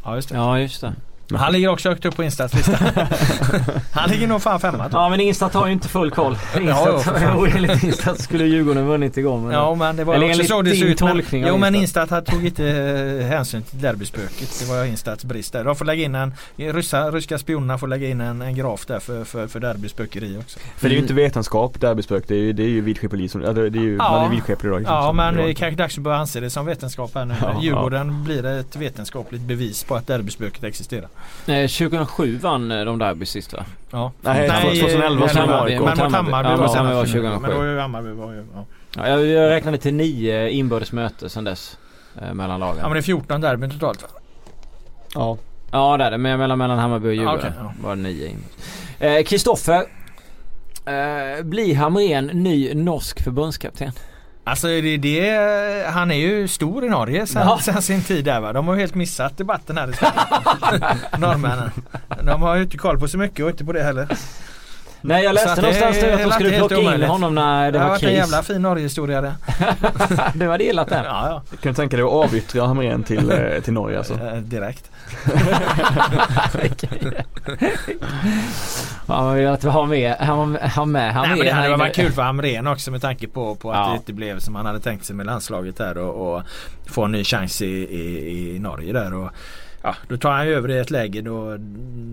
Ja, 0.04 0.16
just 0.16 0.30
det. 0.30 0.36
Ja 0.36 0.60
just 0.60 0.82
det. 0.82 0.94
Han 1.36 1.54
ligger 1.54 1.68
också 1.68 1.90
högt 1.90 2.06
upp 2.06 2.16
på 2.16 2.24
Instas 2.24 2.54
lista. 2.54 2.78
Han 3.92 4.10
ligger 4.10 4.28
nog 4.28 4.42
fan 4.42 4.60
femma. 4.60 4.90
Ja 4.92 5.10
men 5.10 5.20
Instat 5.20 5.54
har 5.54 5.66
ju 5.68 5.74
inte 5.74 5.88
full 5.88 6.12
koll. 6.12 6.38
Instat, 6.62 7.22
jo, 7.36 7.46
enligt 7.56 7.84
Instat 7.84 8.20
skulle 8.22 8.46
Djurgården 8.46 8.88
vunnit 8.88 9.18
igår. 9.18 9.38
Men 9.38 9.52
Ja 9.52 9.76
men 9.76 9.96
det 9.96 10.04
var 10.04 10.16
Eller 10.16 10.30
också 10.30 10.44
så 10.44 10.62
det 10.62 10.76
såg 10.76 10.88
ut. 10.88 11.02
Men, 11.02 11.12
tolkning 11.12 11.46
jo 11.48 11.58
men 11.58 11.76
Instat. 11.76 12.26
Tog 12.26 12.46
inte 12.46 12.66
eh, 12.68 13.28
hänsyn 13.28 13.62
till 13.64 13.82
derbyspöket. 13.82 14.60
Det 14.60 14.66
var 14.66 14.86
Instats 14.86 15.24
brist 15.26 15.54
där. 15.54 15.64
De 15.64 15.76
får 15.76 15.86
lägga 15.86 16.04
in 16.04 16.16
en, 16.16 16.34
ryssa, 16.56 17.12
ryska 17.12 17.38
spionerna 17.38 17.78
får 17.78 17.88
lägga 17.88 18.08
in 18.08 18.22
en, 18.22 18.42
en 18.42 18.56
graf 18.56 18.86
där 18.86 19.00
för, 19.00 19.24
för, 19.24 19.48
för 19.48 19.60
derbyspökeri 19.60 20.38
också. 20.38 20.60
För 20.78 20.90
det 20.90 20.94
är 20.94 20.96
ju 20.96 21.02
inte 21.02 21.14
vetenskap, 21.14 21.82
derbyspök. 21.82 22.24
Det 22.28 22.36
är 22.36 22.40
ju, 22.40 22.54
det 22.54 22.64
är 22.64 22.70
ju 22.70 22.82
vidskeperi 22.82 23.30
som, 23.30 23.42
det 23.42 23.48
är 23.48 23.70
ju, 23.76 23.96
Ja. 24.00 24.12
man 24.12 24.26
är 24.26 24.30
vidskeplig 24.30 24.72
då. 24.72 24.78
liksom, 24.78 24.96
Ja 24.96 25.08
som 25.08 25.16
men 25.16 25.36
det 25.36 25.44
är 25.44 25.54
kanske 25.54 25.78
dags 25.84 25.98
att 25.98 26.04
börja 26.04 26.18
anse 26.18 26.40
det 26.40 26.50
som 26.50 26.66
vetenskap 26.66 27.12
här 27.16 27.26
nu. 27.26 27.36
Ja, 27.42 27.62
Djurgården 27.62 28.24
blir 28.24 28.46
ett 28.46 28.76
vetenskapligt 28.76 29.42
bevis 29.42 29.84
på 29.84 29.96
att 29.96 30.08
derbyspöket 30.08 30.64
existerar. 30.64 31.08
Eh, 31.48 31.68
2007 31.68 32.38
vann 32.38 32.72
eh, 32.72 32.86
de 32.86 33.00
derby 33.00 33.26
sist 33.26 33.54
va? 33.54 33.66
Ja. 33.92 34.12
Nej, 34.22 34.48
Nej, 34.48 34.80
2011 34.80 35.26
eh, 35.26 35.32
som 35.32 35.42
men- 35.42 35.50
var 35.50 35.66
AIK. 35.66 35.80
Men 35.80 35.98
mot 35.98 36.12
Hammarby. 36.12 36.50
Ja, 36.50 36.56
var 36.58 36.68
senast. 36.68 37.12
2007. 37.12 37.40
Men 37.42 37.52
då 37.52 37.58
var 37.58 37.66
ju 37.66 37.80
Hammarby 37.80 38.10
var 38.12 38.32
ju, 38.34 38.46
ja. 38.56 38.66
Ja, 38.96 39.08
jag, 39.20 39.50
räknade 39.50 39.78
till 39.78 39.94
nio 39.94 40.50
inbördes 40.50 40.92
möten 40.92 41.30
sedan 41.30 41.44
dess. 41.44 41.78
Eh, 42.22 42.34
mellan 42.34 42.60
lagen. 42.60 42.78
ja 42.78 42.84
men 42.84 42.94
det 42.94 43.00
är 43.00 43.02
14 43.02 43.42
derbyn 43.42 43.70
totalt 43.72 44.02
va? 44.02 44.08
Ja. 45.14 45.38
Ja 45.72 45.98
det 45.98 46.04
är 46.04 46.12
det. 46.12 46.18
Men 46.18 46.40
mellan, 46.40 46.58
mellan 46.58 46.80
Hammarby 46.80 47.08
och 47.08 47.14
Ja, 47.14 47.20
Djurgården 47.20 47.40
okej, 47.40 47.52
ja. 47.60 47.74
var 47.84 47.96
det 47.96 48.02
nio 48.02 48.28
inbördes. 48.28 49.00
Eh, 49.00 49.24
Kristoffer. 49.24 49.84
Eh, 50.86 51.44
blir 51.44 51.76
Hamrén 51.76 52.26
ny 52.28 52.74
norsk 52.74 53.24
förbundskapten? 53.24 53.92
Alltså 54.48 54.68
det, 54.68 54.98
det, 54.98 55.88
han 55.94 56.12
är 56.12 56.16
ju 56.16 56.48
stor 56.48 56.86
i 56.86 56.90
Norge 56.90 57.28
sen, 57.28 57.42
Ja. 57.48 57.60
sen 57.62 57.82
sin 57.82 58.02
tid 58.02 58.26
där 58.26 58.40
va. 58.40 58.54
De 58.54 58.68
har 58.68 58.76
ju 58.76 58.80
helt 58.82 58.96
missat 58.96 59.38
debatten 59.38 59.78
här 59.78 59.88
i. 59.90 59.92
Norrmännen. 61.20 61.72
De 62.24 62.42
har 62.42 62.56
ju 62.56 62.62
inte 62.64 62.78
koll 62.78 63.00
på 63.00 63.08
så 63.08 63.18
mycket 63.18 63.44
och 63.46 63.50
inte 63.52 63.66
på 63.66 63.72
det 63.74 63.84
heller. 63.84 64.08
Nej 65.08 65.24
jag 65.24 65.34
läste 65.36 65.62
någonstans 65.62 65.98
nu 66.02 66.08
är 66.08 66.14
att 66.14 66.24
de 66.24 66.32
skulle 66.32 66.58
plocka 66.58 66.78
in 66.96 67.04
honom 67.04 67.36
när 67.36 67.66
det 67.66 67.72
Det 67.72 67.80
har 67.80 67.86
var 67.86 67.90
varit 67.92 68.04
en 68.04 68.10
kris. 68.10 68.18
jävla 68.18 68.44
fin 68.44 68.62
Norgehistoria 68.62 69.22
det. 69.22 69.36
Du 70.34 70.48
hade 70.50 70.64
gillat 70.64 70.90
den? 70.90 71.04
Ja, 71.06 71.30
ja. 71.30 71.58
Kan 71.62 71.72
du 71.72 71.76
tänka 71.76 71.98
dig 71.98 72.04
att 72.06 72.12
avyttra 72.12 72.66
Hamrén 72.68 73.04
till, 73.04 73.32
eh, 73.32 73.62
till 73.64 73.74
Norge 73.74 73.98
alltså? 73.98 74.14
Eh, 74.14 74.36
direkt. 74.36 74.92
Ja, 79.10 79.22
man 79.24 79.36
vill 79.36 79.48
att 79.48 79.64
ha 79.64 79.86
med, 79.86 80.16
ha, 80.16 80.36
ha 80.76 80.86
med 80.86 81.16
Nej, 81.16 81.30
men 81.30 81.40
det 81.40 81.52
hade 81.52 81.62
Hamrén. 81.62 81.80
varit 81.80 81.96
kul 81.96 82.12
för 82.12 82.22
Hamrén 82.22 82.68
också 82.68 82.92
med 82.92 83.02
tanke 83.02 83.28
på, 83.28 83.56
på 83.56 83.72
att 83.72 83.78
Ja. 83.78 83.90
det 83.92 83.96
inte 83.98 84.14
blev 84.14 84.40
som 84.40 84.56
han 84.56 84.66
hade 84.66 84.80
tänkt 84.80 85.06
sig 85.06 85.16
med 85.16 85.26
landslaget 85.26 85.78
där 85.78 85.98
och, 85.98 86.36
och 86.36 86.42
få 86.86 87.04
en 87.04 87.12
ny 87.12 87.24
chans 87.24 87.62
i, 87.62 87.66
i, 87.66 88.56
i 88.56 88.60
Norge 88.60 88.94
där. 88.94 89.14
Och, 89.14 89.30
ja, 89.88 89.96
då 90.08 90.18
tar 90.18 90.32
han 90.32 90.48
ju 90.48 90.54
över 90.54 90.72
i 90.72 90.78
ett 90.78 90.92
läge 90.92 91.22
då, 91.22 91.58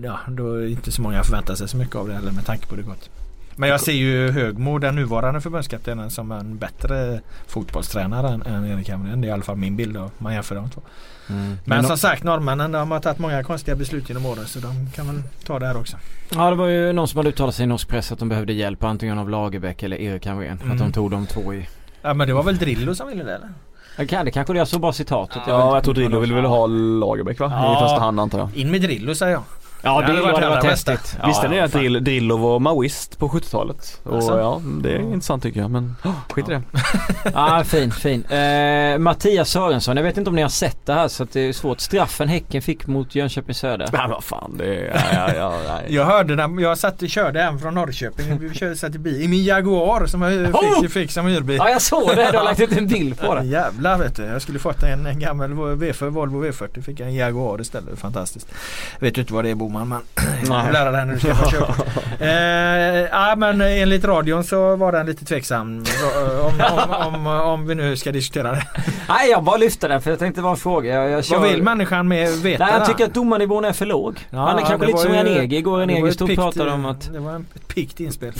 ja, 0.03 0.19
då 0.27 0.67
inte 0.67 0.91
så 0.91 1.01
många 1.01 1.23
förväntar 1.23 1.55
sig 1.55 1.67
så 1.67 1.77
mycket 1.77 1.95
av 1.95 2.07
det 2.07 2.13
heller 2.13 2.31
med 2.31 2.45
tanke 2.45 2.67
på 2.67 2.75
det 2.75 2.81
gått. 2.81 3.09
Men 3.55 3.69
jag 3.69 3.81
ser 3.81 3.91
ju 3.91 4.31
Högmo, 4.31 4.79
den 4.79 4.95
nuvarande 4.95 5.41
förbundskaptenen, 5.41 6.09
som 6.09 6.31
en 6.31 6.57
bättre 6.57 7.21
fotbollstränare 7.47 8.29
än, 8.29 8.41
än 8.41 8.65
Erik 8.65 8.89
Hamrén. 8.89 9.21
Det 9.21 9.27
är 9.27 9.29
i 9.29 9.31
alla 9.31 9.43
fall 9.43 9.55
min 9.55 9.75
bild 9.75 9.97
om 9.97 10.09
man 10.17 10.33
jämför 10.33 10.55
de 10.55 10.69
två. 10.69 10.81
Mm. 11.29 11.47
Men, 11.47 11.57
Men 11.65 11.83
som 11.83 11.97
sagt 11.97 12.23
norrmännen 12.23 12.71
de 12.71 12.91
har 12.91 12.99
tagit 12.99 13.19
många 13.19 13.43
konstiga 13.43 13.75
beslut 13.75 14.09
genom 14.09 14.25
åren 14.25 14.45
så 14.45 14.59
de 14.59 14.91
kan 14.95 15.07
väl 15.07 15.23
ta 15.45 15.59
det 15.59 15.67
här 15.67 15.77
också. 15.77 15.97
Ja 16.35 16.49
det 16.49 16.55
var 16.55 16.67
ju 16.67 16.93
någon 16.93 17.07
som 17.07 17.17
hade 17.17 17.29
uttalat 17.29 17.55
sig 17.55 17.63
i 17.63 17.67
norsk 17.67 17.87
press 17.87 18.11
att 18.11 18.19
de 18.19 18.29
behövde 18.29 18.53
hjälp 18.53 18.83
antingen 18.83 19.19
av 19.19 19.29
Lagerbäck 19.29 19.83
eller 19.83 19.97
Erik 19.97 20.25
Hamrén. 20.25 20.59
Mm. 20.61 20.71
Att 20.71 20.79
de 20.79 20.91
tog 20.91 21.11
de 21.11 21.25
två 21.25 21.53
i... 21.53 21.67
Ja 22.01 22.13
men 22.13 22.27
det 22.27 22.33
var 22.33 22.43
väl 22.43 22.57
Drillo 22.57 22.95
som 22.95 23.07
ville 23.07 23.23
det 23.23 23.35
eller? 23.35 23.49
Jag 23.97 24.09
kan, 24.09 24.25
det 24.25 24.31
kanske 24.31 24.53
det 24.53 24.59
jag 24.59 24.67
såg 24.67 24.81
bara 24.81 24.93
citatet. 24.93 25.41
Ja, 25.47 25.75
jag 25.75 25.83
tror 25.83 25.93
Drillo 25.93 26.19
ville 26.19 26.35
väl 26.35 26.45
ha 26.45 26.67
Lagerbäck 26.67 27.39
va? 27.39 27.51
Ja. 27.55 27.77
I 27.77 27.81
första 27.81 27.99
hand 27.99 28.19
antar 28.19 28.39
jag. 28.39 28.49
In 28.55 28.71
med 28.71 28.81
Drillo 28.81 29.15
säger 29.15 29.31
jag. 29.33 29.41
Ja 29.85 30.01
Det 30.01 30.21
varit 30.21 30.35
hade 30.35 30.49
varit 30.49 30.63
häftigt. 30.63 31.17
Visste 31.25 31.47
ni 31.47 31.57
ja, 31.57 31.63
att 31.63 31.71
Drill, 31.71 32.03
Drillo 32.03 32.37
var 32.37 32.59
maoist 32.59 33.19
på 33.19 33.29
70-talet? 33.29 33.99
Och 34.03 34.15
Alltså? 34.15 34.39
ja, 34.39 34.61
det 34.83 34.91
är 34.91 34.99
intressant 34.99 35.43
tycker 35.43 35.59
jag 35.59 35.71
men 35.71 35.95
oh, 36.03 36.11
skit 36.29 36.49
i 36.49 36.51
det. 36.51 36.61
Ja 37.33 37.63
fin, 37.65 37.91
fin. 37.91 38.23
Eh, 38.23 38.97
Mattias 38.97 39.49
Sörensson, 39.49 39.97
jag 39.97 40.03
vet 40.03 40.17
inte 40.17 40.29
om 40.29 40.35
ni 40.35 40.41
har 40.41 40.49
sett 40.49 40.85
det 40.85 40.93
här 40.93 41.07
så 41.07 41.23
att 41.23 41.33
det 41.33 41.39
är 41.39 41.53
svårt. 41.53 41.79
Straffen 41.79 42.27
Häcken 42.29 42.61
fick 42.61 42.87
mot 42.87 43.15
Jönköping 43.15 43.55
Söder. 43.55 43.89
Men 43.91 44.09
vad 44.09 44.23
fan 44.23 44.55
det 44.57 44.75
är, 44.75 44.85
ja, 44.85 45.01
ja, 45.13 45.35
ja, 45.35 45.53
nej. 45.67 45.85
Jag 45.95 46.05
hörde 46.05 46.35
när 46.35 46.61
jag 46.61 46.77
satt 46.77 47.01
och 47.01 47.09
körde 47.09 47.41
hem 47.41 47.59
från 47.59 47.73
Norrköping. 47.73 48.39
Vi 48.39 48.53
körde, 48.53 48.75
satt 48.75 48.95
i 48.95 48.99
bil 48.99 49.21
i 49.21 49.27
min 49.27 49.43
Jaguar 49.43 50.05
som 50.05 50.21
jag 50.21 50.45
fick, 50.45 50.55
Oh! 50.55 50.87
fick 50.87 51.11
som 51.11 51.25
hyrbil. 51.25 51.57
Ja 51.57 51.69
jag 51.69 51.81
såg 51.81 52.07
det, 52.07 52.31
du 52.31 52.37
har 52.37 52.43
lagt 52.43 52.59
ut 52.59 52.71
en 52.71 52.87
bild 52.87 53.19
på 53.19 53.35
det. 53.35 53.45
Jävlar 53.45 53.97
vet 53.97 54.15
du. 54.15 54.23
Jag 54.23 54.41
skulle 54.41 54.59
fått 54.59 54.83
en, 54.83 55.05
en 55.05 55.19
gammal 55.19 55.51
V4, 55.51 56.09
Volvo 56.09 56.45
V40. 56.45 56.81
Fick 56.81 56.99
jag 56.99 57.07
en 57.07 57.15
Jaguar 57.15 57.61
istället. 57.61 57.99
Fantastiskt. 57.99 58.47
Vet 58.99 59.15
du 59.15 59.21
inte 59.21 59.33
vad 59.33 59.45
det 59.45 59.49
är 59.49 59.55
Boman 59.75 60.01
men 60.47 60.73
lära 60.73 60.91
dig 60.91 61.05
när 61.05 61.13
du 61.13 61.19
ska 61.19 61.35
få. 61.35 61.65
Eh, 62.19 62.29
ja 63.11 63.35
men 63.37 63.61
enligt 63.61 64.05
radion 64.05 64.43
så 64.43 64.75
var 64.75 64.91
den 64.91 65.05
lite 65.05 65.25
tveksam. 65.25 65.83
Om, 66.41 66.53
om, 67.05 67.07
om, 67.07 67.27
om 67.27 67.67
vi 67.67 67.75
nu 67.75 67.97
ska 67.97 68.11
diskutera 68.11 68.51
det. 68.51 68.63
Nej 69.09 69.29
jag 69.29 69.43
bara 69.43 69.57
lyfte 69.57 69.87
den 69.87 70.01
för 70.01 70.09
jag 70.09 70.19
tänkte 70.19 70.41
det 70.41 70.43
var 70.43 70.51
en 70.51 70.57
fråga. 70.57 70.93
Jag, 70.93 71.09
jag 71.09 71.25
kör... 71.25 71.39
Vad 71.39 71.49
vill 71.49 71.63
människan 71.63 72.07
med 72.07 72.29
veta? 72.29 72.65
Nej 72.65 72.73
jag 72.77 72.85
tycker 72.85 73.05
att 73.05 73.13
domarnivån 73.13 73.65
är 73.65 73.73
för 73.73 73.85
låg. 73.85 74.27
Ja, 74.29 74.37
Han 74.37 74.59
är 74.59 74.65
kanske 74.65 74.87
lite 74.87 74.99
som 74.99 75.13
Ranegi 75.13 75.57
igår. 75.57 75.77
Ranegi 75.79 76.11
stod 76.11 76.29
och 76.29 76.35
pratade 76.35 76.71
om 76.71 76.85
eh, 76.85 76.91
att, 76.91 77.13
Det 77.13 77.19
var 77.19 77.35
ett 77.35 77.67
pikt 77.67 77.99
inspel. 77.99 78.33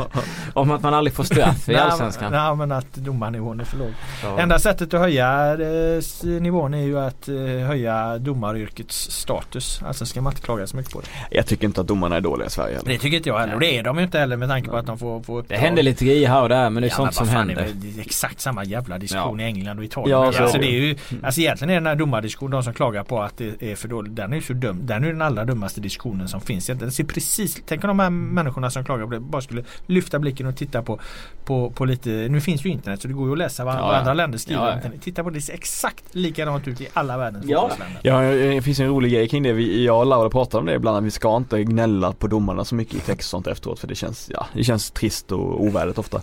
om 0.54 0.70
att 0.70 0.82
man 0.82 0.94
aldrig 0.94 1.14
får 1.14 1.24
straff 1.24 1.68
i 1.68 1.76
Allsvenskan. 1.76 2.32
Nej 2.32 2.56
men 2.56 2.72
att 2.72 2.94
domarnivån 2.94 3.60
är 3.60 3.64
för 3.64 3.78
låg. 3.78 3.92
Ja. 4.22 4.38
Enda 4.38 4.58
sättet 4.58 4.94
att 4.94 5.00
höja 5.00 5.52
eh, 5.52 6.00
nivån 6.40 6.74
är 6.74 6.82
ju 6.82 6.98
att 6.98 7.28
eh, 7.28 7.34
höja 7.66 8.18
domaryrkets 8.18 9.10
status. 9.10 9.80
Alltså 9.86 10.06
ska 10.06 10.20
så 10.66 10.76
mycket 10.76 10.92
på 10.92 11.00
det. 11.00 11.06
Jag 11.36 11.46
tycker 11.46 11.64
inte 11.66 11.80
att 11.80 11.86
domarna 11.86 12.16
är 12.16 12.20
dåliga 12.20 12.46
i 12.46 12.50
Sverige 12.50 12.74
heller. 12.76 12.88
Det 12.92 12.98
tycker 12.98 13.16
inte 13.16 13.28
jag 13.28 13.38
heller. 13.38 13.54
Och 13.54 13.60
det 13.60 13.78
är 13.78 13.82
de 13.82 13.98
ju 13.98 14.04
inte 14.04 14.18
heller 14.18 14.36
med 14.36 14.48
tanke 14.48 14.70
på 14.70 14.76
att 14.76 14.86
de 14.86 14.98
får, 14.98 15.22
får 15.22 15.34
Det 15.34 15.40
uppdrag. 15.40 15.58
händer 15.58 15.82
lite 15.82 16.04
grejer 16.04 16.28
här 16.28 16.42
och 16.42 16.48
där 16.48 16.70
men 16.70 16.82
det 16.82 16.86
är 16.86 16.90
Ja, 16.90 16.96
sånt 16.96 17.14
som 17.14 17.26
fan, 17.26 17.36
händer. 17.36 17.54
Det 17.54 17.62
är 17.88 17.92
det 17.94 18.00
är 18.00 18.04
exakt 18.04 18.40
samma 18.40 18.64
jävla 18.64 18.98
diskussion 18.98 19.40
i 19.40 19.44
England 19.44 19.78
och 19.78 19.84
Italien. 19.84 20.18
Ja, 20.18 20.26
Ja, 20.26 20.32
så 20.32 20.42
alltså, 20.42 20.58
är 20.58 20.62
det. 20.62 20.66
det 20.68 20.76
är 20.76 20.80
ju, 20.80 20.96
alltså 21.22 21.40
egentligen 21.40 21.70
är 21.70 21.74
den 21.74 21.86
här 21.86 21.94
domardiskussionen, 21.94 22.50
de 22.50 22.62
som 22.62 22.74
klagar 22.74 23.04
på 23.04 23.22
att 23.22 23.36
det 23.38 23.62
är 23.72 23.76
för 23.76 23.88
dåligt. 23.88 24.16
Den 24.16 24.32
är 24.32 24.36
ju 24.36 24.42
så 24.42 24.52
dum. 24.52 24.80
Den 24.86 25.02
är 25.02 25.06
ju 25.06 25.12
den 25.12 25.22
allra 25.22 25.44
dummaste 25.44 25.80
diskussionen 25.80 26.28
som 26.28 26.40
finns. 26.40 26.66
Den 26.66 26.92
ser 26.92 27.04
precis, 27.04 27.62
tänk 27.66 27.84
om 27.84 27.88
de 27.88 27.98
här 27.98 28.10
människorna 28.10 28.70
som 28.70 28.84
klagar 28.84 29.04
på 29.06 29.10
det 29.12 29.20
bara 29.20 29.42
skulle 29.42 29.64
lyfta 29.86 30.18
blicken 30.18 30.46
och 30.46 30.56
titta 30.56 30.82
på, 30.82 31.00
på, 31.44 31.70
på 31.70 31.84
lite, 31.84 32.10
nu 32.10 32.40
finns 32.40 32.64
ju 32.66 32.70
internet 32.70 33.02
så 33.02 33.08
det 33.08 33.14
går 33.14 33.26
ju 33.26 33.32
att 33.32 33.38
läsa 33.38 33.64
vad, 33.64 33.74
Ja, 33.74 33.78
ja. 33.78 33.96
andra 33.98 34.14
länder 34.14 34.38
skriver. 34.38 34.66
Ja, 34.66 34.78
ja. 34.84 34.90
Titta 35.00 35.22
på 35.24 35.30
det, 35.30 35.36
det 35.36 35.40
ser 35.40 35.54
exakt 35.54 36.04
likadant 36.14 36.68
ut 36.68 36.80
i 36.80 36.88
alla 36.92 37.18
världens 37.18 37.44
Ja. 37.48 37.60
fotbollsländer. 37.60 38.00
Ja, 38.02 38.50
det 38.54 38.62
finns 38.62 38.80
en 38.80 38.86
rolig 38.88 39.12
grej 39.12 39.28
kring 39.28 39.42
det. 39.42 39.52
Vi, 39.52 39.84
jag 39.84 39.98
och 39.98 40.06
Laura 40.06 40.30
pratar 40.56 40.60
om 40.60 40.66
det 40.66 40.74
ibland. 40.74 40.96
att 40.96 41.04
Vi 41.04 41.10
ska 41.10 41.36
inte 41.36 41.64
gnälla 41.64 42.12
på 42.12 42.26
domarna 42.26 42.64
så 42.64 42.74
mycket 42.74 42.94
i 42.94 43.00
text 43.00 43.26
och 43.26 43.30
sånt 43.30 43.46
efteråt 43.46 43.78
för 43.78 43.88
det 43.88 43.94
känns, 43.94 44.30
ja, 44.32 44.46
det 44.54 44.64
känns 44.64 44.90
trist 44.90 45.32
och 45.32 45.62
ovärdigt 45.62 45.98
ofta. 45.98 46.22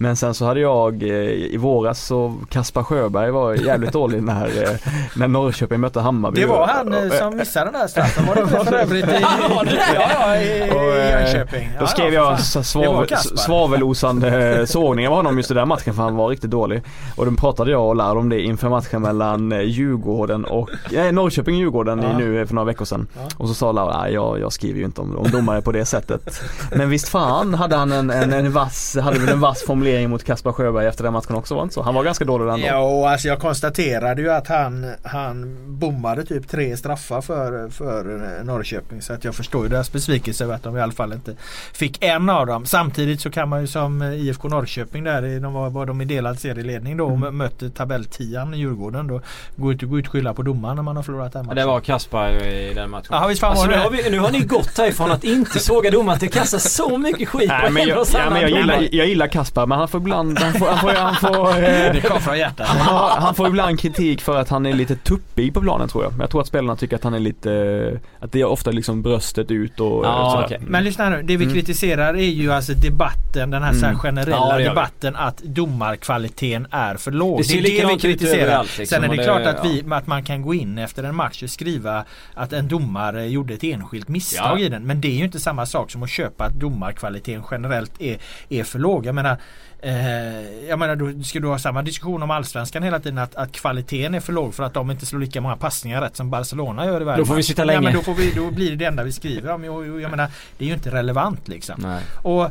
Men 0.00 0.16
sen 0.16 0.34
så 0.34 0.44
hade 0.44 0.60
jag 0.60 1.02
eh, 1.02 1.08
i 1.28 1.56
våras 1.56 2.06
så 2.06 2.34
Kaspar 2.50 2.82
Sjöberg 2.82 3.30
var 3.30 3.54
jävligt 3.54 3.92
dålig 3.92 4.22
när, 4.22 4.62
eh, 4.62 4.70
när 5.16 5.28
Norrköping 5.28 5.80
mötte 5.80 6.00
Hammarby. 6.00 6.40
Det 6.40 6.46
var 6.46 6.66
han 6.66 6.94
eh, 6.94 7.06
Och, 7.06 7.12
som 7.12 7.36
missade 7.36 7.64
den 7.70 7.80
där 7.80 7.86
straffen. 7.88 8.26
Var 8.26 8.34
det 8.34 8.46
för 8.46 8.74
övrigt 8.76 9.04
i, 9.08 9.16
ja, 9.20 10.10
ja, 10.12 10.36
i, 10.36 10.70
Och, 10.70 10.98
Jönköping? 10.98 11.70
Ja, 11.74 11.80
Då 11.80 11.86
skrev 11.86 12.14
ja, 12.14 12.30
jag 12.30 12.64
svavel, 12.64 13.08
svavelosande 13.18 14.66
sågningar 14.66 15.10
av 15.10 15.16
honom 15.16 15.36
just 15.36 15.50
i 15.50 15.54
den 15.54 15.68
matchen 15.68 15.94
för 15.94 16.02
han 16.02 16.16
var 16.16 16.28
riktigt 16.28 16.50
dålig. 16.50 16.82
Och 17.16 17.26
då 17.26 17.32
pratade 17.32 17.70
jag 17.70 17.88
och 17.88 17.96
Laura 17.96 18.18
om 18.18 18.28
det 18.28 18.40
inför 18.40 18.68
matchen 18.68 19.02
mellan 19.02 19.50
Djurgården 19.64 20.44
och, 20.44 20.70
nej 20.92 21.12
Norrköping-Djurgården 21.12 22.02
Ja. 22.02 22.10
i 22.10 22.14
nu 22.24 22.46
för 22.46 22.54
några 22.54 22.66
veckor 22.66 22.84
sedan. 22.84 23.06
Ja. 23.16 23.20
Och 23.36 23.48
så 23.48 23.54
sa 23.54 23.72
Laura, 23.72 24.02
nej 24.02 24.12
jag, 24.12 24.40
jag 24.40 24.52
skriver 24.52 24.78
ju 24.78 24.84
inte 24.84 25.00
om, 25.00 25.16
om 25.16 25.30
domare 25.30 25.62
på 25.62 25.72
det 25.72 25.84
sättet. 25.84 26.40
Men 26.76 26.90
visst 26.90 27.08
fan 27.08 27.54
hade 27.54 27.76
han 27.76 27.92
en, 27.92 28.10
en, 28.10 28.32
en 28.32 28.52
vass, 28.52 28.96
hade 29.02 29.18
väl 29.18 29.28
en 29.28 29.40
vass 29.40 29.62
formulering 29.66 29.87
annullering 29.88 30.10
mot 30.10 30.24
Kaspar 30.24 30.52
Sjöberg 30.52 30.86
efter 30.86 31.04
den 31.04 31.12
matchen 31.12 31.34
också 31.36 31.54
var 31.54 31.62
inte 31.62 31.74
så? 31.74 31.82
Han 31.82 31.94
var 31.94 32.04
ganska 32.04 32.24
dålig 32.24 32.46
den 32.46 32.60
dagen. 32.60 32.74
Ja, 32.74 33.10
alltså 33.10 33.28
jag 33.28 33.38
konstaterade 33.38 34.22
ju 34.22 34.30
att 34.32 34.48
han, 34.48 34.92
han 35.02 35.56
bommade 35.66 36.24
typ 36.24 36.48
tre 36.48 36.76
straffar 36.76 37.20
för, 37.20 37.68
för 37.70 38.14
eh, 38.38 38.44
Norrköping. 38.44 39.02
Så 39.02 39.12
att 39.12 39.24
jag 39.24 39.34
förstår 39.34 39.62
ju 39.62 39.68
deras 39.68 39.92
besvikelse 39.92 40.44
över 40.44 40.54
att 40.54 40.62
de 40.62 40.76
i 40.76 40.80
alla 40.80 40.92
fall 40.92 41.12
inte 41.12 41.34
fick 41.72 42.04
en 42.04 42.30
av 42.30 42.46
dem. 42.46 42.66
Samtidigt 42.66 43.20
så 43.20 43.30
kan 43.30 43.48
man 43.48 43.60
ju 43.60 43.66
som 43.66 44.02
eh, 44.02 44.12
IFK 44.14 44.48
Norrköping 44.48 45.04
där, 45.04 45.40
de 45.40 45.52
var, 45.52 45.70
var 45.70 45.86
de 45.86 46.00
i 46.00 46.04
delad 46.04 46.38
serieledning 46.38 46.96
då 46.96 47.06
och 47.06 47.18
Mm. 47.18 47.36
mötte 47.36 47.70
tabelltian 47.70 48.54
i 48.54 48.56
Djurgården. 48.58 49.06
Då 49.06 49.20
går 49.56 49.72
inte 49.72 49.86
gå 49.86 49.98
ut 49.98 50.06
och 50.06 50.12
skylla 50.12 50.34
på 50.34 50.42
domaren 50.42 50.76
när 50.76 50.82
man 50.82 50.96
har 50.96 51.02
förlorat 51.02 51.32
den 51.32 51.40
Ja, 51.40 51.46
matchen. 51.46 51.56
det 51.56 51.66
var 51.66 51.80
Kaspar 51.80 52.28
i 52.46 52.72
den 52.74 52.90
matchen. 52.90 53.06
Ja, 53.10 53.26
visst 53.26 53.40
fan 53.40 53.50
alltså, 53.50 53.66
var 53.66 53.76
nu, 53.76 53.82
har 53.82 53.90
vi, 53.90 54.10
nu 54.10 54.18
har 54.18 54.30
ni 54.30 54.40
gått 54.40 54.78
härifrån 54.78 55.10
att 55.10 55.24
inte 55.24 55.58
såga 55.58 55.90
domaren 55.90 56.18
till 56.18 56.28
att 56.28 56.34
kasta 56.34 56.58
så 56.58 56.98
mycket 56.98 57.28
skit 57.28 57.48
Nej, 57.48 57.66
på 57.66 57.72
men 57.72 57.82
en 57.82 57.88
jag, 57.88 58.06
ja, 58.14 58.30
men 58.30 58.40
jag, 58.40 58.50
gillar, 58.50 58.88
jag 58.92 59.06
gillar 59.06 59.26
Kaspar 59.26 59.66
men 59.66 59.77
han 59.78 59.88
får 59.88 60.00
ibland, 60.00 60.38
han 60.38 60.52
får, 60.52 60.66
han 60.66 60.78
får, 60.78 60.88
han 60.90 61.14
får, 61.16 61.48
eh, 61.64 61.92
Det 61.92 62.00
kom 62.08 62.20
från 62.20 62.38
hjärtat. 62.38 62.66
han, 62.68 63.22
han 63.22 63.34
får 63.34 63.46
ibland 63.48 63.80
kritik 63.80 64.20
för 64.20 64.36
att 64.40 64.48
han 64.48 64.66
är 64.66 64.72
lite 64.72 64.96
tuppig 64.96 65.54
på 65.54 65.60
planen 65.60 65.88
tror 65.88 66.04
jag. 66.04 66.12
Jag 66.20 66.30
tror 66.30 66.40
att 66.40 66.46
spelarna 66.46 66.76
tycker 66.76 66.96
att 66.96 67.04
han 67.04 67.14
är 67.14 67.18
lite, 67.18 68.00
att 68.20 68.32
det 68.32 68.40
är 68.40 68.44
ofta 68.44 68.70
liksom 68.70 69.02
bröstet 69.02 69.50
ut 69.50 69.80
och 69.80 70.04
Ja, 70.04 70.30
sådär. 70.34 70.44
okej. 70.46 70.58
Men 70.70 70.84
lyssna 70.84 71.08
nu, 71.10 71.22
det 71.22 71.36
vi 71.36 71.44
Mm. 71.44 71.54
kritiserar 71.54 72.14
är 72.14 72.22
ju 72.30 72.52
alltså 72.52 72.72
debatten, 72.72 73.50
den 73.50 73.62
här, 73.62 73.72
så 73.72 73.78
här 73.80 73.88
Mm. 73.88 73.98
generella 73.98 74.50
Ja, 74.52 74.58
det 74.58 74.64
debatten 74.64 75.16
att 75.16 75.38
domarkvaliteten 75.38 76.66
är 76.70 76.94
för 76.96 77.10
låg. 77.10 77.38
Det 77.38 77.44
ser 77.44 77.58
är 77.58 77.62
det 77.62 77.94
vi 77.94 77.98
kritiserar. 78.00 78.42
överallt, 78.42 78.78
liksom, 78.78 78.96
Sen 78.96 79.04
är 79.04 79.08
det, 79.08 79.16
det- 79.16 79.24
klart 79.24 79.46
att, 79.46 79.64
vi, 79.64 79.84
ja. 79.88 79.96
att 79.96 80.06
man 80.06 80.22
kan 80.24 80.42
gå 80.42 80.54
in 80.54 80.78
efter 80.78 81.02
en 81.02 81.14
match 81.14 81.42
och 81.42 81.50
skriva 81.50 82.04
att 82.34 82.52
en 82.52 82.68
domare 82.68 83.26
gjorde 83.28 83.54
ett 83.54 83.64
enskilt 83.64 84.08
misstag 84.08 84.60
Ja. 84.60 84.64
i 84.64 84.68
den. 84.68 84.82
Men 84.86 85.00
det 85.00 85.08
är 85.08 85.12
ju 85.18 85.24
inte 85.24 85.40
samma 85.40 85.66
sak 85.66 85.90
som 85.90 86.02
att 86.02 86.10
köpa 86.10 86.44
att 86.44 86.52
domarkvaliteten 86.54 87.42
generellt 87.50 87.92
är, 88.02 88.18
är 88.48 88.64
för 88.64 88.78
låg. 88.78 89.06
Jag 89.06 89.14
menar, 89.14 89.36
eh, 89.78 90.68
jag 90.68 90.78
menar 90.78 90.96
då 90.96 91.22
ska 91.24 91.40
du 91.40 91.48
ha 91.48 91.58
samma 91.58 91.82
diskussion 91.82 92.22
om 92.22 92.30
allsvenskan 92.30 92.82
hela 92.82 93.00
tiden 93.00 93.18
att, 93.18 93.34
att 93.34 93.52
kvaliteten 93.52 94.14
är 94.14 94.20
för 94.20 94.32
låg 94.32 94.54
för 94.54 94.62
att 94.62 94.74
de 94.74 94.90
inte 94.90 95.06
slår 95.06 95.20
lika 95.20 95.40
många 95.40 95.56
passningar 95.56 96.00
rätt 96.00 96.16
som 96.16 96.30
Barcelona 96.30 96.86
gör 96.86 97.00
i 97.00 97.04
varje 97.04 97.18
Då 97.18 97.26
får 97.26 97.34
vi 97.34 97.42
sitta 97.42 97.62
Ja, 97.62 97.66
länge. 97.66 97.80
men 97.80 97.92
då, 97.92 98.00
får 98.00 98.14
vi, 98.14 98.30
då 98.30 98.50
blir 98.50 98.70
det 98.70 98.76
det 98.76 98.84
enda 98.84 99.02
vi 99.02 99.12
skriver 99.12 99.52
om. 99.52 99.64
Och, 99.64 100.00
jag 100.00 100.10
menar, 100.10 100.28
det 100.58 100.64
är 100.64 100.68
ju 100.68 100.74
inte 100.74 100.90
relevant 100.90 101.48
liksom. 101.48 101.74
Nej. 101.82 102.02
Och 102.22 102.44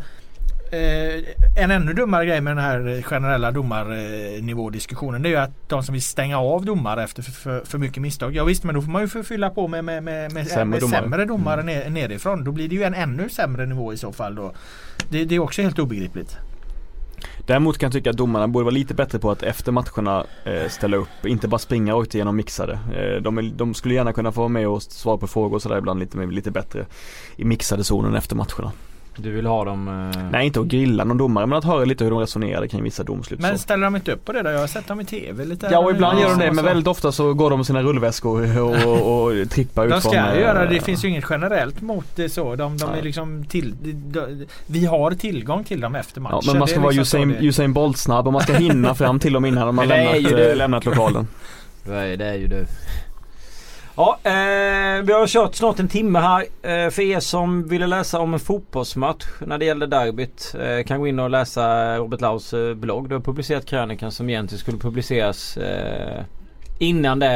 eh, 0.74 1.24
en 1.64 1.72
ännu 1.72 1.94
dummare 1.94 2.26
grej 2.26 2.42
med 2.42 2.56
den 2.58 2.64
här 2.64 3.02
generella 3.02 3.52
domarnivådiskussionen 3.52 5.22
det 5.22 5.30
är 5.30 5.32
ju 5.32 5.38
att 5.38 5.70
de 5.70 5.84
som 5.84 5.94
vill 5.94 6.02
stänga 6.02 6.40
av 6.40 6.66
domare 6.66 7.04
efter 7.04 7.24
för, 7.24 7.32
för, 7.32 7.62
för 7.66 7.78
mycket 7.78 8.02
misstag. 8.02 8.36
Ja 8.36 8.44
visst 8.44 8.64
men 8.64 8.76
då 8.76 8.82
får 8.82 8.92
man 8.92 9.02
ju 9.02 9.24
fylla 9.24 9.50
på 9.50 9.68
med, 9.68 9.86
med, 9.86 10.04
med, 10.04 10.34
med, 10.34 10.48
Sämre 10.48 10.66
med 10.66 10.80
domare. 10.80 11.02
sämre 11.02 11.26
domare 11.26 11.64
ner, 11.64 11.90
nerifrån. 11.90 12.44
Då 12.44 12.52
blir 12.52 12.70
det 12.70 12.76
ju 12.76 12.84
en 12.84 12.94
ännu 12.94 13.30
sämre 13.30 13.66
nivå 13.66 13.94
i 13.94 13.98
så 13.98 14.14
fall 14.14 14.36
då. 14.36 14.54
Det, 15.10 15.26
det 15.26 15.36
är 15.36 15.40
också 15.40 15.62
helt 15.62 15.80
obegripligt. 15.80 16.38
Däremot 17.46 17.78
kan 17.78 17.88
jag 17.88 17.94
tycka 17.94 18.10
att 18.10 18.18
domarna 18.18 18.48
borde 18.48 18.64
vara 18.64 18.74
lite 18.74 18.94
bättre 18.94 19.20
på 19.20 19.32
att 19.32 19.44
efter 19.44 19.72
matcherna 19.72 20.26
eh, 20.46 20.70
ställa 20.70 20.98
upp, 20.98 21.26
inte 21.26 21.48
bara 21.48 21.60
springa 21.60 21.94
rakt 21.94 22.16
igenom 22.16 22.36
mixade. 22.36 22.74
Eh, 22.74 23.22
de, 23.22 23.38
är, 23.38 23.42
de 23.42 23.74
skulle 23.74 23.94
gärna 23.94 24.14
kunna 24.14 24.32
få 24.32 24.42
vara 24.42 24.50
med 24.50 24.68
och 24.68 24.84
svara 24.84 25.18
på 25.18 25.28
frågor 25.28 25.56
och 25.56 25.62
sådär 25.62 25.78
ibland 25.78 26.00
lite, 26.00 26.26
lite 26.26 26.52
bättre 26.52 26.86
i 27.36 27.46
mixade 27.46 27.84
zonen 27.84 28.16
efter 28.16 28.36
matcherna. 28.36 28.72
Du 29.18 29.32
vill 29.32 29.46
ha 29.46 29.66
dem... 29.66 30.12
Eh... 30.16 30.22
Nej 30.32 30.46
inte 30.46 30.60
att 30.60 30.66
grilla 30.66 31.04
någon 31.04 31.18
domare 31.18 31.46
men 31.46 31.58
att 31.58 31.64
höra 31.64 31.86
lite 31.86 32.04
hur 32.04 32.12
de 32.12 32.20
resonerade 32.20 32.68
kring 32.68 32.84
vissa 32.84 33.04
domslut. 33.04 33.40
Men 33.40 33.52
så. 33.52 33.58
ställer 33.58 33.84
de 33.84 33.96
inte 33.96 34.12
upp 34.12 34.26
på 34.26 34.32
det 34.32 34.42
då? 34.42 34.50
Jag 34.50 34.60
har 34.60 34.68
sett 34.68 34.88
dem 34.88 35.02
i 35.02 35.06
TV 35.06 35.46
lite. 35.46 35.70
Ja 35.72 35.80
och 35.80 35.92
ibland 35.92 36.20
gör 36.20 36.30
de 36.30 36.40
det 36.40 36.52
men 36.52 36.66
väldigt 36.66 36.88
ofta 36.88 37.12
så 37.12 37.34
går 37.34 37.50
de 37.50 37.60
med 37.60 37.66
sina 37.66 37.82
rullväskor 37.84 38.60
och, 38.62 38.76
och, 38.86 39.24
och 39.24 39.50
trippar 39.50 39.86
ut 39.86 39.92
De 39.92 40.02
ska 40.02 40.10
från, 40.10 40.24
ju 40.24 40.32
eh, 40.32 40.42
göra 40.42 40.66
det. 40.66 40.74
Det 40.76 40.82
finns 40.82 41.06
ju 41.06 41.10
inget 41.10 41.26
generellt 41.30 41.82
mot 41.82 42.16
det 42.16 42.30
så. 42.30 42.56
De, 42.56 42.78
de 42.78 42.90
är 42.90 43.02
liksom 43.02 43.46
till, 43.46 43.74
de, 43.82 43.92
de, 43.94 44.46
vi 44.66 44.86
har 44.86 45.12
tillgång 45.12 45.64
till 45.64 45.82
dem 45.82 45.96
efter 45.96 46.22
matchen. 46.22 46.40
Ja, 46.44 46.52
men 46.52 46.60
man 46.60 46.68
ska 46.68 46.80
vara 46.80 46.92
liksom 46.92 47.20
Usain, 47.22 47.30
det- 47.30 47.48
Usain 47.48 47.74
Bolt 47.74 47.98
snabb 47.98 48.28
och 48.28 48.34
man 48.34 48.42
ska 48.42 48.54
hinna 48.54 48.96
fram 48.96 49.20
till 49.20 49.34
dem 49.34 49.46
innan 49.46 49.68
de 49.68 49.78
har 49.78 49.86
lämnat, 49.86 50.58
lämnat 50.58 50.86
lokalen. 50.86 51.28
Nej, 51.90 52.18
det 52.18 52.26
är 52.26 52.36
ju 52.36 52.48
du. 52.48 52.66
Ja, 53.98 54.18
eh, 54.24 54.32
vi 55.04 55.14
har 55.14 55.28
kört 55.28 55.56
snart 55.56 55.80
en 55.80 55.88
timme 55.88 56.20
här. 56.20 56.42
Eh, 56.62 56.90
för 56.90 57.02
er 57.02 57.20
som 57.20 57.68
ville 57.68 57.88
läsa 57.88 58.20
om 58.20 58.34
en 58.34 58.40
fotbollsmatch 58.40 59.26
när 59.40 59.58
det 59.58 59.66
gäller 59.66 59.88
derbyt 59.88 60.56
eh, 60.60 60.86
kan 60.86 61.00
gå 61.00 61.08
in 61.08 61.20
och 61.20 61.30
läsa 61.30 61.96
Robert 61.98 62.22
Laus 62.22 62.54
eh, 62.54 62.74
blogg. 62.74 63.10
Du 63.10 63.16
har 63.16 63.22
publicerat 63.22 63.66
krönikan 63.66 64.12
som 64.12 64.30
egentligen 64.30 64.60
skulle 64.60 64.78
publiceras 64.78 65.58
eh, 65.58 66.24
innan 66.80 67.20
det 67.20 67.28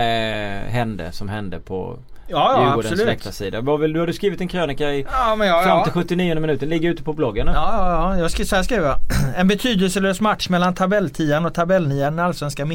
hände 0.68 1.12
som 1.12 1.30
hände 1.30 1.60
på 1.60 1.98
Ja, 2.28 2.54
ja 2.58 2.66
Djurgårdens 2.66 3.06
läktarsida. 3.06 3.62
Vad 3.62 3.80
vill- 3.80 3.94
Du 3.94 4.00
hade 4.00 4.14
skrivit 4.14 4.42
en 4.42 4.48
krönika 4.48 4.92
i 4.94 5.06
Ja, 5.12 5.36
men 5.36 5.48
ja, 5.48 5.62
fram 5.64 5.78
ja. 5.78 5.84
till 5.84 5.94
79 5.94 6.40
minuten. 6.40 6.70
Ligger 6.70 6.90
ute 6.90 7.04
på 7.04 7.14
bloggen 7.14 7.46
nu. 7.46 7.52
Ja, 7.52 7.74
ja, 7.78 8.14
ja. 8.16 8.22
Jag 8.22 8.32
ska, 8.32 8.46
så 8.46 8.56
här 8.56 8.64
skriver 8.64 8.88
jag. 8.88 8.98
En 9.36 9.48
betydelselös 9.48 10.22
match 10.22 10.50
mellan 10.50 10.74
tabelltian 10.74 11.46
och 11.46 11.54
tabellnian 11.54 12.20
i 12.20 12.22
allsvenska 12.22 12.66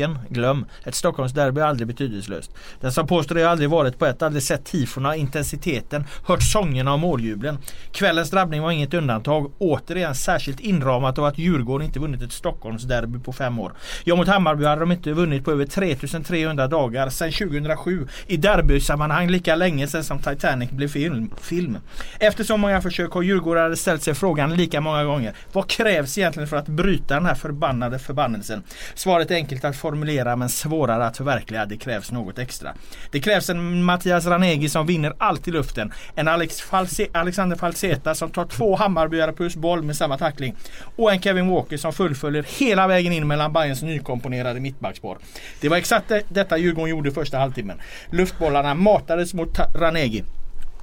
Häcken, 0.00 0.18
Glöm. 0.28 0.66
Ett 0.84 0.94
Stockholmsderby 0.94 1.60
är 1.60 1.64
aldrig 1.64 1.88
betydelselöst. 1.88 2.50
Den 2.80 2.92
som 2.92 3.06
påstår 3.06 3.34
det 3.34 3.42
har 3.42 3.50
aldrig 3.50 3.70
varit 3.70 3.98
på 3.98 4.06
ett, 4.06 4.22
aldrig 4.22 4.42
sett 4.42 4.64
tifona, 4.64 5.16
intensiteten, 5.16 6.04
hört 6.26 6.42
sångerna 6.42 6.92
och 6.92 6.98
måljublen. 6.98 7.58
Kvällens 7.92 8.30
drabbning 8.30 8.62
var 8.62 8.70
inget 8.70 8.94
undantag. 8.94 9.52
Återigen 9.58 10.14
särskilt 10.14 10.60
inramat 10.60 11.18
av 11.18 11.24
att 11.24 11.38
Djurgården 11.38 11.86
inte 11.86 11.98
vunnit 11.98 12.22
ett 12.22 12.32
Stockholmsderby 12.32 13.18
på 13.18 13.32
fem 13.32 13.58
år. 13.58 13.72
Ja, 14.04 14.16
mot 14.16 14.28
Hammarby 14.28 14.64
hade 14.64 14.80
de 14.80 14.92
inte 14.92 15.12
vunnit 15.12 15.44
på 15.44 15.50
över 15.52 15.66
3300 15.66 16.66
dagar 16.66 17.08
sedan 17.08 17.32
2007. 17.32 18.08
I 18.26 18.36
derbysammanhang 18.36 19.30
lika 19.30 19.54
länge 19.54 19.86
sedan 19.86 20.04
som 20.04 20.18
Titanic 20.18 20.70
blev 20.70 20.88
film. 20.88 21.30
film. 21.40 21.78
Efter 22.18 22.44
så 22.44 22.56
många 22.56 22.80
försök 22.80 23.12
har 23.12 23.22
Djurgården 23.22 23.76
ställt 23.76 24.02
sig 24.02 24.14
frågan 24.14 24.56
lika 24.56 24.80
många 24.80 25.04
gånger. 25.04 25.34
Vad 25.52 25.68
krävs 25.68 26.18
egentligen 26.18 26.48
för 26.48 26.56
att 26.56 26.68
bryta 26.68 27.14
den 27.14 27.26
här 27.26 27.34
förbannade 27.34 27.98
förbannelsen? 27.98 28.62
Svaret 28.94 29.30
är 29.30 29.34
enkelt 29.34 29.64
att 29.64 29.76
formulera 29.90 30.36
men 30.36 30.48
svårare 30.48 31.06
att 31.06 31.16
förverkliga. 31.16 31.66
Det 31.66 31.76
krävs 31.76 32.12
något 32.12 32.38
extra. 32.38 32.74
Det 33.10 33.20
krävs 33.20 33.50
en 33.50 33.82
Mattias 33.82 34.26
Ranegi 34.26 34.68
som 34.68 34.86
vinner 34.86 35.12
allt 35.18 35.48
i 35.48 35.50
luften. 35.50 35.92
En 36.14 36.28
Alex 36.28 36.60
False 36.60 37.06
Alexander 37.12 37.56
Falseta 37.56 38.14
som 38.14 38.30
tar 38.30 38.44
två 38.44 38.76
Hammarbyare 38.76 39.32
plus 39.32 39.56
boll 39.56 39.82
med 39.82 39.96
samma 39.96 40.18
tackling. 40.18 40.56
Och 40.96 41.12
en 41.12 41.22
Kevin 41.22 41.48
Walker 41.48 41.76
som 41.76 41.92
fullföljer 41.92 42.46
hela 42.58 42.86
vägen 42.86 43.12
in 43.12 43.26
mellan 43.26 43.52
Bayerns 43.52 43.82
nykomponerade 43.82 44.60
mittbackspår. 44.60 45.18
Det 45.60 45.68
var 45.68 45.76
exakt 45.76 46.12
detta 46.28 46.58
Djurgården 46.58 46.90
gjorde 46.90 47.10
första 47.10 47.38
halvtimmen. 47.38 47.80
Luftbollarna 48.10 48.74
matades 48.74 49.34
mot 49.34 49.58
Ranegi. 49.74 50.24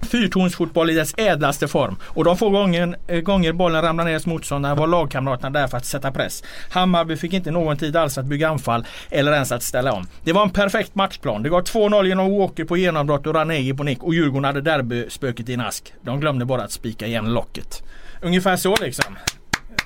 Fyrtornsfotboll 0.02 0.90
i 0.90 0.94
dess 0.94 1.14
ädlaste 1.18 1.68
form. 1.68 1.96
Och 2.04 2.24
de 2.24 2.38
få 2.38 2.50
gånger, 2.50 2.98
eh, 3.08 3.20
gånger 3.22 3.54
bollen 3.54 3.82
ramlade 3.82 4.10
ner 4.10 4.16
hos 4.16 4.26
motståndarna 4.26 4.76
var 4.76 4.88
lagkamraterna 4.88 5.50
där 5.50 5.68
för 5.68 5.78
att 5.78 5.86
sätta 5.86 6.12
press. 6.12 6.44
Hammarby 6.70 7.18
fick 7.18 7.34
inte 7.34 7.52
någon 7.52 7.78
tid 7.78 7.96
alls 7.96 8.18
att 8.18 8.26
bygga 8.26 8.50
anfall 8.50 8.86
eller 9.10 9.34
ens 9.34 9.52
att 9.52 9.64
ställa 9.64 9.92
om. 9.94 10.08
Det 10.24 10.34
var 10.34 10.44
en 10.44 10.50
perfekt 10.50 10.96
matchplan. 10.96 11.44
Det 11.44 11.50
gav 11.50 11.64
2-0 11.64 12.08
genom 12.08 12.38
Walker 12.38 12.66
på 12.66 12.78
genombrott 12.78 13.28
och 13.28 13.36
Ranegi 13.36 13.74
på 13.74 13.84
nick 13.84 14.04
och 14.04 14.14
Djurgården 14.14 14.44
hade 14.44 14.62
derbyspöket 14.62 15.50
i 15.50 15.54
en 15.54 15.62
ask. 15.62 15.94
De 16.02 16.20
glömde 16.20 16.46
bara 16.46 16.64
att 16.64 16.72
spika 16.72 17.08
igen 17.08 17.34
locket. 17.34 17.84
Ungefär 18.22 18.56
så 18.56 18.76
liksom. 18.82 19.18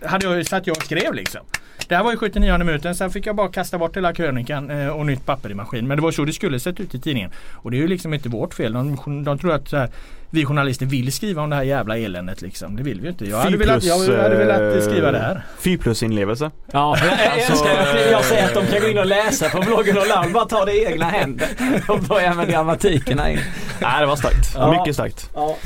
Hade 0.05 0.25
jag 0.25 0.37
ju 0.37 0.43
satt 0.43 0.67
jag 0.67 0.77
och 0.77 0.83
skrev 0.83 1.13
liksom. 1.13 1.41
Det 1.87 1.95
här 1.95 2.03
var 2.03 2.11
ju 2.11 2.17
79 2.17 2.57
minuten, 2.57 2.95
sen 2.95 3.11
fick 3.11 3.25
jag 3.25 3.35
bara 3.35 3.47
kasta 3.47 3.77
bort 3.77 3.97
hela 3.97 4.13
krönikan 4.13 4.69
eh, 4.69 4.87
och 4.87 5.05
nytt 5.05 5.25
papper 5.25 5.51
i 5.51 5.53
maskin. 5.53 5.87
Men 5.87 5.97
det 5.97 6.03
var 6.03 6.11
så 6.11 6.25
det 6.25 6.33
skulle 6.33 6.59
sett 6.59 6.79
ut 6.79 6.95
i 6.95 6.99
tidningen. 6.99 7.31
Och 7.53 7.71
det 7.71 7.77
är 7.77 7.81
ju 7.81 7.87
liksom 7.87 8.13
inte 8.13 8.29
vårt 8.29 8.53
fel. 8.53 8.73
De, 8.73 9.23
de 9.23 9.39
tror 9.39 9.53
att 9.53 9.69
så 9.69 9.77
här, 9.77 9.89
vi 10.29 10.45
journalister 10.45 10.85
vill 10.85 11.11
skriva 11.11 11.41
om 11.41 11.49
det 11.49 11.55
här 11.55 11.63
jävla 11.63 11.97
eländet 11.97 12.41
liksom. 12.41 12.75
Det 12.75 12.83
vill 12.83 12.97
vi 12.99 13.03
ju 13.05 13.09
inte. 13.11 13.25
Jag 13.25 13.37
hade, 13.37 13.57
velat, 13.57 13.83
jag 13.83 13.97
hade 13.99 14.35
velat 14.35 14.75
eh, 14.75 14.81
skriva 14.81 15.11
det 15.11 15.19
här. 15.19 15.41
Fy 15.59 15.77
plus 15.77 16.03
inlevelse. 16.03 16.51
Ja, 16.71 16.97
jag, 16.99 17.07
jag 17.07 17.31
Alltså, 17.33 17.51
älskar 17.51 17.81
att 17.81 18.11
jag 18.11 18.25
säger 18.25 18.45
att 18.45 18.53
de 18.53 18.59
eh, 18.63 18.71
kan 18.71 18.81
gå 18.81 18.87
in 18.87 18.97
och 18.97 19.05
läsa 19.05 19.49
på 19.49 19.61
bloggen 19.61 19.97
och 19.97 20.07
Laul 20.07 20.33
bara 20.33 20.45
ta 20.45 20.65
det 20.65 20.73
i 20.73 20.85
egna 20.85 21.05
händer 21.05 21.47
och 21.87 21.99
börja 21.99 22.33
med 22.33 22.49
grammatikerna 22.49 23.31
in. 23.31 23.39
Nej 23.81 23.99
det 24.01 24.05
var 24.05 24.15
starkt. 24.15 24.51
Ja. 24.55 24.71
Mycket 24.79 24.93
starkt. 24.93 25.29
Ja. 25.33 25.57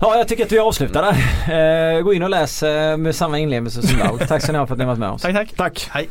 Ja, 0.00 0.16
jag 0.16 0.28
tycker 0.28 0.44
att 0.44 0.52
vi 0.52 0.58
avslutar 0.58 1.02
där. 1.02 1.96
Eh, 1.96 2.00
gå 2.02 2.14
in 2.14 2.22
och 2.22 2.30
läs 2.30 2.62
eh, 2.62 2.96
med 2.96 3.16
samma 3.16 3.38
inlevelse 3.38 3.82
som 3.82 3.98
Laul. 3.98 4.18
Tack 4.18 4.42
så 4.42 4.52
ni 4.52 4.58
ha 4.58 4.66
för 4.66 4.74
att 4.74 4.78
ni 4.78 4.84
varit 4.84 4.98
med 4.98 5.10
oss. 5.10 5.22
Tack 5.22 5.34
tack. 5.34 5.52
Tack. 5.56 5.88
Hej. 5.90 6.08